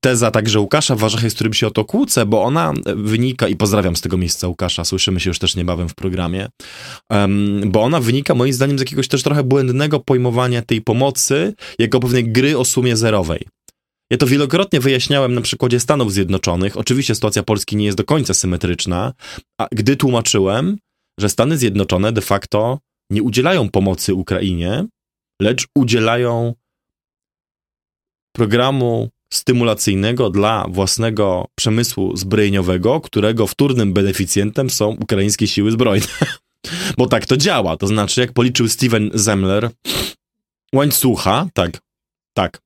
teza 0.00 0.30
także 0.30 0.60
Łukasza 0.60 0.96
Warzachy, 0.96 1.30
z 1.30 1.34
którym 1.34 1.54
się 1.54 1.66
o 1.66 1.70
to 1.70 1.84
kłócę, 1.84 2.26
bo 2.26 2.42
ona 2.42 2.72
wynika, 2.96 3.48
i 3.48 3.56
pozdrawiam 3.56 3.96
z 3.96 4.00
tego 4.00 4.16
miejsca 4.16 4.48
Łukasza, 4.48 4.84
słyszymy 4.84 5.20
się 5.20 5.30
już 5.30 5.38
też 5.38 5.56
niebawem 5.56 5.88
w 5.88 5.94
programie, 5.94 6.48
um, 7.10 7.62
bo 7.66 7.82
ona 7.82 8.00
wynika 8.00 8.34
moim 8.34 8.52
zdaniem 8.52 8.78
z 8.78 8.80
jakiegoś 8.80 9.08
też 9.08 9.22
trochę 9.22 9.44
błędnego 9.44 10.00
pojmowania 10.00 10.62
tej 10.62 10.80
pomocy 10.82 11.54
jako 11.78 12.00
pewnej 12.00 12.32
gry 12.32 12.58
o 12.58 12.64
sumie 12.64 12.96
zerowej. 12.96 13.46
Ja 14.10 14.16
to 14.16 14.26
wielokrotnie 14.26 14.80
wyjaśniałem 14.80 15.34
na 15.34 15.40
przykładzie 15.40 15.80
Stanów 15.80 16.12
Zjednoczonych. 16.12 16.76
Oczywiście 16.76 17.14
sytuacja 17.14 17.42
Polski 17.42 17.76
nie 17.76 17.84
jest 17.84 17.98
do 17.98 18.04
końca 18.04 18.34
symetryczna, 18.34 19.12
a 19.58 19.66
gdy 19.72 19.96
tłumaczyłem, 19.96 20.78
że 21.20 21.28
Stany 21.28 21.58
Zjednoczone 21.58 22.12
de 22.12 22.20
facto 22.20 22.78
nie 23.10 23.22
udzielają 23.22 23.68
pomocy 23.68 24.14
Ukrainie, 24.14 24.86
lecz 25.42 25.66
udzielają 25.74 26.54
programu 28.32 29.10
stymulacyjnego 29.32 30.30
dla 30.30 30.66
własnego 30.68 31.46
przemysłu 31.54 32.16
zbrojeniowego, 32.16 33.00
którego 33.00 33.46
wtórnym 33.46 33.92
beneficjentem 33.92 34.70
są 34.70 34.88
ukraińskie 34.88 35.46
siły 35.46 35.70
zbrojne. 35.70 36.06
Bo 36.98 37.06
tak 37.06 37.26
to 37.26 37.36
działa. 37.36 37.76
To 37.76 37.86
znaczy, 37.86 38.20
jak 38.20 38.32
policzył 38.32 38.68
Steven 38.68 39.10
Zemler, 39.14 39.70
łańcucha, 40.74 41.48
tak, 41.54 41.80
tak, 42.34 42.60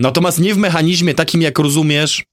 Natomiast 0.00 0.40
nie 0.40 0.54
w 0.54 0.58
mechanizmie 0.58 1.14
takim, 1.14 1.42
jak 1.42 1.58
rozumiesz. 1.58 2.24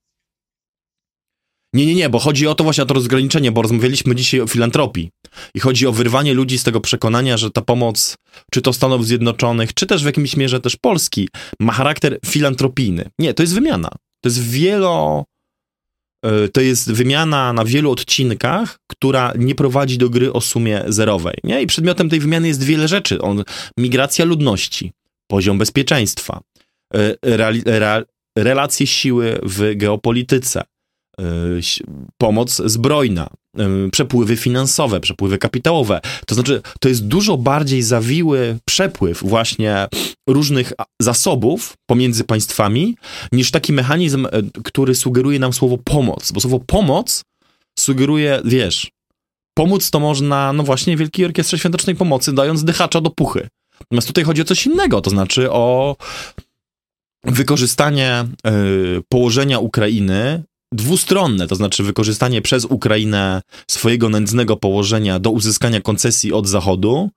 Nie, 1.74 1.86
nie, 1.86 1.96
nie, 1.96 2.10
bo 2.10 2.20
chodzi 2.20 2.48
o 2.48 2.56
to 2.56 2.64
właśnie 2.64 2.84
o 2.84 2.86
to 2.86 2.94
rozgraniczenie, 2.94 3.52
bo 3.52 3.62
rozmawialiśmy 3.62 4.16
dzisiaj 4.16 4.42
o 4.42 4.48
filantropii. 4.48 5.10
I 5.54 5.60
chodzi 5.60 5.88
o 5.88 5.92
wyrwanie 5.92 6.34
ludzi 6.34 6.58
z 6.58 6.64
tego 6.64 6.82
przekonania, 6.82 7.38
że 7.38 7.52
ta 7.52 7.62
pomoc, 7.62 8.16
czy 8.52 8.62
to 8.62 8.74
Stanów 8.74 9.08
Zjednoczonych, 9.08 9.74
czy 9.74 9.86
też 9.86 10.04
w 10.04 10.06
jakimś 10.06 10.38
mierze 10.38 10.60
też 10.60 10.76
Polski, 10.76 11.30
ma 11.60 11.74
charakter 11.74 12.20
filantropijny. 12.26 13.10
Nie, 13.20 13.34
to 13.34 13.44
jest 13.44 13.54
wymiana. 13.54 13.90
To 14.22 14.30
jest 14.30 14.44
wielo. 14.50 15.26
E, 16.26 16.48
to 16.48 16.62
jest 16.62 16.92
wymiana 16.92 17.54
na 17.54 17.66
wielu 17.66 17.92
odcinkach, 17.92 18.78
która 18.88 19.34
nie 19.38 19.56
prowadzi 19.56 19.98
do 19.98 20.10
gry 20.10 20.34
o 20.34 20.42
sumie 20.42 20.84
zerowej. 20.88 21.36
Nie? 21.44 21.62
I 21.62 21.68
przedmiotem 21.68 22.10
tej 22.10 22.20
wymiany 22.20 22.48
jest 22.48 22.64
wiele 22.64 22.88
rzeczy. 22.88 23.22
On, 23.22 23.44
migracja 23.78 24.26
ludności, 24.26 24.92
poziom 25.28 25.58
bezpieczeństwa, 25.58 26.42
E, 26.94 27.16
relacje 28.38 28.88
siły 28.88 29.40
w 29.44 29.76
geopolityce, 29.76 30.64
e, 31.20 31.24
pomoc 32.18 32.62
zbrojna, 32.66 33.30
e, 33.58 33.90
przepływy 33.92 34.38
finansowe, 34.38 35.00
przepływy 35.00 35.38
kapitałowe. 35.38 36.02
To 36.26 36.36
znaczy, 36.36 36.62
to 36.80 36.90
jest 36.90 37.08
dużo 37.08 37.38
bardziej 37.38 37.82
zawiły 37.82 38.58
przepływ 38.66 39.24
właśnie 39.24 39.88
różnych 40.30 40.74
zasobów 41.02 41.74
pomiędzy 41.90 42.24
państwami, 42.24 42.96
niż 43.32 43.52
taki 43.52 43.74
mechanizm, 43.74 44.28
który 44.64 44.96
sugeruje 44.96 45.40
nam 45.40 45.54
słowo 45.54 45.78
pomoc. 45.78 46.32
Bo 46.32 46.40
słowo 46.40 46.60
pomoc 46.60 47.24
sugeruje, 47.80 48.42
wiesz, 48.46 48.92
pomóc 49.58 49.92
to 49.92 50.00
można, 50.00 50.54
no 50.54 50.64
właśnie, 50.64 50.98
Wielkiej 50.98 51.26
Orkiestrze 51.26 51.60
Świątecznej 51.60 51.96
Pomocy, 51.96 52.34
dając 52.34 52.64
dychacza 52.64 53.02
do 53.02 53.10
puchy. 53.10 53.48
Natomiast 53.80 54.08
tutaj 54.08 54.24
chodzi 54.24 54.42
o 54.42 54.46
coś 54.46 54.66
innego, 54.66 55.02
to 55.02 55.10
znaczy 55.10 55.52
o 55.52 55.96
wykorzystanie 57.28 58.26
y, 58.48 59.02
położenia 59.10 59.60
Ukrainy 59.60 60.44
dwustronne, 60.72 61.48
to 61.48 61.56
znaczy 61.56 61.84
wykorzystanie 61.84 62.42
przez 62.42 62.66
Ukrainę 62.66 63.42
swojego 63.72 64.10
nędznego 64.10 64.58
położenia 64.58 65.20
do 65.20 65.32
uzyskania 65.32 65.82
koncesji 65.82 66.34
od 66.34 66.48
Zachodu 66.48 67.10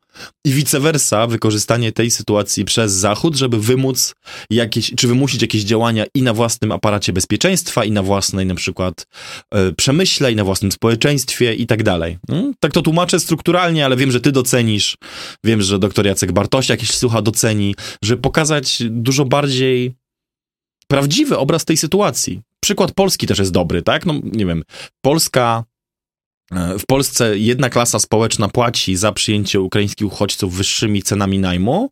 i 0.45 0.51
vice 0.53 0.81
versa, 0.81 1.27
wykorzystanie 1.27 1.93
tej 1.93 2.11
sytuacji 2.11 2.65
przez 2.65 2.93
Zachód, 2.93 3.37
żeby 3.37 3.61
wymóc 3.61 4.15
jakieś, 4.51 4.93
czy 4.97 5.09
wymusić 5.09 5.43
jakieś 5.43 5.63
działania 5.63 6.05
i 6.15 6.23
na 6.23 6.35
własnym 6.35 6.73
aparacie 6.73 7.13
bezpieczeństwa, 7.13 7.85
i 7.85 7.91
na 7.91 8.03
własnej 8.03 8.47
na 8.47 8.55
przykład 8.55 9.07
e, 9.55 9.73
przemyśle, 9.73 10.33
i 10.33 10.37
na 10.37 10.45
własnym 10.45 10.73
społeczeństwie 10.73 11.55
i 11.55 11.67
tak 11.67 11.83
dalej. 11.83 12.19
Hmm? 12.31 12.53
Tak 12.61 12.73
to 12.73 12.83
tłumaczę 12.83 13.21
strukturalnie, 13.21 13.85
ale 13.85 13.97
wiem, 13.97 14.11
że 14.11 14.21
ty 14.21 14.33
docenisz, 14.33 14.97
wiem, 15.45 15.63
że 15.63 15.79
doktor 15.79 16.07
Jacek 16.07 16.33
Bartosiak, 16.33 16.81
jeśli 16.81 16.97
słucha, 16.97 17.23
doceni, 17.23 17.75
żeby 18.05 18.23
pokazać 18.23 18.83
dużo 18.91 19.25
bardziej 19.25 20.00
prawdziwy 20.91 21.39
obraz 21.39 21.65
tej 21.65 21.77
sytuacji. 21.77 22.41
Przykład 22.61 22.93
Polski 22.93 23.27
też 23.27 23.39
jest 23.39 23.53
dobry, 23.53 23.83
tak? 23.83 24.07
No 24.07 24.15
nie 24.25 24.47
wiem, 24.47 24.63
Polska 25.01 25.65
e, 26.53 26.79
w 26.79 26.87
Polsce 26.87 27.39
jedna 27.39 27.71
klasa 27.71 27.99
społeczna 27.99 28.49
płaci 28.49 28.97
za 28.97 29.13
przyjęcie 29.13 29.61
ukraińskich 29.61 30.07
uchodźców 30.07 30.55
wyższymi 30.55 31.03
cenami 31.03 31.39
najmu, 31.39 31.91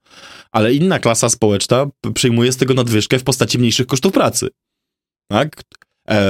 ale 0.52 0.74
inna 0.74 0.98
klasa 0.98 1.28
społeczna 1.28 1.86
przyjmuje 2.14 2.52
z 2.52 2.56
tego 2.56 2.74
nadwyżkę 2.74 3.18
w 3.18 3.24
postaci 3.24 3.58
mniejszych 3.58 3.86
kosztów 3.86 4.12
pracy. 4.12 4.48
Tak? 5.30 5.62
E, 6.08 6.22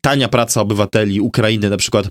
tania 0.00 0.28
praca 0.28 0.60
obywateli 0.60 1.20
Ukrainy 1.20 1.70
na 1.70 1.76
przykład 1.76 2.06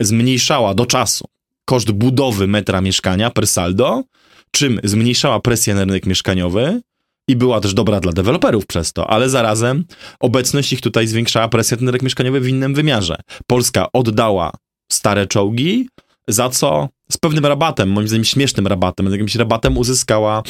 zmniejszała 0.00 0.74
do 0.74 0.86
czasu 0.86 1.24
koszt 1.64 1.90
budowy 1.90 2.46
metra 2.46 2.80
mieszkania 2.80 3.30
per 3.30 3.46
saldo, 3.46 4.02
czym 4.50 4.80
zmniejszała 4.84 5.40
presję 5.40 5.74
na 5.74 5.80
rynek 5.80 6.06
mieszkaniowy, 6.06 6.80
i 7.28 7.36
była 7.36 7.60
też 7.60 7.74
dobra 7.74 8.00
dla 8.00 8.12
deweloperów 8.12 8.66
przez 8.66 8.92
to, 8.92 9.10
ale 9.10 9.28
zarazem 9.28 9.84
obecność 10.20 10.72
ich 10.72 10.80
tutaj 10.80 11.06
zwiększała 11.06 11.48
presję 11.48 11.76
na 11.80 11.90
rynek 11.90 12.02
mieszkaniowy 12.02 12.40
w 12.40 12.48
innym 12.48 12.74
wymiarze. 12.74 13.16
Polska 13.46 13.86
oddała 13.92 14.52
stare 14.92 15.26
czołgi, 15.26 15.88
za 16.28 16.48
co 16.48 16.88
z 17.12 17.16
pewnym 17.16 17.46
rabatem, 17.46 17.88
moim 17.88 18.08
zdaniem 18.08 18.24
śmiesznym 18.24 18.66
rabatem, 18.66 19.12
jakimś 19.12 19.34
rabatem 19.34 19.78
uzyskała 19.78 20.42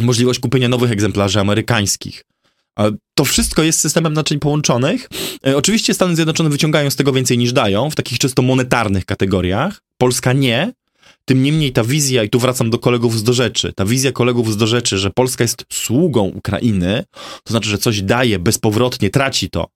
możliwość 0.00 0.40
kupienia 0.40 0.68
nowych 0.68 0.90
egzemplarzy 0.90 1.40
amerykańskich. 1.40 2.24
To 3.14 3.24
wszystko 3.24 3.62
jest 3.62 3.80
systemem 3.80 4.12
naczyń 4.12 4.38
połączonych. 4.38 5.08
E, 5.46 5.56
oczywiście 5.56 5.94
Stany 5.94 6.16
Zjednoczone 6.16 6.50
wyciągają 6.50 6.90
z 6.90 6.96
tego 6.96 7.12
więcej 7.12 7.38
niż 7.38 7.52
dają, 7.52 7.90
w 7.90 7.94
takich 7.94 8.18
czysto 8.18 8.42
monetarnych 8.42 9.04
kategoriach. 9.04 9.80
Polska 9.98 10.32
nie, 10.32 10.72
tym 11.24 11.42
niemniej 11.42 11.72
ta 11.72 11.84
wizja, 11.84 12.24
i 12.24 12.28
tu 12.28 12.38
wracam 12.38 12.70
do 12.70 12.78
kolegów 12.78 13.18
z 13.18 13.22
do 13.22 13.32
rzeczy, 13.32 13.72
ta 13.72 13.84
wizja 13.84 14.12
kolegów 14.12 14.52
z 14.52 14.56
do 14.56 14.66
rzeczy, 14.66 14.98
że 14.98 15.10
Polska 15.10 15.44
jest 15.44 15.64
sługą 15.72 16.22
Ukrainy, 16.22 17.04
to 17.44 17.50
znaczy, 17.50 17.68
że 17.68 17.78
coś 17.78 18.02
daje 18.02 18.38
bezpowrotnie, 18.38 19.10
traci 19.10 19.50
to 19.50 19.68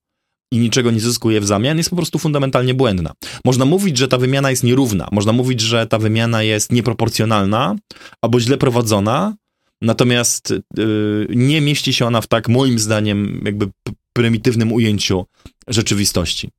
i 0.52 0.58
niczego 0.58 0.90
nie 0.90 1.00
zyskuje 1.00 1.40
w 1.40 1.46
zamian, 1.46 1.78
jest 1.78 1.90
po 1.90 1.96
prostu 1.96 2.18
fundamentalnie 2.18 2.74
błędna. 2.74 3.12
Można 3.44 3.64
mówić, 3.64 3.98
że 3.98 4.08
ta 4.08 4.18
wymiana 4.18 4.50
jest 4.50 4.64
nierówna, 4.64 5.08
można 5.12 5.32
mówić, 5.32 5.60
że 5.60 5.86
ta 5.86 5.98
wymiana 5.98 6.42
jest 6.42 6.72
nieproporcjonalna 6.72 7.76
albo 8.22 8.40
źle 8.40 8.58
prowadzona, 8.58 9.34
natomiast 9.82 10.54
yy, 10.76 11.26
nie 11.30 11.60
mieści 11.60 11.92
się 11.92 12.06
ona 12.06 12.20
w 12.20 12.26
tak, 12.26 12.48
moim 12.48 12.78
zdaniem, 12.78 13.42
jakby 13.44 13.68
prymitywnym 14.12 14.72
ujęciu 14.72 15.26
rzeczywistości. 15.68 16.50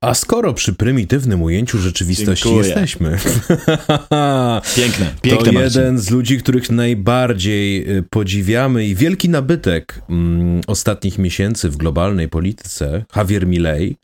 A 0.00 0.14
skoro 0.14 0.54
przy 0.54 0.72
prymitywnym 0.72 1.42
ujęciu 1.42 1.78
rzeczywistości 1.78 2.44
Dziękuję. 2.44 2.66
jesteśmy. 2.68 3.18
piękne, 4.76 5.14
piękne. 5.22 5.46
To 5.46 5.52
Marcin. 5.52 5.62
jeden 5.62 5.98
z 5.98 6.10
ludzi, 6.10 6.38
których 6.38 6.70
najbardziej 6.70 7.96
y, 7.98 8.02
podziwiamy 8.02 8.86
i 8.86 8.94
wielki 8.94 9.28
nabytek 9.28 10.02
mm, 10.10 10.60
ostatnich 10.66 11.18
miesięcy 11.18 11.70
w 11.70 11.76
globalnej 11.76 12.28
polityce, 12.28 13.04
Javier 13.16 13.46
Milei, 13.46 13.96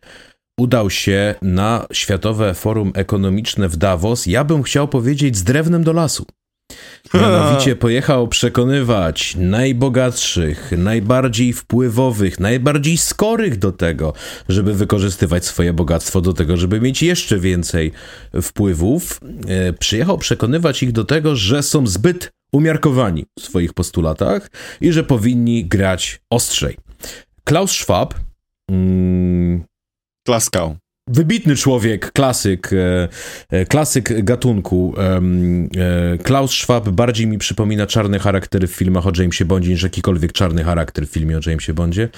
udał 0.60 0.90
się 0.90 1.34
na 1.42 1.86
Światowe 1.92 2.54
Forum 2.54 2.92
Ekonomiczne 2.94 3.68
w 3.68 3.76
Davos. 3.76 4.26
Ja 4.26 4.44
bym 4.44 4.62
chciał 4.62 4.88
powiedzieć 4.88 5.36
z 5.36 5.44
drewnem 5.44 5.84
do 5.84 5.92
lasu. 5.92 6.26
Mianowicie 7.14 7.76
pojechał 7.76 8.28
przekonywać 8.28 9.36
najbogatszych, 9.38 10.72
najbardziej 10.76 11.52
wpływowych, 11.52 12.40
najbardziej 12.40 12.96
skorych 12.96 13.58
do 13.58 13.72
tego, 13.72 14.12
żeby 14.48 14.74
wykorzystywać 14.74 15.44
swoje 15.44 15.72
bogactwo 15.72 16.20
do 16.20 16.32
tego, 16.32 16.56
żeby 16.56 16.80
mieć 16.80 17.02
jeszcze 17.02 17.38
więcej 17.38 17.92
wpływów. 18.42 19.20
E, 19.48 19.72
przyjechał 19.72 20.18
przekonywać 20.18 20.82
ich 20.82 20.92
do 20.92 21.04
tego, 21.04 21.36
że 21.36 21.62
są 21.62 21.86
zbyt 21.86 22.30
umiarkowani 22.52 23.26
w 23.38 23.42
swoich 23.42 23.74
postulatach 23.74 24.50
i 24.80 24.92
że 24.92 25.04
powinni 25.04 25.64
grać 25.64 26.20
ostrzej. 26.30 26.76
Klaus 27.44 27.70
Schwab. 27.70 28.14
Mm, 28.70 29.64
Klaskał 30.26 30.76
wybitny 31.08 31.56
człowiek, 31.56 32.12
klasyk, 32.12 32.72
e, 32.72 33.08
e, 33.50 33.66
klasyk 33.66 34.24
gatunku. 34.24 34.94
E, 34.98 36.18
Klaus 36.18 36.50
Schwab 36.50 36.88
bardziej 36.88 37.26
mi 37.26 37.38
przypomina 37.38 37.86
czarny 37.86 38.18
charakter 38.18 38.68
w 38.68 38.72
filmach 38.72 39.06
o 39.06 39.12
Jamesie 39.18 39.44
Bondzie 39.44 39.70
niż 39.70 39.82
jakikolwiek 39.82 40.32
czarny 40.32 40.64
charakter 40.64 41.06
w 41.06 41.10
filmie 41.10 41.38
o 41.38 41.40
Jamesie 41.46 41.74
Bondzie. 41.74 42.08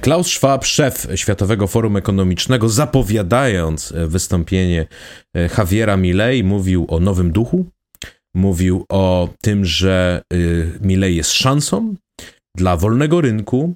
Klaus 0.00 0.26
Schwab, 0.26 0.64
szef 0.64 1.06
Światowego 1.14 1.66
Forum 1.66 1.96
Ekonomicznego, 1.96 2.68
zapowiadając 2.68 3.92
wystąpienie 4.06 4.86
Javiera 5.58 5.96
Milley, 5.96 6.44
mówił 6.44 6.86
o 6.88 7.00
nowym 7.00 7.32
duchu, 7.32 7.66
mówił 8.34 8.84
o 8.88 9.28
tym, 9.42 9.64
że 9.64 10.22
Milley 10.80 11.16
jest 11.16 11.32
szansą 11.32 11.94
dla 12.56 12.76
wolnego 12.76 13.20
rynku, 13.20 13.74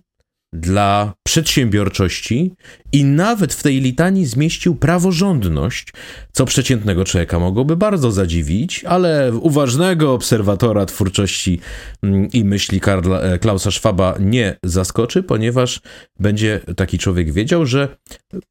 dla 0.53 1.15
przedsiębiorczości 1.23 2.53
i 2.93 3.05
nawet 3.05 3.55
w 3.55 3.63
tej 3.63 3.81
litanii 3.81 4.27
zmieścił 4.27 4.77
praworządność, 4.77 5.93
co 6.33 6.45
przeciętnego 6.45 7.05
człowieka 7.05 7.39
mogłoby 7.39 7.77
bardzo 7.77 8.13
zadziwić, 8.13 8.85
ale 8.85 9.33
uważnego 9.33 10.13
obserwatora 10.13 10.87
twórczości 10.87 11.61
mm, 12.03 12.29
i 12.33 12.45
myśli 12.45 12.81
Karla, 12.81 13.21
e, 13.21 13.39
Klausa 13.39 13.71
Schwaba 13.71 14.15
nie 14.21 14.57
zaskoczy, 14.65 15.23
ponieważ 15.23 15.81
będzie 16.21 16.61
taki 16.77 16.99
człowiek 16.99 17.33
wiedział, 17.33 17.67
że 17.67 17.97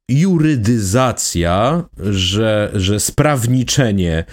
jurydyzacja, 0.08 1.84
że, 2.10 2.70
że 2.74 3.00
sprawniczenie 3.00 4.24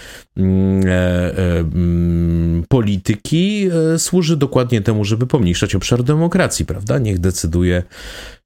polityki 2.68 3.70
e, 3.94 4.00
służy 4.00 4.38
dokładnie 4.38 4.82
temu, 4.82 5.06
żeby 5.06 5.28
pomniejszać 5.28 5.76
obszar 5.76 6.04
demokracji, 6.04 6.66
prawda? 6.66 7.00
Niech 7.00 7.20
decyduje 7.20 7.84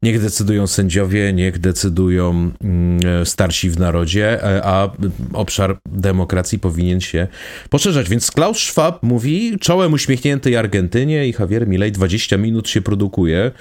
Niech 0.03 0.21
decydują 0.21 0.67
sędziowie, 0.67 1.33
niech 1.33 1.59
decydują 1.59 2.51
mm, 2.63 3.25
starsi 3.25 3.69
w 3.69 3.79
narodzie, 3.79 4.43
e, 4.43 4.65
a 4.65 4.91
obszar 5.33 5.79
demokracji 5.85 6.59
powinien 6.59 7.01
się 7.01 7.27
poszerzać. 7.69 8.09
Więc 8.09 8.31
Klaus 8.31 8.57
Schwab 8.57 9.03
mówi 9.03 9.57
czołem 9.59 9.93
uśmiechniętej 9.93 10.55
Argentynie 10.55 11.27
i 11.27 11.33
Javier 11.39 11.67
Milei 11.67 11.91
20 11.91 12.37
minut 12.37 12.69
się 12.69 12.81
produkuje. 12.81 13.51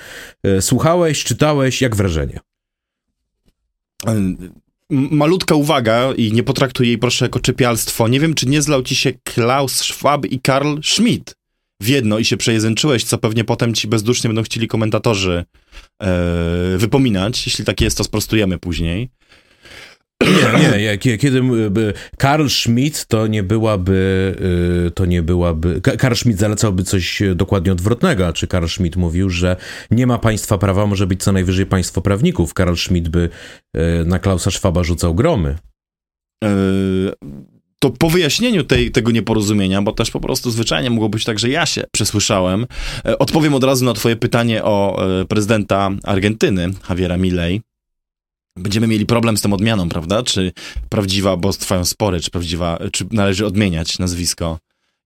E, 0.43 0.63
słuchałeś, 0.63 1.25
czytałeś, 1.25 1.83
jak 1.83 1.97
wrażenie? 1.97 2.41
Malutka 4.93 5.55
uwaga 5.55 6.13
i 6.17 6.33
nie 6.33 6.43
potraktuj 6.43 6.87
jej 6.87 6.99
proszę 6.99 7.25
jako 7.25 7.41
czepialstwo. 7.41 8.09
Nie 8.09 8.21
wiem, 8.21 8.35
czy 8.35 8.47
nie 8.47 8.63
zlał 8.63 8.83
ci 8.83 8.97
się 8.97 9.13
Klaus 9.25 9.75
Schwab 9.75 10.27
i 10.27 10.41
Karl 10.41 10.77
Schmidt 10.83 11.35
w 11.83 11.89
jedno 11.89 12.19
i 12.19 12.25
się 12.25 12.37
przejęzyczyłeś, 12.37 13.05
co 13.05 13.19
pewnie 13.19 13.45
potem 13.45 13.75
ci 13.75 13.89
bezdusznie 13.89 14.29
będą 14.29 14.43
chcieli 14.43 14.69
komentatorzy 14.69 15.45
e, 16.03 16.77
wypominać. 16.77 17.47
Jeśli 17.47 17.65
tak 17.65 17.81
jest, 17.81 17.99
to 17.99 18.05
sprostujemy 18.05 18.59
później. 18.59 19.11
Nie, 20.61 20.79
nie, 20.83 21.19
kiedy 21.19 21.43
Karl 22.19 22.49
Schmidt 22.49 23.07
to 23.07 23.27
nie 23.27 23.43
byłaby, 23.43 24.35
y, 24.87 24.91
to 24.91 25.07
nie 25.07 25.23
byłaby, 25.23 25.81
Karl 25.81 26.15
Schmidt 26.15 26.39
zalecałby 26.39 26.83
coś 26.83 27.23
dokładnie 27.35 27.73
odwrotnego, 27.73 28.33
czy 28.33 28.47
Karl 28.47 28.67
Schmidt 28.67 28.97
mówił, 28.97 29.31
że 29.31 29.57
nie 29.91 30.07
ma 30.07 30.19
państwa 30.19 30.59
prawa, 30.59 30.87
może 30.87 31.07
być 31.07 31.23
co 31.23 31.33
najwyżej 31.33 31.67
państwo 31.67 32.03
prawników. 32.03 32.55
Karl 32.55 32.75
Schmidt 32.75 33.09
by 33.09 33.29
y, 33.77 33.81
na 34.05 34.19
Klausa 34.19 34.51
Schwaba 34.51 34.85
rzucał 34.85 35.15
gromy. 35.15 35.59
Yy, 36.45 37.13
to 37.83 37.91
po 37.91 38.11
wyjaśnieniu 38.11 38.65
tej, 38.65 38.91
tego 38.91 39.11
nieporozumienia, 39.11 39.83
bo 39.83 39.93
też 39.93 40.11
po 40.11 40.21
prostu 40.21 40.51
zwyczajnie 40.51 40.91
mogło 40.91 41.09
być 41.09 41.25
tak, 41.25 41.39
że 41.39 41.49
ja 41.49 41.67
się 41.67 41.85
przesłyszałem, 41.93 42.67
e, 43.05 43.19
odpowiem 43.19 43.55
od 43.55 43.65
razu 43.65 43.85
na 43.85 43.95
twoje 43.95 44.17
pytanie 44.17 44.65
o 44.65 45.07
e, 45.21 45.25
prezydenta 45.25 45.91
Argentyny, 46.05 46.71
Javiera 46.89 47.17
Milei. 47.17 47.61
Będziemy 48.57 48.87
mieli 48.87 49.07
problem 49.07 49.37
z 49.37 49.43
tą 49.43 49.53
odmianą, 49.53 49.89
prawda? 49.89 50.23
Czy 50.23 50.53
prawdziwa, 50.89 51.37
bo 51.37 51.53
trwają 51.53 51.85
spory, 51.85 52.21
czy 52.21 52.31
prawdziwa, 52.31 52.79
czy 52.93 53.07
należy 53.11 53.47
odmieniać 53.47 53.99
nazwisko 53.99 54.59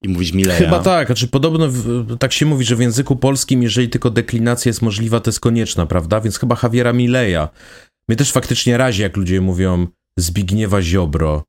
i 0.03 0.09
mówić 0.09 0.33
Mileja. 0.33 0.59
Chyba 0.59 0.79
tak, 0.79 1.07
znaczy 1.07 1.29
podobno 1.29 1.69
w, 1.69 2.17
tak 2.19 2.33
się 2.33 2.47
mówi, 2.47 2.65
że 2.65 2.77
w 2.77 2.81
języku 2.81 3.17
polskim, 3.17 3.63
jeżeli 3.63 3.89
tylko 3.89 4.11
deklinacja 4.11 4.69
jest 4.69 4.83
możliwa, 4.83 5.21
to 5.21 5.31
jest 5.31 5.41
konieczna, 5.41 5.87
prawda? 5.87 6.21
Więc 6.21 6.39
chyba 6.39 6.57
Javiera 6.63 6.93
Mileja. 6.93 7.49
Mnie 8.09 8.17
też 8.17 8.33
faktycznie 8.33 8.77
razi, 8.77 9.03
jak 9.03 9.17
ludzie 9.17 9.41
mówią 9.41 9.87
Zbigniewa 10.19 10.83
Ziobro, 10.83 11.45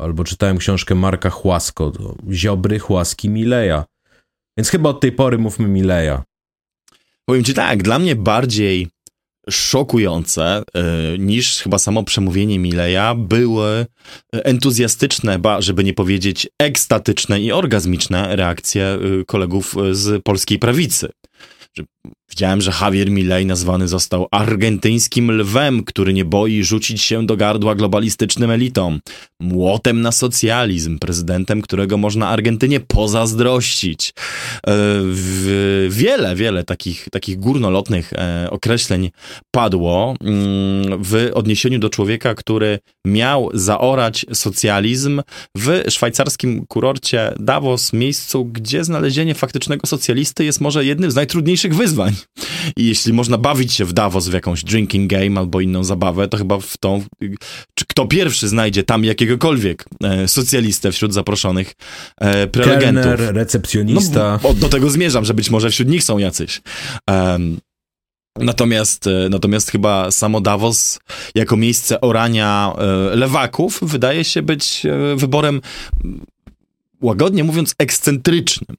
Albo 0.00 0.24
czytałem 0.24 0.58
książkę 0.58 0.94
Marka 0.94 1.30
Chłasko, 1.30 1.92
Ziobry, 2.32 2.78
Chłaski, 2.78 3.28
Mileja. 3.28 3.84
Więc 4.56 4.68
chyba 4.68 4.90
od 4.90 5.00
tej 5.00 5.12
pory 5.12 5.38
mówmy 5.38 5.68
Mileja. 5.68 6.24
Powiem 7.24 7.44
ci 7.44 7.54
tak, 7.54 7.82
dla 7.82 7.98
mnie 7.98 8.16
bardziej 8.16 8.88
szokujące 9.50 10.62
y, 11.14 11.18
niż 11.18 11.58
chyba 11.58 11.78
samo 11.78 12.04
przemówienie 12.04 12.58
Mileja 12.58 13.14
były 13.14 13.86
entuzjastyczne, 14.32 15.38
ba, 15.38 15.60
żeby 15.60 15.84
nie 15.84 15.94
powiedzieć 15.94 16.48
ekstatyczne 16.62 17.40
i 17.40 17.52
orgazmiczne 17.52 18.36
reakcje 18.36 18.98
y, 19.20 19.24
kolegów 19.24 19.74
z 19.92 20.22
polskiej 20.22 20.58
prawicy. 20.58 21.08
Widziałem, 22.30 22.60
że 22.60 22.72
Javier 22.80 23.10
Milei 23.10 23.46
nazwany 23.46 23.88
został 23.88 24.28
argentyńskim 24.30 25.30
lwem, 25.32 25.84
który 25.84 26.12
nie 26.12 26.24
boi 26.24 26.64
rzucić 26.64 27.02
się 27.02 27.26
do 27.26 27.36
gardła 27.36 27.74
globalistycznym 27.74 28.50
elitom. 28.50 29.00
Młotem 29.40 30.00
na 30.00 30.12
socjalizm, 30.12 30.98
prezydentem, 30.98 31.62
którego 31.62 31.96
można 31.96 32.28
Argentynie 32.28 32.80
pozazdrościć. 32.80 34.14
E, 34.66 34.72
wiele, 35.88 36.36
wiele 36.36 36.64
takich, 36.64 37.08
takich 37.12 37.38
górnolotnych 37.38 38.12
e, 38.12 38.48
określeń 38.50 39.10
padło 39.50 40.14
mm, 40.20 41.02
w 41.02 41.30
odniesieniu 41.34 41.78
do 41.78 41.90
człowieka, 41.90 42.34
który 42.34 42.78
miał 43.06 43.50
zaorać 43.54 44.26
socjalizm 44.32 45.22
w 45.56 45.84
szwajcarskim 45.88 46.66
kurorcie 46.66 47.34
Davos, 47.40 47.92
miejscu, 47.92 48.44
gdzie 48.44 48.84
znalezienie 48.84 49.34
faktycznego 49.34 49.86
socjalisty 49.86 50.44
jest 50.44 50.60
może 50.60 50.84
jednym 50.84 51.10
z 51.10 51.14
najtrudniejszych 51.14 51.74
wyzwań. 51.74 52.17
I 52.76 52.86
jeśli 52.86 53.12
można 53.12 53.38
bawić 53.38 53.72
się 53.72 53.84
w 53.84 53.92
Davos 53.92 54.28
w 54.28 54.32
jakąś 54.32 54.64
drinking 54.64 55.10
game 55.10 55.40
albo 55.40 55.60
inną 55.60 55.84
zabawę, 55.84 56.28
to 56.28 56.36
chyba 56.36 56.58
w 56.58 56.76
tą, 56.76 57.04
czy 57.74 57.84
kto 57.88 58.06
pierwszy 58.06 58.48
znajdzie 58.48 58.82
tam 58.82 59.04
jakiegokolwiek 59.04 59.84
e, 60.04 60.28
socjalistę 60.28 60.92
wśród 60.92 61.14
zaproszonych 61.14 61.74
e, 62.20 62.46
prelegentów. 62.46 63.04
Kelner, 63.04 63.34
recepcjonista. 63.34 64.40
No, 64.44 64.54
do 64.54 64.68
tego 64.68 64.90
zmierzam, 64.90 65.24
że 65.24 65.34
być 65.34 65.50
może 65.50 65.70
wśród 65.70 65.88
nich 65.88 66.04
są 66.04 66.18
jacyś. 66.18 66.60
Um, 67.10 67.58
Natomiast, 68.40 69.06
e, 69.06 69.28
natomiast 69.30 69.70
chyba 69.70 70.10
samo 70.10 70.40
Davos 70.40 71.00
jako 71.34 71.56
miejsce 71.56 72.00
orania 72.00 72.72
e, 72.78 73.16
lewaków 73.16 73.78
wydaje 73.82 74.24
się 74.24 74.42
być 74.42 74.86
e, 74.86 75.16
wyborem 75.16 75.60
łagodnie 77.00 77.44
mówiąc 77.44 77.74
ekscentrycznym. 77.78 78.76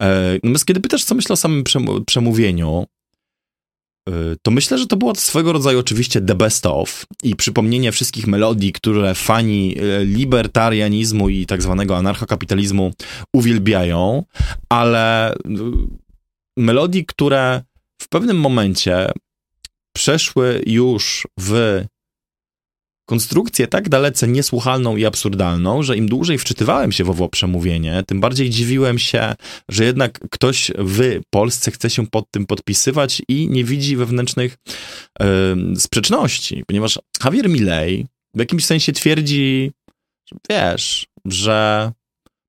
Natomiast 0.00 0.66
kiedy 0.66 0.80
pytasz, 0.80 1.04
co 1.04 1.14
myślę 1.14 1.32
o 1.32 1.36
samym 1.36 1.64
przemówieniu, 2.06 2.86
to 4.42 4.50
myślę, 4.50 4.78
że 4.78 4.86
to 4.86 4.96
było 4.96 5.14
swego 5.14 5.52
rodzaju 5.52 5.78
oczywiście 5.78 6.20
the 6.20 6.34
best 6.34 6.66
of 6.66 7.06
i 7.22 7.36
przypomnienie 7.36 7.92
wszystkich 7.92 8.26
melodii, 8.26 8.72
które 8.72 9.14
fani 9.14 9.76
libertarianizmu 10.04 11.28
i 11.28 11.46
tak 11.46 11.62
zwanego 11.62 11.96
anarchokapitalizmu 11.96 12.92
uwielbiają, 13.34 14.24
ale 14.68 15.34
melodii, 16.56 17.06
które 17.06 17.62
w 18.02 18.08
pewnym 18.08 18.40
momencie 18.40 19.10
przeszły 19.96 20.62
już 20.66 21.26
w 21.40 21.84
konstrukcję 23.08 23.66
tak 23.66 23.88
dalece 23.88 24.28
niesłuchalną 24.28 24.96
i 24.96 25.06
absurdalną, 25.06 25.82
że 25.82 25.96
im 25.96 26.08
dłużej 26.08 26.38
wczytywałem 26.38 26.92
się 26.92 27.04
w 27.04 27.10
owo 27.10 27.28
przemówienie, 27.28 28.02
tym 28.06 28.20
bardziej 28.20 28.50
dziwiłem 28.50 28.98
się, 28.98 29.34
że 29.68 29.84
jednak 29.84 30.20
ktoś 30.30 30.70
w 30.78 31.20
Polsce 31.30 31.70
chce 31.70 31.90
się 31.90 32.06
pod 32.06 32.30
tym 32.30 32.46
podpisywać 32.46 33.22
i 33.28 33.48
nie 33.50 33.64
widzi 33.64 33.96
wewnętrznych 33.96 34.56
yy, 35.20 35.26
sprzeczności, 35.76 36.64
ponieważ 36.66 36.98
Javier 37.24 37.48
Milei 37.48 38.06
w 38.34 38.38
jakimś 38.38 38.64
sensie 38.64 38.92
twierdzi, 38.92 39.72
wiesz, 40.50 41.06
że 41.24 41.92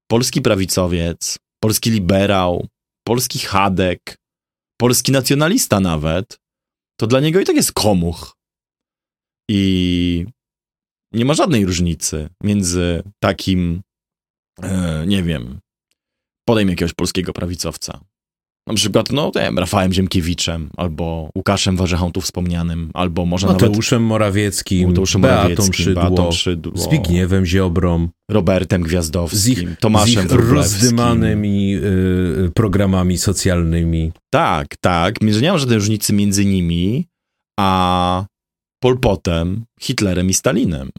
polski 0.08 0.42
prawicowiec, 0.42 1.40
polski 1.64 1.92
liberał, 1.92 2.68
polski 3.08 3.40
chadek, 3.40 4.18
polski 4.78 5.12
nacjonalista 5.12 5.80
nawet, 5.80 6.40
to 7.00 7.08
dla 7.08 7.20
niego 7.20 7.40
i 7.40 7.46
tak 7.46 7.56
jest 7.56 7.74
komuch. 7.74 8.36
I 9.52 10.26
nie 11.14 11.26
ma 11.26 11.34
żadnej 11.34 11.66
różnicy 11.66 12.30
między 12.44 13.04
takim, 13.20 13.82
e, 14.64 15.04
nie 15.08 15.24
wiem, 15.24 15.60
podejm 16.46 16.70
jakiegoś 16.70 16.94
polskiego 16.94 17.34
prawicowca. 17.34 18.00
Na 18.68 18.76
przykład, 18.76 19.12
no, 19.12 19.32
nie 19.36 19.42
wiem, 19.42 19.60
Rafałem 19.60 19.94
Ziemkiewiczem, 19.94 20.70
albo 20.78 21.30
Łukaszem 21.36 21.78
Warzechą 21.78 22.12
tu 22.12 22.22
wspomnianym, 22.22 22.92
albo 22.94 23.26
może 23.26 23.48
Mateuszem 23.48 24.00
nawet... 24.00 24.10
Morawieckim, 24.10 24.90
Mateuszem 24.90 25.22
Beatą 25.22 25.72
Szydło, 25.72 26.04
Beatą 26.04 26.32
Szydło, 26.32 26.78
Zbigniewem 26.78 27.46
Ziobrą, 27.46 28.10
Robertem 28.32 28.82
Gwiazdowskim, 28.82 29.40
z 29.40 29.48
ich, 29.48 29.80
Tomaszem 29.80 30.30
z 30.30 30.34
ich 30.34 30.40
rozdymanymi 30.40 31.76
y, 31.76 32.52
programami 32.54 33.18
socjalnymi. 33.18 34.12
Tak, 34.30 34.68
tak. 34.82 35.22
Nie 35.22 35.52
ma 35.52 35.58
żadnej 35.58 35.78
różnicy 35.78 36.14
między 36.14 36.46
nimi, 36.46 37.08
a 37.60 38.26
Polpotem, 38.80 39.66
Hitlerem 39.82 40.30
i 40.30 40.34
Stalinem. 40.34 40.90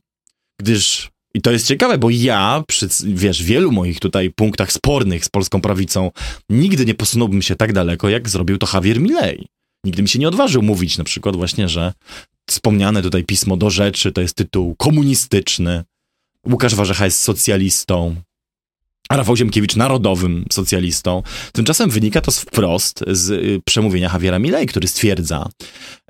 Gdyż, 0.60 1.10
i 1.34 1.40
to 1.40 1.50
jest 1.50 1.66
ciekawe, 1.66 1.98
bo 1.98 2.10
ja 2.10 2.64
przy, 2.68 2.88
wiesz, 3.04 3.42
wielu 3.42 3.72
moich 3.72 4.00
tutaj 4.00 4.30
punktach 4.30 4.72
spornych 4.72 5.24
z 5.24 5.28
polską 5.28 5.60
prawicą 5.60 6.10
nigdy 6.50 6.86
nie 6.86 6.94
posunąłbym 6.94 7.42
się 7.42 7.56
tak 7.56 7.72
daleko, 7.72 8.08
jak 8.08 8.28
zrobił 8.28 8.58
to 8.58 8.66
Javier 8.74 9.00
Milei. 9.00 9.46
Nigdy 9.84 10.02
mi 10.02 10.08
się 10.08 10.18
nie 10.18 10.28
odważył 10.28 10.62
mówić 10.62 10.98
na 10.98 11.04
przykład 11.04 11.36
właśnie, 11.36 11.68
że 11.68 11.92
wspomniane 12.48 13.02
tutaj 13.02 13.24
pismo 13.24 13.56
do 13.56 13.70
rzeczy 13.70 14.12
to 14.12 14.20
jest 14.20 14.34
tytuł 14.34 14.74
komunistyczny. 14.76 15.84
Łukasz 16.46 16.74
Warzecha 16.74 17.04
jest 17.04 17.18
socjalistą, 17.18 18.16
Rafał 19.10 19.36
Ziemkiewicz 19.36 19.76
narodowym 19.76 20.44
socjalistą. 20.52 21.22
Tymczasem 21.52 21.90
wynika 21.90 22.20
to 22.20 22.32
wprost 22.32 23.04
z 23.06 23.30
y, 23.30 23.60
przemówienia 23.64 24.10
Javiera 24.12 24.38
Milei, 24.38 24.66
który 24.66 24.88
stwierdza 24.88 25.48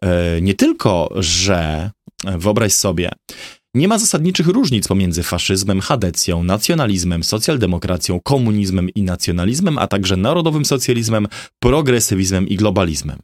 e, 0.02 0.40
nie 0.40 0.54
tylko, 0.54 1.10
że 1.16 1.90
e, 2.24 2.38
wyobraź 2.38 2.72
sobie, 2.72 3.10
nie 3.74 3.88
ma 3.88 3.98
zasadniczych 3.98 4.46
różnic 4.46 4.88
pomiędzy 4.88 5.22
faszyzmem, 5.22 5.80
chadecją, 5.80 6.42
nacjonalizmem, 6.42 7.24
socjaldemokracją, 7.24 8.20
komunizmem 8.20 8.90
i 8.90 9.02
nacjonalizmem, 9.02 9.78
a 9.78 9.86
także 9.86 10.16
narodowym 10.16 10.64
socjalizmem, 10.64 11.28
progresywizmem 11.62 12.48
i 12.48 12.56
globalizmem. 12.56 13.18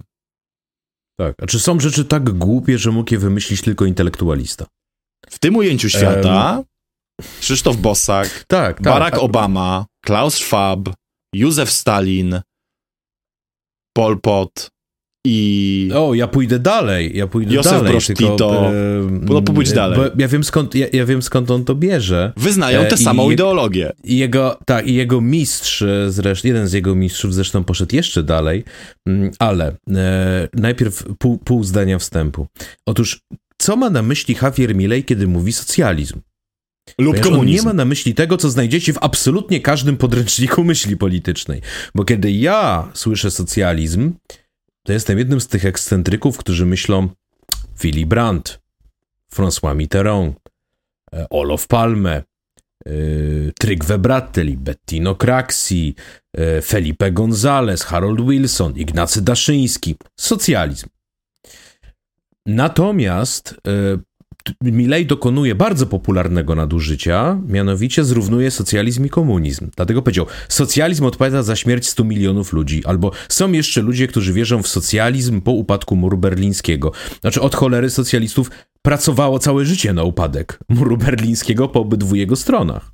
Tak, 1.19 1.35
a 1.43 1.47
czy 1.47 1.61
są 1.61 1.81
rzeczy 1.81 2.05
tak 2.05 2.31
głupie, 2.31 2.79
że 2.79 2.91
mógł 2.93 3.15
je 3.15 3.19
wymyślić 3.19 3.63
tylko 3.63 3.85
intelektualista? 3.85 4.67
W 5.31 5.39
tym 5.39 5.57
ujęciu 5.57 5.89
świata 5.89 6.63
Krzysztof 7.41 7.77
Bosak, 7.77 8.29
tak, 8.47 8.47
tak, 8.47 8.83
Barack 8.83 9.15
tak. 9.15 9.23
Obama, 9.23 9.87
Klaus 10.05 10.35
Schwab, 10.35 10.89
Józef 11.35 11.71
Stalin, 11.71 12.41
Pol 13.97 14.21
Pot 14.21 14.71
i... 15.27 15.91
O, 15.95 16.15
ja 16.15 16.27
pójdę 16.27 16.59
dalej, 16.59 17.13
ja 17.15 17.27
pójdę 17.27 17.55
Józef 17.55 17.73
dalej. 17.73 17.91
Broż 17.91 18.07
Tito, 18.07 18.71
no 19.11 19.43
pójdź 19.43 19.73
dalej. 19.73 19.99
ja, 20.19 20.29
wiem 20.29 20.45
skąd, 20.45 20.75
ja, 20.75 20.87
ja, 20.93 21.07
wiem 21.07 21.23
skąd 21.23 21.51
on 21.51 21.65
to 21.65 21.75
bierze. 21.75 22.33
Wyznają 22.37 22.85
tę 22.85 22.95
e, 22.95 22.97
samą 22.97 23.31
ideologię. 23.31 23.93
I 24.05 24.17
jego, 24.17 24.59
tak, 24.67 24.87
i 24.87 24.95
jego 24.95 25.21
mistrz 25.21 25.85
zresztą, 26.09 26.49
jeden 26.49 26.69
z 26.69 26.73
jego 26.73 26.95
mistrzów 26.95 27.35
zresztą 27.35 27.65
poszedł 27.65 27.97
jeszcze 27.97 28.23
dalej, 28.23 28.65
mm, 29.07 29.31
ale 29.39 29.77
e, 29.95 30.49
najpierw 30.55 31.05
pół, 31.19 31.39
pół 31.39 31.65
zdania 31.65 31.99
wstępu. 31.99 32.47
Otóż, 32.89 33.21
co 33.59 33.77
ma 33.77 33.91
na 33.91 34.03
myśli 34.03 34.37
Javier 34.43 34.75
Milei, 34.75 35.05
kiedy 35.05 35.27
mówi 35.27 35.53
socjalizm? 35.53 36.21
Lub 36.99 37.21
komunizm. 37.21 37.57
nie 37.57 37.63
ma 37.63 37.73
na 37.73 37.85
myśli 37.85 38.15
tego, 38.15 38.37
co 38.37 38.51
znajdziecie 38.51 38.93
w 38.93 38.99
absolutnie 39.01 39.61
każdym 39.61 39.97
podręczniku 39.97 40.65
myśli 40.65 40.97
politycznej. 40.97 41.63
Bo 41.95 42.05
kiedy 42.05 42.33
ja 42.33 42.91
słyszę 42.95 43.31
socjalizm, 43.31 44.13
to 44.83 44.93
jestem 44.93 45.19
jednym 45.19 45.41
z 45.41 45.49
tych 45.49 45.65
ekscentryków, 45.65 46.39
którzy 46.39 46.67
myślą 46.67 47.09
Willy 47.81 48.07
Brandt, 48.07 48.61
François 49.35 49.77
Mitterrand, 49.77 50.37
e, 51.13 51.27
Olof 51.31 51.67
Palme, 51.67 52.23
yy, 52.87 53.53
Trygve 53.59 53.99
Bratteli, 53.99 54.57
Bettino 54.57 55.15
Craxi, 55.15 55.95
yy, 56.37 56.63
Felipe 56.63 57.13
González, 57.13 57.85
Harold 57.85 58.21
Wilson, 58.21 58.77
Ignacy 58.77 59.23
Daszyński. 59.23 59.97
Socjalizm. 60.21 60.89
Natomiast 62.47 63.55
Milei 64.63 65.07
dokonuje 65.07 65.55
bardzo 65.55 65.87
popularnego 65.87 66.55
nadużycia, 66.55 67.41
mianowicie 67.49 68.05
zrównuje 68.05 68.51
socjalizm 68.51 69.07
i 69.07 69.09
komunizm. 69.09 69.71
Dlatego 69.77 70.03
powiedział, 70.03 70.27
socjalizm 70.49 71.05
odpowiada 71.05 71.43
za 71.43 71.57
śmierć 71.57 71.89
100 71.89 72.05
milionów 72.05 72.53
ludzi, 72.53 72.85
albo 72.85 73.11
są 73.29 73.53
jeszcze 73.53 73.83
ludzie, 73.83 74.07
którzy 74.07 74.33
wierzą 74.33 74.63
w 74.63 74.69
socjalizm 74.69 75.41
po 75.41 75.51
upadku 75.51 75.97
muru 75.97 76.19
berlińskiego. 76.19 76.93
Znaczy 77.21 77.41
od 77.41 77.55
cholery 77.55 77.91
socjalistów 77.91 78.51
pracowało 78.83 79.39
całe 79.39 79.65
życie 79.65 79.93
na 79.93 80.03
upadek 80.03 80.59
muru 80.69 80.97
berlińskiego 80.97 81.69
po 81.69 81.81
obydwu 81.81 82.15
jego 82.15 82.37
stronach. 82.37 82.93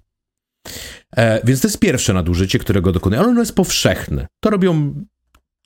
E, 1.16 1.40
więc 1.44 1.60
to 1.60 1.68
jest 1.68 1.78
pierwsze 1.78 2.12
nadużycie, 2.12 2.58
którego 2.58 2.92
dokonuje, 2.92 3.20
ale 3.20 3.30
ono 3.30 3.40
jest 3.40 3.54
powszechne. 3.54 4.26
To 4.40 4.50
robią 4.50 4.94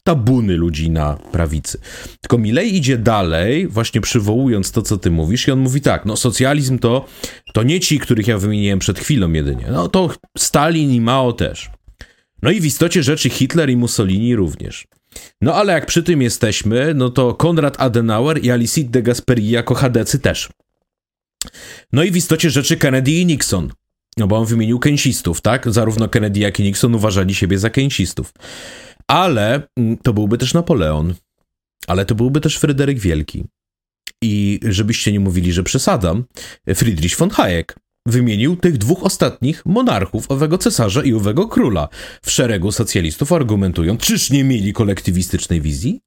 tabuny 0.07 0.57
ludzi 0.57 0.91
na 0.91 1.17
prawicy. 1.33 1.79
Tylko 2.21 2.39
Milei 2.39 2.77
idzie 2.77 2.99
dalej, 2.99 3.69
właśnie 3.69 4.01
przywołując 4.01 4.73
to, 4.73 4.83
co 4.83 4.97
ty 4.97 5.11
mówisz, 5.11 5.49
i 5.49 5.51
on 5.51 5.59
mówi 5.59 5.81
tak, 5.81 6.05
no 6.07 6.17
socjalizm 6.17 6.79
to, 6.79 7.07
to 7.53 7.63
nie 7.63 7.81
ci, 7.81 7.99
których 7.99 8.27
ja 8.27 8.39
wymieniłem 8.39 8.79
przed 8.79 8.99
chwilą 8.99 9.33
jedynie, 9.33 9.67
no 9.71 9.89
to 9.89 10.11
Stalin 10.39 10.91
i 10.91 11.01
Mao 11.01 11.33
też. 11.33 11.71
No 12.43 12.51
i 12.51 12.61
w 12.61 12.67
istocie 12.67 13.03
rzeczy 13.03 13.31
Hitler 13.31 13.71
i 13.71 13.77
Mussolini 13.77 14.37
również. 14.37 14.87
No 15.41 15.55
ale 15.55 15.73
jak 15.73 15.87
przy 15.87 16.03
tym 16.03 16.23
jesteśmy, 16.23 16.95
no 16.95 17.11
to 17.11 17.35
Konrad 17.35 17.81
Adenauer 17.81 18.45
i 18.45 18.51
Alicide 18.51 18.91
de 18.91 19.03
Gasperi 19.03 19.51
jako 19.51 19.75
chadecy 19.75 20.19
też. 20.19 20.49
No 21.93 22.03
i 22.03 22.11
w 22.11 22.17
istocie 22.17 22.51
rzeczy 22.51 22.77
Kennedy 22.77 23.11
i 23.11 23.27
Nixon. 23.27 23.73
No 24.17 24.27
bo 24.27 24.37
on 24.37 24.47
wymienił 24.47 24.79
keynesistów, 24.79 25.41
tak? 25.41 25.73
Zarówno 25.73 26.09
Kennedy, 26.09 26.41
jak 26.41 26.61
i 26.61 26.63
Nixon 26.63 26.95
uważali 26.95 27.35
siebie 27.35 27.59
za 27.59 27.71
keynesistów. 27.71 28.33
Ale 29.11 29.69
mm, 29.77 29.97
to 29.97 30.13
byłby 30.13 30.39
też 30.39 30.55
Napoleon. 30.55 31.15
Ale 31.87 32.05
to 32.05 32.15
byłby 32.15 32.41
też 32.41 32.59
Fryderyk 32.59 32.99
Wielki. 32.99 33.45
I 34.23 34.61
żebyście 34.69 35.13
nie 35.13 35.21
mówili, 35.21 35.53
że 35.53 35.63
przesadam, 35.63 36.25
Friedrich 36.75 37.17
von 37.17 37.31
Hayek 37.31 37.77
wymienił 38.07 38.57
tych 38.57 38.79
dwóch 38.79 39.03
ostatnich 39.03 39.67
monarchów, 39.67 40.31
owego 40.31 40.59
cesarza 40.59 41.03
i 41.03 41.15
owego 41.15 41.49
króla, 41.49 41.89
w 42.23 42.31
szeregu 42.31 42.73
socjalistów 42.73 43.33
argumentując, 43.33 44.01
czyż 44.01 44.31
nie 44.31 44.45
mieli 44.45 44.73
kolektywistycznej 44.73 45.61
wizji? 45.61 46.01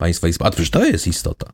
Państwa 0.00 0.28
Izba, 0.28 0.46
a 0.46 0.50
przecież 0.50 0.70
to 0.70 0.84
jest 0.84 1.06
istota. 1.06 1.52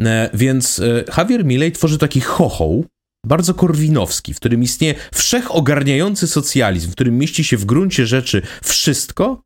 E, 0.00 0.30
więc 0.34 0.78
e, 0.78 1.04
Javier 1.16 1.44
Milei 1.44 1.72
tworzy 1.72 1.98
taki 1.98 2.20
chochoł, 2.20 2.86
bardzo 3.26 3.54
korwinowski, 3.54 4.34
w 4.34 4.36
którym 4.36 4.62
istnieje 4.62 4.94
wszechogarniający 5.14 6.26
socjalizm, 6.26 6.90
w 6.90 6.92
którym 6.92 7.18
mieści 7.18 7.44
się 7.44 7.56
w 7.56 7.64
gruncie 7.64 8.06
rzeczy 8.06 8.42
wszystko, 8.62 9.42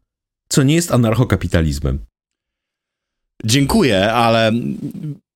co 0.48 0.62
nie 0.62 0.74
jest 0.74 0.92
anarchokapitalizmem. 0.92 1.98
Dziękuję, 3.44 4.12
ale 4.12 4.52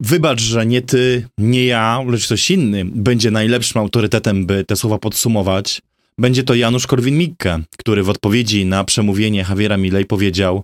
wybacz, 0.01 0.41
że 0.41 0.67
nie 0.67 0.83
ty, 0.83 1.29
nie 1.39 1.65
ja, 1.65 2.03
lecz 2.07 2.27
ktoś 2.27 2.51
inny 2.51 2.85
będzie 2.85 3.31
najlepszym 3.31 3.81
autorytetem, 3.81 4.47
by 4.47 4.65
te 4.65 4.77
słowa 4.77 4.99
podsumować. 4.99 5.83
Będzie 6.19 6.43
to 6.43 6.55
Janusz 6.55 6.87
Korwin-Mikke, 6.87 7.63
który 7.79 8.03
w 8.03 8.09
odpowiedzi 8.09 8.67
na 8.67 8.85
przemówienie 8.85 9.47
Javiera 9.49 9.77
Milei 9.77 10.05
powiedział 10.05 10.63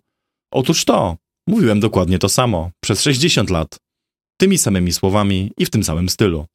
Otóż 0.53 0.85
to, 0.85 1.17
mówiłem 1.49 1.81
dokładnie 1.81 2.19
to 2.19 2.29
samo, 2.29 2.71
przez 2.81 3.03
60 3.03 3.51
lat, 3.51 3.79
tymi 4.37 4.59
samymi 4.59 4.93
słowami 4.93 5.53
i 5.59 5.67
w 5.67 5.71
tym 5.71 5.85
samym 5.85 6.09
stylu. 6.09 6.47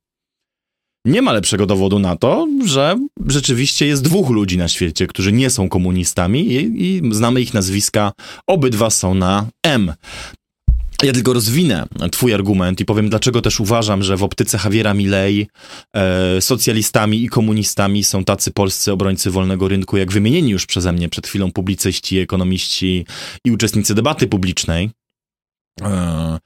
Nie 1.10 1.22
ma 1.22 1.34
lepszego 1.34 1.65
dowodu 1.65 1.99
na 1.99 2.15
to, 2.15 2.48
że 2.65 2.95
rzeczywiście 3.27 3.86
jest 3.86 4.03
dwóch 4.03 4.30
ludzi 4.30 4.57
na 4.57 4.68
świecie, 4.68 5.07
którzy 5.07 5.31
nie 5.31 5.49
są 5.49 5.69
komunistami 5.69 6.48
i, 6.53 6.84
i 6.84 7.02
znamy 7.14 7.41
ich 7.41 7.53
nazwiska. 7.53 8.11
Obydwa 8.48 8.90
są 8.90 9.14
na 9.14 9.48
M. 9.64 9.94
Ja 11.03 11.14
tylko 11.14 11.34
rozwinę 11.34 11.88
twój 12.11 12.34
argument 12.34 12.80
i 12.80 12.86
powiem, 12.86 13.10
dlaczego 13.10 13.41
też 13.41 13.60
uważam, 13.60 14.03
że 14.03 14.18
w 14.18 14.23
optyce 14.23 14.60
Javiera 14.64 14.94
Milei 14.94 15.48
e, 15.95 16.41
socjalistami 16.41 17.23
i 17.23 17.30
komunistami 17.30 18.03
są 18.03 18.23
tacy 18.23 18.52
polscy 18.52 18.91
obrońcy 18.91 19.31
wolnego 19.31 19.68
rynku, 19.68 19.98
jak 19.98 20.11
wymienieni 20.11 20.52
już 20.52 20.65
przeze 20.65 20.91
mnie 20.91 21.10
przed 21.10 21.27
chwilą 21.27 21.52
publicyści, 21.52 22.19
ekonomiści 22.19 23.06
i 23.45 23.52
uczestnicy 23.52 23.95
debaty 23.95 24.27
publicznej. 24.27 24.90
E, 25.82 26.40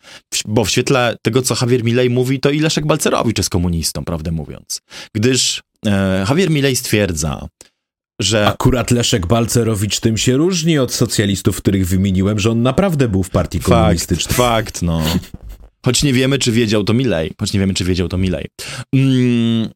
bo 0.45 0.65
w 0.65 0.69
świetle 0.69 1.17
tego, 1.21 1.41
co 1.41 1.55
Javier 1.61 1.83
Milei 1.83 2.09
mówi, 2.09 2.39
to 2.39 2.49
i 2.49 2.59
Leszek 2.59 2.85
Balcerowicz 2.85 3.37
jest 3.37 3.49
komunistą, 3.49 4.05
prawdę 4.05 4.31
mówiąc. 4.31 4.81
Gdyż 5.15 5.63
e, 5.85 6.25
Javier 6.29 6.49
Milei 6.51 6.75
stwierdza, 6.75 7.47
że... 8.21 8.47
Akurat 8.47 8.91
Leszek 8.91 9.27
Balcerowicz 9.27 9.99
tym 9.99 10.17
się 10.17 10.37
różni 10.37 10.79
od 10.79 10.93
socjalistów, 10.93 11.57
których 11.57 11.87
wymieniłem, 11.87 12.39
że 12.39 12.51
on 12.51 12.61
naprawdę 12.61 13.07
był 13.07 13.23
w 13.23 13.29
partii 13.29 13.59
fakt, 13.59 13.69
komunistycznej. 13.69 14.35
Fakt, 14.35 14.81
no. 14.81 15.03
Choć 15.85 16.03
nie 16.03 16.13
wiemy, 16.13 16.39
czy 16.39 16.51
wiedział 16.51 16.83
to 16.83 16.93
Milei. 16.93 17.31
Choć 17.39 17.53
nie 17.53 17.59
wiemy, 17.59 17.73
czy 17.73 17.85
wiedział 17.85 18.07
to 18.07 18.17
Milei. 18.17 18.45
Mm, 18.95 19.69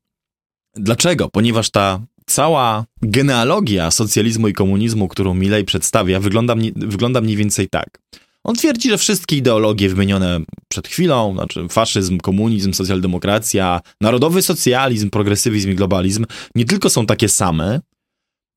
dlaczego? 0.76 1.30
Ponieważ 1.30 1.70
ta 1.70 2.02
cała 2.26 2.86
genealogia 3.02 3.92
socjalizmu 3.92 4.48
i 4.48 4.54
komunizmu, 4.54 5.08
którą 5.08 5.34
Milei 5.34 5.64
przedstawia, 5.64 6.20
wygląda, 6.20 6.56
wygląda 6.76 7.22
mniej 7.22 7.36
więcej 7.36 7.68
tak. 7.70 8.00
On 8.46 8.56
twierdzi, 8.56 8.90
że 8.90 8.98
wszystkie 8.98 9.36
ideologie 9.36 9.90
wymienione 9.90 10.40
przed 10.72 10.88
chwilą, 10.88 11.34
znaczy 11.34 11.68
faszyzm, 11.70 12.18
komunizm, 12.18 12.74
socjaldemokracja, 12.74 13.82
narodowy 14.02 14.42
socjalizm, 14.42 15.10
progresywizm 15.10 15.72
i 15.72 15.76
globalizm, 15.76 16.26
nie 16.56 16.66
tylko 16.66 16.90
są 16.90 17.06
takie 17.06 17.30
same, 17.30 17.82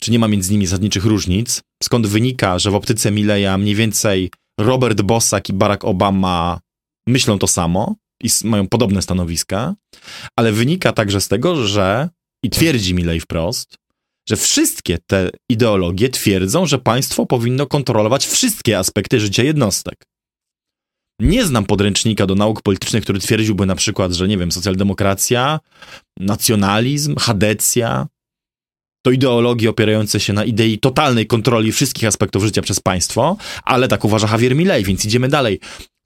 czy 0.01 0.11
nie 0.11 0.19
ma 0.19 0.29
między 0.29 0.53
nimi 0.53 0.67
zasadniczych 0.67 1.05
różnic, 1.05 1.61
skąd 1.83 2.07
wynika, 2.07 2.59
że 2.59 2.71
w 2.71 2.75
optyce 2.75 3.11
Mileja 3.11 3.59
mniej 3.59 3.75
więcej 3.75 4.31
Robert 4.61 5.03
Bosak 5.03 5.49
i 5.49 5.53
Barack 5.53 5.85
Obama 5.85 6.61
myślą 7.07 7.39
to 7.39 7.47
samo 7.47 7.97
i 8.23 8.29
mają 8.45 8.69
podobne 8.69 9.03
stanowiska, 9.03 9.75
ale 10.37 10.53
wynika 10.53 10.93
także 10.93 11.21
z 11.21 11.29
tego, 11.29 11.67
że, 11.67 12.09
i 12.45 12.51
twierdzi 12.51 12.95
Milej 12.95 13.21
wprost, 13.21 13.80
że 14.31 14.37
wszystkie 14.37 14.99
te 15.07 15.31
ideologie 15.49 16.09
twierdzą, 16.09 16.67
że 16.67 16.79
państwo 16.79 17.27
powinno 17.27 17.67
kontrolować 17.67 18.27
wszystkie 18.27 18.79
aspekty 18.79 19.21
życia 19.21 19.43
jednostek. 19.43 19.95
Nie 21.21 21.45
znam 21.45 21.65
podręcznika 21.65 22.27
do 22.27 22.35
nauk 22.35 22.63
politycznych, 22.63 23.03
który 23.03 23.21
twierdziłby 23.21 23.67
na 23.67 23.75
przykład, 23.75 24.13
że 24.13 24.29
nie 24.29 24.39
wiem, 24.39 24.53
socjaldemokracja, 24.53 25.61
nacjonalizm, 26.19 27.17
hadecja, 27.17 28.07
to 29.03 29.11
ideologie 29.11 29.71
opierające 29.71 30.21
się 30.21 30.33
na 30.33 30.45
idei 30.45 30.79
totalnej 30.79 31.27
kontroli 31.27 31.73
wszystkich 31.73 32.09
aspektów 32.09 32.45
życia 32.45 32.63
przez 32.63 32.81
państwo, 32.81 33.37
ale 33.65 33.89
tak 33.89 34.05
uważa 34.05 34.29
Javier 34.33 34.57
Milei, 34.57 34.85
więc 34.85 35.05
idziemy 35.05 35.29
dalej. 35.29 35.61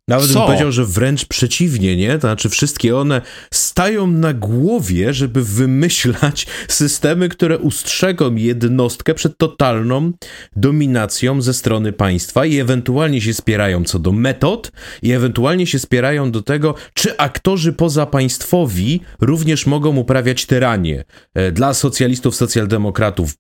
Nawet 0.09 0.27
Co? 0.27 0.35
bym 0.35 0.43
powiedział, 0.43 0.73
że 0.73 0.85
wręcz 0.85 1.25
przeciwnie, 1.25 1.97
nie? 1.97 2.13
To 2.13 2.21
znaczy 2.21 2.49
wszystkie 2.49 2.97
one 2.97 3.21
stają 3.51 4.07
na 4.07 4.33
głowie, 4.33 5.15
żeby 5.15 5.45
wymyślać 5.45 6.47
systemy, 6.69 7.29
które 7.29 7.59
ustrzegą 7.59 8.35
jednostkę 8.35 9.15
przed 9.15 9.39
totalną 9.39 10.13
dominacją 10.57 11.43
ze 11.43 11.55
strony 11.55 11.93
państwa 11.93 12.47
i 12.47 12.59
ewentualnie 12.59 13.21
się 13.21 13.35
spierają 13.35 13.85
co 13.85 13.99
do 13.99 14.13
metod 14.13 14.73
i 15.03 15.13
ewentualnie 15.13 15.67
się 15.67 15.79
spierają 15.79 16.31
do 16.31 16.43
tego, 16.43 16.75
czy 16.95 17.19
aktorzy 17.19 17.73
pozapaństwowi 17.73 19.01
również 19.21 19.67
mogą 19.67 19.97
uprawiać 19.97 20.47
tyranię. 20.47 21.05
E, 21.35 21.53
dla 21.53 21.75
socjalistów, 21.75 22.35
socjaldemokratów 22.37 23.35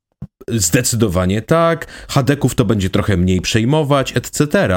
Zdecydowanie 0.49 1.43
tak. 1.43 2.07
Hadeków 2.09 2.55
to 2.55 2.65
będzie 2.65 2.91
trochę 2.91 3.17
mniej 3.17 3.41
przejmować, 3.41 4.17
etc. 4.17 4.69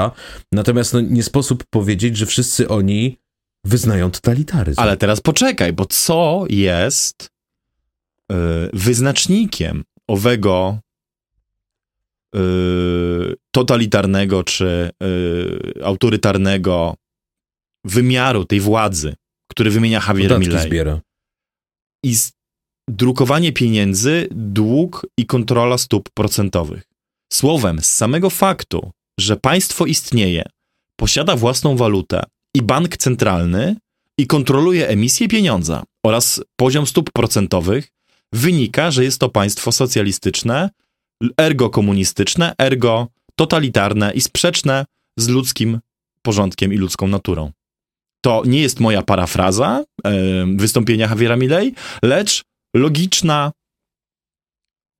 Natomiast 0.52 0.92
no, 0.92 1.00
nie 1.00 1.22
sposób 1.22 1.64
powiedzieć, 1.70 2.16
że 2.16 2.26
wszyscy 2.26 2.68
oni 2.68 3.18
wyznają 3.64 4.10
totalitaryzm. 4.10 4.80
Ale 4.80 4.96
teraz 4.96 5.20
poczekaj, 5.20 5.72
bo 5.72 5.86
co 5.86 6.44
jest 6.48 7.28
yy, 8.30 8.36
wyznacznikiem 8.72 9.84
owego 10.06 10.78
yy, 12.34 13.36
totalitarnego 13.50 14.44
czy 14.44 14.90
yy, 15.00 15.84
autorytarnego 15.84 16.94
wymiaru 17.84 18.44
tej 18.44 18.60
władzy, 18.60 19.14
który 19.50 19.70
wymienia 19.70 20.02
Javier 20.08 20.40
Milei? 20.40 20.68
zbiera. 20.68 21.00
I 22.04 22.16
drukowanie 22.88 23.52
pieniędzy, 23.52 24.28
dług 24.30 25.06
i 25.16 25.26
kontrola 25.26 25.78
stóp 25.78 26.10
procentowych. 26.10 26.82
Słowem, 27.32 27.80
z 27.80 27.86
samego 27.86 28.30
faktu, 28.30 28.90
że 29.20 29.36
państwo 29.36 29.86
istnieje, 29.86 30.42
posiada 30.96 31.36
własną 31.36 31.76
walutę 31.76 32.22
i 32.54 32.62
bank 32.62 32.96
centralny 32.96 33.76
i 34.18 34.26
kontroluje 34.26 34.88
emisję 34.88 35.28
pieniądza 35.28 35.82
oraz 36.04 36.42
poziom 36.56 36.86
stóp 36.86 37.10
procentowych, 37.10 37.88
wynika, 38.32 38.90
że 38.90 39.04
jest 39.04 39.20
to 39.20 39.28
państwo 39.28 39.72
socjalistyczne, 39.72 40.70
ergo 41.36 41.70
komunistyczne, 41.70 42.54
ergo 42.58 43.08
totalitarne 43.36 44.12
i 44.14 44.20
sprzeczne 44.20 44.84
z 45.16 45.28
ludzkim 45.28 45.80
porządkiem 46.22 46.72
i 46.72 46.76
ludzką 46.76 47.08
naturą. 47.08 47.52
To 48.20 48.42
nie 48.46 48.60
jest 48.60 48.80
moja 48.80 49.02
parafraza 49.02 49.84
e, 50.04 50.12
wystąpienia 50.56 51.08
Javiera 51.08 51.36
Milei, 51.36 51.74
lecz 52.02 52.44
logiczna 52.78 53.52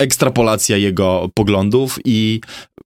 ekstrapolacja 0.03 0.77
jego 0.77 1.31
poglądów 1.35 1.99
i 2.05 2.41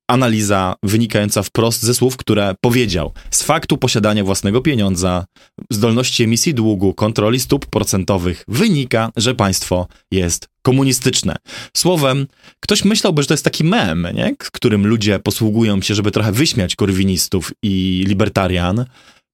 analiza 0.09 0.75
wynikająca 0.83 1.43
wprost 1.43 1.83
ze 1.83 1.95
słów, 1.95 2.17
które 2.17 2.55
powiedział. 2.61 3.13
Z 3.31 3.43
faktu 3.43 3.77
posiadania 3.77 4.25
własnego 4.25 4.61
pieniądza, 4.61 5.25
zdolności 5.71 6.25
emisji 6.25 6.55
długu, 6.55 6.95
kontroli 6.95 7.41
stóp 7.41 7.67
procentowych 7.67 8.45
wynika, 8.49 9.11
że 9.17 9.35
państwo 9.35 9.87
jest 10.11 10.49
komunistyczne. 10.63 11.37
Słowem, 11.77 12.27
ktoś 12.61 12.85
myślałby, 12.85 13.23
że 13.23 13.29
to 13.29 13.35
jest 13.35 13.45
taki 13.45 13.65
mem, 13.65 14.09
nie? 14.15 14.35
którym 14.39 14.87
ludzie 14.87 15.19
posługują 15.19 15.83
się, 15.83 15.95
żeby 15.95 16.11
trochę 16.11 16.33
wyśmiać 16.33 16.77
korwinistów 16.77 17.53
i 17.63 18.05
libertarian 18.09 18.85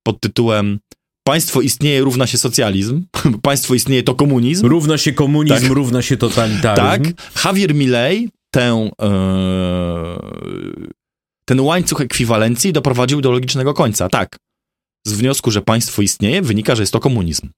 pod 0.07 0.21
tytułem 0.21 0.79
państwo 1.29 1.61
istnieje, 1.61 2.01
równa 2.01 2.27
się 2.27 2.39
socjalizm, 2.39 3.05
państwo 3.43 3.75
istnieje, 3.75 4.03
to 4.03 4.15
komunizm. 4.15 4.67
Równa 4.67 4.99
się 4.99 5.13
komunizm, 5.13 5.61
tak. 5.61 5.71
równa 5.71 6.03
się 6.03 6.17
totalitaryzm. 6.17 7.15
Tak. 7.15 7.45
Javier 7.45 7.75
Milei 7.75 8.29
tę, 8.51 8.91
e, 9.03 10.19
ten 11.45 11.61
łańcuch 11.61 12.01
ekwiwalencji 12.01 12.73
doprowadził 12.73 13.21
do 13.21 13.31
logicznego 13.31 13.75
końca. 13.75 14.09
Tak. 14.09 14.37
Z 15.07 15.13
wniosku, 15.13 15.51
że 15.51 15.63
państwo 15.63 16.03
istnieje, 16.03 16.43
wynika, 16.43 16.75
że 16.75 16.83
jest 16.83 16.93
to 16.93 17.01
komunizm. 17.01 17.49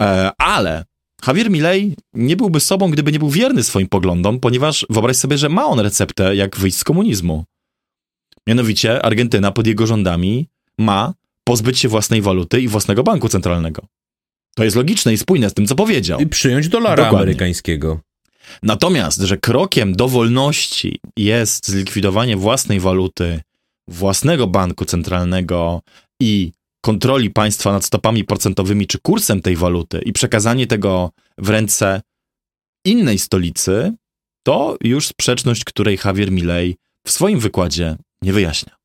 E, 0.00 0.30
ale 0.38 0.84
Javier 1.26 1.50
Milei 1.50 1.94
nie 2.14 2.36
byłby 2.36 2.60
sobą, 2.60 2.90
gdyby 2.90 3.12
nie 3.12 3.18
był 3.18 3.30
wierny 3.30 3.62
swoim 3.62 3.88
poglądom, 3.88 4.40
ponieważ 4.40 4.86
wyobraź 4.90 5.16
sobie, 5.16 5.38
że 5.38 5.48
ma 5.48 5.64
on 5.64 5.80
receptę, 5.80 6.36
jak 6.36 6.56
wyjść 6.56 6.78
z 6.78 6.84
komunizmu. 6.84 7.44
Mianowicie 8.46 9.02
Argentyna 9.02 9.52
pod 9.52 9.66
jego 9.66 9.86
rządami 9.86 10.48
ma 10.78 11.14
pozbyć 11.44 11.78
się 11.78 11.88
własnej 11.88 12.22
waluty 12.22 12.60
i 12.60 12.68
własnego 12.68 13.02
banku 13.02 13.28
centralnego. 13.28 13.86
To 14.56 14.64
jest 14.64 14.76
logiczne 14.76 15.12
i 15.12 15.18
spójne 15.18 15.50
z 15.50 15.54
tym, 15.54 15.66
co 15.66 15.74
powiedział. 15.74 16.20
I 16.20 16.26
przyjąć 16.26 16.68
dolara 16.68 16.96
Dokładnie. 16.96 17.18
amerykańskiego. 17.18 18.00
Natomiast, 18.62 19.20
że 19.20 19.36
krokiem 19.36 19.92
do 19.92 20.08
wolności 20.08 21.00
jest 21.16 21.68
zlikwidowanie 21.68 22.36
własnej 22.36 22.80
waluty, 22.80 23.40
własnego 23.88 24.46
banku 24.46 24.84
centralnego 24.84 25.82
i 26.20 26.52
kontroli 26.80 27.30
państwa 27.30 27.72
nad 27.72 27.84
stopami 27.84 28.24
procentowymi 28.24 28.86
czy 28.86 28.98
kursem 28.98 29.42
tej 29.42 29.56
waluty 29.56 30.02
i 30.04 30.12
przekazanie 30.12 30.66
tego 30.66 31.10
w 31.38 31.48
ręce 31.48 32.02
innej 32.84 33.18
stolicy, 33.18 33.92
to 34.46 34.76
już 34.80 35.06
sprzeczność, 35.06 35.64
której 35.64 35.98
Javier 36.04 36.32
Milei 36.32 36.76
w 37.06 37.10
swoim 37.10 37.40
wykładzie 37.40 37.96
nie 38.22 38.32
wyjaśnia. 38.32 38.81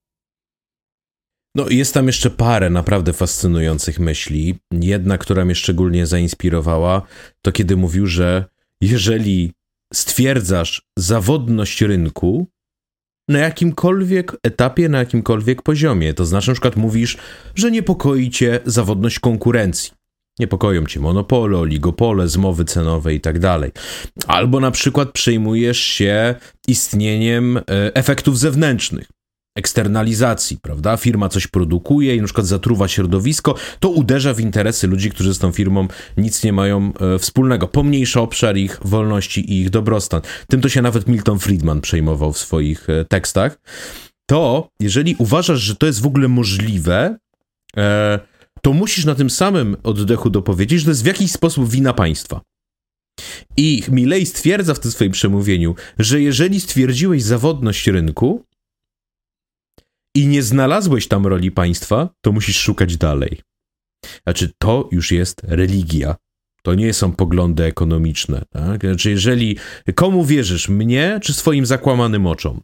No, 1.57 1.69
jest 1.69 1.93
tam 1.93 2.07
jeszcze 2.07 2.29
parę 2.29 2.69
naprawdę 2.69 3.13
fascynujących 3.13 3.99
myśli. 3.99 4.55
Jedna, 4.71 5.17
która 5.17 5.45
mnie 5.45 5.55
szczególnie 5.55 6.05
zainspirowała, 6.05 7.01
to 7.41 7.51
kiedy 7.51 7.77
mówił, 7.77 8.07
że 8.07 8.45
jeżeli 8.81 9.53
stwierdzasz 9.93 10.81
zawodność 10.99 11.81
rynku 11.81 12.47
na 13.29 13.39
jakimkolwiek 13.39 14.35
etapie, 14.43 14.89
na 14.89 14.99
jakimkolwiek 14.99 15.61
poziomie, 15.61 16.13
to 16.13 16.25
znaczy 16.25 16.47
na 16.49 16.53
przykład 16.53 16.75
mówisz, 16.75 17.17
że 17.55 17.71
niepokoi 17.71 18.29
cię 18.29 18.59
zawodność 18.65 19.19
konkurencji. 19.19 19.91
Niepokoją 20.39 20.85
cię 20.85 20.99
monopole, 20.99 21.57
oligopole, 21.57 22.27
zmowy 22.27 22.65
cenowe 22.65 23.13
i 23.13 23.21
tak 23.21 23.39
dalej. 23.39 23.71
Albo 24.27 24.59
na 24.59 24.71
przykład 24.71 25.11
przejmujesz 25.11 25.79
się 25.79 26.35
istnieniem 26.67 27.57
e, 27.57 27.61
efektów 27.95 28.39
zewnętrznych 28.39 29.16
eksternalizacji, 29.57 30.57
prawda? 30.61 30.97
Firma 30.97 31.29
coś 31.29 31.47
produkuje 31.47 32.15
i 32.15 32.21
na 32.21 32.25
przykład 32.25 32.47
zatruwa 32.47 32.87
środowisko, 32.87 33.55
to 33.79 33.89
uderza 33.89 34.33
w 34.33 34.39
interesy 34.39 34.87
ludzi, 34.87 35.11
którzy 35.11 35.33
z 35.33 35.39
tą 35.39 35.51
firmą 35.51 35.87
nic 36.17 36.43
nie 36.43 36.53
mają 36.53 36.93
e, 36.93 37.19
wspólnego. 37.19 37.67
Pomniejsza 37.67 38.21
obszar 38.21 38.57
ich 38.57 38.79
wolności 38.83 39.53
i 39.53 39.61
ich 39.61 39.69
dobrostan. 39.69 40.21
Tym 40.47 40.61
to 40.61 40.69
się 40.69 40.81
nawet 40.81 41.07
Milton 41.07 41.39
Friedman 41.39 41.81
przejmował 41.81 42.33
w 42.33 42.37
swoich 42.37 42.89
e, 42.89 43.05
tekstach. 43.05 43.59
To, 44.29 44.69
jeżeli 44.79 45.15
uważasz, 45.19 45.59
że 45.59 45.75
to 45.75 45.85
jest 45.85 46.01
w 46.01 46.05
ogóle 46.05 46.27
możliwe, 46.27 47.17
e, 47.77 48.19
to 48.61 48.73
musisz 48.73 49.05
na 49.05 49.15
tym 49.15 49.29
samym 49.29 49.77
oddechu 49.83 50.29
dopowiedzieć, 50.29 50.79
że 50.79 50.85
to 50.85 50.91
jest 50.91 51.03
w 51.03 51.05
jakiś 51.05 51.31
sposób 51.31 51.69
wina 51.69 51.93
państwa. 51.93 52.41
I 53.57 53.83
Milley 53.91 54.25
stwierdza 54.25 54.73
w 54.73 54.79
tym 54.79 54.91
swoim 54.91 55.11
przemówieniu, 55.11 55.75
że 55.99 56.21
jeżeli 56.21 56.59
stwierdziłeś 56.59 57.23
zawodność 57.23 57.87
rynku, 57.87 58.43
i 60.17 60.27
nie 60.27 60.43
znalazłeś 60.43 61.07
tam 61.07 61.27
roli 61.27 61.51
państwa, 61.51 62.09
to 62.21 62.31
musisz 62.31 62.57
szukać 62.59 62.97
dalej. 62.97 63.39
Znaczy, 64.23 64.51
to 64.57 64.89
już 64.91 65.11
jest 65.11 65.41
religia. 65.43 66.15
To 66.63 66.73
nie 66.73 66.93
są 66.93 67.11
poglądy 67.11 67.63
ekonomiczne. 67.63 68.43
Tak? 68.49 68.81
Znaczy, 68.81 69.09
jeżeli 69.09 69.57
komu 69.95 70.25
wierzysz, 70.25 70.69
mnie 70.69 71.19
czy 71.23 71.33
swoim 71.33 71.65
zakłamanym 71.65 72.27
oczom? 72.27 72.61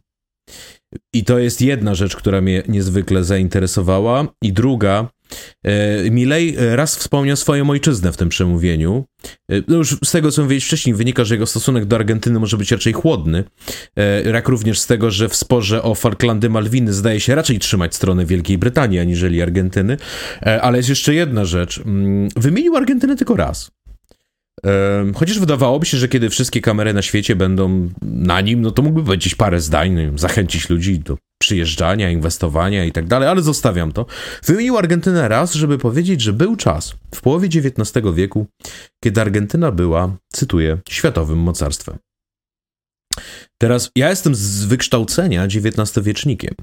I 1.14 1.24
to 1.24 1.38
jest 1.38 1.60
jedna 1.60 1.94
rzecz, 1.94 2.16
która 2.16 2.40
mnie 2.40 2.62
niezwykle 2.68 3.24
zainteresowała. 3.24 4.26
I 4.42 4.52
druga, 4.52 5.08
Milej 6.10 6.56
raz 6.58 6.96
wspomniał 6.96 7.36
swoją 7.36 7.70
ojczyznę 7.70 8.12
w 8.12 8.16
tym 8.16 8.28
przemówieniu. 8.28 9.04
E, 9.50 9.62
no 9.68 9.76
już 9.76 9.96
z 10.04 10.10
tego, 10.10 10.30
co 10.30 10.42
mówiłem 10.42 10.60
wcześniej, 10.60 10.94
wynika, 10.94 11.24
że 11.24 11.34
jego 11.34 11.46
stosunek 11.46 11.84
do 11.84 11.96
Argentyny 11.96 12.40
może 12.40 12.56
być 12.56 12.72
raczej 12.72 12.92
chłodny. 12.92 13.44
E, 13.96 14.22
jak 14.22 14.48
również 14.48 14.80
z 14.80 14.86
tego, 14.86 15.10
że 15.10 15.28
w 15.28 15.36
sporze 15.36 15.82
o 15.82 15.94
Falklandy 15.94 16.50
Malwiny 16.50 16.92
zdaje 16.92 17.20
się 17.20 17.34
raczej 17.34 17.58
trzymać 17.58 17.94
stronę 17.94 18.26
Wielkiej 18.26 18.58
Brytanii, 18.58 18.98
aniżeli 18.98 19.42
Argentyny. 19.42 19.96
Ale 20.62 20.76
jest 20.76 20.88
jeszcze 20.88 21.14
jedna 21.14 21.44
rzecz. 21.44 21.78
Mm, 21.78 22.28
wymienił 22.36 22.76
Argentynę 22.76 23.16
tylko 23.16 23.36
raz. 23.36 23.70
Chociaż 25.14 25.38
wydawałoby 25.38 25.86
się, 25.86 25.98
że 25.98 26.08
kiedy 26.08 26.30
wszystkie 26.30 26.60
kamery 26.60 26.94
na 26.94 27.02
świecie 27.02 27.36
będą 27.36 27.88
na 28.02 28.40
nim, 28.40 28.62
no 28.62 28.70
to 28.70 28.82
mógłby 28.82 29.04
powiedzieć 29.04 29.34
parę 29.34 29.60
zdań, 29.60 29.92
no 29.92 30.18
zachęcić 30.18 30.70
ludzi 30.70 30.98
do 30.98 31.18
przyjeżdżania, 31.44 32.10
inwestowania 32.10 32.84
i 32.84 32.92
tak 32.92 33.06
dalej, 33.06 33.28
ale 33.28 33.42
zostawiam 33.42 33.92
to. 33.92 34.06
Wymienił 34.44 34.78
Argentynę 34.78 35.28
raz, 35.28 35.54
żeby 35.54 35.78
powiedzieć, 35.78 36.20
że 36.20 36.32
był 36.32 36.56
czas 36.56 36.94
w 37.14 37.20
połowie 37.20 37.48
XIX 37.48 38.06
wieku, 38.14 38.46
kiedy 39.04 39.20
Argentyna 39.20 39.72
była, 39.72 40.16
cytuję, 40.32 40.78
światowym 40.88 41.38
mocarstwem. 41.38 41.98
Teraz 43.58 43.90
ja 43.96 44.10
jestem 44.10 44.34
z 44.34 44.64
wykształcenia 44.64 45.44
XIX-wiecznikiem. 45.44 46.54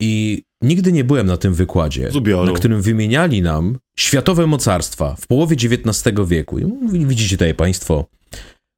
I 0.00 0.42
nigdy 0.62 0.92
nie 0.92 1.04
byłem 1.04 1.26
na 1.26 1.36
tym 1.36 1.54
wykładzie, 1.54 2.10
na 2.46 2.52
którym 2.52 2.82
wymieniali 2.82 3.42
nam 3.42 3.78
światowe 3.98 4.46
mocarstwa 4.46 5.14
w 5.14 5.26
połowie 5.26 5.56
XIX 5.56 6.14
wieku. 6.26 6.58
I 6.58 7.06
widzicie 7.06 7.36
tutaj 7.36 7.54
państwo 7.54 8.06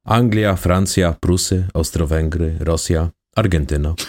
Anglia, 0.05 0.55
Francja, 0.55 1.15
Prusy, 1.19 1.67
Austro-Węgry, 1.73 2.55
Rosja, 2.59 3.09
Argentyna. 3.35 3.93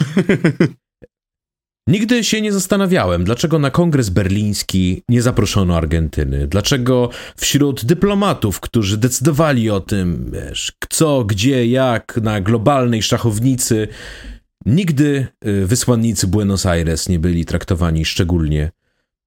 Nigdy 1.88 2.24
się 2.24 2.40
nie 2.40 2.52
zastanawiałem, 2.52 3.24
dlaczego 3.24 3.59
na 3.59 3.70
kongres 3.70 4.09
berliński 4.09 5.02
nie 5.09 5.22
zaproszono 5.22 5.76
Argentyny. 5.76 6.46
Dlaczego 6.46 7.10
wśród 7.36 7.84
dyplomatów, 7.84 8.60
którzy 8.60 8.98
decydowali 8.98 9.70
o 9.70 9.80
tym, 9.80 10.30
wiesz, 10.32 10.72
co, 10.90 11.24
gdzie, 11.24 11.66
jak, 11.66 12.20
na 12.22 12.40
globalnej 12.40 13.02
szachownicy, 13.02 13.88
Nigdy 14.66 15.26
y, 15.46 15.66
wysłannicy 15.66 16.26
Buenos 16.26 16.66
Aires 16.66 17.09
nie 17.09 17.18
byli 17.18 17.44
traktowani 17.44 18.05
szczególnie 18.05 18.70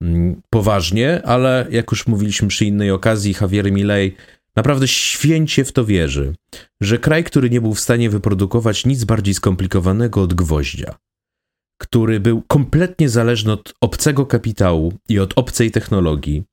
mm, 0.01 0.41
poważnie, 0.49 1.21
ale 1.25 1.67
jak 1.69 1.91
już 1.91 2.07
mówiliśmy 2.07 2.47
przy 2.47 2.65
innej 2.65 2.91
okazji, 2.91 3.35
Javier 3.41 3.71
Milei 3.71 4.15
naprawdę 4.57 4.87
święcie 4.87 5.65
w 5.65 5.71
to 5.71 5.85
wierzy, 5.85 6.35
że 6.81 6.97
kraj, 6.97 7.23
który 7.23 7.49
nie 7.49 7.61
był 7.61 7.73
w 7.73 7.79
stanie 7.79 8.09
wyprodukować 8.09 8.85
nic 8.85 9.03
bardziej 9.03 9.33
skomplikowanego 9.33 10.21
od 10.21 10.33
gwoździa, 10.33 10.95
który 11.81 12.19
był 12.19 12.41
kompletnie 12.47 13.09
zależny 13.09 13.51
od 13.51 13.73
obcego 13.81 14.25
kapitału 14.25 14.93
i 15.09 15.19
od 15.19 15.33
obcej 15.35 15.71
technologii, 15.71 16.43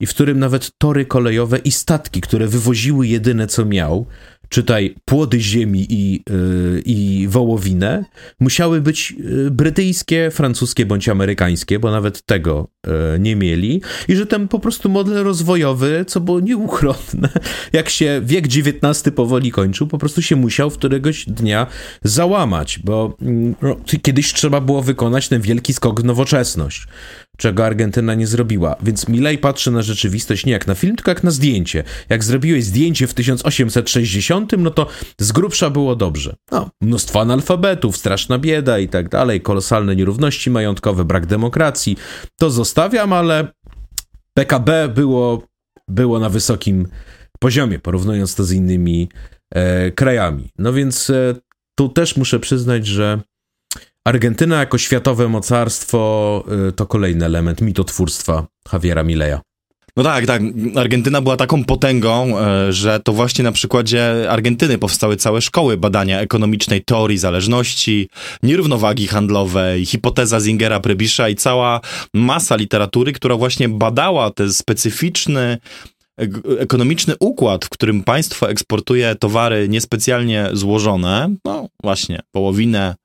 i 0.00 0.06
w 0.06 0.10
którym 0.10 0.38
nawet 0.38 0.70
tory 0.78 1.06
kolejowe 1.06 1.58
i 1.58 1.72
statki, 1.72 2.20
które 2.20 2.46
wywoziły 2.46 3.06
jedyne 3.06 3.46
co 3.46 3.64
miał, 3.64 4.06
czytaj 4.52 4.94
płody 5.04 5.40
ziemi 5.40 5.86
i, 5.90 6.22
yy, 6.30 6.82
i 6.84 7.28
wołowinę, 7.28 8.04
musiały 8.40 8.80
być 8.80 9.14
y, 9.46 9.50
brytyjskie, 9.50 10.30
francuskie 10.30 10.86
bądź 10.86 11.08
amerykańskie, 11.08 11.78
bo 11.78 11.90
nawet 11.90 12.22
tego 12.22 12.68
yy, 12.86 12.92
nie 13.18 13.36
mieli. 13.36 13.82
I 14.08 14.16
że 14.16 14.26
ten 14.26 14.48
po 14.48 14.58
prostu 14.58 14.88
model 14.88 15.24
rozwojowy, 15.24 16.04
co 16.08 16.20
było 16.20 16.40
nieuchronne, 16.40 17.28
jak 17.72 17.88
się 17.88 18.20
wiek 18.24 18.44
XIX 18.46 19.14
powoli 19.16 19.50
kończył, 19.50 19.86
po 19.86 19.98
prostu 19.98 20.22
się 20.22 20.36
musiał 20.36 20.70
w 20.70 20.78
któregoś 20.78 21.24
dnia 21.24 21.66
załamać, 22.02 22.78
bo 22.78 23.16
yy, 23.92 23.98
kiedyś 24.02 24.32
trzeba 24.32 24.60
było 24.60 24.82
wykonać 24.82 25.28
ten 25.28 25.40
wielki 25.40 25.72
skok 25.72 26.00
w 26.00 26.04
nowoczesność 26.04 26.86
czego 27.36 27.66
Argentyna 27.66 28.14
nie 28.14 28.26
zrobiła. 28.26 28.76
Więc 28.82 29.08
Milei 29.08 29.38
patrzy 29.38 29.70
na 29.70 29.82
rzeczywistość 29.82 30.46
nie 30.46 30.52
jak 30.52 30.66
na 30.66 30.74
film, 30.74 30.96
tylko 30.96 31.10
jak 31.10 31.24
na 31.24 31.30
zdjęcie. 31.30 31.84
Jak 32.08 32.24
zrobiłeś 32.24 32.64
zdjęcie 32.64 33.06
w 33.06 33.14
1860, 33.14 34.52
no 34.58 34.70
to 34.70 34.86
z 35.18 35.32
grubsza 35.32 35.70
było 35.70 35.96
dobrze. 35.96 36.36
No, 36.50 36.70
mnóstwo 36.80 37.20
analfabetów, 37.20 37.96
straszna 37.96 38.38
bieda 38.38 38.78
i 38.78 38.88
tak 38.88 39.08
dalej, 39.08 39.40
kolosalne 39.40 39.96
nierówności 39.96 40.50
majątkowe, 40.50 41.04
brak 41.04 41.26
demokracji. 41.26 41.96
To 42.40 42.50
zostawiam, 42.50 43.12
ale 43.12 43.48
PKB 44.34 44.88
było, 44.88 45.42
było 45.88 46.18
na 46.18 46.28
wysokim 46.28 46.88
poziomie, 47.38 47.78
porównując 47.78 48.34
to 48.34 48.44
z 48.44 48.52
innymi 48.52 49.08
e, 49.54 49.90
krajami. 49.90 50.50
No 50.58 50.72
więc 50.72 51.10
e, 51.10 51.34
tu 51.74 51.88
też 51.88 52.16
muszę 52.16 52.40
przyznać, 52.40 52.86
że 52.86 53.20
Argentyna 54.04 54.58
jako 54.58 54.78
światowe 54.78 55.28
mocarstwo 55.28 56.44
y, 56.68 56.72
to 56.72 56.86
kolejny 56.86 57.24
element 57.24 57.60
mitotwórstwa 57.60 58.46
Javiera 58.72 59.02
Mileja. 59.02 59.40
No 59.96 60.02
tak, 60.02 60.26
tak. 60.26 60.42
Argentyna 60.76 61.20
była 61.20 61.36
taką 61.36 61.64
potęgą, 61.64 62.38
e, 62.38 62.72
że 62.72 63.00
to 63.00 63.12
właśnie 63.12 63.44
na 63.44 63.52
przykładzie 63.52 64.30
Argentyny 64.30 64.78
powstały 64.78 65.16
całe 65.16 65.40
szkoły 65.40 65.76
badania 65.76 66.20
ekonomicznej 66.20 66.84
teorii 66.84 67.18
zależności, 67.18 68.08
nierównowagi 68.42 69.06
handlowej, 69.06 69.86
hipoteza 69.86 70.40
Zingera 70.40 70.80
Prebisza 70.80 71.28
i 71.28 71.34
cała 71.34 71.80
masa 72.14 72.56
literatury, 72.56 73.12
która 73.12 73.36
właśnie 73.36 73.68
badała 73.68 74.30
ten 74.30 74.52
specyficzny 74.52 75.58
ekonomiczny 76.58 77.14
układ, 77.20 77.64
w 77.64 77.68
którym 77.68 78.02
państwo 78.04 78.50
eksportuje 78.50 79.14
towary 79.14 79.68
niespecjalnie 79.68 80.48
złożone, 80.52 81.34
no 81.44 81.68
właśnie, 81.82 82.20
wołowinę, 82.34 82.94
Mm, 82.94 83.01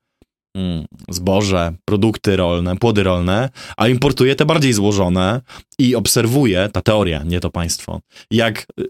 zboże, 1.10 1.72
produkty 1.84 2.36
rolne, 2.36 2.76
płody 2.76 3.02
rolne, 3.02 3.48
a 3.76 3.88
importuje 3.88 4.36
te 4.36 4.44
bardziej 4.44 4.72
złożone 4.72 5.40
i 5.78 5.94
obserwuje, 5.94 6.68
ta 6.72 6.82
teoria, 6.82 7.22
nie 7.22 7.40
to 7.40 7.50
państwo, 7.50 8.00
jak 8.30 8.66
y, 8.80 8.88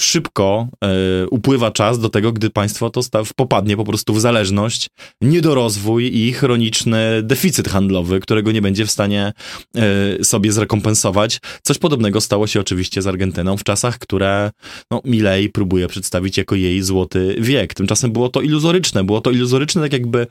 szybko 0.00 0.68
e, 0.84 0.88
upływa 1.28 1.70
czas 1.70 1.98
do 1.98 2.08
tego, 2.08 2.32
gdy 2.32 2.50
państwo 2.50 2.90
to 2.90 3.02
staw, 3.02 3.34
popadnie 3.34 3.76
po 3.76 3.84
prostu 3.84 4.14
w 4.14 4.20
zależność, 4.20 4.88
niedorozwój 5.20 6.16
i 6.16 6.32
chroniczny 6.32 7.22
deficyt 7.22 7.68
handlowy, 7.68 8.20
którego 8.20 8.52
nie 8.52 8.62
będzie 8.62 8.86
w 8.86 8.90
stanie 8.90 9.32
e, 9.76 10.24
sobie 10.24 10.52
zrekompensować. 10.52 11.40
Coś 11.62 11.78
podobnego 11.78 12.20
stało 12.20 12.46
się 12.46 12.60
oczywiście 12.60 13.02
z 13.02 13.06
Argentyną 13.06 13.56
w 13.56 13.64
czasach, 13.64 13.98
które 13.98 14.50
no, 14.90 15.00
Milei 15.04 15.48
próbuje 15.48 15.88
przedstawić 15.88 16.38
jako 16.38 16.54
jej 16.54 16.82
złoty 16.82 17.36
wiek. 17.40 17.74
Tymczasem 17.74 18.12
było 18.12 18.28
to 18.28 18.40
iluzoryczne, 18.40 19.04
było 19.04 19.20
to 19.20 19.30
iluzoryczne 19.30 19.82
tak 19.82 19.92
jakby 19.92 20.26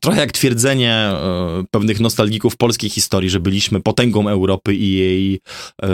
trochę 0.00 0.20
jak 0.20 0.32
twierdzenie 0.32 0.92
e, 0.92 1.64
pewnych 1.70 2.00
nostalgików 2.00 2.56
polskiej 2.56 2.90
historii, 2.90 3.30
że 3.30 3.40
byliśmy 3.40 3.80
potęgą 3.80 4.28
Europy 4.28 4.74
i 4.74 4.92
jej 4.92 5.40
e, 5.82 5.88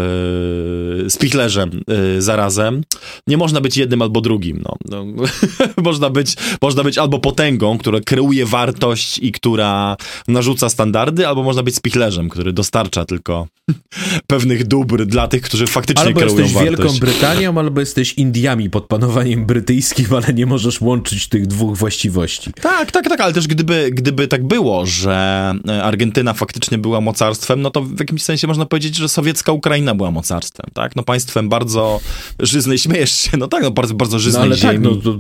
spichlerzem 1.11 1.71
e, 2.17 2.23
zarazem. 2.23 2.83
Nie 3.27 3.37
można 3.37 3.61
być 3.61 3.77
jednym 3.77 4.03
albo 4.03 4.21
drugim. 4.21 4.63
No. 4.63 4.77
no 4.91 5.27
można, 5.83 6.11
być, 6.11 6.35
można 6.63 6.85
być 6.85 6.99
albo 6.99 7.19
potęgą, 7.19 7.79
która 7.79 8.01
kreuje 8.01 8.47
wartość 8.47 9.19
i 9.19 9.33
która 9.33 9.97
narzuca 10.29 10.69
standardy, 10.69 11.29
albo 11.29 11.43
można 11.43 11.63
być 11.63 11.77
spichlerzem, 11.77 12.29
który 12.29 12.53
dostarcza 12.53 13.05
tylko 13.05 13.47
pewnych 14.27 14.65
dóbr 14.65 15.07
dla 15.07 15.29
tych, 15.29 15.43
którzy 15.43 15.67
faktycznie 15.67 16.07
albo 16.07 16.21
kreują 16.21 16.37
wartość. 16.37 16.57
Albo 16.57 16.69
jesteś 16.69 16.87
Wielką 16.87 16.99
Brytanią, 17.07 17.59
albo 17.59 17.81
jesteś 17.81 18.15
Indiami 18.15 18.71
pod 18.71 18.87
panowaniem 18.87 19.47
brytyjskim, 19.47 20.07
ale 20.11 20.35
nie 20.35 20.47
możesz 20.47 20.81
łączyć 20.81 21.29
tych 21.29 21.47
dwóch 21.47 21.77
właściwości. 21.77 22.53
Tak, 22.53 22.93
tak, 22.93 23.09
tak, 23.09 23.21
ale 23.21 23.33
też 23.33 23.47
gdyby 23.47 23.86
gdyby, 23.91 24.29
tak 24.29 24.47
było, 24.47 24.87
że 24.87 25.55
e, 25.69 25.83
Argentyna 25.83 26.35
faktycznie 26.35 26.79
była 26.79 27.01
mocarstwem, 27.01 27.63
no 27.63 27.71
to 27.71 27.83
w 27.83 28.01
jakimś 28.01 28.23
sensie 28.23 28.47
można 28.47 28.67
powiedzieć, 28.67 28.97
że 28.97 29.09
sowiecka 29.09 29.53
Ukraina 29.53 29.95
była 29.95 30.11
mocarstwem, 30.11 30.67
tak? 30.75 30.97
No 30.97 31.03
państwem 31.03 31.49
bardzo 31.49 32.01
żyznej, 32.39 32.79
śmiejesz 32.79 33.13
się, 33.13 33.37
no 33.39 33.49
tak, 33.49 33.63
no 33.63 33.71
bardzo, 33.71 33.95
bardzo 33.95 34.19
żyznej 34.19 34.41
no, 34.41 34.47
ale 34.47 34.57
ziemi. 34.57 34.89
Tak, 34.89 34.95
no, 34.95 35.03
to, 35.03 35.19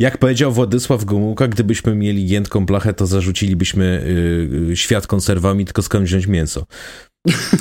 jak 0.00 0.18
powiedział 0.18 0.52
Władysław 0.52 1.04
Gomułka, 1.04 1.48
gdybyśmy 1.48 1.94
mieli 1.94 2.26
giętką 2.26 2.66
blachę, 2.66 2.94
to 2.94 3.06
zarzucilibyśmy 3.06 4.04
yy, 4.68 4.76
świat 4.76 5.06
konserwami, 5.06 5.64
tylko 5.64 5.82
skąd 5.82 6.04
wziąć 6.04 6.26
mięso. 6.26 6.66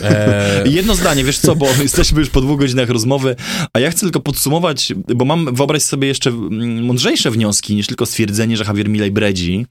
Eee... 0.03 0.73
Jedno 0.73 0.95
zdanie, 0.95 1.23
wiesz 1.23 1.38
co, 1.38 1.56
bo 1.56 1.68
jesteśmy 1.84 2.19
już 2.19 2.30
po 2.30 2.41
dwóch 2.41 2.60
godzinach 2.60 2.89
rozmowy, 2.89 3.35
a 3.73 3.80
ja 3.80 3.91
chcę 3.91 4.02
tylko 4.02 4.19
podsumować, 4.19 4.94
bo 5.15 5.26
mam, 5.26 5.56
wyobraź 5.56 5.84
sobie 5.84 6.07
jeszcze 6.07 6.30
mm, 6.30 6.85
mądrzejsze 6.85 7.31
wnioski 7.31 7.76
niż 7.76 7.88
tylko 7.88 8.06
stwierdzenie, 8.06 8.57
że 8.57 8.64
Javier 8.64 8.89
Milei 8.89 9.11
bredzi. 9.11 9.65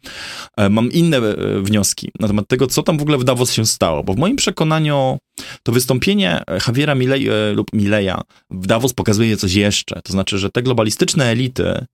E, 0.57 0.69
mam 0.69 0.93
inne 0.93 1.17
e, 1.17 1.63
wnioski 1.63 2.11
na 2.21 2.29
temat 2.29 2.49
tego, 2.49 2.67
co 2.67 2.83
tam 2.83 2.99
w 2.99 3.03
ogóle 3.03 3.19
w 3.19 3.25
Davos 3.25 3.53
się 3.53 3.67
stało, 3.67 4.05
bo 4.05 4.15
w 4.15 4.17
moim 4.17 4.37
przekonaniu 4.37 5.19
to 5.63 5.73
wystąpienie 5.73 6.43
Javiera 6.67 6.95
Milei, 6.95 7.29
e, 7.29 7.53
lub 7.53 7.73
Mileja 7.73 8.21
w 8.51 8.67
Davos 8.67 8.93
pokazuje 8.93 9.37
coś 9.37 9.55
jeszcze. 9.55 10.03
To 10.03 10.13
znaczy, 10.13 10.39
że 10.39 10.51
te 10.51 10.63
globalistyczne 10.63 11.25
elity 11.25 11.87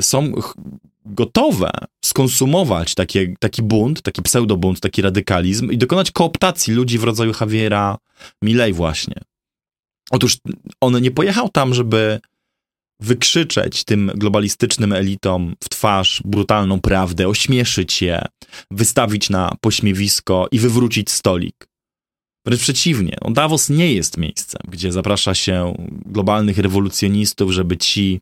są 0.00 0.32
gotowe 1.04 1.70
skonsumować 2.04 2.94
takie, 2.94 3.34
taki 3.40 3.62
bunt, 3.62 4.02
taki 4.02 4.22
pseudobunt, 4.22 4.80
taki 4.80 5.02
radykalizm 5.02 5.70
i 5.70 5.78
dokonać 5.78 6.10
kooptacji 6.10 6.74
ludzi 6.74 6.98
w 6.98 7.04
rodzaju 7.04 7.32
Javiera 7.40 7.98
Milei 8.42 8.72
właśnie. 8.72 9.14
Otóż 10.10 10.38
on 10.80 11.02
nie 11.02 11.10
pojechał 11.10 11.48
tam, 11.48 11.74
żeby 11.74 12.20
wykrzyczeć 13.00 13.84
tym 13.84 14.10
globalistycznym 14.14 14.92
elitom 14.92 15.54
w 15.64 15.68
twarz 15.68 16.22
brutalną 16.24 16.80
prawdę, 16.80 17.28
ośmieszyć 17.28 18.02
je, 18.02 18.24
wystawić 18.70 19.30
na 19.30 19.56
pośmiewisko 19.60 20.48
i 20.52 20.58
wywrócić 20.58 21.10
stolik. 21.10 21.68
Wręcz 22.46 22.60
przeciwnie, 22.60 23.16
no 23.24 23.30
Davos 23.30 23.70
nie 23.70 23.92
jest 23.92 24.16
miejscem, 24.16 24.60
gdzie 24.68 24.92
zaprasza 24.92 25.34
się 25.34 25.74
globalnych 26.06 26.58
rewolucjonistów, 26.58 27.52
żeby 27.52 27.76
ci 27.76 28.20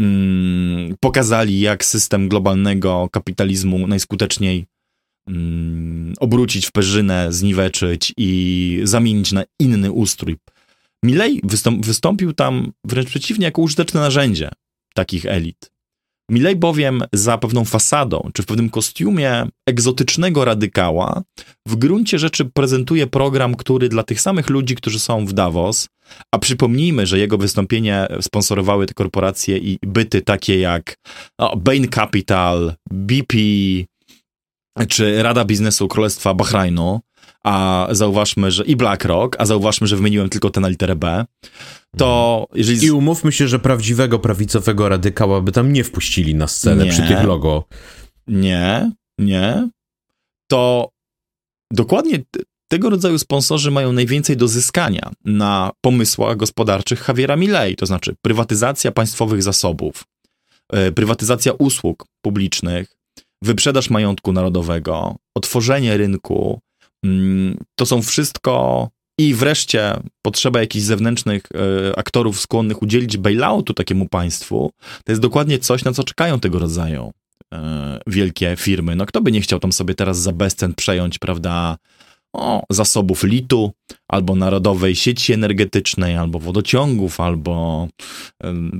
mm, 0.00 0.96
pokazali, 1.00 1.60
jak 1.60 1.84
system 1.84 2.28
globalnego 2.28 3.08
kapitalizmu 3.12 3.86
najskuteczniej 3.86 4.66
mm, 5.28 6.14
obrócić 6.20 6.66
w 6.66 6.72
perzynę, 6.72 7.32
zniweczyć 7.32 8.12
i 8.16 8.80
zamienić 8.84 9.32
na 9.32 9.44
inny 9.60 9.92
ustrój. 9.92 10.36
Milley 11.02 11.40
wystąp 11.44 11.86
wystąpił 11.86 12.32
tam 12.32 12.72
wręcz 12.84 13.08
przeciwnie 13.08 13.44
jako 13.44 13.62
użyteczne 13.62 14.00
narzędzie 14.00 14.50
takich 14.94 15.26
elit. 15.26 15.75
Milej 16.30 16.56
bowiem 16.56 17.02
za 17.12 17.38
pewną 17.38 17.64
fasadą, 17.64 18.30
czy 18.34 18.42
w 18.42 18.46
pewnym 18.46 18.70
kostiumie 18.70 19.46
egzotycznego 19.68 20.44
radykała, 20.44 21.22
w 21.68 21.76
gruncie 21.76 22.18
rzeczy 22.18 22.44
prezentuje 22.44 23.06
program, 23.06 23.54
który 23.54 23.88
dla 23.88 24.02
tych 24.02 24.20
samych 24.20 24.50
ludzi, 24.50 24.74
którzy 24.74 25.00
są 25.00 25.26
w 25.26 25.32
Davos, 25.32 25.88
a 26.34 26.38
przypomnijmy, 26.38 27.06
że 27.06 27.18
jego 27.18 27.38
wystąpienie 27.38 28.06
sponsorowały 28.20 28.86
te 28.86 28.94
korporacje 28.94 29.58
i 29.58 29.78
byty 29.82 30.22
takie 30.22 30.60
jak 30.60 30.96
no, 31.38 31.56
Bain 31.56 31.88
Capital, 31.88 32.74
BP, 32.90 33.36
czy 34.88 35.22
Rada 35.22 35.44
Biznesu 35.44 35.88
Królestwa 35.88 36.34
Bahrajnu, 36.34 37.00
a 37.46 37.88
zauważmy, 37.90 38.50
że 38.50 38.64
i 38.64 38.76
BlackRock, 38.76 39.36
a 39.38 39.46
zauważmy, 39.46 39.86
że 39.86 39.96
wymieniłem 39.96 40.28
tylko 40.28 40.50
tę 40.50 40.60
na 40.60 40.68
literę 40.68 40.96
B, 40.96 41.24
to 41.96 42.46
jeżeli... 42.54 42.86
I 42.86 42.90
umówmy 42.90 43.32
się, 43.32 43.48
że 43.48 43.58
prawdziwego 43.58 44.18
prawicowego 44.18 44.88
radykała 44.88 45.40
by 45.40 45.52
tam 45.52 45.72
nie 45.72 45.84
wpuścili 45.84 46.34
na 46.34 46.48
scenę 46.48 46.84
nie, 46.84 46.90
przy 46.90 47.02
tych 47.02 47.24
logo. 47.24 47.64
Nie, 48.26 48.92
nie. 49.18 49.68
To 50.50 50.90
dokładnie 51.72 52.18
tego 52.68 52.90
rodzaju 52.90 53.18
sponsorzy 53.18 53.70
mają 53.70 53.92
najwięcej 53.92 54.36
do 54.36 54.48
zyskania 54.48 55.10
na 55.24 55.70
pomysłach 55.80 56.36
gospodarczych 56.36 57.04
Javiera 57.08 57.36
Milei, 57.36 57.76
to 57.76 57.86
znaczy 57.86 58.14
prywatyzacja 58.22 58.92
państwowych 58.92 59.42
zasobów, 59.42 60.04
e, 60.72 60.92
prywatyzacja 60.92 61.52
usług 61.52 62.06
publicznych, 62.24 62.96
wyprzedaż 63.42 63.90
majątku 63.90 64.32
narodowego, 64.32 65.16
otworzenie 65.34 65.96
rynku, 65.96 66.60
to 67.74 67.86
są 67.86 68.02
wszystko 68.02 68.88
i 69.18 69.34
wreszcie 69.34 70.00
potrzeba 70.22 70.60
jakichś 70.60 70.84
zewnętrznych 70.84 71.42
e, 71.54 71.98
aktorów 71.98 72.40
skłonnych 72.40 72.82
udzielić 72.82 73.16
bailoutu 73.16 73.74
takiemu 73.74 74.08
państwu, 74.08 74.70
to 75.04 75.12
jest 75.12 75.22
dokładnie 75.22 75.58
coś, 75.58 75.84
na 75.84 75.92
co 75.92 76.04
czekają 76.04 76.40
tego 76.40 76.58
rodzaju 76.58 77.12
e, 77.54 78.00
wielkie 78.06 78.56
firmy. 78.58 78.96
No 78.96 79.06
kto 79.06 79.20
by 79.20 79.32
nie 79.32 79.40
chciał 79.40 79.58
tam 79.58 79.72
sobie 79.72 79.94
teraz 79.94 80.18
za 80.18 80.32
bezcen 80.32 80.74
przejąć, 80.74 81.18
prawda, 81.18 81.76
o, 82.32 82.62
zasobów 82.70 83.24
litu, 83.24 83.72
albo 84.08 84.34
narodowej 84.34 84.96
sieci 84.96 85.32
energetycznej, 85.32 86.16
albo 86.16 86.38
wodociągów, 86.38 87.20
albo 87.20 87.88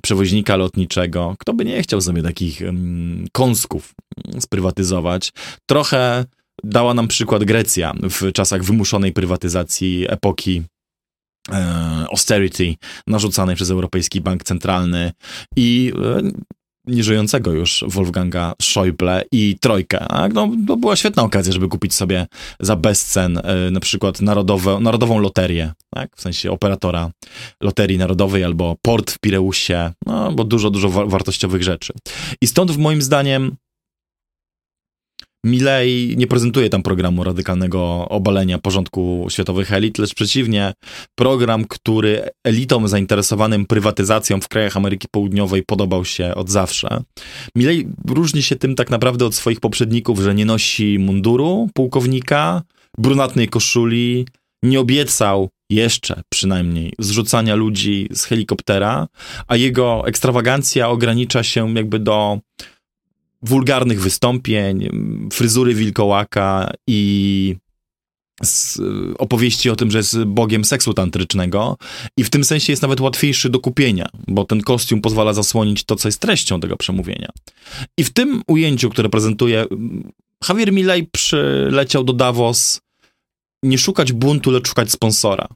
przewoźnika 0.03 0.57
lotniczego. 0.57 1.37
Kto 1.39 1.55
by 1.55 1.65
nie 1.65 1.83
chciał 1.83 2.01
sobie 2.01 2.23
takich 2.23 2.63
kąsków 3.33 3.95
sprywatyzować? 4.41 5.33
Trochę 5.67 6.25
dała 6.65 6.95
nam 6.95 7.09
przykład 7.09 7.45
Grecja 7.45 7.95
w 8.03 8.33
czasach 8.33 8.65
wymuszonej 8.65 9.13
prywatyzacji 9.13 10.07
epoki 10.09 10.63
e, 11.53 12.07
austerity 12.11 12.75
narzucanej 13.07 13.57
przez 13.57 13.71
Europejski 13.71 14.21
Bank 14.21 14.45
Centralny 14.45 15.13
i 15.57 15.93
e, 16.05 16.31
nieżyjącego 16.87 17.53
już 17.53 17.85
Wolfganga 17.89 18.53
Schäuble 18.63 19.23
i 19.33 19.59
Trojkę. 19.61 20.07
Tak? 20.09 20.33
No, 20.35 20.51
to 20.67 20.77
była 20.77 20.97
świetna 20.97 21.23
okazja, 21.23 21.53
żeby 21.53 21.69
kupić 21.69 21.95
sobie 21.95 22.27
za 22.61 22.77
bezcen 22.77 23.39
e, 23.39 23.71
na 23.71 23.81
przykład 23.81 24.21
narodowe, 24.21 24.81
narodową 24.81 25.19
loterię, 25.19 25.73
tak? 25.95 26.17
w 26.17 26.21
sensie 26.21 26.51
operatora 26.51 27.11
loterii 27.63 27.99
narodowej 27.99 28.45
albo 28.45 28.77
port 28.83 29.11
w 29.11 29.19
Pireusie, 29.19 29.93
no, 30.07 30.33
bo 30.33 30.45
dużo, 30.45 30.71
dużo 30.71 30.89
wartościowych 30.89 31.63
rzeczy. 31.63 31.93
I 32.41 32.47
stąd 32.47 32.71
w 32.73 32.79
moim 32.79 33.03
zdaniem 33.03 33.57
Milei 35.47 36.15
nie 36.17 36.27
prezentuje 36.27 36.71
tam 36.71 36.83
programu 36.83 37.25
radykalnego 37.25 38.09
obalenia 38.09 38.59
porządku 38.59 39.27
światowych 39.31 39.73
elit, 39.73 39.99
lecz 39.99 40.15
przeciwnie, 40.15 40.73
program, 41.15 41.65
który 41.65 42.29
elitom 42.45 42.89
zainteresowanym 42.89 43.67
prywatyzacją 43.67 44.41
w 44.41 44.49
krajach 44.49 44.77
Ameryki 44.77 45.09
Południowej 45.11 45.63
podobał 45.63 46.05
się 46.05 46.35
od 46.35 46.51
zawsze. 46.51 47.03
Milei 47.57 47.87
różni 48.09 48.43
się 48.43 48.57
tym 48.57 48.75
tak 48.75 48.91
naprawdę 48.91 49.27
od 49.27 49.35
swoich 49.35 49.61
poprzedników, 49.61 50.21
że 50.21 50.35
nie 50.35 50.45
nosi 50.45 50.99
munduru 50.99 51.69
pułkownika, 51.75 52.63
brunatnej 52.99 53.49
koszuli, 53.49 54.27
nie 54.63 54.81
obiecał 54.81 55.49
jeszcze 55.71 56.23
przynajmniej 56.33 56.93
zrzucania 56.99 57.55
ludzi 57.55 58.09
z 58.13 58.25
helikoptera, 58.25 59.07
a 59.47 59.57
jego 59.57 60.03
ekstrawagancja 60.07 60.89
ogranicza 60.89 61.43
się 61.43 61.75
jakby 61.75 61.99
do 61.99 62.39
wulgarnych 63.43 64.01
wystąpień, 64.01 64.89
fryzury 65.33 65.75
wilkołaka 65.75 66.71
i 66.87 67.57
opowieści 69.19 69.71
o 69.71 69.77
tym, 69.77 69.91
że 69.91 69.99
jest 69.99 70.25
bogiem 70.25 70.65
seksu 70.65 70.95
tantrycznego 70.95 71.77
i 72.17 72.25
w 72.25 72.31
tym 72.31 72.45
sensie 72.45 72.73
jest 72.73 72.83
nawet 72.83 73.01
łatwiejszy 73.01 73.51
do 73.51 73.61
kupienia, 73.61 74.09
bo 74.29 74.45
ten 74.45 74.61
kostium 74.61 75.01
pozwala 75.01 75.33
zasłonić 75.33 75.85
to, 75.85 75.97
co 75.97 76.09
jest 76.09 76.21
treścią 76.21 76.61
tego 76.61 76.77
przemówienia. 76.77 77.29
I 77.99 78.05
w 78.05 78.13
tym 78.13 78.43
ujęciu, 78.47 78.91
które 78.91 79.09
prezentuje 79.09 79.67
Javier 80.49 80.73
Milei 80.73 81.07
przyleciał 81.13 82.05
do 82.05 82.13
Davos 82.13 82.81
nie 83.63 83.79
szukać 83.79 84.13
buntu, 84.13 84.51
lecz 84.51 84.69
szukać 84.69 84.91
sponsora. 84.91 85.49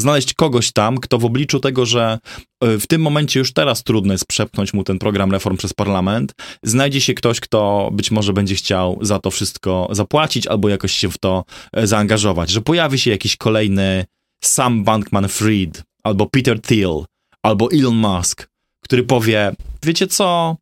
Znaleźć 0.00 0.34
kogoś 0.34 0.72
tam, 0.72 0.98
kto 0.98 1.18
w 1.18 1.24
obliczu 1.24 1.60
tego, 1.60 1.86
że 1.86 2.18
e, 2.60 2.78
w 2.78 2.86
tym 2.86 3.02
momencie 3.02 3.38
już 3.40 3.52
teraz 3.52 3.82
trudno 3.82 4.12
jest 4.12 4.26
przepchnąć 4.26 4.74
mu 4.74 4.84
ten 4.84 4.98
program 4.98 5.32
reform 5.32 5.56
przez 5.56 5.72
parlament, 5.72 6.32
znajdzie 6.62 7.00
się 7.00 7.14
ktoś, 7.14 7.40
kto 7.40 7.90
być 7.92 8.10
może 8.10 8.32
będzie 8.32 8.54
chciał 8.54 8.98
za 9.00 9.18
to 9.18 9.30
wszystko 9.30 9.88
zapłacić 9.90 10.46
albo 10.46 10.68
jakoś 10.68 10.92
się 10.92 11.10
w 11.10 11.18
to 11.18 11.44
e, 11.72 11.86
zaangażować, 11.86 12.50
że 12.50 12.60
pojawi 12.60 12.98
się 12.98 13.10
jakiś 13.10 13.36
kolejny 13.36 14.04
Sam 14.44 14.84
Bankman-Fried 14.84 15.82
albo 16.04 16.26
Peter 16.26 16.60
Thiel 16.60 17.04
albo 17.42 17.68
Elon 17.72 17.96
Musk, 17.96 18.48
który 18.84 19.02
powie, 19.02 19.52
wiecie 19.82 20.06
co, 20.06 20.56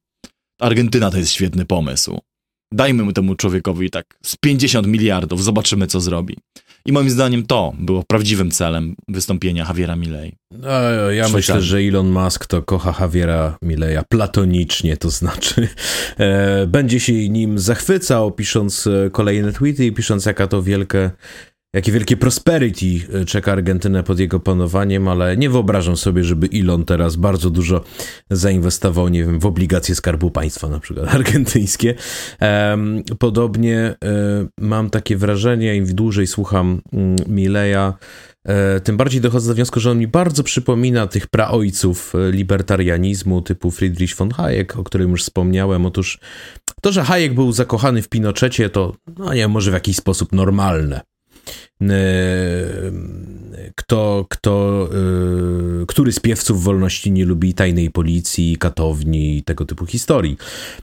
Argentyna 0.60 1.10
to 1.10 1.18
jest 1.18 1.32
świetny 1.32 1.66
pomysł. 1.66 2.20
Dajmy 2.72 3.02
mu 3.02 3.12
temu 3.12 3.34
człowiekowi 3.34 3.90
tak 3.90 4.18
z 4.24 4.36
50 4.36 4.86
miliardów, 4.86 5.44
zobaczymy 5.44 5.86
co 5.86 6.00
zrobi. 6.00 6.36
I 6.86 6.92
moim 6.92 7.10
zdaniem 7.10 7.46
to 7.46 7.72
było 7.78 8.02
prawdziwym 8.08 8.50
celem 8.50 8.96
wystąpienia 9.08 9.64
Javiera 9.68 9.96
Milley. 9.96 10.36
No, 10.50 11.10
ja 11.10 11.28
myślę, 11.28 11.62
że 11.62 11.78
Elon 11.78 12.10
Musk 12.10 12.46
to 12.46 12.62
kocha 12.62 12.94
Javiera 13.00 13.58
Milleya 13.62 14.02
platonicznie, 14.08 14.96
to 14.96 15.10
znaczy 15.10 15.68
e, 16.18 16.66
będzie 16.66 17.00
się 17.00 17.28
nim 17.28 17.58
zachwycał, 17.58 18.32
pisząc 18.32 18.86
e, 18.86 19.10
kolejne 19.10 19.52
tweety 19.52 19.86
i 19.86 19.92
pisząc 19.92 20.26
jaka 20.26 20.46
to 20.46 20.62
wielkie 20.62 21.10
jakie 21.76 21.92
wielkie 21.92 22.16
prosperity 22.16 22.86
e, 23.12 23.24
czeka 23.24 23.52
Argentynę 23.52 24.02
pod 24.02 24.18
jego 24.18 24.40
panowaniem, 24.40 25.08
ale 25.08 25.36
nie 25.36 25.50
wyobrażam 25.50 25.96
sobie, 25.96 26.24
żeby 26.24 26.48
Elon 26.54 26.84
teraz 26.84 27.16
bardzo 27.16 27.50
dużo 27.50 27.84
zainwestował, 28.30 29.08
nie 29.08 29.24
wiem, 29.24 29.40
w 29.40 29.46
obligacje 29.46 29.94
Skarbu 29.94 30.30
Państwa 30.30 30.68
na 30.68 30.80
przykład 30.80 31.08
argentyńskie. 31.14 31.94
Podobnie 33.18 33.78
e, 33.78 33.96
mam 34.60 34.90
takie 34.90 35.16
wrażenie, 35.16 35.76
im 35.76 35.86
dłużej 35.86 36.26
słucham 36.26 36.80
mm, 36.92 37.16
Mileja, 37.26 37.94
e, 38.44 38.80
tym 38.80 38.96
bardziej 38.96 39.20
dochodzę 39.20 39.48
do 39.48 39.54
wniosku, 39.54 39.80
że 39.80 39.90
on 39.90 39.98
mi 39.98 40.06
bardzo 40.06 40.42
przypomina 40.42 41.06
tych 41.06 41.26
praojców 41.26 42.12
libertarianizmu 42.30 43.42
typu 43.42 43.70
Friedrich 43.70 44.16
von 44.16 44.30
Hayek, 44.30 44.76
o 44.76 44.84
którym 44.84 45.10
już 45.10 45.22
wspomniałem. 45.22 45.86
Otóż 45.86 46.18
to, 46.82 46.92
że 46.92 47.04
Hayek 47.04 47.34
był 47.34 47.52
zakochany 47.52 48.02
w 48.02 48.08
Pinochecie, 48.08 48.70
to 48.70 48.94
no 49.18 49.34
nie 49.34 49.48
może 49.48 49.70
w 49.70 49.74
jakiś 49.74 49.96
sposób 49.96 50.32
normalne. 50.32 51.15
E, 51.82 51.96
kto, 53.74 54.26
kto, 54.28 54.88
e, 55.82 55.86
który 55.86 56.12
z 56.12 56.20
piewców 56.20 56.62
wolności 56.64 57.12
nie 57.12 57.24
lubi 57.24 57.54
tajnej 57.54 57.90
policji, 57.90 58.56
katowni 58.56 59.36
i 59.38 59.42
tego 59.42 59.64
typu 59.64 59.86
historii. 59.86 60.36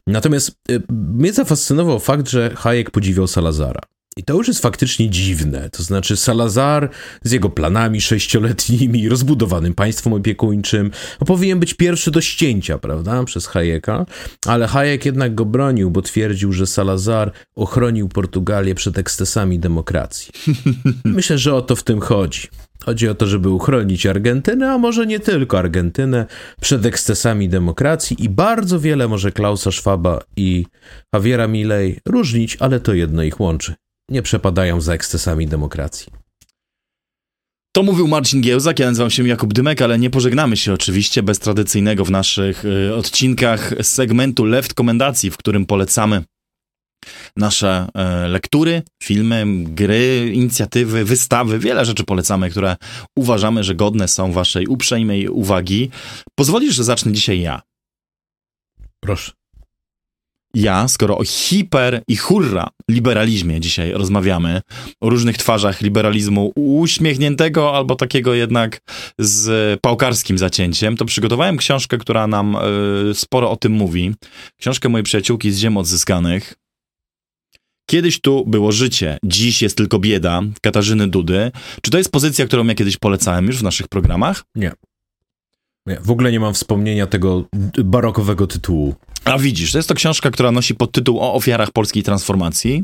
Natomiast 0.07 0.51
e, 0.69 0.79
mnie 0.89 1.33
zafascynował 1.33 1.99
fakt, 1.99 2.29
że 2.29 2.51
Hayek 2.55 2.91
podziwiał 2.91 3.27
Salazara. 3.27 3.81
I 4.17 4.23
to 4.23 4.33
już 4.33 4.47
jest 4.47 4.61
faktycznie 4.61 5.09
dziwne. 5.09 5.69
To 5.69 5.83
znaczy, 5.83 6.17
Salazar 6.17 6.89
z 7.23 7.31
jego 7.31 7.49
planami 7.49 8.01
sześcioletnimi, 8.01 9.09
rozbudowanym 9.09 9.73
państwem 9.73 10.13
opiekuńczym, 10.13 10.91
no, 11.21 11.27
powinien 11.27 11.59
być 11.59 11.73
pierwszy 11.73 12.11
do 12.11 12.21
ścięcia, 12.21 12.77
prawda, 12.77 13.23
przez 13.23 13.47
Hayeka, 13.47 14.05
ale 14.47 14.67
Hayek 14.67 15.05
jednak 15.05 15.35
go 15.35 15.45
bronił, 15.45 15.91
bo 15.91 16.01
twierdził, 16.01 16.53
że 16.53 16.67
Salazar 16.67 17.31
ochronił 17.55 18.09
Portugalię 18.09 18.75
przed 18.75 18.97
ekscesami 18.97 19.59
demokracji. 19.59 20.31
Myślę, 21.05 21.37
że 21.37 21.55
o 21.55 21.61
to 21.61 21.75
w 21.75 21.83
tym 21.83 21.99
chodzi. 21.99 22.47
Chodzi 22.85 23.09
o 23.09 23.15
to, 23.15 23.27
żeby 23.27 23.49
uchronić 23.49 24.05
Argentynę, 24.05 24.71
a 24.71 24.77
może 24.77 25.05
nie 25.05 25.19
tylko 25.19 25.59
Argentynę, 25.59 26.25
przed 26.61 26.85
ekscesami 26.85 27.49
demokracji 27.49 28.23
i 28.23 28.29
bardzo 28.29 28.79
wiele 28.79 29.07
może 29.07 29.31
Klausa 29.31 29.71
Schwaba 29.71 30.19
i 30.35 30.65
Javiera 31.13 31.47
Milei 31.47 31.99
różnić, 32.05 32.57
ale 32.59 32.79
to 32.79 32.93
jedno 32.93 33.23
ich 33.23 33.39
łączy 33.39 33.73
nie 34.09 34.21
przepadają 34.21 34.81
za 34.81 34.93
ekscesami 34.93 35.47
demokracji. 35.47 36.11
To 37.75 37.83
mówił 37.83 38.07
Marcin 38.07 38.41
Giełzak, 38.41 38.79
ja 38.79 38.85
nazywam 38.87 39.09
się 39.09 39.27
Jakub 39.27 39.53
Dymek, 39.53 39.81
ale 39.81 39.99
nie 39.99 40.09
pożegnamy 40.09 40.57
się 40.57 40.73
oczywiście 40.73 41.23
bez 41.23 41.39
tradycyjnego 41.39 42.05
w 42.05 42.11
naszych 42.11 42.65
y, 42.65 42.95
odcinkach 42.95 43.73
segmentu 43.81 44.45
Left 44.45 44.73
Komendacji, 44.73 45.31
w 45.31 45.37
którym 45.37 45.65
polecamy 45.65 46.23
nasze 47.37 47.87
y, 48.25 48.27
lektury, 48.27 48.81
filmy, 49.03 49.45
gry, 49.57 50.31
inicjatywy, 50.33 51.05
wystawy, 51.05 51.59
wiele 51.59 51.85
rzeczy 51.85 52.03
polecamy, 52.03 52.49
które 52.49 52.75
uważamy, 53.17 53.63
że 53.63 53.75
godne 53.75 54.07
są 54.07 54.31
waszej 54.31 54.67
uprzejmej 54.67 55.27
uwagi. 55.27 55.89
Pozwolisz, 56.35 56.75
że 56.75 56.83
zacznę 56.83 57.11
dzisiaj 57.11 57.41
ja. 57.41 57.61
Proszę 58.99 59.31
ja, 60.55 60.87
skoro 60.87 61.17
o 61.17 61.23
hiper 61.23 62.01
i 62.07 62.15
hurra 62.15 62.69
liberalizmie 62.89 63.59
dzisiaj 63.59 63.91
rozmawiamy, 63.91 64.61
o 65.01 65.09
różnych 65.09 65.37
twarzach 65.37 65.81
liberalizmu 65.81 66.51
uśmiechniętego 66.55 67.75
albo 67.75 67.95
takiego 67.95 68.33
jednak 68.33 68.81
z 69.19 69.79
pałkarskim 69.81 70.37
zacięciem, 70.37 70.97
to 70.97 71.05
przygotowałem 71.05 71.57
książkę, 71.57 71.97
która 71.97 72.27
nam 72.27 72.57
y, 73.09 73.13
sporo 73.13 73.51
o 73.51 73.55
tym 73.55 73.71
mówi. 73.71 74.13
Książkę 74.59 74.89
mojej 74.89 75.03
przyjaciółki 75.03 75.51
z 75.51 75.57
Ziem 75.57 75.77
Odzyskanych. 75.77 76.53
Kiedyś 77.89 78.21
tu 78.21 78.45
było 78.47 78.71
życie, 78.71 79.17
dziś 79.25 79.61
jest 79.61 79.77
tylko 79.77 79.99
bieda, 79.99 80.41
Katarzyny 80.61 81.07
Dudy. 81.07 81.51
Czy 81.81 81.91
to 81.91 81.97
jest 81.97 82.11
pozycja, 82.11 82.45
którą 82.45 82.67
ja 82.67 82.75
kiedyś 82.75 82.97
polecałem 82.97 83.47
już 83.47 83.57
w 83.57 83.63
naszych 83.63 83.87
programach? 83.87 84.43
Nie. 84.55 84.71
Nie, 85.87 85.99
w 85.99 86.11
ogóle 86.11 86.31
nie 86.31 86.39
mam 86.39 86.53
wspomnienia 86.53 87.07
tego 87.07 87.45
barokowego 87.83 88.47
tytułu. 88.47 88.95
A 89.25 89.37
widzisz, 89.37 89.71
to 89.71 89.77
jest 89.77 89.89
to 89.89 89.95
książka, 89.95 90.31
która 90.31 90.51
nosi 90.51 90.75
podtytuł 90.75 91.19
o 91.19 91.33
ofiarach 91.33 91.71
polskiej 91.71 92.03
transformacji. 92.03 92.83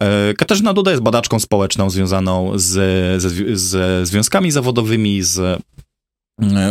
E, 0.00 0.34
Katarzyna 0.34 0.74
Duda 0.74 0.90
jest 0.90 1.02
badaczką 1.02 1.40
społeczną 1.40 1.90
związaną 1.90 2.52
z, 2.54 3.22
związkami 4.08 4.50
zawodowymi, 4.50 5.22
z 5.22 5.38
e, 5.38 5.58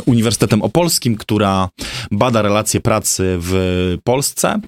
Uniwersytetem 0.05 0.61
Opolskim, 0.61 1.15
która 1.15 1.69
bada 2.11 2.41
relacje 2.41 2.81
pracy 2.81 3.37
w 3.39 3.97
Polsce 4.03 4.59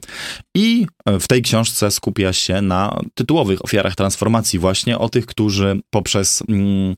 i 0.56 0.88
w 1.19 1.28
tej 1.28 1.41
książce 1.41 1.91
skupia 1.91 2.34
się 2.34 2.61
na 2.61 2.99
tytułowych 3.14 3.65
ofiarach 3.65 3.95
transformacji, 3.95 4.60
właśnie 4.60 4.98
o 4.98 5.10
tych, 5.10 5.26
którzy 5.26 5.80
poprzez 5.90 6.44
mm, 6.49 6.95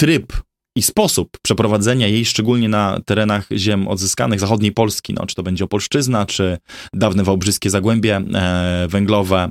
tryb 0.00 0.32
i 0.76 0.82
sposób 0.82 1.38
przeprowadzenia 1.42 2.06
jej, 2.06 2.24
szczególnie 2.24 2.68
na 2.68 3.00
terenach 3.06 3.48
ziem 3.56 3.88
odzyskanych 3.88 4.40
zachodniej 4.40 4.72
Polski, 4.72 5.14
no, 5.14 5.26
czy 5.26 5.34
to 5.34 5.42
będzie 5.42 5.64
Opolszczyzna, 5.64 6.26
czy 6.26 6.58
dawne 6.92 7.24
Wałbrzyskie 7.24 7.70
Zagłębie 7.70 8.16
e, 8.16 8.86
Węglowe, 8.88 9.48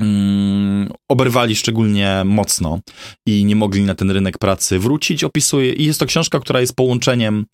mm, 0.00 0.90
oberwali 1.08 1.56
szczególnie 1.56 2.22
mocno 2.24 2.80
i 3.26 3.44
nie 3.44 3.56
mogli 3.56 3.82
na 3.82 3.94
ten 3.94 4.10
rynek 4.10 4.38
pracy 4.38 4.78
wrócić, 4.78 5.24
opisuje, 5.24 5.72
i 5.72 5.84
jest 5.84 6.00
to 6.00 6.06
książka, 6.06 6.40
która 6.40 6.60
jest 6.60 6.76
połączeniem 6.76 7.46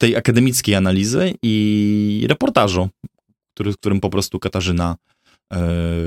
tej 0.00 0.16
akademickiej 0.16 0.74
analizy 0.74 1.34
i 1.42 2.26
reportażu, 2.28 2.88
który, 3.54 3.74
którym 3.74 4.00
po 4.00 4.10
prostu 4.10 4.38
Katarzyna 4.38 4.96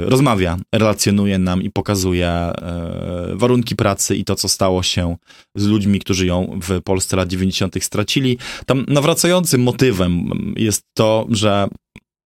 rozmawia, 0.05 0.57
relacjonuje 0.73 1.39
nam 1.39 1.61
i 1.61 1.69
pokazuje 1.69 2.27
e, 2.27 3.31
warunki 3.33 3.75
pracy 3.75 4.15
i 4.15 4.25
to, 4.25 4.35
co 4.35 4.49
stało 4.49 4.83
się 4.83 5.15
z 5.55 5.65
ludźmi, 5.65 5.99
którzy 5.99 6.25
ją 6.25 6.59
w 6.61 6.81
Polsce 6.81 7.17
lat 7.17 7.29
90. 7.29 7.83
stracili. 7.83 8.37
Tam 8.65 8.85
nawracającym 8.87 9.63
motywem 9.63 10.29
jest 10.57 10.83
to, 10.93 11.27
że 11.29 11.67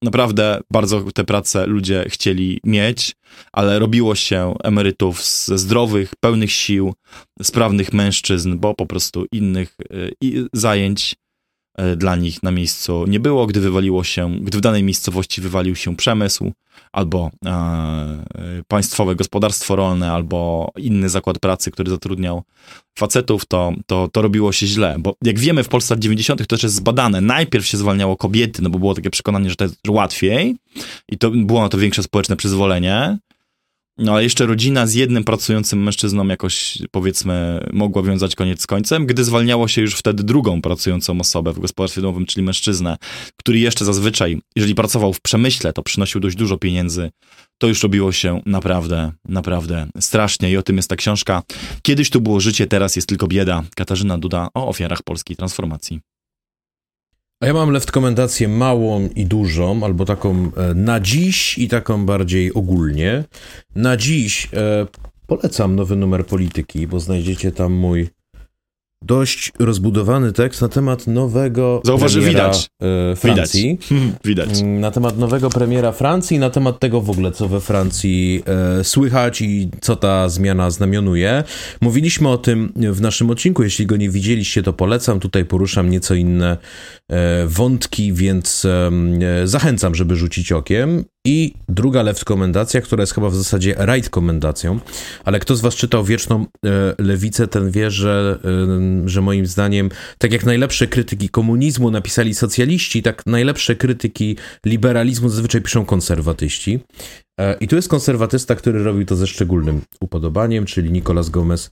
naprawdę 0.03 0.61
bardzo 0.71 1.03
te 1.15 1.25
prace 1.25 1.67
ludzie 1.67 2.05
chcieli 2.09 2.61
mieć, 2.65 3.17
ale 3.53 3.79
robiło 3.79 4.15
się 4.15 4.55
emerytów 4.65 5.25
ze 5.25 5.59
zdrowych, 5.59 6.13
pełnych 6.21 6.53
sił, 6.53 6.95
sprawnych 7.43 7.93
mężczyzn, 7.93 8.59
bo 8.59 8.75
po 8.75 8.87
prostu 8.87 9.27
innych 9.33 9.77
e, 9.91 10.29
zajęć 10.53 11.17
dla 11.97 12.17
nich 12.17 12.43
na 12.43 12.51
miejscu 12.51 13.05
nie 13.09 13.21
było, 13.21 13.47
gdy 13.47 13.61
wywaliło 13.61 14.05
się, 14.05 14.39
gdy 14.41 14.59
w 14.59 14.61
danej 14.61 14.83
miejscowości 14.83 15.41
wywalił 15.41 15.77
się 15.77 15.97
przemysł, 15.97 16.53
albo 16.93 17.31
e, 17.47 18.25
państwowe 18.69 19.17
gospodarstwo 19.17 19.77
rolne, 19.77 20.13
albo 20.13 20.71
inny 20.77 21.09
zakład 21.09 21.39
pracy, 21.39 21.71
który 21.71 21.91
zatrudniał 21.91 22.43
facetów, 22.99 23.47
to, 23.47 23.73
to, 23.87 24.09
to 24.13 24.23
robiło 24.23 24.53
się 24.53 24.67
źle. 24.67 24.97
Bo 24.99 25.15
jak 25.23 25.39
wiemy, 25.39 25.65
w 25.65 25.69
Polsce 25.69 25.95
lat 25.95 26.01
90. 26.01 26.41
to 26.41 26.47
też 26.47 26.63
jest 26.63 26.75
zbadane. 26.75 27.21
Najpierw 27.21 27.67
się 27.67 27.77
zwalniało 27.77 28.17
kobiety, 28.17 28.63
no 28.63 28.71
bo 28.71 28.79
było 28.79 28.95
takie 28.95 29.11
przekonanie, 29.11 29.51
że 29.51 29.57
to 29.57 29.65
jest 29.65 29.77
łatwiej 29.89 30.57
i 31.09 31.19
to 31.19 31.31
było 31.31 31.63
na 31.63 31.69
to 31.69 31.79
większe 31.79 32.03
społeczne 32.03 32.37
przyzwolenie. 32.37 33.19
No 33.99 34.13
ale 34.13 34.23
jeszcze 34.23 34.47
rodzina 34.47 34.87
z 34.87 34.95
jednym 34.95 35.25
pracującym 35.25 35.83
mężczyzną 35.83 36.27
jakoś, 36.27 36.79
powiedzmy, 36.91 37.67
mogła 37.73 38.03
wiązać 38.03 38.35
koniec 38.35 38.63
z 38.63 38.67
końcem, 38.67 39.07
gdy 39.07 39.25
zwalniało 39.25 39.69
się 39.69 39.83
już 39.83 39.95
wtedy 39.95 40.23
drugą 40.23 40.63
pracującą 40.63 41.21
osobę 41.21 41.53
w 41.53 41.61
gospodarstwie 41.61 42.03
domowym, 42.03 42.27
czyli 42.27 42.47
mężczyznę, 42.47 42.97
który 43.37 43.59
jeszcze 43.59 43.85
zazwyczaj, 43.85 44.41
jeżeli 44.57 44.75
pracował 44.75 45.13
w 45.13 45.21
przemyśle, 45.21 45.73
to 45.73 45.83
przynosił 45.83 46.21
dość 46.21 46.37
dużo 46.37 46.59
pieniędzy, 46.59 47.11
to 47.59 47.67
już 47.67 47.83
robiło 47.83 48.13
się 48.13 48.41
naprawdę, 48.47 49.13
naprawdę 49.29 49.87
strasznie 50.01 50.51
i 50.51 50.57
o 50.57 50.63
tym 50.63 50.77
jest 50.77 50.89
ta 50.89 50.97
książka. 50.97 51.43
Kiedyś 51.83 52.11
tu 52.11 52.21
było 52.21 52.41
życie, 52.41 52.67
teraz 52.67 52.97
jest 52.97 53.09
tylko 53.09 53.27
bieda. 53.27 53.63
Katarzyna 53.77 54.19
Duda 54.19 54.49
o 54.55 54.69
ofiarach 54.69 55.03
polskiej 55.03 55.37
transformacji. 55.37 56.01
A 57.41 57.47
ja 57.47 57.53
mam 57.53 57.77
rekomendację 57.77 58.49
małą 58.49 59.09
i 59.17 59.27
dużą, 59.27 59.85
albo 59.85 60.05
taką 60.05 60.51
e, 60.57 60.75
na 60.75 61.01
dziś 61.01 61.59
i 61.59 61.69
taką 61.69 62.07
bardziej 62.07 62.55
ogólnie. 62.55 63.25
Na 63.75 63.97
dziś 63.97 64.49
e, 64.53 64.87
Polecam 65.29 65.77
nowy 65.77 65.97
numer 65.97 66.27
polityki, 66.27 66.87
bo 66.87 67.01
znajdziecie 67.01 67.53
tam 67.53 67.73
mój 67.73 68.09
dość 69.09 69.53
rozbudowany 69.59 70.33
tekst 70.33 70.63
na 70.63 70.69
temat 70.69 71.07
nowego 71.07 71.81
Zauważ, 71.85 72.13
premiera 72.13 72.31
widać. 72.49 72.69
e, 73.13 73.17
Francji. 73.17 73.63
Widać. 73.71 73.89
Hmm, 73.89 74.13
widać. 74.25 74.61
Mm, 74.61 74.81
Na 74.81 74.91
temat 74.91 75.19
nowego 75.19 75.51
premiera 75.51 75.93
Francji, 75.93 76.39
na 76.39 76.51
temat 76.51 76.79
tego 76.81 77.01
w 77.01 77.11
ogóle, 77.11 77.33
co 77.33 77.49
we 77.49 77.61
Francji 77.61 78.43
e, 78.81 78.85
słychać 78.85 79.41
i 79.41 79.71
co 79.81 79.97
ta 79.97 80.29
zmiana 80.29 80.71
znamionuje. 80.71 81.45
Mówiliśmy 81.81 82.29
o 82.29 82.39
tym 82.39 82.73
w 82.77 83.01
naszym 83.01 83.31
odcinku. 83.31 83.63
Jeśli 83.63 83.87
go 83.87 83.97
nie 83.97 84.11
widzieliście, 84.11 84.63
to 84.63 84.73
polecam. 84.73 85.21
Tutaj 85.21 85.45
poruszam 85.45 85.91
nieco 85.91 86.15
inne 86.15 86.57
e, 87.11 87.47
wątki, 87.47 88.13
więc 88.13 88.65
e, 88.65 88.91
zachęcam, 89.45 89.95
żeby 89.95 90.17
rzucić 90.17 90.53
okiem. 90.53 91.05
I 91.29 91.55
druga 91.69 92.03
left 92.03 92.25
komendacja, 92.25 92.81
która 92.81 93.03
jest 93.03 93.15
chyba 93.15 93.31
w 93.31 93.37
zasadzie 93.37 93.77
right 93.79 94.11
komendacją, 94.11 94.81
ale 95.25 95.41
kto 95.41 95.57
z 95.57 95.61
was 95.61 95.75
czytał 95.75 96.05
Wieczną 96.05 96.47
e, 96.67 96.95
Lewicę, 96.99 97.49
ten 97.49 97.71
wie, 97.71 97.91
że, 97.91 98.39
e, 99.05 99.09
że 99.09 99.21
moim 99.21 99.47
zdaniem, 99.47 99.91
tak 100.19 100.33
jak 100.33 100.45
najlepsze 100.45 100.87
krytyki 100.87 101.29
komunizmu 101.29 101.91
napisali 101.91 102.35
socjaliści, 102.35 103.03
tak 103.03 103.23
najlepsze 103.27 103.77
krytyki 103.77 104.37
liberalizmu 104.67 105.29
zazwyczaj 105.29 105.63
piszą 105.63 105.85
konserwatyści. 105.85 106.81
E, 107.41 107.55
I 107.61 107.69
tu 107.69 107.77
jest 107.77 107.89
konserwatysta, 107.89 108.55
który 108.55 108.83
robił 108.83 109.07
to 109.07 109.17
ze 109.17 109.27
szczególnym 109.27 109.81
upodobaniem, 110.01 110.67
czyli 110.67 110.93
Nicolas 110.93 111.31
Gomez 111.31 111.71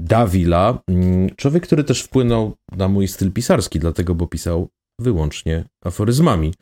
Davila. 0.00 0.78
Mm, 0.88 1.30
Człowiek, 1.36 1.62
który 1.62 1.84
też 1.84 2.02
wpłynął 2.02 2.54
na 2.76 2.88
mój 2.88 3.08
styl 3.08 3.32
pisarski, 3.32 3.78
dlatego, 3.78 4.14
bo 4.14 4.26
pisał 4.26 4.68
wyłącznie 5.00 5.64
aforyzmami. 5.84 6.54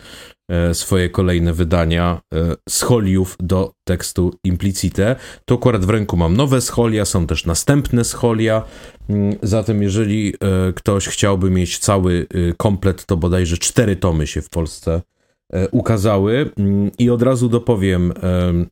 E, 0.51 0.75
swoje 0.75 1.11
kolejne 1.11 1.53
wydania 1.53 2.21
e, 2.35 2.55
scholiów 2.69 3.37
do 3.41 3.73
tekstu 3.85 4.35
implicite. 4.45 5.17
Tu 5.45 5.55
akurat 5.55 5.85
w 5.85 5.91
ręku 5.91 6.17
mam 6.17 6.37
nowe 6.37 6.61
scholia, 6.61 7.05
są 7.05 7.27
też 7.27 7.47
następne 7.47 8.05
scholia, 8.05 8.65
Mm, 9.09 9.37
zatem 9.43 9.83
jeżeli 9.83 10.35
e, 10.41 10.73
ktoś 10.73 11.09
chciałby 11.09 11.51
mieć 11.51 11.79
cały 11.79 12.27
e, 12.31 12.53
komplet, 12.57 13.07
to 13.07 13.17
bodajże 13.17 13.59
cztery 13.59 13.97
tomy 13.97 14.27
się 14.27 14.43
w 14.43 14.49
Polsce 14.49 15.03
e, 15.53 15.69
ukazały. 15.69 16.51
Mm, 16.59 16.91
i 16.99 17.11
od 17.11 17.23
razu 17.23 17.49
dopowiem, 17.49 18.13
em, 18.23 18.67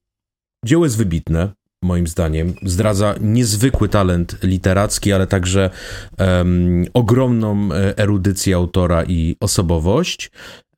dzieło 0.65 0.85
jest 0.85 0.97
wybitne, 0.97 1.53
moim 1.83 2.07
zdaniem. 2.07 2.55
Zdradza 2.63 3.15
niezwykły 3.21 3.89
talent 3.89 4.37
literacki, 4.43 5.13
ale 5.13 5.27
także 5.27 5.71
em, 6.19 6.85
ogromną 6.95 7.73
e, 7.73 7.99
erudycję 7.99 8.57
autora 8.57 9.05
i 9.05 9.37
osobowość. 9.41 10.31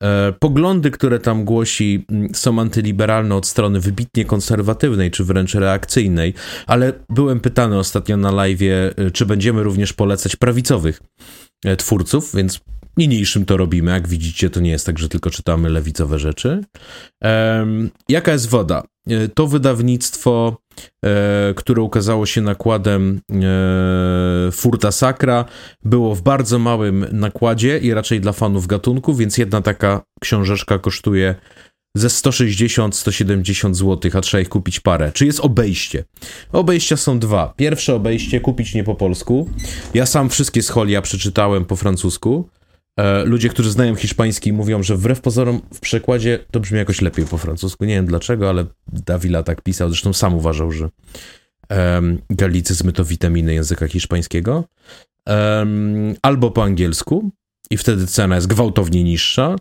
E, 0.03 0.33
Poglądy, 0.39 0.91
które 0.91 1.19
tam 1.19 1.45
głosi, 1.45 2.05
są 2.33 2.59
antyliberalne 2.59 3.35
od 3.35 3.47
strony 3.47 3.79
wybitnie 3.79 4.25
konserwatywnej, 4.25 5.11
czy 5.11 5.23
wręcz 5.23 5.53
reakcyjnej, 5.55 6.33
ale 6.67 6.93
byłem 7.09 7.39
pytany 7.39 7.77
ostatnio 7.77 8.17
na 8.17 8.31
live, 8.31 8.59
czy 9.13 9.25
będziemy 9.25 9.63
również 9.63 9.93
polecać 9.93 10.35
prawicowych 10.35 11.01
e, 11.65 11.75
twórców, 11.75 12.35
więc 12.35 12.59
niniejszym 12.97 13.45
to 13.45 13.57
robimy. 13.57 13.91
Jak 13.91 14.07
widzicie, 14.07 14.49
to 14.49 14.59
nie 14.59 14.71
jest 14.71 14.85
tak, 14.85 14.99
że 14.99 15.09
tylko 15.09 15.29
czytamy 15.29 15.69
lewicowe 15.69 16.19
rzeczy. 16.19 16.63
Jaka 18.09 18.31
jest 18.31 18.49
woda? 18.49 18.83
E, 19.07 19.27
To 19.27 19.47
wydawnictwo, 19.47 20.57
e, 20.57 20.62
które 21.55 21.81
ukazało 21.81 22.25
się 22.25 22.41
nakładem 22.41 23.21
e, 23.31 24.51
Furta 24.51 24.91
Sacra, 24.91 25.45
było 25.85 26.15
w 26.15 26.21
bardzo 26.21 26.59
małym 26.59 27.05
nakładzie 27.11 27.77
i 27.77 27.93
raczej 27.93 28.21
dla 28.21 28.31
fanów 28.31 28.67
gatunku, 28.67 29.13
więc 29.13 29.37
jedna 29.37 29.61
taka 29.61 30.01
książeczka 30.21 30.79
kosztuje 30.79 31.35
ze 31.97 32.07
160-170 32.07 33.73
zł, 33.73 34.11
a 34.13 34.21
trzeba 34.21 34.41
ich 34.41 34.49
kupić 34.49 34.79
parę. 34.79 35.11
Czy 35.13 35.25
jest 35.25 35.39
obejście? 35.39 36.03
Obejścia 36.51 36.97
są 36.97 37.19
dwa. 37.19 37.53
Pierwsze 37.57 37.95
obejście 37.95 38.39
kupić 38.39 38.73
nie 38.73 38.83
po 38.83 38.95
polsku. 38.95 39.49
Ja 39.93 40.05
sam 40.05 40.29
wszystkie 40.29 40.61
scholia 40.61 41.01
przeczytałem 41.01 41.65
po 41.65 41.75
francusku. 41.75 42.49
E, 42.99 43.23
ludzie, 43.25 43.49
którzy 43.49 43.71
znają 43.71 43.95
hiszpański, 43.95 44.53
mówią, 44.53 44.83
że 44.83 44.97
wbrew 44.97 45.21
pozorom 45.21 45.61
w 45.73 45.79
przekładzie 45.79 46.39
to 46.51 46.59
brzmi 46.59 46.77
jakoś 46.77 47.01
lepiej 47.01 47.25
po 47.25 47.37
francusku. 47.37 47.85
Nie 47.85 47.95
wiem 47.95 48.05
dlaczego, 48.05 48.49
ale 48.49 48.65
Davila 48.87 49.43
tak 49.43 49.61
pisał. 49.61 49.89
Zresztą 49.89 50.13
sam 50.13 50.33
uważał, 50.33 50.71
że 50.71 50.89
um, 51.69 52.19
galicyzmy 52.29 52.93
to 52.93 53.05
witaminy 53.05 53.53
języka 53.53 53.87
hiszpańskiego. 53.87 54.63
Em, 55.27 56.15
albo 56.21 56.51
po 56.51 56.63
angielsku 56.63 57.29
i 57.71 57.77
wtedy 57.77 58.07
cena 58.07 58.35
jest 58.35 58.47
gwałtownie 58.47 59.03
niższa. 59.03 59.55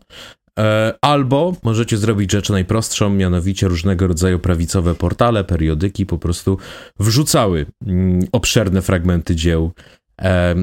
E, 0.58 0.94
Albo 1.00 1.56
możecie 1.62 1.96
zrobić 1.96 2.32
rzecz 2.32 2.50
najprostszą, 2.50 3.10
mianowicie 3.10 3.68
różnego 3.68 4.06
rodzaju 4.06 4.38
prawicowe 4.38 4.94
portale, 4.94 5.44
periodyki 5.44 6.06
po 6.06 6.18
prostu 6.18 6.58
wrzucały 7.00 7.66
mm, 7.86 8.26
obszerne 8.32 8.82
fragmenty 8.82 9.36
dzieł 9.36 9.72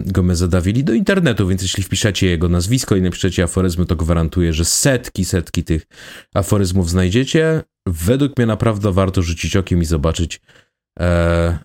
Gomeza 0.05 0.47
Davili 0.47 0.83
do 0.83 0.93
internetu, 0.93 1.47
więc 1.47 1.61
jeśli 1.61 1.83
wpiszecie 1.83 2.27
jego 2.27 2.49
nazwisko 2.49 2.95
i 2.95 3.01
napiszecie 3.01 3.43
aforyzmy, 3.43 3.85
to 3.85 3.95
gwarantuję, 3.95 4.53
że 4.53 4.65
setki, 4.65 5.25
setki 5.25 5.63
tych 5.63 5.85
aforyzmów 6.33 6.89
znajdziecie. 6.89 7.63
Według 7.87 8.37
mnie 8.37 8.45
naprawdę 8.45 8.91
warto 8.91 9.21
rzucić 9.21 9.55
okiem 9.55 9.81
i 9.81 9.85
zobaczyć, 9.85 10.41
e, 10.99 11.59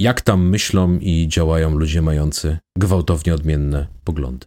jak 0.00 0.20
tam 0.20 0.48
myślą 0.48 0.98
i 0.98 1.28
działają 1.28 1.78
ludzie 1.78 2.02
mający 2.02 2.58
gwałtownie 2.78 3.34
odmienne 3.34 3.86
poglądy. 4.04 4.46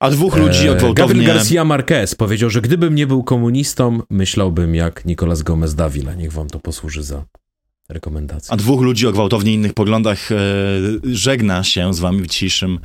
A 0.00 0.10
dwóch 0.10 0.36
ludzi 0.36 0.68
E, 0.68 0.76
gwałtownie... 0.76 0.94
Gabriel 0.94 1.26
Garcia 1.26 1.64
Marquez 1.64 2.14
powiedział, 2.14 2.50
że 2.50 2.60
gdybym 2.60 2.94
nie 2.94 3.06
był 3.06 3.24
komunistą, 3.24 4.00
myślałbym 4.10 4.74
jak 4.74 5.04
Nicolas 5.04 5.42
Gomez 5.42 5.74
Davila. 5.74 6.14
Niech 6.14 6.32
wam 6.32 6.48
to 6.48 6.60
posłuży 6.60 7.02
za 7.02 7.24
rekomendację. 7.88 8.52
A 8.52 8.56
dwóch 8.56 8.82
ludzi 8.82 9.06
o 9.06 9.12
gwałtownie 9.12 9.54
innych 9.54 9.74
poglądach 9.74 10.32
e, 10.32 10.36
żegna 11.04 11.64
się 11.64 11.94
z 11.94 11.98
wami 11.98 12.22
w 12.22 12.26
dzisiejszym 12.26 12.78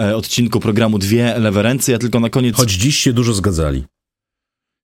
e, 0.00 0.16
odcinku 0.16 0.60
programu 0.60 0.98
Dwie 0.98 1.38
Lewe 1.38 1.62
Ręce. 1.62 1.92
Ja 1.92 1.98
tylko 1.98 2.20
na 2.20 2.30
koniec... 2.30 2.56
Choć 2.56 2.70
dziś 2.70 2.98
się 2.98 3.12
dużo 3.12 3.34
zgadzali. 3.34 3.84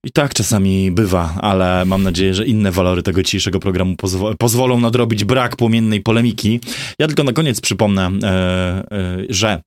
I 0.04 0.12
tak 0.12 0.34
czasami 0.34 0.90
bywa, 0.90 1.34
ale 1.40 1.84
mam 1.84 2.02
nadzieję, 2.02 2.34
że 2.34 2.46
inne 2.46 2.72
walory 2.72 3.02
tego 3.02 3.22
dzisiejszego 3.22 3.60
programu 3.60 3.94
pozwo- 3.94 4.34
pozwolą 4.38 4.80
nadrobić 4.80 5.24
brak 5.24 5.56
płomiennej 5.56 6.00
polemiki. 6.00 6.60
Ja 6.98 7.06
tylko 7.06 7.24
na 7.24 7.32
koniec 7.32 7.60
przypomnę, 7.60 8.10
e, 8.22 8.28
e, 8.28 9.24
że 9.28 9.62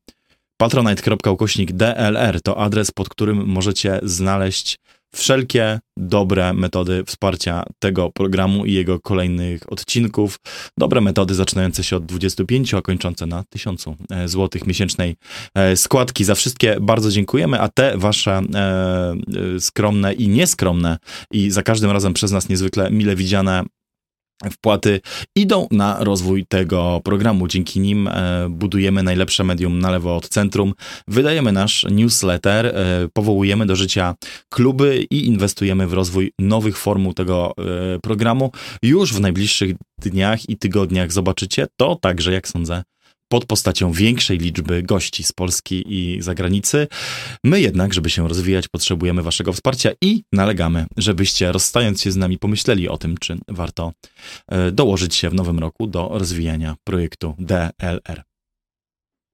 patronite.ukośnik 0.57 1.71
DLR 1.71 2.41
to 2.43 2.57
adres, 2.57 2.91
pod 2.91 3.09
którym 3.09 3.45
możecie 3.45 3.99
znaleźć 4.03 4.77
wszelkie 5.15 5.79
dobre 5.97 6.53
metody 6.53 7.03
wsparcia 7.05 7.63
tego 7.79 8.11
programu 8.11 8.65
i 8.65 8.73
jego 8.73 8.99
kolejnych 8.99 9.71
odcinków. 9.71 10.39
Dobre 10.77 11.01
metody 11.01 11.35
zaczynające 11.35 11.83
się 11.83 11.95
od 11.95 12.05
25, 12.05 12.73
a 12.73 12.81
kończące 12.81 13.25
na 13.25 13.43
1000 13.49 13.85
zł 14.25 14.61
miesięcznej 14.65 15.15
e, 15.55 15.75
składki. 15.75 16.23
Za 16.23 16.35
wszystkie 16.35 16.77
bardzo 16.81 17.11
dziękujemy, 17.11 17.59
a 17.59 17.69
te 17.69 17.97
wasze 17.97 18.31
e, 18.31 18.41
e, 19.55 19.59
skromne 19.59 20.13
i 20.13 20.27
nieskromne 20.27 20.97
i 21.31 21.51
za 21.51 21.63
każdym 21.63 21.91
razem 21.91 22.13
przez 22.13 22.31
nas 22.31 22.49
niezwykle 22.49 22.91
mile 22.91 23.15
widziane 23.15 23.63
wpłaty 24.51 25.01
idą 25.35 25.67
na 25.71 26.03
rozwój 26.03 26.45
tego 26.45 27.01
programu. 27.03 27.47
Dzięki 27.47 27.79
nim 27.79 28.07
e, 28.07 28.47
budujemy 28.49 29.03
najlepsze 29.03 29.43
medium 29.43 29.79
na 29.79 29.91
lewo 29.91 30.15
od 30.15 30.29
centrum, 30.29 30.73
wydajemy 31.07 31.51
nasz 31.51 31.85
newsletter, 31.91 32.65
e, 32.65 32.73
powołujemy 33.13 33.65
do 33.65 33.75
życia 33.75 34.15
kluby 34.49 35.05
i 35.09 35.27
inwestujemy 35.27 35.87
w 35.87 35.93
rozwój 35.93 36.31
nowych 36.39 36.77
formuł 36.77 37.13
tego 37.13 37.53
e, 37.57 37.99
programu. 37.99 38.51
Już 38.81 39.13
w 39.13 39.19
najbliższych 39.19 39.75
dniach 40.01 40.49
i 40.49 40.57
tygodniach 40.57 41.11
zobaczycie 41.11 41.67
to 41.77 41.95
także, 41.95 42.33
jak 42.33 42.47
sądzę, 42.47 42.83
pod 43.31 43.45
postacią 43.45 43.91
większej 43.91 44.37
liczby 44.37 44.83
gości 44.83 45.23
z 45.23 45.31
Polski 45.31 45.83
i 45.87 46.21
zagranicy. 46.21 46.87
My 47.43 47.61
jednak, 47.61 47.93
żeby 47.93 48.09
się 48.09 48.27
rozwijać, 48.27 48.67
potrzebujemy 48.67 49.21
waszego 49.23 49.53
wsparcia 49.53 49.91
i 50.01 50.23
nalegamy, 50.33 50.85
żebyście 50.97 51.51
rozstając 51.51 52.01
się 52.01 52.11
z 52.11 52.15
nami 52.15 52.37
pomyśleli 52.37 52.89
o 52.89 52.97
tym, 52.97 53.17
czy 53.17 53.37
warto 53.47 53.91
e, 54.47 54.71
dołożyć 54.71 55.15
się 55.15 55.29
w 55.29 55.33
nowym 55.33 55.59
roku 55.59 55.87
do 55.87 56.09
rozwijania 56.13 56.75
projektu 56.83 57.35
DLR. 57.39 58.30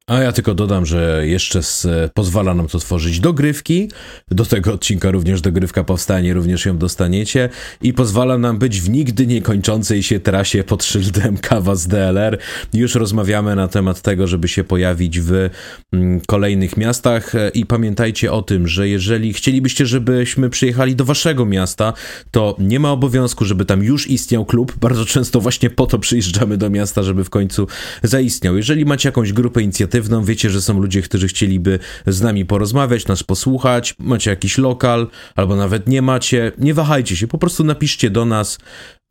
A 0.10 0.22
ja 0.22 0.32
tylko 0.32 0.54
dodam, 0.54 0.86
że 0.86 1.28
jeszcze 1.28 1.64
z, 1.64 1.88
pozwala 2.14 2.54
nam 2.54 2.68
to 2.68 2.80
tworzyć 2.80 3.20
dogrywki. 3.20 3.92
Do 4.32 4.46
tego 4.46 4.74
odcinka 4.74 5.12
również 5.12 5.42
dogrywka 5.42 5.84
powstanie, 5.84 6.34
również 6.34 6.66
ją 6.66 6.78
dostaniecie. 6.78 7.50
I 7.82 7.94
pozwala 7.94 8.38
nam 8.38 8.58
być 8.58 8.82
w 8.82 8.90
nigdy 8.90 9.28
niekończącej 9.28 10.04
się 10.04 10.20
trasie 10.20 10.64
pod 10.64 10.84
szyldem 10.84 11.38
kawa 11.50 11.76
z 11.76 11.88
DLR. 11.88 12.38
Już 12.74 12.96
rozmawiamy 12.96 13.56
na 13.56 13.68
temat 13.68 14.02
tego, 14.02 14.28
żeby 14.28 14.48
się 14.48 14.64
pojawić 14.64 15.20
w 15.20 15.50
mm, 15.94 16.22
kolejnych 16.28 16.78
miastach. 16.78 17.34
I 17.54 17.66
pamiętajcie 17.66 18.32
o 18.32 18.42
tym, 18.42 18.68
że 18.68 18.90
jeżeli 18.90 19.34
chcielibyście, 19.34 19.86
żebyśmy 19.86 20.50
przyjechali 20.50 20.96
do 20.96 21.06
waszego 21.06 21.46
miasta, 21.46 21.94
to 22.32 22.56
nie 22.60 22.80
ma 22.80 22.92
obowiązku, 22.92 23.46
żeby 23.46 23.66
tam 23.66 23.84
już 23.84 24.10
istniał 24.10 24.46
klub. 24.46 24.74
Bardzo 24.80 25.06
często 25.06 25.42
właśnie 25.42 25.70
po 25.70 25.86
to 25.86 26.00
przyjeżdżamy 26.00 26.58
do 26.58 26.70
miasta, 26.70 27.04
żeby 27.04 27.24
w 27.24 27.30
końcu 27.30 27.68
zaistniał. 28.04 28.58
Jeżeli 28.58 28.86
macie 28.86 29.10
jakąś 29.10 29.34
grupę 29.34 29.62
inicjatywy, 29.62 29.97
charytatywną. 29.98 30.24
Wiecie, 30.24 30.50
że 30.50 30.62
są 30.62 30.80
ludzie, 30.80 31.02
którzy 31.02 31.28
chcieliby 31.28 31.80
z 32.08 32.22
nami 32.22 32.46
porozmawiać, 32.46 33.08
nas 33.08 33.24
posłuchać. 33.24 33.96
Macie 34.00 34.30
jakiś 34.30 34.58
lokal, 34.58 35.08
albo 35.36 35.56
nawet 35.56 35.88
nie 35.88 36.02
macie. 36.02 36.52
Nie 36.58 36.74
wahajcie 36.74 37.16
się, 37.16 37.28
po 37.28 37.38
prostu 37.38 37.64
napiszcie 37.64 38.10
do 38.10 38.26
nas 38.26 38.58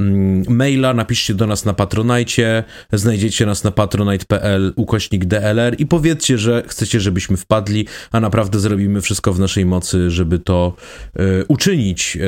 mm, 0.00 0.44
maila, 0.48 0.94
napiszcie 0.94 1.34
do 1.34 1.46
nas 1.46 1.64
na 1.64 1.72
Patronajcie, 1.72 2.64
znajdziecie 2.92 3.46
nas 3.46 3.64
na 3.64 3.70
patronite.pl 3.70 4.72
ukośnik 4.76 5.24
DLR 5.24 5.74
i 5.78 5.86
powiedzcie, 5.86 6.38
że 6.38 6.62
chcecie, 6.66 7.00
żebyśmy 7.00 7.36
wpadli, 7.36 7.86
a 8.12 8.20
naprawdę 8.20 8.60
zrobimy 8.60 9.00
wszystko 9.00 9.32
w 9.32 9.40
naszej 9.40 9.66
mocy, 9.66 10.10
żeby 10.10 10.38
to 10.38 10.76
e, 11.16 11.44
uczynić 11.48 12.18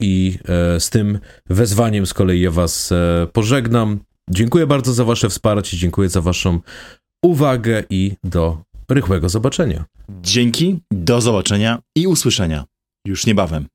i 0.00 0.38
e, 0.48 0.80
z 0.80 0.90
tym 0.90 1.18
wezwaniem 1.50 2.06
z 2.06 2.14
kolei 2.14 2.40
ja 2.40 2.50
was 2.50 2.92
e, 2.92 3.26
pożegnam. 3.32 4.00
Dziękuję 4.30 4.66
bardzo 4.66 4.92
za 4.92 5.04
wasze 5.04 5.28
wsparcie, 5.28 5.76
dziękuję 5.76 6.08
za 6.08 6.20
waszą 6.20 6.60
uwagę 7.24 7.84
i 7.90 8.12
do 8.24 8.58
rychłego 8.88 9.28
zobaczenia. 9.28 9.84
Dzięki, 10.22 10.80
do 10.92 11.20
zobaczenia 11.20 11.78
i 11.96 12.06
usłyszenia 12.06 12.64
już 13.06 13.26
niebawem. 13.26 13.66